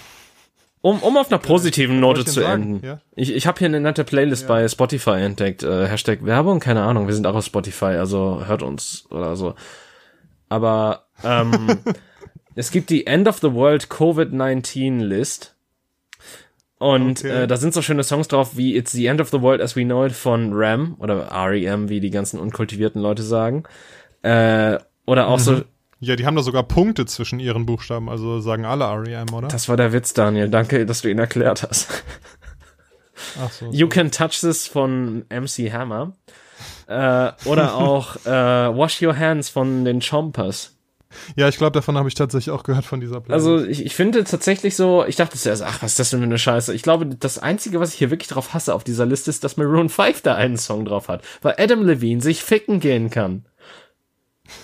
Um, 0.82 1.00
um 1.02 1.16
auf 1.16 1.32
einer 1.32 1.38
positiven 1.40 1.98
Note 1.98 2.24
zu 2.24 2.42
sagen? 2.42 2.62
enden. 2.74 2.86
Ja? 2.86 3.00
Ich, 3.16 3.32
ich 3.34 3.46
habe 3.48 3.58
hier 3.58 3.66
eine 3.66 3.80
nette 3.80 4.04
Playlist 4.04 4.46
bei 4.46 4.68
Spotify 4.68 5.12
entdeckt. 5.22 5.64
Äh, 5.64 5.88
Hashtag 5.88 6.24
Werbung, 6.24 6.60
keine 6.60 6.82
Ahnung. 6.84 7.08
Wir 7.08 7.14
sind 7.14 7.26
auch 7.26 7.34
auf 7.34 7.44
Spotify, 7.44 7.96
also 7.96 8.44
hört 8.46 8.62
uns 8.62 9.04
oder 9.10 9.34
so. 9.34 9.54
Aber 10.48 11.06
ähm, 11.24 11.78
es 12.56 12.70
gibt 12.72 12.90
die 12.90 13.06
End 13.06 13.28
of 13.28 13.38
the 13.38 13.52
World 13.52 13.86
Covid-19 13.86 14.98
List. 15.04 15.54
Und 16.78 17.20
Okay. 17.20 17.44
äh, 17.44 17.46
da 17.46 17.56
sind 17.56 17.72
so 17.72 17.80
schöne 17.80 18.02
Songs 18.02 18.28
drauf 18.28 18.56
wie 18.56 18.76
It's 18.76 18.92
the 18.92 19.06
End 19.06 19.20
of 19.20 19.30
the 19.30 19.40
World 19.40 19.62
as 19.62 19.76
We 19.76 19.84
Know 19.84 20.04
It 20.04 20.12
von 20.12 20.50
Ram 20.52 20.96
oder 20.98 21.28
REM, 21.32 21.88
wie 21.88 22.00
die 22.00 22.10
ganzen 22.10 22.38
unkultivierten 22.40 23.00
Leute 23.00 23.22
sagen. 23.22 23.62
Äh, 24.22 24.78
oder 25.06 25.28
auch 25.28 25.38
so, 25.38 25.62
ja, 26.00 26.16
die 26.16 26.26
haben 26.26 26.36
da 26.36 26.42
sogar 26.42 26.64
Punkte 26.64 27.06
zwischen 27.06 27.40
ihren 27.40 27.64
Buchstaben, 27.64 28.10
also 28.10 28.40
sagen 28.40 28.66
alle 28.66 28.84
REM, 28.84 29.32
oder? 29.32 29.48
das 29.48 29.68
war 29.70 29.78
der 29.78 29.92
Witz, 29.94 30.12
Daniel. 30.12 30.50
Danke, 30.50 30.84
dass 30.84 31.00
du 31.00 31.08
ihn 31.10 31.18
erklärt 31.18 31.62
hast. 31.62 32.02
Ach 33.40 33.50
so. 33.50 33.70
You 33.70 33.88
Can 33.88 34.10
Touch 34.10 34.40
This 34.40 34.66
von 34.66 35.24
MC 35.30 35.72
Hammer. 35.72 36.12
Äh, 36.86 37.32
oder 37.46 37.74
auch 37.76 38.16
äh, 38.26 38.28
Wash 38.30 39.00
Your 39.02 39.16
Hands 39.18 39.48
von 39.48 39.84
den 39.86 40.00
Chompers. 40.00 40.75
Ja, 41.36 41.48
ich 41.48 41.56
glaube, 41.56 41.72
davon 41.72 41.96
habe 41.96 42.08
ich 42.08 42.14
tatsächlich 42.14 42.52
auch 42.52 42.62
gehört 42.62 42.84
von 42.84 43.00
dieser 43.00 43.20
Playlist. 43.20 43.46
Also 43.46 43.64
ich, 43.64 43.84
ich 43.84 43.94
finde 43.94 44.24
tatsächlich 44.24 44.76
so, 44.76 45.04
ich 45.06 45.16
dachte 45.16 45.38
zuerst, 45.38 45.62
ach, 45.62 45.82
was 45.82 45.92
ist 45.92 45.98
das 45.98 46.10
denn 46.10 46.20
für 46.20 46.24
eine 46.24 46.38
Scheiße? 46.38 46.74
Ich 46.74 46.82
glaube, 46.82 47.06
das 47.06 47.38
Einzige, 47.38 47.80
was 47.80 47.92
ich 47.92 47.98
hier 47.98 48.10
wirklich 48.10 48.28
drauf 48.28 48.54
hasse 48.54 48.74
auf 48.74 48.84
dieser 48.84 49.06
Liste, 49.06 49.30
ist, 49.30 49.44
dass 49.44 49.56
Maroon 49.56 49.88
5 49.88 50.22
da 50.22 50.34
einen 50.34 50.56
Song 50.56 50.84
drauf 50.84 51.08
hat. 51.08 51.22
Weil 51.42 51.54
Adam 51.58 51.84
Levine 51.84 52.20
sich 52.20 52.42
ficken 52.42 52.80
gehen 52.80 53.10
kann. 53.10 53.46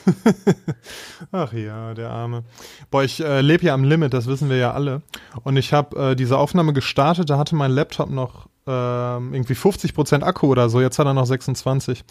Ach 1.33 1.53
ja, 1.53 1.95
der 1.95 2.11
Arme. 2.11 2.45
Boah, 2.91 3.05
ich 3.05 3.21
äh, 3.21 3.41
lebe 3.41 3.65
ja 3.65 3.75
am 3.75 3.85
Limit, 3.85 4.15
das 4.15 4.27
wissen 4.27 4.49
wir 4.49 4.57
ja 4.57 4.73
alle. 4.73 5.03
Und 5.43 5.57
ich 5.57 5.73
habe 5.73 6.11
äh, 6.11 6.17
diese 6.17 6.39
Aufnahme 6.39 6.73
gestartet, 6.73 7.31
da 7.31 7.39
hatte 7.39 7.57
mein 7.57 7.71
Laptop 7.71 8.11
noch 8.11 8.47
ähm, 8.67 9.35
irgendwie 9.35 9.55
50% 9.55 10.23
Akku 10.23 10.47
oder 10.47 10.69
so, 10.69 10.81
jetzt 10.81 10.99
hat 10.99 11.07
er 11.07 11.15
noch 11.15 11.27
26. 11.27 12.05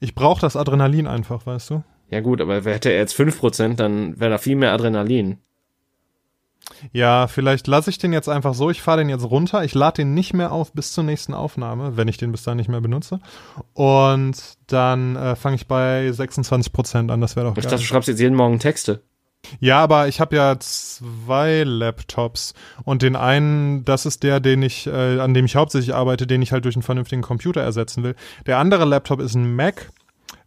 Ich 0.00 0.14
brauche 0.14 0.40
das 0.40 0.56
Adrenalin 0.56 1.06
einfach, 1.06 1.46
weißt 1.46 1.70
du? 1.70 1.84
Ja 2.12 2.20
gut, 2.20 2.42
aber 2.42 2.62
hätte 2.62 2.90
er 2.90 2.98
jetzt 2.98 3.18
5%, 3.18 3.76
dann 3.76 4.20
wäre 4.20 4.32
da 4.32 4.38
viel 4.38 4.54
mehr 4.54 4.72
Adrenalin. 4.72 5.38
Ja, 6.92 7.26
vielleicht 7.26 7.66
lasse 7.68 7.88
ich 7.88 7.96
den 7.96 8.12
jetzt 8.12 8.28
einfach 8.28 8.52
so, 8.52 8.68
ich 8.68 8.82
fahre 8.82 8.98
den 8.98 9.08
jetzt 9.08 9.24
runter, 9.24 9.64
ich 9.64 9.74
lade 9.74 9.96
den 10.02 10.12
nicht 10.12 10.34
mehr 10.34 10.52
auf 10.52 10.72
bis 10.74 10.92
zur 10.92 11.04
nächsten 11.04 11.32
Aufnahme, 11.32 11.96
wenn 11.96 12.08
ich 12.08 12.18
den 12.18 12.30
bis 12.30 12.42
dahin 12.42 12.58
nicht 12.58 12.68
mehr 12.68 12.82
benutze. 12.82 13.18
Und 13.72 14.36
dann 14.66 15.16
äh, 15.16 15.36
fange 15.36 15.56
ich 15.56 15.66
bei 15.66 16.08
26% 16.10 17.10
an, 17.10 17.20
das 17.22 17.34
wäre 17.34 17.46
doch 17.46 17.56
Ich 17.56 17.62
geil. 17.64 17.70
dachte, 17.70 17.82
du 17.82 17.86
schreibst 17.86 18.08
jetzt 18.08 18.20
jeden 18.20 18.36
Morgen 18.36 18.58
Texte. 18.58 19.00
Ja, 19.58 19.80
aber 19.82 20.06
ich 20.06 20.20
habe 20.20 20.36
ja 20.36 20.56
zwei 20.60 21.62
Laptops 21.64 22.52
und 22.84 23.00
den 23.02 23.16
einen, 23.16 23.84
das 23.86 24.04
ist 24.06 24.22
der, 24.22 24.38
den 24.38 24.62
ich, 24.62 24.86
äh, 24.86 25.18
an 25.18 25.32
dem 25.34 25.46
ich 25.46 25.56
hauptsächlich 25.56 25.94
arbeite, 25.94 26.26
den 26.26 26.42
ich 26.42 26.52
halt 26.52 26.64
durch 26.66 26.76
einen 26.76 26.82
vernünftigen 26.84 27.22
Computer 27.22 27.62
ersetzen 27.62 28.02
will. 28.04 28.14
Der 28.46 28.58
andere 28.58 28.84
Laptop 28.84 29.18
ist 29.20 29.34
ein 29.34 29.56
Mac, 29.56 29.90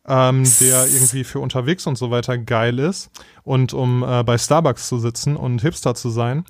ähm, 0.08 0.43
der 0.60 0.86
irgendwie 0.88 1.24
für 1.24 1.39
unterwegs 1.39 1.88
und 1.88 1.97
so 1.97 2.12
weiter 2.12 2.38
geil 2.38 2.80
ist 2.80 3.10
und 3.43 3.74
um 3.74 4.03
äh, 4.03 4.24
bei 4.24 4.38
Starbucks 4.38 4.88
zu 4.88 4.99
sitzen 4.99 5.36
und 5.36 5.62
Hipster 5.62 5.95
zu 5.95 6.10
sein. 6.10 6.45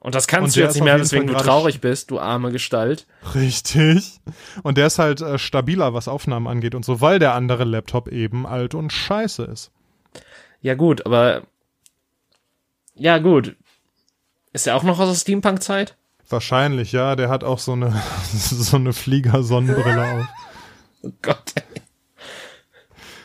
Und 0.00 0.16
das 0.16 0.26
kannst 0.26 0.44
Und 0.48 0.56
du 0.56 0.60
jetzt 0.60 0.74
nicht 0.74 0.84
mehr, 0.84 0.98
deswegen 0.98 1.28
du 1.28 1.34
traurig 1.34 1.80
bist, 1.80 2.10
du 2.10 2.18
arme 2.18 2.50
Gestalt. 2.50 3.06
Richtig. 3.36 4.20
Und 4.64 4.76
der 4.76 4.88
ist 4.88 4.98
halt 4.98 5.20
äh, 5.20 5.38
stabiler, 5.38 5.94
was 5.94 6.08
Aufnahmen 6.08 6.48
angeht 6.48 6.74
und 6.74 6.84
so, 6.84 7.00
weil 7.00 7.20
der 7.20 7.34
andere 7.34 7.62
Laptop 7.64 8.08
eben 8.08 8.44
alt 8.44 8.74
und 8.74 8.92
scheiße 8.92 9.44
ist. 9.44 9.70
Ja 10.60 10.74
gut, 10.74 11.06
aber 11.06 11.42
ja 12.94 13.18
gut. 13.18 13.56
Ist 14.52 14.66
er 14.66 14.76
auch 14.76 14.82
noch 14.82 14.98
aus 14.98 15.08
der 15.08 15.16
Steampunk-Zeit? 15.16 15.96
Wahrscheinlich, 16.28 16.92
ja. 16.92 17.16
Der 17.16 17.28
hat 17.28 17.44
auch 17.44 17.58
so 17.58 17.72
eine, 17.72 18.02
so 18.32 18.76
eine 18.76 18.92
Flieger-Sonnenbrille 18.92 20.20
auf. 20.20 20.26
Oh 21.04 21.10
Gott. 21.20 21.52
Ey. 21.56 21.82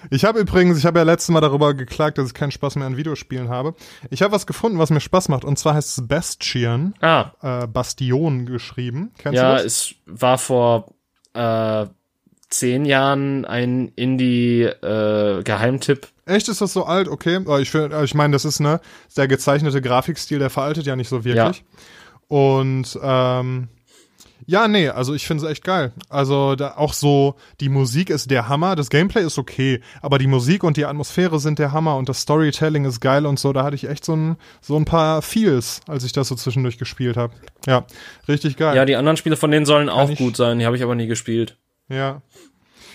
Ich 0.10 0.26
habe 0.26 0.39
übrigens, 0.39 0.78
ich 0.78 0.86
habe 0.86 0.99
ja 0.99 1.05
letztes 1.05 1.30
Mal 1.30 1.41
darüber 1.41 1.74
geklagt, 1.74 2.18
dass 2.18 2.28
ich 2.28 2.34
keinen 2.34 2.51
Spaß 2.51 2.76
mehr 2.78 2.88
an 2.88 2.97
Videospielen 2.97 3.49
habe. 3.49 3.76
Ich 4.10 4.22
habe 4.22 4.34
was 4.34 4.47
gefunden, 4.47 4.80
was 4.80 4.89
mir 4.89 4.99
Spaß 4.99 5.30
macht, 5.30 5.45
und 5.45 5.58
zwar 5.60 5.76
heißt 5.76 5.97
es 5.97 6.08
Bastian, 6.08 6.93
Ah, 7.01 7.32
äh, 7.41 7.68
Bastion 7.68 8.45
geschrieben. 8.45 9.12
Kennst 9.18 9.38
ja, 9.38 9.58
du 9.58 9.64
das? 9.64 9.66
es 9.66 9.95
war 10.05 10.38
vor 10.38 10.93
äh, 11.34 11.86
zehn 12.49 12.86
Jahren 12.86 13.45
ein 13.45 13.91
Indie-Geheimtipp. 13.95 16.08
Echt, 16.26 16.49
ist 16.49 16.62
das 16.62 16.74
so 16.74 16.86
alt? 16.86 17.08
Okay. 17.08 17.39
Ich, 17.62 17.74
ich 17.74 18.16
meine, 18.16 18.34
das 18.34 18.45
ist 18.45 18.60
ne, 18.60 18.80
der 19.16 19.28
gezeichnete 19.28 19.82
Grafikstil, 19.82 20.39
der 20.39 20.49
veraltet 20.49 20.86
ja 20.86 20.95
nicht 20.95 21.10
so 21.10 21.24
wirklich. 21.24 21.64
Und 22.28 22.99
ähm, 23.01 23.70
ja, 24.50 24.68
nee, 24.70 24.88
also 24.88 25.14
ich 25.14 25.28
finde 25.28 25.43
es 25.45 25.52
echt 25.52 25.64
geil. 25.64 25.91
Also 26.10 26.56
da 26.56 26.76
auch 26.78 26.93
so, 26.93 27.36
die 27.60 27.68
Musik 27.70 28.10
ist 28.10 28.32
der 28.32 28.48
Hammer, 28.48 28.76
das 28.78 28.89
Gameplay 28.89 29.24
ist 29.26 29.38
okay, 29.38 29.82
aber 30.02 30.18
die 30.18 30.28
Musik 30.28 30.64
und 30.64 30.78
die 30.78 30.86
Atmosphäre 30.86 31.39
sind 31.39 31.60
der 31.60 31.74
Hammer 31.74 31.98
und 31.98 32.08
das 32.08 32.22
Storytelling 32.22 32.86
ist 32.86 33.02
geil 33.02 33.26
und 33.26 33.38
so. 33.39 33.52
Da 33.52 33.64
hatte 33.66 33.76
ich 33.76 33.89
echt 33.89 34.06
so 34.06 34.16
ein, 34.16 34.38
so 34.62 34.78
ein 34.78 34.86
paar 34.86 35.22
Feels, 35.22 35.82
als 35.88 36.04
ich 36.06 36.14
das 36.14 36.30
so 36.30 36.36
zwischendurch 36.36 36.78
gespielt 36.78 37.18
habe. 37.18 37.34
Ja, 37.68 37.86
richtig 38.30 38.56
geil. 38.58 38.76
ja, 38.76 38.86
die 38.86 38.95
anderen 38.95 39.18
Spiele 39.18 39.36
von 39.36 39.52
denen 39.52 39.66
sollen 39.66 39.89
auch 39.89 40.10
ich- 40.10 40.18
gut 40.18 40.38
sein, 40.38 40.60
die 40.60 40.66
habe 40.66 40.78
ich 40.78 40.84
aber 40.84 40.95
nie 40.95 41.08
gespielt. 41.08 41.58
Ja. 41.89 42.22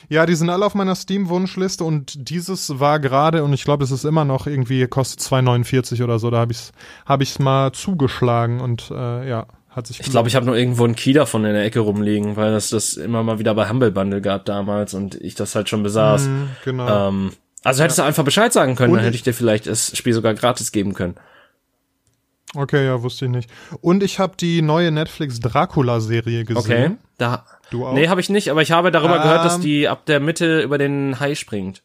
Ja, 0.08 0.26
die 0.26 0.34
sind 0.34 0.50
alle 0.50 0.66
auf 0.66 0.74
meiner 0.74 0.94
Steam-Wunschliste 0.94 1.84
und 1.84 2.28
dieses 2.28 2.80
war 2.80 2.98
gerade, 2.98 3.44
und 3.44 3.52
ich 3.52 3.64
glaube, 3.64 3.84
es 3.84 3.90
ist 3.90 4.04
immer 4.04 4.24
noch 4.24 4.46
irgendwie, 4.46 4.86
kostet 4.86 5.20
2,49 5.20 6.02
oder 6.02 6.18
so, 6.18 6.28
da 6.30 6.38
habe 6.38 6.52
ich 6.52 6.58
es 6.58 6.72
hab 7.06 7.22
ich's 7.22 7.38
mal 7.38 7.72
zugeschlagen 7.72 8.60
und 8.60 8.90
äh, 8.90 9.28
ja, 9.28 9.46
hat 9.74 9.86
sich 9.86 10.00
Ich 10.00 10.10
glaube, 10.10 10.28
ich 10.28 10.36
habe 10.36 10.46
nur 10.46 10.56
irgendwo 10.56 10.84
einen 10.84 10.94
Key 10.96 11.12
davon 11.12 11.44
in 11.44 11.54
der 11.54 11.64
Ecke 11.64 11.80
rumliegen, 11.80 12.36
weil 12.36 12.52
das 12.52 12.70
das 12.70 12.94
immer 12.94 13.22
mal 13.22 13.38
wieder 13.38 13.54
bei 13.54 13.68
Humble 13.68 13.90
Bundle 13.90 14.20
gab 14.20 14.44
damals 14.44 14.94
und 14.94 15.14
ich 15.16 15.34
das 15.34 15.54
halt 15.54 15.68
schon 15.68 15.82
besaß. 15.82 16.26
Mhm, 16.26 16.48
genau. 16.64 17.08
Ähm, 17.08 17.32
also 17.64 17.82
hättest 17.82 17.98
du 17.98 18.02
einfach 18.02 18.24
Bescheid 18.24 18.52
sagen 18.52 18.74
können, 18.76 18.90
Und 18.92 18.96
dann 18.98 19.04
hätte 19.04 19.14
ich- 19.14 19.20
ich 19.20 19.24
dir 19.24 19.34
vielleicht 19.34 19.66
das 19.66 19.96
Spiel 19.96 20.12
sogar 20.12 20.34
gratis 20.34 20.72
geben 20.72 20.94
können. 20.94 21.14
Okay, 22.54 22.84
ja, 22.84 23.02
wusste 23.02 23.24
ich 23.24 23.30
nicht. 23.30 23.50
Und 23.80 24.02
ich 24.02 24.18
habe 24.18 24.34
die 24.38 24.60
neue 24.60 24.90
Netflix 24.90 25.40
Dracula-Serie 25.40 26.44
gesehen. 26.44 26.58
Okay. 26.58 26.90
Da. 27.16 27.46
Du 27.70 27.86
auch? 27.86 27.94
Nee, 27.94 28.08
habe 28.08 28.20
ich 28.20 28.28
nicht, 28.28 28.50
aber 28.50 28.60
ich 28.60 28.72
habe 28.72 28.90
darüber 28.90 29.16
Ähm. 29.16 29.22
gehört, 29.22 29.44
dass 29.46 29.58
die 29.60 29.88
ab 29.88 30.04
der 30.04 30.20
Mitte 30.20 30.60
über 30.60 30.76
den 30.76 31.18
Hai 31.18 31.34
springt. 31.34 31.82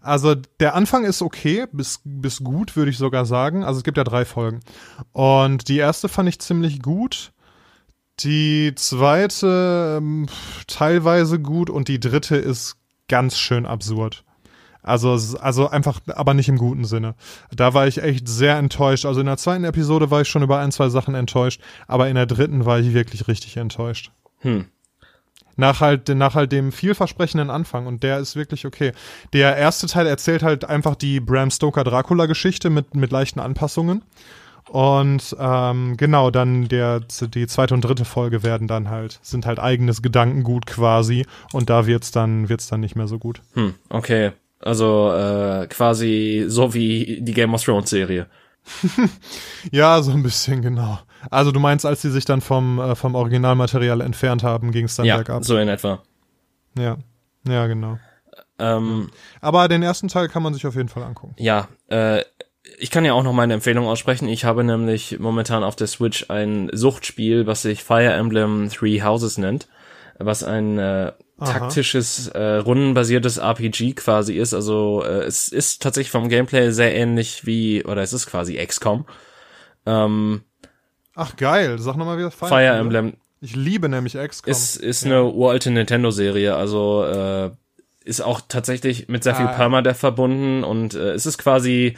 Also 0.00 0.34
der 0.60 0.74
Anfang 0.74 1.04
ist 1.04 1.22
okay, 1.22 1.66
bis, 1.72 2.00
bis 2.04 2.42
gut, 2.42 2.76
würde 2.76 2.90
ich 2.90 2.98
sogar 2.98 3.26
sagen. 3.26 3.64
Also 3.64 3.78
es 3.78 3.84
gibt 3.84 3.96
ja 3.96 4.04
drei 4.04 4.24
Folgen. 4.24 4.60
Und 5.12 5.68
die 5.68 5.78
erste 5.78 6.08
fand 6.08 6.28
ich 6.28 6.40
ziemlich 6.40 6.82
gut. 6.82 7.32
Die 8.20 8.72
zweite 8.74 9.98
ähm, 9.98 10.26
teilweise 10.66 11.40
gut 11.40 11.70
und 11.70 11.88
die 11.88 12.00
dritte 12.00 12.36
ist 12.36 12.76
ganz 13.08 13.38
schön 13.38 13.66
absurd. 13.66 14.24
Also, 14.82 15.18
also 15.40 15.68
einfach, 15.68 16.00
aber 16.06 16.34
nicht 16.34 16.48
im 16.48 16.56
guten 16.56 16.84
Sinne. 16.84 17.14
Da 17.54 17.74
war 17.74 17.86
ich 17.86 18.02
echt 18.02 18.28
sehr 18.28 18.56
enttäuscht. 18.56 19.04
Also 19.04 19.20
in 19.20 19.26
der 19.26 19.36
zweiten 19.36 19.64
Episode 19.64 20.10
war 20.10 20.22
ich 20.22 20.28
schon 20.28 20.42
über 20.42 20.58
ein, 20.58 20.72
zwei 20.72 20.88
Sachen 20.88 21.14
enttäuscht, 21.14 21.60
aber 21.86 22.08
in 22.08 22.14
der 22.14 22.26
dritten 22.26 22.64
war 22.64 22.78
ich 22.80 22.94
wirklich 22.94 23.28
richtig 23.28 23.56
enttäuscht. 23.56 24.10
Hm. 24.38 24.66
Nach 25.60 25.80
halt, 25.80 26.08
nach 26.08 26.34
halt 26.34 26.52
dem 26.52 26.72
vielversprechenden 26.72 27.50
Anfang 27.50 27.86
und 27.86 28.02
der 28.02 28.18
ist 28.18 28.34
wirklich 28.34 28.66
okay. 28.66 28.92
Der 29.34 29.56
erste 29.56 29.86
Teil 29.86 30.06
erzählt 30.06 30.42
halt 30.42 30.64
einfach 30.64 30.96
die 30.96 31.20
Bram 31.20 31.50
Stoker 31.50 31.84
Dracula 31.84 32.26
Geschichte 32.26 32.70
mit, 32.70 32.94
mit 32.94 33.12
leichten 33.12 33.40
Anpassungen. 33.40 34.02
Und 34.70 35.36
ähm, 35.38 35.96
genau, 35.96 36.30
dann 36.30 36.68
der, 36.68 37.00
die 37.00 37.46
zweite 37.46 37.74
und 37.74 37.82
dritte 37.82 38.04
Folge 38.04 38.42
werden 38.42 38.68
dann 38.68 38.88
halt, 38.88 39.18
sind 39.22 39.44
halt 39.44 39.58
eigenes 39.58 40.00
Gedankengut 40.00 40.64
quasi 40.66 41.26
und 41.52 41.68
da 41.68 41.86
wird's 41.86 42.10
dann, 42.10 42.48
wird's 42.48 42.68
dann 42.68 42.80
nicht 42.80 42.96
mehr 42.96 43.08
so 43.08 43.18
gut. 43.18 43.42
Hm, 43.54 43.74
okay. 43.88 44.32
Also 44.60 45.12
äh, 45.12 45.66
quasi 45.66 46.44
so 46.46 46.72
wie 46.72 47.20
die 47.20 47.32
Game 47.34 47.52
of 47.52 47.64
Thrones 47.64 47.90
Serie. 47.90 48.26
Ja, 49.72 50.00
so 50.02 50.12
ein 50.12 50.22
bisschen, 50.22 50.62
genau. 50.62 50.98
Also 51.30 51.52
du 51.52 51.60
meinst, 51.60 51.84
als 51.84 52.00
die 52.00 52.08
sich 52.10 52.24
dann 52.24 52.40
vom, 52.40 52.78
äh, 52.78 52.94
vom 52.94 53.14
Originalmaterial 53.14 54.00
entfernt 54.00 54.42
haben, 54.42 54.72
ging's 54.72 54.96
dann 54.96 55.06
Ja, 55.06 55.16
bergab. 55.16 55.44
so 55.44 55.56
in 55.58 55.68
etwa. 55.68 56.02
Ja. 56.78 56.96
Ja, 57.46 57.66
genau. 57.66 57.98
Ähm, 58.58 59.10
Aber 59.40 59.68
den 59.68 59.82
ersten 59.82 60.08
Teil 60.08 60.28
kann 60.28 60.42
man 60.42 60.52
sich 60.54 60.66
auf 60.66 60.74
jeden 60.76 60.88
Fall 60.88 61.02
angucken. 61.02 61.34
ja, 61.38 61.68
äh, 61.88 62.22
ich 62.78 62.90
kann 62.90 63.04
ja 63.06 63.14
auch 63.14 63.22
noch 63.22 63.32
meine 63.32 63.54
Empfehlung 63.54 63.86
aussprechen. 63.86 64.28
Ich 64.28 64.44
habe 64.44 64.62
nämlich 64.64 65.18
momentan 65.18 65.64
auf 65.64 65.76
der 65.76 65.86
Switch 65.86 66.26
ein 66.30 66.70
Suchtspiel, 66.72 67.46
was 67.46 67.62
sich 67.62 67.82
Fire 67.82 68.12
Emblem 68.12 68.68
Three 68.70 69.02
Houses 69.02 69.38
nennt, 69.38 69.66
was 70.18 70.44
ein 70.44 70.78
äh, 70.78 71.12
taktisches, 71.46 72.28
äh, 72.28 72.56
rundenbasiertes 72.56 73.38
RPG 73.38 73.94
quasi 73.94 74.34
ist. 74.34 74.54
Also 74.54 75.02
äh, 75.04 75.24
es 75.24 75.48
ist 75.48 75.82
tatsächlich 75.82 76.10
vom 76.10 76.28
Gameplay 76.28 76.70
sehr 76.70 76.94
ähnlich 76.94 77.46
wie, 77.46 77.84
oder 77.84 78.02
es 78.02 78.12
ist 78.12 78.26
quasi 78.26 78.56
XCOM. 78.64 79.04
Ähm, 79.86 80.42
Ach 81.14 81.36
geil, 81.36 81.78
sag 81.78 81.96
nochmal 81.96 82.18
wieder 82.18 82.30
Fire, 82.30 82.48
Fire 82.48 82.76
Emblem 82.78 83.14
Ich 83.40 83.56
liebe 83.56 83.88
nämlich 83.88 84.14
XCOM. 84.14 84.50
ist, 84.50 84.76
ist 84.76 85.04
eine 85.04 85.24
uralte 85.24 85.70
Nintendo-Serie, 85.70 86.54
also 86.54 87.04
äh, 87.04 87.50
ist 88.04 88.20
auch 88.22 88.40
tatsächlich 88.48 89.08
mit 89.08 89.22
sehr 89.24 89.34
viel 89.34 89.46
Ah. 89.46 89.52
Permadeath 89.52 89.96
verbunden 89.96 90.64
und 90.64 90.94
äh, 90.94 91.12
es 91.12 91.26
ist 91.26 91.38
quasi 91.38 91.96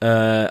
Äh, 0.00 0.48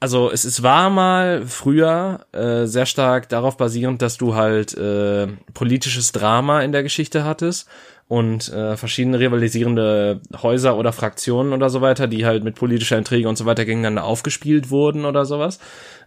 also 0.00 0.30
es, 0.30 0.44
es 0.44 0.62
war 0.62 0.88
mal 0.88 1.46
früher 1.46 2.26
äh, 2.32 2.64
sehr 2.64 2.86
stark 2.86 3.28
darauf 3.28 3.58
basierend, 3.58 4.00
dass 4.00 4.16
du 4.16 4.34
halt 4.34 4.76
äh, 4.76 5.28
politisches 5.52 6.12
Drama 6.12 6.62
in 6.62 6.72
der 6.72 6.82
Geschichte 6.82 7.24
hattest 7.24 7.68
und 8.08 8.48
äh, 8.48 8.76
verschiedene 8.76 9.20
rivalisierende 9.20 10.20
Häuser 10.42 10.76
oder 10.76 10.92
Fraktionen 10.92 11.52
oder 11.52 11.70
so 11.70 11.80
weiter, 11.80 12.08
die 12.08 12.24
halt 12.26 12.42
mit 12.42 12.56
politischer 12.56 12.98
Intrige 12.98 13.28
und 13.28 13.36
so 13.36 13.44
weiter 13.44 13.64
gegeneinander 13.64 14.04
aufgespielt 14.04 14.70
wurden 14.70 15.04
oder 15.04 15.26
sowas, 15.26 15.60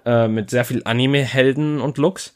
äh, 0.06 0.28
mit 0.28 0.50
sehr 0.50 0.66
viel 0.66 0.82
Anime-Helden 0.84 1.80
und 1.80 1.98
Looks. 1.98 2.34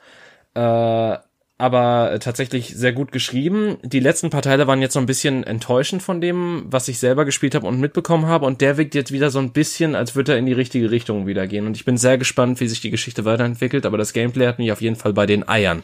Äh, 0.54 1.18
aber 1.60 2.18
tatsächlich 2.20 2.76
sehr 2.76 2.94
gut 2.94 3.12
geschrieben. 3.12 3.78
Die 3.82 4.00
letzten 4.00 4.30
paar 4.30 4.44
Teile 4.44 4.68
waren 4.68 4.82
jetzt 4.82 4.94
so 4.94 5.00
ein 5.00 5.08
bisschen 5.08 5.44
enttäuschend 5.44 6.04
von 6.04 6.22
dem, 6.22 6.66
was 6.68 6.88
ich 6.88 7.00
selber 7.00 7.26
gespielt 7.26 7.56
habe 7.56 7.66
und 7.66 7.80
mitbekommen 7.80 8.28
habe. 8.28 8.46
Und 8.46 8.62
der 8.62 8.78
wirkt 8.78 8.94
jetzt 8.94 9.12
wieder 9.12 9.32
so 9.32 9.40
ein 9.40 9.54
bisschen, 9.54 9.96
als 9.96 10.16
würde 10.16 10.34
er 10.34 10.38
in 10.38 10.46
die 10.46 10.54
richtige 10.54 10.92
Richtung 10.92 11.26
wieder 11.26 11.48
gehen. 11.48 11.66
Und 11.66 11.76
ich 11.76 11.84
bin 11.84 11.98
sehr 11.98 12.20
gespannt, 12.20 12.60
wie 12.60 12.68
sich 12.68 12.82
die 12.82 12.92
Geschichte 12.92 13.26
weiterentwickelt. 13.26 13.88
Aber 13.88 13.98
das 13.98 14.14
Gameplay 14.14 14.46
hat 14.46 14.60
mich 14.60 14.72
auf 14.72 14.82
jeden 14.82 14.96
Fall 14.96 15.14
bei 15.14 15.26
den 15.26 15.48
Eiern. 15.48 15.84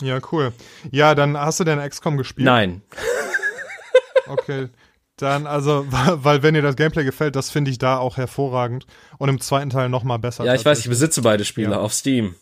Ja, 0.00 0.20
cool. 0.32 0.52
Ja, 0.90 1.14
dann 1.14 1.36
hast 1.36 1.60
du 1.60 1.64
denn 1.64 1.78
XCOM 1.78 2.16
gespielt? 2.16 2.46
Nein. 2.46 2.82
Okay. 4.26 4.68
Dann, 5.16 5.46
also, 5.46 5.86
weil 5.90 6.42
wenn 6.42 6.54
dir 6.54 6.62
das 6.62 6.76
Gameplay 6.76 7.04
gefällt, 7.04 7.36
das 7.36 7.50
finde 7.50 7.70
ich 7.70 7.78
da 7.78 7.98
auch 7.98 8.16
hervorragend. 8.16 8.86
Und 9.18 9.28
im 9.28 9.40
zweiten 9.40 9.70
Teil 9.70 9.88
noch 9.88 10.04
mal 10.04 10.18
besser. 10.18 10.44
Ja, 10.44 10.54
ich 10.54 10.64
weiß, 10.64 10.80
ich 10.80 10.88
besitze 10.88 11.20
beide 11.20 11.44
Spiele 11.44 11.72
ja. 11.72 11.78
auf 11.78 11.92
Steam. 11.92 12.36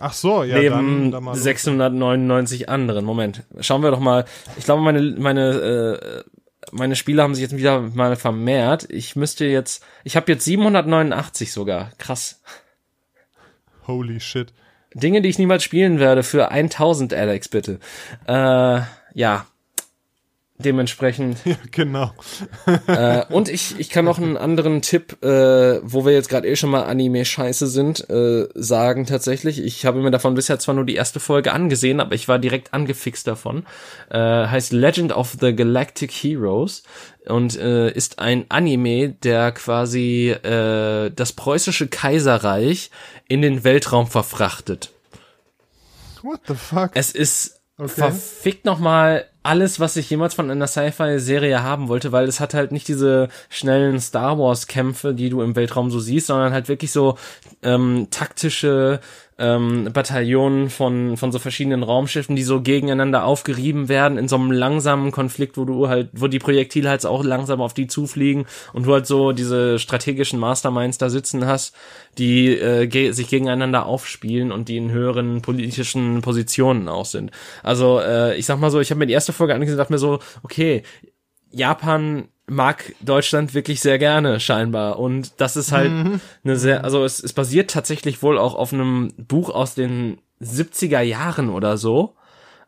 Ach 0.00 0.12
so, 0.12 0.42
ja. 0.42 0.58
Neben 0.58 1.10
dann, 1.12 1.24
dann 1.24 1.34
699 1.34 2.68
anderen. 2.68 3.04
Moment, 3.04 3.44
schauen 3.60 3.82
wir 3.82 3.90
doch 3.90 4.00
mal. 4.00 4.24
Ich 4.56 4.64
glaube, 4.64 4.82
meine 4.82 5.00
meine 5.18 5.50
äh, 5.50 6.24
meine 6.72 6.96
Spiele 6.96 7.22
haben 7.22 7.34
sich 7.34 7.42
jetzt 7.42 7.56
wieder 7.56 7.80
mal 7.80 8.16
vermehrt. 8.16 8.86
Ich 8.90 9.16
müsste 9.16 9.46
jetzt, 9.46 9.84
ich 10.02 10.16
habe 10.16 10.32
jetzt 10.32 10.44
789 10.44 11.52
sogar. 11.52 11.92
Krass. 11.98 12.42
Holy 13.86 14.20
shit. 14.20 14.52
Dinge, 14.94 15.22
die 15.22 15.28
ich 15.28 15.38
niemals 15.38 15.64
spielen 15.64 15.98
werde 15.98 16.22
für 16.22 16.50
1000, 16.50 17.14
Alex, 17.14 17.48
bitte. 17.48 17.80
Äh, 18.26 18.80
ja, 19.14 19.46
Dementsprechend. 20.56 21.38
Ja, 21.44 21.56
genau. 21.72 22.12
äh, 22.86 23.24
und 23.26 23.48
ich, 23.48 23.78
ich 23.80 23.90
kann 23.90 24.04
noch 24.04 24.18
einen 24.18 24.36
anderen 24.36 24.82
Tipp, 24.82 25.22
äh, 25.22 25.80
wo 25.82 26.06
wir 26.06 26.12
jetzt 26.12 26.28
gerade 26.28 26.46
eh 26.46 26.54
schon 26.54 26.70
mal 26.70 26.84
Anime-Scheiße 26.84 27.66
sind, 27.66 28.08
äh, 28.08 28.46
sagen 28.54 29.04
tatsächlich. 29.04 29.58
Ich 29.62 29.84
habe 29.84 30.00
mir 30.00 30.12
davon 30.12 30.34
bisher 30.34 30.60
zwar 30.60 30.76
nur 30.76 30.86
die 30.86 30.94
erste 30.94 31.18
Folge 31.18 31.52
angesehen, 31.52 31.98
aber 31.98 32.14
ich 32.14 32.28
war 32.28 32.38
direkt 32.38 32.72
angefixt 32.72 33.26
davon. 33.26 33.66
Äh, 34.10 34.18
heißt 34.18 34.72
Legend 34.72 35.12
of 35.12 35.36
the 35.40 35.54
Galactic 35.54 36.12
Heroes 36.12 36.84
und 37.26 37.58
äh, 37.58 37.90
ist 37.90 38.20
ein 38.20 38.44
Anime, 38.48 39.08
der 39.08 39.50
quasi 39.50 40.30
äh, 40.30 41.10
das 41.10 41.32
preußische 41.32 41.88
Kaiserreich 41.88 42.90
in 43.26 43.42
den 43.42 43.64
Weltraum 43.64 44.06
verfrachtet. 44.06 44.92
What 46.22 46.40
the 46.46 46.54
fuck? 46.54 46.92
Es 46.94 47.10
ist 47.10 47.60
okay. 47.76 47.88
verfickt 47.88 48.64
nochmal 48.64 49.26
alles, 49.44 49.78
was 49.78 49.96
ich 49.96 50.08
jemals 50.08 50.34
von 50.34 50.50
einer 50.50 50.66
Sci-Fi-Serie 50.66 51.62
haben 51.62 51.88
wollte, 51.88 52.12
weil 52.12 52.26
es 52.26 52.40
hat 52.40 52.54
halt 52.54 52.72
nicht 52.72 52.88
diese 52.88 53.28
schnellen 53.50 54.00
Star 54.00 54.38
Wars-Kämpfe, 54.38 55.14
die 55.14 55.28
du 55.28 55.42
im 55.42 55.54
Weltraum 55.54 55.90
so 55.90 56.00
siehst, 56.00 56.28
sondern 56.28 56.54
halt 56.54 56.68
wirklich 56.68 56.92
so 56.92 57.18
ähm, 57.62 58.08
taktische 58.10 59.00
ähm, 59.38 59.90
Bataillonen 59.92 60.70
von, 60.70 61.16
von 61.16 61.32
so 61.32 61.38
verschiedenen 61.38 61.82
Raumschiffen, 61.82 62.36
die 62.36 62.44
so 62.44 62.60
gegeneinander 62.60 63.24
aufgerieben 63.24 63.88
werden 63.88 64.16
in 64.16 64.28
so 64.28 64.36
einem 64.36 64.52
langsamen 64.52 65.10
Konflikt, 65.10 65.56
wo 65.56 65.64
du 65.64 65.88
halt, 65.88 66.10
wo 66.12 66.28
die 66.28 66.38
Projektile 66.38 66.88
halt 66.88 67.04
auch 67.04 67.24
langsam 67.24 67.60
auf 67.60 67.74
die 67.74 67.86
zufliegen 67.86 68.46
und 68.72 68.86
du 68.86 68.92
halt 68.92 69.06
so 69.06 69.32
diese 69.32 69.78
strategischen 69.78 70.38
Masterminds 70.38 70.98
da 70.98 71.10
sitzen 71.10 71.46
hast, 71.46 71.74
die 72.16 72.48
äh, 72.48 72.86
ge 72.86 73.10
sich 73.10 73.28
gegeneinander 73.28 73.86
aufspielen 73.86 74.52
und 74.52 74.68
die 74.68 74.76
in 74.76 74.92
höheren 74.92 75.42
politischen 75.42 76.20
Positionen 76.22 76.88
auch 76.88 77.06
sind. 77.06 77.32
Also 77.62 78.00
äh, 78.00 78.36
ich 78.36 78.46
sag 78.46 78.60
mal 78.60 78.70
so, 78.70 78.80
ich 78.80 78.90
habe 78.90 79.00
mir 79.00 79.06
die 79.06 79.14
erste 79.14 79.32
Folge 79.32 79.54
angesehen 79.54 79.74
und 79.74 79.78
dachte 79.78 79.92
mir 79.92 79.98
so, 79.98 80.20
okay, 80.42 80.82
Japan 81.50 82.28
mag 82.46 82.94
Deutschland 83.00 83.54
wirklich 83.54 83.80
sehr 83.80 83.98
gerne, 83.98 84.40
scheinbar. 84.40 84.98
Und 84.98 85.40
das 85.40 85.56
ist 85.56 85.72
halt 85.72 85.90
mhm. 85.90 86.20
eine 86.44 86.56
sehr, 86.56 86.84
also 86.84 87.04
es, 87.04 87.22
es 87.22 87.32
basiert 87.32 87.70
tatsächlich 87.70 88.22
wohl 88.22 88.38
auch 88.38 88.54
auf 88.54 88.72
einem 88.72 89.12
Buch 89.16 89.50
aus 89.50 89.74
den 89.74 90.18
70er 90.42 91.00
Jahren 91.00 91.48
oder 91.48 91.76
so, 91.76 92.16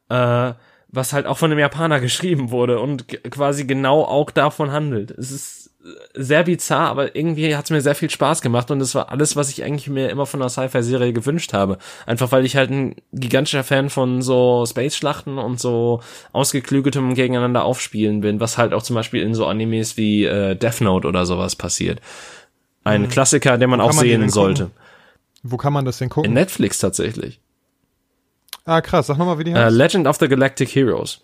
äh, 0.09 0.53
was 0.89 1.13
halt 1.13 1.27
auch 1.27 1.39
von 1.39 1.51
einem 1.51 1.61
Japaner 1.61 2.01
geschrieben 2.01 2.51
wurde 2.51 2.81
und 2.81 3.09
quasi 3.31 3.65
genau 3.67 4.03
auch 4.03 4.31
davon 4.31 4.73
handelt. 4.73 5.11
Es 5.11 5.31
ist 5.31 5.66
sehr 6.15 6.45
bizarr, 6.45 6.89
aber 6.89 7.15
irgendwie 7.15 7.55
hat 7.57 7.65
es 7.67 7.71
mir 7.71 7.81
sehr 7.81 7.95
viel 7.95 8.11
Spaß 8.11 8.43
gemacht 8.43 8.71
und 8.71 8.81
es 8.81 8.95
war 8.95 9.11
alles, 9.11 9.37
was 9.37 9.51
ich 9.51 9.63
eigentlich 9.63 9.89
mir 9.89 10.11
immer 10.11 10.27
von 10.27 10.41
einer 10.41 10.49
Sci-Fi-Serie 10.49 11.13
gewünscht 11.13 11.53
habe. 11.53 11.79
Einfach 12.07 12.33
weil 12.33 12.45
ich 12.45 12.57
halt 12.57 12.71
ein 12.71 12.97
gigantischer 13.13 13.65
Fan 13.65 13.91
von 13.91 14.23
so 14.23 14.65
Space-Schlachten 14.67 15.39
und 15.39 15.61
so 15.61 16.01
ausgeklügeltem 16.33 17.15
Gegeneinander 17.15 17.65
aufspielen 17.65 18.21
bin, 18.21 18.41
was 18.41 18.59
halt 18.59 18.73
auch 18.73 18.83
zum 18.83 18.95
Beispiel 18.97 19.23
in 19.23 19.35
so 19.35 19.47
Animes 19.47 19.97
wie 19.97 20.25
äh, 20.25 20.57
Death 20.57 20.81
Note 20.81 21.07
oder 21.07 21.27
sowas 21.27 21.57
passiert. 21.57 22.01
Ein 22.85 23.03
mhm. 23.03 23.09
Klassiker, 23.09 23.59
den 23.59 23.71
man 23.71 23.81
auch 23.81 23.95
man 23.95 24.05
sehen 24.05 24.29
sollte. 24.29 24.71
Wo 25.43 25.57
kann 25.57 25.73
man 25.73 25.85
das 25.85 25.99
denn 25.99 26.09
gucken? 26.09 26.31
In 26.31 26.35
Netflix 26.35 26.79
tatsächlich. 26.79 27.41
Ah, 28.65 28.81
krass. 28.81 29.07
Sag 29.07 29.19
nochmal, 29.19 29.39
wie 29.39 29.45
die 29.45 29.55
heißt. 29.55 29.73
Uh, 29.73 29.77
Legend 29.77 30.07
of 30.09 30.17
the 30.19 30.29
Galactic 30.29 30.75
Heroes. 30.75 31.21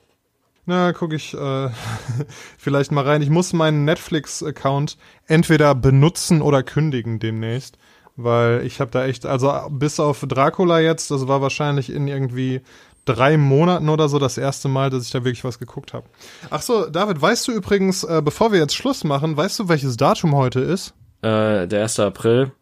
Na, 0.64 0.92
gucke 0.92 1.16
ich 1.16 1.34
äh, 1.34 1.68
vielleicht 2.58 2.92
mal 2.92 3.04
rein. 3.04 3.22
Ich 3.22 3.30
muss 3.30 3.52
meinen 3.52 3.84
Netflix-Account 3.84 4.96
entweder 5.26 5.74
benutzen 5.74 6.40
oder 6.40 6.62
kündigen 6.62 7.18
demnächst, 7.18 7.78
weil 8.16 8.64
ich 8.64 8.80
habe 8.80 8.90
da 8.90 9.04
echt, 9.04 9.26
also 9.26 9.52
bis 9.70 9.98
auf 9.98 10.24
Dracula 10.26 10.80
jetzt, 10.80 11.10
das 11.10 11.26
war 11.26 11.42
wahrscheinlich 11.42 11.90
in 11.90 12.06
irgendwie 12.06 12.60
drei 13.04 13.36
Monaten 13.36 13.88
oder 13.88 14.08
so 14.08 14.20
das 14.20 14.38
erste 14.38 14.68
Mal, 14.68 14.90
dass 14.90 15.04
ich 15.04 15.10
da 15.10 15.24
wirklich 15.24 15.42
was 15.42 15.58
geguckt 15.58 15.92
habe. 15.92 16.06
Ach 16.50 16.62
so, 16.62 16.86
David, 16.86 17.20
weißt 17.20 17.48
du 17.48 17.52
übrigens, 17.52 18.04
äh, 18.04 18.22
bevor 18.24 18.52
wir 18.52 18.60
jetzt 18.60 18.76
Schluss 18.76 19.02
machen, 19.02 19.36
weißt 19.36 19.58
du, 19.58 19.68
welches 19.68 19.96
Datum 19.96 20.36
heute 20.36 20.60
ist? 20.60 20.94
Äh, 21.22 21.66
der 21.66 21.82
1. 21.82 21.98
April. 21.98 22.52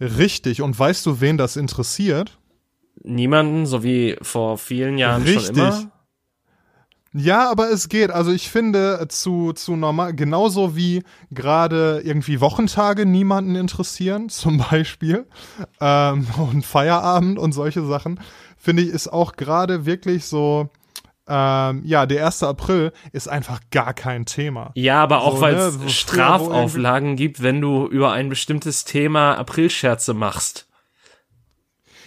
Richtig. 0.00 0.62
Und 0.62 0.78
weißt 0.78 1.04
du, 1.06 1.20
wen 1.20 1.38
das 1.38 1.56
interessiert? 1.56 2.38
Niemanden, 3.02 3.66
so 3.66 3.82
wie 3.82 4.16
vor 4.22 4.58
vielen 4.58 4.98
Jahren 4.98 5.22
Richtig. 5.22 5.46
schon 5.46 5.56
immer. 5.56 5.90
Ja, 7.16 7.50
aber 7.50 7.70
es 7.70 7.88
geht. 7.88 8.10
Also 8.10 8.30
ich 8.30 8.50
finde 8.50 9.06
zu, 9.08 9.52
zu 9.54 9.74
normal, 9.74 10.14
genauso 10.14 10.76
wie 10.76 11.02
gerade 11.30 12.02
irgendwie 12.04 12.40
Wochentage 12.40 13.06
niemanden 13.06 13.56
interessieren, 13.56 14.28
zum 14.28 14.58
Beispiel, 14.58 15.26
ähm, 15.80 16.26
und 16.36 16.64
Feierabend 16.64 17.38
und 17.38 17.52
solche 17.52 17.84
Sachen, 17.84 18.20
finde 18.56 18.82
ich, 18.82 18.90
ist 18.90 19.08
auch 19.08 19.32
gerade 19.32 19.86
wirklich 19.86 20.26
so, 20.26 20.68
ähm, 21.28 21.82
ja, 21.84 22.06
der 22.06 22.26
1. 22.26 22.42
April 22.42 22.92
ist 23.12 23.28
einfach 23.28 23.60
gar 23.70 23.94
kein 23.94 24.26
Thema. 24.26 24.70
Ja, 24.74 25.02
aber 25.02 25.22
auch 25.22 25.36
so, 25.36 25.40
weil 25.40 25.54
es 25.54 25.78
ne, 25.78 25.88
Strafauflagen 25.88 27.16
gibt, 27.16 27.42
wenn 27.42 27.60
du 27.60 27.86
über 27.86 28.12
ein 28.12 28.28
bestimmtes 28.28 28.84
Thema 28.84 29.34
Aprilscherze 29.34 30.14
machst. 30.14 30.65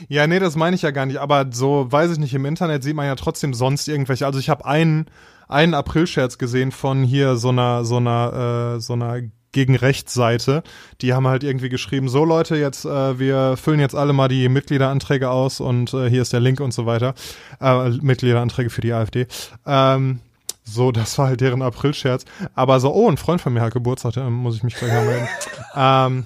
Ja, 0.08 0.28
nee, 0.28 0.40
das 0.40 0.56
meine 0.56 0.76
ich 0.76 0.82
ja 0.82 0.92
gar 0.92 1.06
nicht. 1.06 1.18
Aber 1.18 1.48
so, 1.52 1.92
weiß 1.92 2.12
ich 2.12 2.20
nicht, 2.20 2.34
im 2.34 2.46
Internet 2.46 2.84
sieht 2.84 2.96
man 2.96 3.06
ja 3.06 3.16
trotzdem 3.16 3.54
sonst 3.54 3.88
irgendwelche. 3.88 4.26
Also 4.26 4.40
ich 4.40 4.50
habe 4.50 4.66
einen, 4.66 5.08
einen 5.48 5.74
Aprilscherz 5.74 6.38
gesehen 6.38 6.72
von 6.72 7.04
hier 7.04 7.36
so 7.36 7.50
einer, 7.50 7.84
so 7.86 7.98
einer, 7.98 8.76
äh, 8.76 8.80
so 8.80 8.94
einer 8.94 9.22
gegen 9.52 9.76
Rechtsseite. 9.76 10.64
Die 11.02 11.14
haben 11.14 11.28
halt 11.28 11.44
irgendwie 11.44 11.70
geschrieben, 11.70 12.08
so 12.08 12.24
Leute, 12.24 12.56
jetzt, 12.56 12.86
äh, 12.86 13.20
wir 13.20 13.58
füllen 13.58 13.80
jetzt 13.80 13.96
alle 13.96 14.14
mal 14.14 14.28
die 14.28 14.48
Mitgliederanträge 14.48 15.30
aus 15.30 15.60
und 15.60 15.94
äh, 15.94 16.10
hier 16.10 16.22
ist 16.22 16.34
der 16.34 16.40
Link 16.40 16.60
und 16.60 16.74
so 16.74 16.86
weiter. 16.86 17.14
Äh, 17.60 17.90
Mitgliederanträge 18.02 18.70
für 18.70 18.82
die 18.82 18.94
AfD. 18.94 19.28
Ähm, 19.66 20.20
so, 20.64 20.92
das 20.92 21.18
war 21.18 21.28
halt 21.28 21.42
deren 21.42 21.62
Aprilscherz. 21.62 22.26
Aber 22.54 22.80
so, 22.80 22.94
oh, 22.94 23.10
ein 23.10 23.18
Freund 23.18 23.42
von 23.42 23.54
mir 23.54 23.62
hat 23.62 23.74
Geburtstag, 23.74 24.14
da 24.14 24.30
muss 24.30 24.56
ich 24.56 24.64
mich 24.64 24.76
gleich 24.76 24.94
mal 24.94 25.06
melden. 25.06 25.28
ähm, 25.76 26.26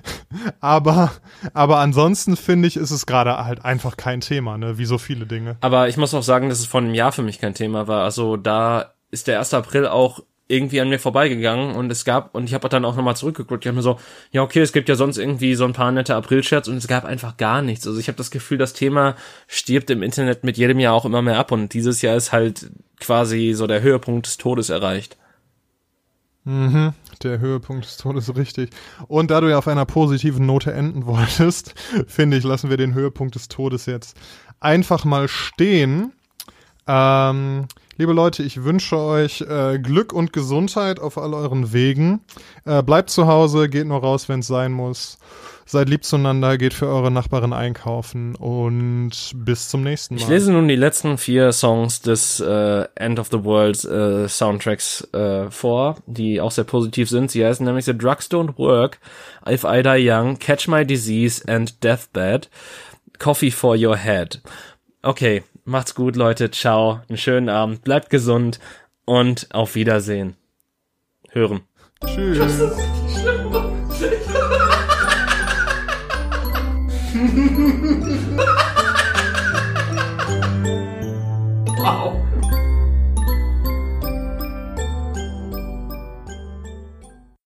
aber, 0.60 1.12
aber 1.54 1.78
ansonsten 1.78 2.36
finde 2.36 2.68
ich, 2.68 2.76
ist 2.76 2.90
es 2.90 3.06
gerade 3.06 3.36
halt 3.44 3.64
einfach 3.64 3.96
kein 3.96 4.20
Thema, 4.20 4.58
ne, 4.58 4.78
wie 4.78 4.84
so 4.84 4.98
viele 4.98 5.26
Dinge. 5.26 5.56
Aber 5.60 5.88
ich 5.88 5.96
muss 5.96 6.14
auch 6.14 6.22
sagen, 6.22 6.48
dass 6.48 6.60
es 6.60 6.66
vor 6.66 6.80
einem 6.80 6.94
Jahr 6.94 7.12
für 7.12 7.22
mich 7.22 7.38
kein 7.38 7.54
Thema 7.54 7.88
war. 7.88 8.04
Also 8.04 8.36
da 8.36 8.94
ist 9.10 9.28
der 9.28 9.38
1. 9.38 9.54
April 9.54 9.86
auch 9.86 10.20
irgendwie 10.48 10.80
an 10.80 10.90
mir 10.90 10.98
vorbeigegangen 10.98 11.74
und 11.74 11.90
es 11.90 12.04
gab, 12.04 12.34
und 12.34 12.44
ich 12.44 12.52
habe 12.52 12.68
dann 12.68 12.84
auch 12.84 12.94
nochmal 12.94 13.16
zurückgeguckt, 13.16 13.64
ich 13.64 13.68
habe 13.68 13.76
mir 13.76 13.82
so, 13.82 13.98
ja 14.32 14.42
okay, 14.42 14.60
es 14.60 14.72
gibt 14.72 14.88
ja 14.88 14.96
sonst 14.96 15.16
irgendwie 15.16 15.54
so 15.54 15.64
ein 15.64 15.72
paar 15.72 15.90
nette 15.92 16.14
Aprilscherz 16.14 16.68
und 16.68 16.76
es 16.76 16.88
gab 16.88 17.04
einfach 17.04 17.38
gar 17.38 17.62
nichts. 17.62 17.86
Also 17.86 17.98
ich 17.98 18.08
habe 18.08 18.18
das 18.18 18.30
Gefühl, 18.30 18.58
das 18.58 18.74
Thema 18.74 19.16
stirbt 19.46 19.88
im 19.88 20.02
Internet 20.02 20.44
mit 20.44 20.58
jedem 20.58 20.78
Jahr 20.78 20.94
auch 20.94 21.06
immer 21.06 21.22
mehr 21.22 21.38
ab 21.38 21.52
und 21.52 21.72
dieses 21.72 22.02
Jahr 22.02 22.16
ist 22.16 22.32
halt 22.32 22.70
quasi 23.00 23.54
so 23.54 23.66
der 23.66 23.80
Höhepunkt 23.80 24.26
des 24.26 24.36
Todes 24.36 24.68
erreicht. 24.68 25.16
Mhm, 26.44 26.92
der 27.24 27.38
Höhepunkt 27.38 27.84
des 27.84 27.96
Todes, 27.96 28.34
richtig. 28.36 28.70
Und 29.08 29.30
da 29.30 29.40
du 29.40 29.50
ja 29.50 29.58
auf 29.58 29.68
einer 29.68 29.86
positiven 29.86 30.46
Note 30.46 30.72
enden 30.72 31.06
wolltest, 31.06 31.74
finde 32.06 32.36
ich, 32.36 32.44
lassen 32.44 32.70
wir 32.70 32.76
den 32.76 32.94
Höhepunkt 32.94 33.34
des 33.34 33.48
Todes 33.48 33.86
jetzt 33.86 34.16
einfach 34.60 35.04
mal 35.04 35.28
stehen. 35.28 36.12
Ähm, 36.86 37.66
Liebe 37.98 38.14
Leute, 38.14 38.42
ich 38.42 38.64
wünsche 38.64 38.96
euch 38.96 39.42
äh, 39.42 39.78
Glück 39.78 40.14
und 40.14 40.32
Gesundheit 40.32 40.98
auf 40.98 41.18
all 41.18 41.34
euren 41.34 41.74
Wegen. 41.74 42.20
Äh, 42.64 42.82
bleibt 42.82 43.10
zu 43.10 43.26
Hause, 43.26 43.68
geht 43.68 43.86
nur 43.86 44.00
raus, 44.00 44.30
wenn 44.30 44.40
es 44.40 44.46
sein 44.46 44.72
muss. 44.72 45.18
Seid 45.64 45.88
lieb 45.88 46.04
zueinander, 46.04 46.58
geht 46.58 46.74
für 46.74 46.86
eure 46.86 47.10
Nachbarin 47.10 47.52
einkaufen 47.52 48.34
und 48.34 49.12
bis 49.34 49.68
zum 49.68 49.82
nächsten 49.82 50.14
Mal. 50.14 50.20
Ich 50.20 50.28
lese 50.28 50.52
nun 50.52 50.68
die 50.68 50.76
letzten 50.76 51.18
vier 51.18 51.52
Songs 51.52 52.00
des 52.00 52.40
äh, 52.40 52.86
End 52.94 53.18
of 53.18 53.28
the 53.30 53.44
World 53.44 53.84
äh, 53.84 54.28
Soundtracks 54.28 55.08
äh, 55.12 55.50
vor, 55.50 55.96
die 56.06 56.40
auch 56.40 56.50
sehr 56.50 56.64
positiv 56.64 57.08
sind. 57.08 57.30
Sie 57.30 57.44
heißen 57.44 57.64
nämlich 57.64 57.84
The 57.84 57.96
Drugs 57.96 58.30
Don't 58.30 58.58
Work, 58.58 58.98
If 59.48 59.64
I 59.64 59.82
Die 59.82 60.08
Young, 60.08 60.38
Catch 60.38 60.68
My 60.68 60.84
Disease 60.84 61.42
and 61.46 61.82
Deathbed, 61.82 62.50
Coffee 63.18 63.50
for 63.50 63.76
Your 63.76 63.96
Head. 63.96 64.40
Okay, 65.02 65.42
macht's 65.64 65.94
gut, 65.94 66.16
Leute. 66.16 66.50
Ciao. 66.50 67.00
Einen 67.08 67.18
schönen 67.18 67.48
Abend. 67.48 67.82
Bleibt 67.82 68.10
gesund 68.10 68.60
und 69.04 69.48
auf 69.52 69.74
Wiedersehen. 69.74 70.36
Hören. 71.30 71.62
Tschüss. 72.04 72.62
wow. 81.78 82.21